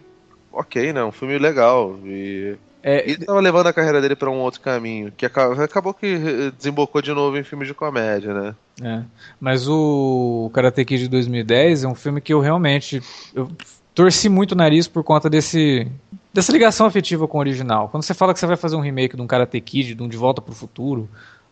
ok, 0.53 0.93
né? 0.93 1.05
Um 1.05 1.13
filme 1.13 1.39
legal. 1.39 1.99
E 2.05 2.57
É, 2.89 3.03
ele 3.11 3.25
tava 3.25 3.41
levando 3.41 3.67
a 3.67 3.73
carreira 3.73 4.01
dele 4.01 4.15
pra 4.15 4.31
um 4.31 4.39
outro 4.39 4.61
caminho. 4.61 5.11
Que 5.17 5.27
aca- 5.27 5.65
acabou 5.65 5.93
que 5.93 6.07
eh, 6.07 6.53
desembocou 6.57 7.03
de 7.03 7.13
novo 7.13 7.37
em 7.37 7.43
filmes 7.43 7.67
de 7.67 7.75
comédia, 7.75 8.33
né? 8.33 8.55
É, 8.81 9.03
mas 9.41 9.67
o 9.69 10.49
Karate 10.55 10.85
Kid 10.85 11.03
de 11.03 11.09
2010 11.09 11.83
é 11.83 11.89
um 11.89 11.97
filme 11.97 12.21
que 12.21 12.33
eu 12.33 12.39
realmente 12.39 13.03
eu 13.35 13.51
torci 13.93 14.29
muito 14.29 14.53
o 14.53 14.55
nariz 14.55 14.87
por 14.87 15.03
conta 15.03 15.29
desse 15.29 15.91
dessa 16.33 16.53
ligação 16.53 16.87
afetiva 16.87 17.27
com 17.27 17.39
o 17.39 17.41
original. 17.41 17.89
Quando 17.89 18.05
você 18.05 18.15
fala 18.15 18.33
que 18.33 18.39
você 18.39 18.47
vai 18.47 18.57
fazer 18.57 18.77
um 18.77 18.81
remake 18.81 19.17
de 19.17 19.23
um 19.23 19.27
Karate 19.27 19.61
Kid, 19.61 19.95
de 19.95 20.03
um 20.03 20.07
De 20.09 20.17
Volta 20.17 20.41
pro 20.41 20.55
Futuro, 20.55 21.09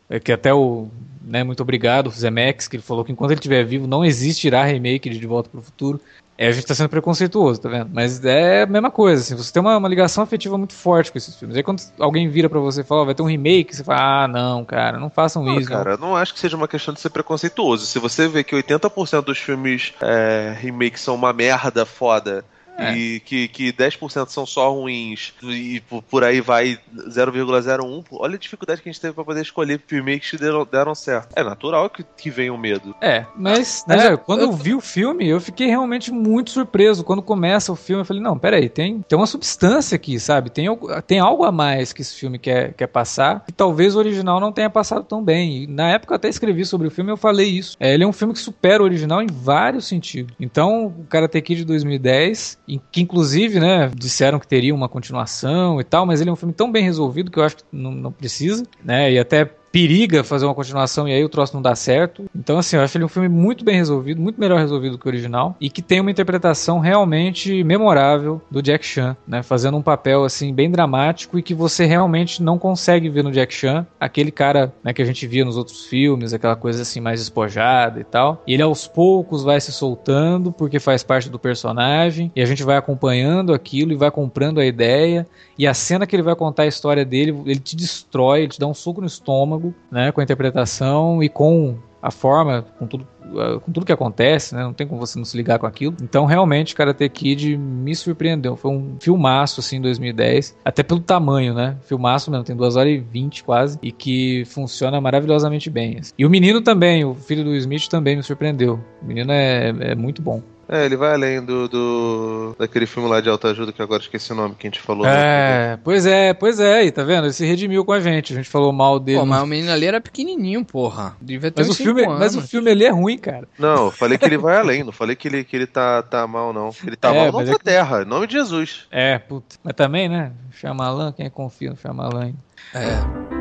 é 0.09 0.21
que 0.21 0.31
até 0.31 0.55
o, 0.55 0.89
né, 1.21 1.43
muito 1.43 1.63
obrigado, 1.63 2.07
o 2.07 2.11
Zemex, 2.11 2.69
que 2.69 2.77
ele 2.77 2.83
falou 2.83 3.05
que 3.05 3.11
enquanto 3.11 3.31
ele 3.33 3.41
estiver 3.41 3.65
vivo 3.65 3.87
não 3.89 4.05
existirá 4.05 4.63
remake 4.65 5.11
de 5.11 5.19
De 5.19 5.27
Volta 5.27 5.49
pro 5.49 5.63
Futuro. 5.63 6.01
É, 6.37 6.49
a 6.49 6.53
gente 6.53 6.67
tá 6.67 6.75
sendo 6.75 6.89
preconceituoso, 6.89 7.61
tá 7.61 7.69
vendo? 7.69 7.91
Mas 7.93 8.25
é 8.25 8.63
a 8.63 8.67
mesma 8.67 8.91
coisa, 8.91 9.23
assim, 9.23 9.37
você 9.37 9.53
tem 9.53 9.61
uma, 9.61 9.77
uma 9.77 9.89
ligação 9.89 10.25
afetiva 10.25 10.59
muito 10.59 10.75
forte 10.75 11.13
com 11.13 11.19
esses 11.19 11.37
filmes. 11.37 11.57
Aí 11.57 11.63
quando 11.63 11.81
alguém 11.99 12.29
vira 12.29 12.49
pra 12.49 12.59
você 12.59 12.81
e 12.81 12.85
fala, 12.85 13.03
ó, 13.03 13.05
vai 13.05 13.15
ter 13.15 13.23
um 13.23 13.27
remake, 13.27 13.75
você 13.75 13.85
fala, 13.85 14.25
ah, 14.25 14.29
não, 14.29 14.65
cara, 14.65 14.99
não 14.99 15.09
façam 15.09 15.45
Não, 15.45 15.59
isso. 15.61 15.71
não. 15.71 15.77
cara, 15.77 15.93
eu 15.93 15.99
não 15.99 16.17
acho 16.17 16.35
que 16.35 16.41
seja 16.41 16.57
uma 16.57 16.67
questão 16.67 16.93
de 16.93 17.01
ser 17.01 17.11
preconceituoso. 17.11 17.87
Se 17.87 17.99
você 18.01 18.27
vê 18.27 18.43
que 18.43 18.57
80% 18.57 19.23
dos 19.23 19.39
filmes 19.39 19.93
é, 20.01 20.57
remakes 20.59 21.03
são 21.03 21.15
uma 21.15 21.33
merda 21.33 21.87
foda. 21.87 22.45
É. 22.77 22.93
E 22.97 23.21
que, 23.21 23.49
que 23.49 23.73
10% 23.73 24.29
são 24.29 24.45
só 24.45 24.73
ruins 24.73 25.33
e 25.43 25.81
por, 25.89 26.03
por 26.03 26.25
aí 26.25 26.41
vai 26.41 26.79
0,01. 27.09 28.05
Olha 28.13 28.35
a 28.35 28.39
dificuldade 28.39 28.83
que 28.83 28.89
a 28.89 28.93
gente 28.93 29.01
teve 29.01 29.15
pra 29.15 29.25
poder 29.25 29.43
escolher 29.43 29.81
remakes 29.89 30.31
que 30.31 30.37
deram, 30.37 30.67
deram 30.71 30.95
certo. 30.95 31.29
É 31.37 31.43
natural 31.43 31.89
que, 31.89 32.05
que 32.17 32.31
venha 32.31 32.53
o 32.53 32.59
medo. 32.59 32.95
É, 33.01 33.25
mas 33.37 33.85
É, 33.89 33.97
né, 34.11 34.17
quando 34.17 34.41
eu- 34.41 34.47
eu 34.51 34.53
vi 34.53 34.75
o 34.75 34.81
filme, 34.81 35.29
eu 35.29 35.41
fiquei 35.41 35.67
realmente 35.69 36.11
muito 36.13 36.51
surpreso. 36.51 37.05
Quando 37.05 37.23
começa 37.23 37.73
o 37.73 37.77
filme, 37.77 38.03
eu 38.03 38.07
falei, 38.07 38.23
não, 38.23 38.39
peraí, 38.39 38.69
tem, 38.69 39.01
tem 39.03 39.17
uma 39.19 39.27
substância 39.27 39.97
aqui, 39.97 40.19
sabe? 40.19 40.51
Tem, 40.51 40.67
algo- 40.67 40.89
tem 41.03 41.19
algo 41.21 41.45
a 41.45 41.53
mais 41.53 41.93
que 41.93 42.03
esse 42.03 42.15
filme 42.17 42.39
quer, 42.39 42.73
quer 42.75 42.87
passar, 42.89 43.45
que 43.45 43.53
talvez 43.53 43.95
o 43.95 43.99
original 43.99 44.41
não 44.41 44.53
tenha 44.53 44.69
passado 44.71 45.05
tão 45.05 45.23
bem. 45.23 45.63
E 45.63 45.67
na 45.67 45.91
época 45.91 46.13
eu 46.13 46.17
até 46.17 46.29
escrevi 46.29 46.65
sobre 46.65 46.87
o 46.87 46.91
filme 46.91 47.11
e 47.11 47.13
eu 47.13 47.17
falei 47.17 47.49
isso. 47.49 47.77
É, 47.79 47.95
ele 47.95 48.05
é 48.05 48.07
um 48.07 48.13
filme 48.13 48.35
que 48.35 48.41
supera 48.41 48.83
o 48.83 48.85
original 48.87 49.23
em 49.23 49.27
vários 49.31 49.87
sentidos. 49.87 50.35
Então, 50.41 50.87
o 50.87 51.05
Karate 51.09 51.41
Kid 51.41 51.61
de 51.61 51.65
2010, 51.65 52.59
em- 52.64 52.64
que 52.91 53.01
inclusive, 53.01 53.61
né, 53.61 53.91
disseram 53.95 54.39
que 54.39 54.47
teria 54.47 54.75
uma 54.75 54.89
continuação 54.89 55.81
e 55.81 55.85
tal, 55.85 56.07
mas 56.07 56.21
ele 56.21 56.31
é 56.31 56.33
um 56.33 56.37
filme 56.37 56.55
tão 56.55 56.71
bem 56.71 56.83
resolvido 56.83 57.31
que 57.31 57.39
eu 57.39 57.45
acho 57.45 57.57
que 57.57 57.65
não, 57.71 57.91
não 57.91 58.13
precisa, 58.13 58.65
né? 58.83 59.13
E 59.13 59.19
até 59.19 59.51
periga 59.75 60.23
fazer 60.23 60.45
uma 60.45 60.55
continuação 60.55 61.09
e 61.09 61.13
aí 61.13 61.25
o 61.25 61.29
troço 61.29 61.53
não 61.53 61.61
dá 61.61 61.75
certo. 61.75 62.27
Então, 62.33 62.59
assim, 62.59 62.77
eu 62.77 62.83
acho 62.83 62.97
ele 62.97 63.05
um 63.05 63.09
filme 63.09 63.29
muito 63.29 63.65
bem 63.65 63.75
resolvido, 63.75 64.21
muito 64.21 64.41
melhor 64.41 64.61
resolvido 64.61 64.97
que 64.97 65.05
o 65.05 65.09
original, 65.09 65.57
e 65.61 65.69
que 65.69 65.83
tem 65.83 65.99
uma 65.99 66.13
interpretação 66.13 66.79
realmente 66.79 67.65
memorável 67.65 68.41
do 68.49 68.63
Jack 68.63 68.87
Chan, 68.87 69.17
né? 69.27 69.43
Fazendo 69.43 69.77
um 69.77 69.83
papel, 69.83 70.23
assim, 70.23 70.55
bem 70.55 70.71
dramático 70.71 71.37
e 71.37 71.43
que 71.43 71.53
você 71.53 71.87
realmente 71.87 72.41
não 72.41 72.57
consegue 72.57 73.09
ver 73.09 73.25
no 73.25 73.33
Jack 73.33 73.53
Chan, 73.53 73.85
aquele 73.99 74.31
cara, 74.31 74.73
né, 74.85 74.93
que 74.93 75.03
a 75.03 75.05
gente 75.05 75.27
via 75.27 75.45
nos 75.45 75.57
outros 75.57 75.87
filmes, 75.87 76.33
aquela 76.33 76.55
coisa, 76.55 76.83
assim, 76.83 77.01
mais 77.01 77.19
despojada 77.19 77.99
e 77.99 78.05
tal. 78.05 78.45
E 78.47 78.55
ele, 78.55 78.63
aos 78.63 78.87
poucos, 78.87 79.43
vai 79.43 79.61
se 79.61 79.73
soltando, 79.73 80.53
porque 80.53 80.79
faz 80.79 81.03
parte 81.03 81.29
do 81.29 81.39
personagem, 81.39 82.31
e 82.37 82.41
a 82.41 82.47
gente 82.47 82.63
vai 82.63 82.77
acompanhando 82.77 83.53
aquilo 83.53 83.91
e 83.91 83.97
vai 83.97 84.13
comprando 84.13 84.61
a 84.61 84.65
ideia, 84.65 85.27
e 85.59 85.67
a 85.67 85.75
cena 85.75 86.07
que 86.07 86.15
ele 86.15 86.23
vai 86.23 86.37
contar 86.37 86.65
a 86.65 86.67
história 86.67 87.05
dele, 87.05 87.37
ele 87.47 87.61
te 87.61 87.75
destrói, 87.75 88.43
ele 88.43 88.49
te 88.49 88.61
dá 88.61 88.69
um 88.69 88.75
soco 88.75 89.01
no 89.01 89.07
estômago, 89.07 89.64
né, 89.91 90.11
com 90.11 90.21
a 90.21 90.25
interpretação 90.25 91.23
e 91.23 91.29
com 91.29 91.79
a 92.03 92.11
forma, 92.11 92.67
com 92.79 92.87
tudo, 92.87 93.07
uh, 93.33 93.59
com 93.61 93.73
tudo 93.73 93.87
que 93.87 93.93
acontece, 93.93 94.55
né, 94.55 94.63
não 94.63 94.75
tem 94.75 94.87
como 94.87 95.01
você 95.01 95.19
não 95.19 95.25
se 95.25 95.35
ligar 95.37 95.59
com 95.59 95.67
aquilo. 95.67 95.97
Então, 96.03 96.27
realmente, 96.27 96.75
Karate 96.75 97.09
Kid 97.09 97.57
me 97.57 97.97
surpreendeu. 97.97 98.57
Foi 98.57 98.71
um 98.71 98.97
filmaço, 99.01 99.61
assim, 99.61 99.77
em 99.77 99.81
2010, 99.81 100.55
até 100.63 100.83
pelo 100.83 101.01
tamanho, 101.01 101.55
né, 101.55 101.79
filmaço 101.81 102.31
mesmo, 102.31 102.45
tem 102.45 102.55
2 102.55 102.77
horas 102.77 102.93
e 102.93 102.99
20 102.99 103.43
quase, 103.45 103.79
e 103.83 103.91
que 103.91 104.45
funciona 104.45 105.01
maravilhosamente 105.01 105.71
bem. 105.71 105.97
assim. 105.99 106.13
E 106.19 106.27
o 106.27 106.31
menino 106.31 106.61
também, 106.61 107.07
o 107.07 107.15
filho 107.15 107.43
do 107.43 107.55
Smith 107.57 107.89
também 107.89 108.17
me 108.17 108.23
surpreendeu. 108.23 108.79
O 109.03 109.07
menino 109.07 109.33
é, 109.33 109.69
é 109.81 109.95
muito 109.95 110.21
bom. 110.21 110.43
É, 110.69 110.85
ele 110.85 110.97
vai 110.97 111.13
além 111.13 111.43
do, 111.45 111.69
do 111.69 112.57
daquele 112.59 112.87
filme 112.87 113.09
lá 113.09 113.21
de 113.21 113.29
autoajuda 113.29 113.73
que 113.73 113.83
agora 113.83 114.01
esqueci 114.03 114.33
o 114.33 114.35
nome 114.35 114.55
que 114.55 114.67
a 114.67 114.71
gente 114.71 114.81
falou. 114.81 115.07
É, 115.07 115.79
pois 115.85 116.07
é, 116.07 116.33
pois 116.35 116.59
é, 116.61 116.85
e 116.85 116.91
tá 116.91 117.05
vendo? 117.05 117.25
Ele 117.27 117.33
se 117.33 117.45
redimiu 117.45 117.85
com 117.85 117.93
a 117.93 118.01
gente. 118.01 118.33
A 118.33 118.37
gente 118.37 118.49
falou 118.49 118.73
mal 118.73 118.99
dele. 118.99 119.19
Pô, 119.21 119.27
mas 119.27 119.43
o 119.43 119.47
menino 119.47 119.71
ali 119.73 119.87
era 119.87 120.01
pequenininho, 120.01 120.65
porra. 120.65 121.17
Devia 121.21 121.51
ter 121.51 121.63
mas, 121.63 121.71
o 121.71 121.75
filme, 121.75 122.01
cinco 122.03 122.13
mas 122.19 122.35
o 122.35 122.39
anos. 122.39 122.51
filme 122.51 122.71
ali 122.71 122.85
é 122.85 122.91
ruim, 122.91 123.19
cara. 123.19 123.47
Não, 123.59 123.87
eu 123.87 123.91
falei 123.91 124.17
que 124.19 124.25
ele 124.25 124.39
vai 124.39 124.57
além, 124.59 124.83
não 124.85 124.93
falei 124.93 125.15
que 125.17 125.29
ele, 125.29 125.45
que 125.45 125.55
ele 125.57 125.67
tá, 125.67 126.03
tá 126.03 126.27
mal, 126.27 126.53
não. 126.53 126.71
Ele 126.87 126.97
tá 126.97 127.09
É, 127.15 127.19
mal 127.23 127.33
na 127.33 127.39
outra 127.39 127.55
é 127.55 127.59
que- 127.59 127.65
terra, 127.65 128.03
em 128.03 128.07
nome 128.07 128.27
de 128.27 128.33
Jesus. 128.35 128.87
É, 128.91 129.19
puta. 129.19 129.57
Mas 129.63 129.75
também, 129.75 130.09
né? 130.09 130.33
Shyamalan, 130.53 131.13
quem 131.13 131.29
confia 131.29 131.71
no 131.71 131.77
Shyamalan? 131.77 132.27
hein? 132.27 132.37
É. 132.75 133.34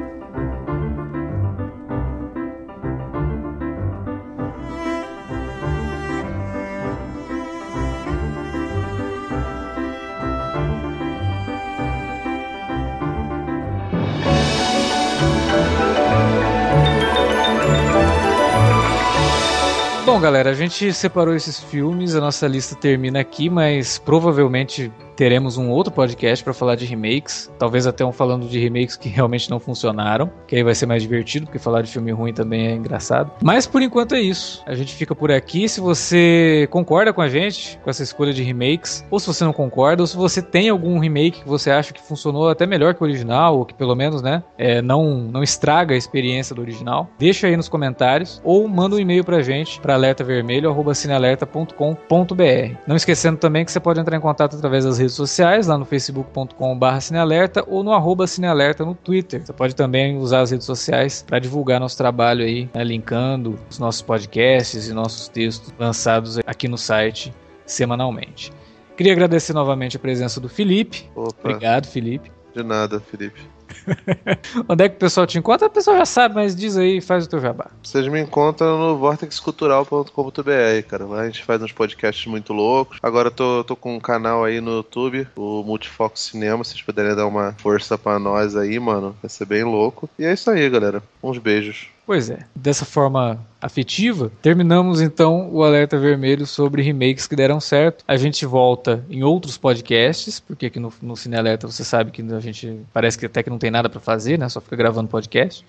Bom, 20.14 20.22
galera, 20.22 20.52
a 20.52 20.54
gente 20.54 20.94
separou 20.94 21.34
esses 21.34 21.60
filmes, 21.60 22.14
a 22.14 22.22
nossa 22.22 22.48
lista 22.48 22.76
termina 22.76 23.20
aqui, 23.20 23.50
mas 23.50 23.98
provavelmente 23.98 24.92
teremos 25.16 25.58
um 25.58 25.70
outro 25.70 25.92
podcast 25.92 26.44
para 26.44 26.54
falar 26.54 26.76
de 26.76 26.86
remakes, 26.86 27.52
talvez 27.58 27.88
até 27.88 28.06
um 28.06 28.12
falando 28.12 28.48
de 28.48 28.60
remakes 28.60 28.96
que 28.96 29.10
realmente 29.10 29.50
não 29.50 29.60
funcionaram, 29.60 30.32
que 30.48 30.56
aí 30.56 30.64
vai 30.64 30.76
ser 30.76 30.86
mais 30.86 31.02
divertido, 31.02 31.46
porque 31.46 31.60
falar 31.60 31.82
de 31.82 31.92
filme 31.92 32.12
ruim 32.12 32.34
também 32.34 32.68
é 32.68 32.72
engraçado. 32.72 33.32
Mas 33.42 33.66
por 33.66 33.82
enquanto 33.82 34.16
é 34.16 34.22
isso. 34.22 34.64
A 34.66 34.76
gente 34.76 34.94
fica 34.94 35.16
por 35.16 35.32
aqui. 35.32 35.68
Se 35.68 35.82
você 35.82 36.68
concorda 36.72 37.14
com 37.14 37.22
a 37.22 37.30
gente 37.30 37.80
com 37.84 37.90
essa 37.90 38.04
escolha 38.04 38.34
de 38.34 38.44
remakes, 38.44 39.06
ou 39.10 39.20
se 39.20 39.28
você 39.28 39.44
não 39.44 39.54
concorda, 39.54 40.04
ou 40.04 40.08
se 40.08 40.16
você 40.16 40.42
tem 40.42 40.70
algum 40.70 41.00
remake 41.00 41.42
que 41.42 41.48
você 41.48 41.72
acha 41.72 41.94
que 41.94 42.02
funcionou 42.02 42.50
até 42.50 42.66
melhor 42.66 42.94
que 42.94 43.02
o 43.02 43.06
original, 43.06 43.58
ou 43.58 43.66
que 43.66 43.74
pelo 43.74 43.96
menos, 43.96 44.22
né, 44.22 44.44
é, 44.58 44.82
não 44.82 45.34
não 45.34 45.44
estraga 45.44 45.96
a 45.96 45.98
experiência 45.98 46.56
do 46.56 46.62
original, 46.62 47.10
deixa 47.18 47.48
aí 47.48 47.58
nos 47.58 47.70
comentários 47.70 48.42
ou 48.44 48.68
manda 48.68 48.96
um 48.96 49.00
e-mail 49.00 49.24
pra 49.24 49.42
gente 49.42 49.80
para 49.80 49.94
alertavermelho@cinealerta.com.br. 49.94 52.76
Não 52.88 52.96
esquecendo 52.96 53.38
também 53.38 53.64
que 53.66 53.72
você 53.72 53.80
pode 53.80 54.00
entrar 54.00 54.18
em 54.18 54.22
contato 54.22 54.56
através 54.56 54.86
das 54.86 54.98
redes 55.04 55.16
sociais, 55.16 55.68
lá 55.68 55.78
no 55.78 55.86
facebook.com.br 55.86 57.00
cinealerta 57.02 57.64
ou 57.68 57.84
no 57.84 57.92
arroba 57.92 58.26
cinealerta 58.26 58.84
no 58.84 58.96
Twitter. 58.96 59.46
Você 59.46 59.54
pode 59.54 59.76
também 59.76 60.18
usar 60.18 60.42
as 60.42 60.52
redes 60.52 60.66
sociais 60.66 61.24
para 61.26 61.40
divulgar 61.40 61.80
nosso 61.80 61.98
trabalho 61.98 62.44
aí, 62.44 62.70
né, 62.74 62.84
linkando 62.84 63.60
os 63.70 63.78
nossos 63.78 64.02
podcasts 64.02 64.88
e 64.88 64.94
nossos 64.94 65.28
textos 65.28 65.74
lançados 65.78 66.40
aqui 66.40 66.68
no 66.68 66.78
site 66.78 67.34
semanalmente. 67.66 68.52
Queria 68.98 69.12
agradecer 69.14 69.54
novamente 69.54 69.98
a 69.98 70.00
presença 70.00 70.40
do 70.40 70.50
Felipe. 70.50 71.10
Opa. 71.16 71.34
Obrigado, 71.44 71.88
Felipe. 71.88 72.32
De 72.54 72.64
nada, 72.64 73.00
Felipe. 73.00 73.53
Onde 74.68 74.84
é 74.84 74.90
que 74.90 74.96
o 74.96 75.00
pessoal 75.00 75.26
te 75.26 75.38
encontra? 75.38 75.68
O 75.68 75.72
pessoal 75.72 75.98
já 75.98 76.06
sabe, 76.06 76.36
mas 76.36 76.56
diz 76.56 76.78
aí, 76.78 77.02
faz 77.02 77.26
o 77.26 77.30
teu 77.30 77.40
jabá. 77.40 77.68
Vocês 77.82 78.08
me 78.08 78.22
encontram 78.22 78.78
no 78.78 78.98
vortexcultural.com.br, 78.98 80.88
cara. 80.88 81.06
Lá 81.06 81.22
a 81.22 81.26
gente 81.26 81.44
faz 81.44 81.62
uns 81.62 81.72
podcasts 81.72 82.26
muito 82.26 82.54
loucos. 82.54 82.98
Agora 83.02 83.28
eu 83.28 83.32
tô, 83.32 83.64
tô 83.64 83.76
com 83.76 83.96
um 83.96 84.00
canal 84.00 84.44
aí 84.44 84.62
no 84.62 84.78
YouTube, 84.78 85.28
o 85.36 85.64
Multifoco 85.64 86.18
Cinema. 86.18 86.64
Vocês 86.64 86.82
puderem 86.82 87.16
dar 87.16 87.28
uma 87.28 87.54
força 87.60 87.98
pra 87.98 88.20
nós 88.20 88.56
aí, 88.56 88.80
mano. 88.80 89.16
Vai 89.22 89.30
ser 89.30 89.46
bem 89.46 89.64
louco. 89.64 90.10
E 90.18 90.26
é 90.26 90.34
isso 90.34 90.50
aí, 90.50 90.70
galera. 90.70 91.02
Uns 91.22 91.38
beijos. 91.38 91.93
Pois 92.06 92.30
é, 92.30 92.40
dessa 92.54 92.84
forma 92.84 93.40
afetiva, 93.62 94.30
terminamos 94.42 95.00
então 95.00 95.50
o 95.50 95.64
alerta 95.64 95.98
vermelho 95.98 96.46
sobre 96.46 96.82
remakes 96.82 97.26
que 97.26 97.36
deram 97.36 97.62
certo. 97.62 98.04
A 98.06 98.18
gente 98.18 98.46
volta 98.46 99.06
em 99.10 99.24
outros 99.24 99.58
podcasts, 99.58 100.40
porque 100.40 100.66
aqui 100.66 100.80
no, 100.80 100.92
no 101.02 101.16
Cine 101.16 101.38
Alerta 101.38 101.66
você 101.66 101.84
sabe 101.84 102.12
que 102.12 102.22
a 102.22 102.40
gente 102.42 102.82
parece 102.92 103.18
que 103.18 103.26
até 103.26 103.42
que 103.42 103.50
não 103.50 103.58
tem 103.58 103.72
nada 103.72 103.90
para 103.90 104.02
fazer, 104.02 104.38
né? 104.38 104.50
Só 104.50 104.60
fica 104.60 104.76
gravando 104.76 105.08
podcast. 105.08 105.66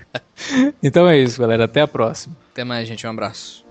então 0.82 1.06
é 1.06 1.18
isso, 1.18 1.38
galera. 1.38 1.64
Até 1.64 1.82
a 1.82 1.88
próxima. 1.88 2.34
Até 2.52 2.64
mais, 2.64 2.88
gente. 2.88 3.06
Um 3.06 3.10
abraço. 3.10 3.64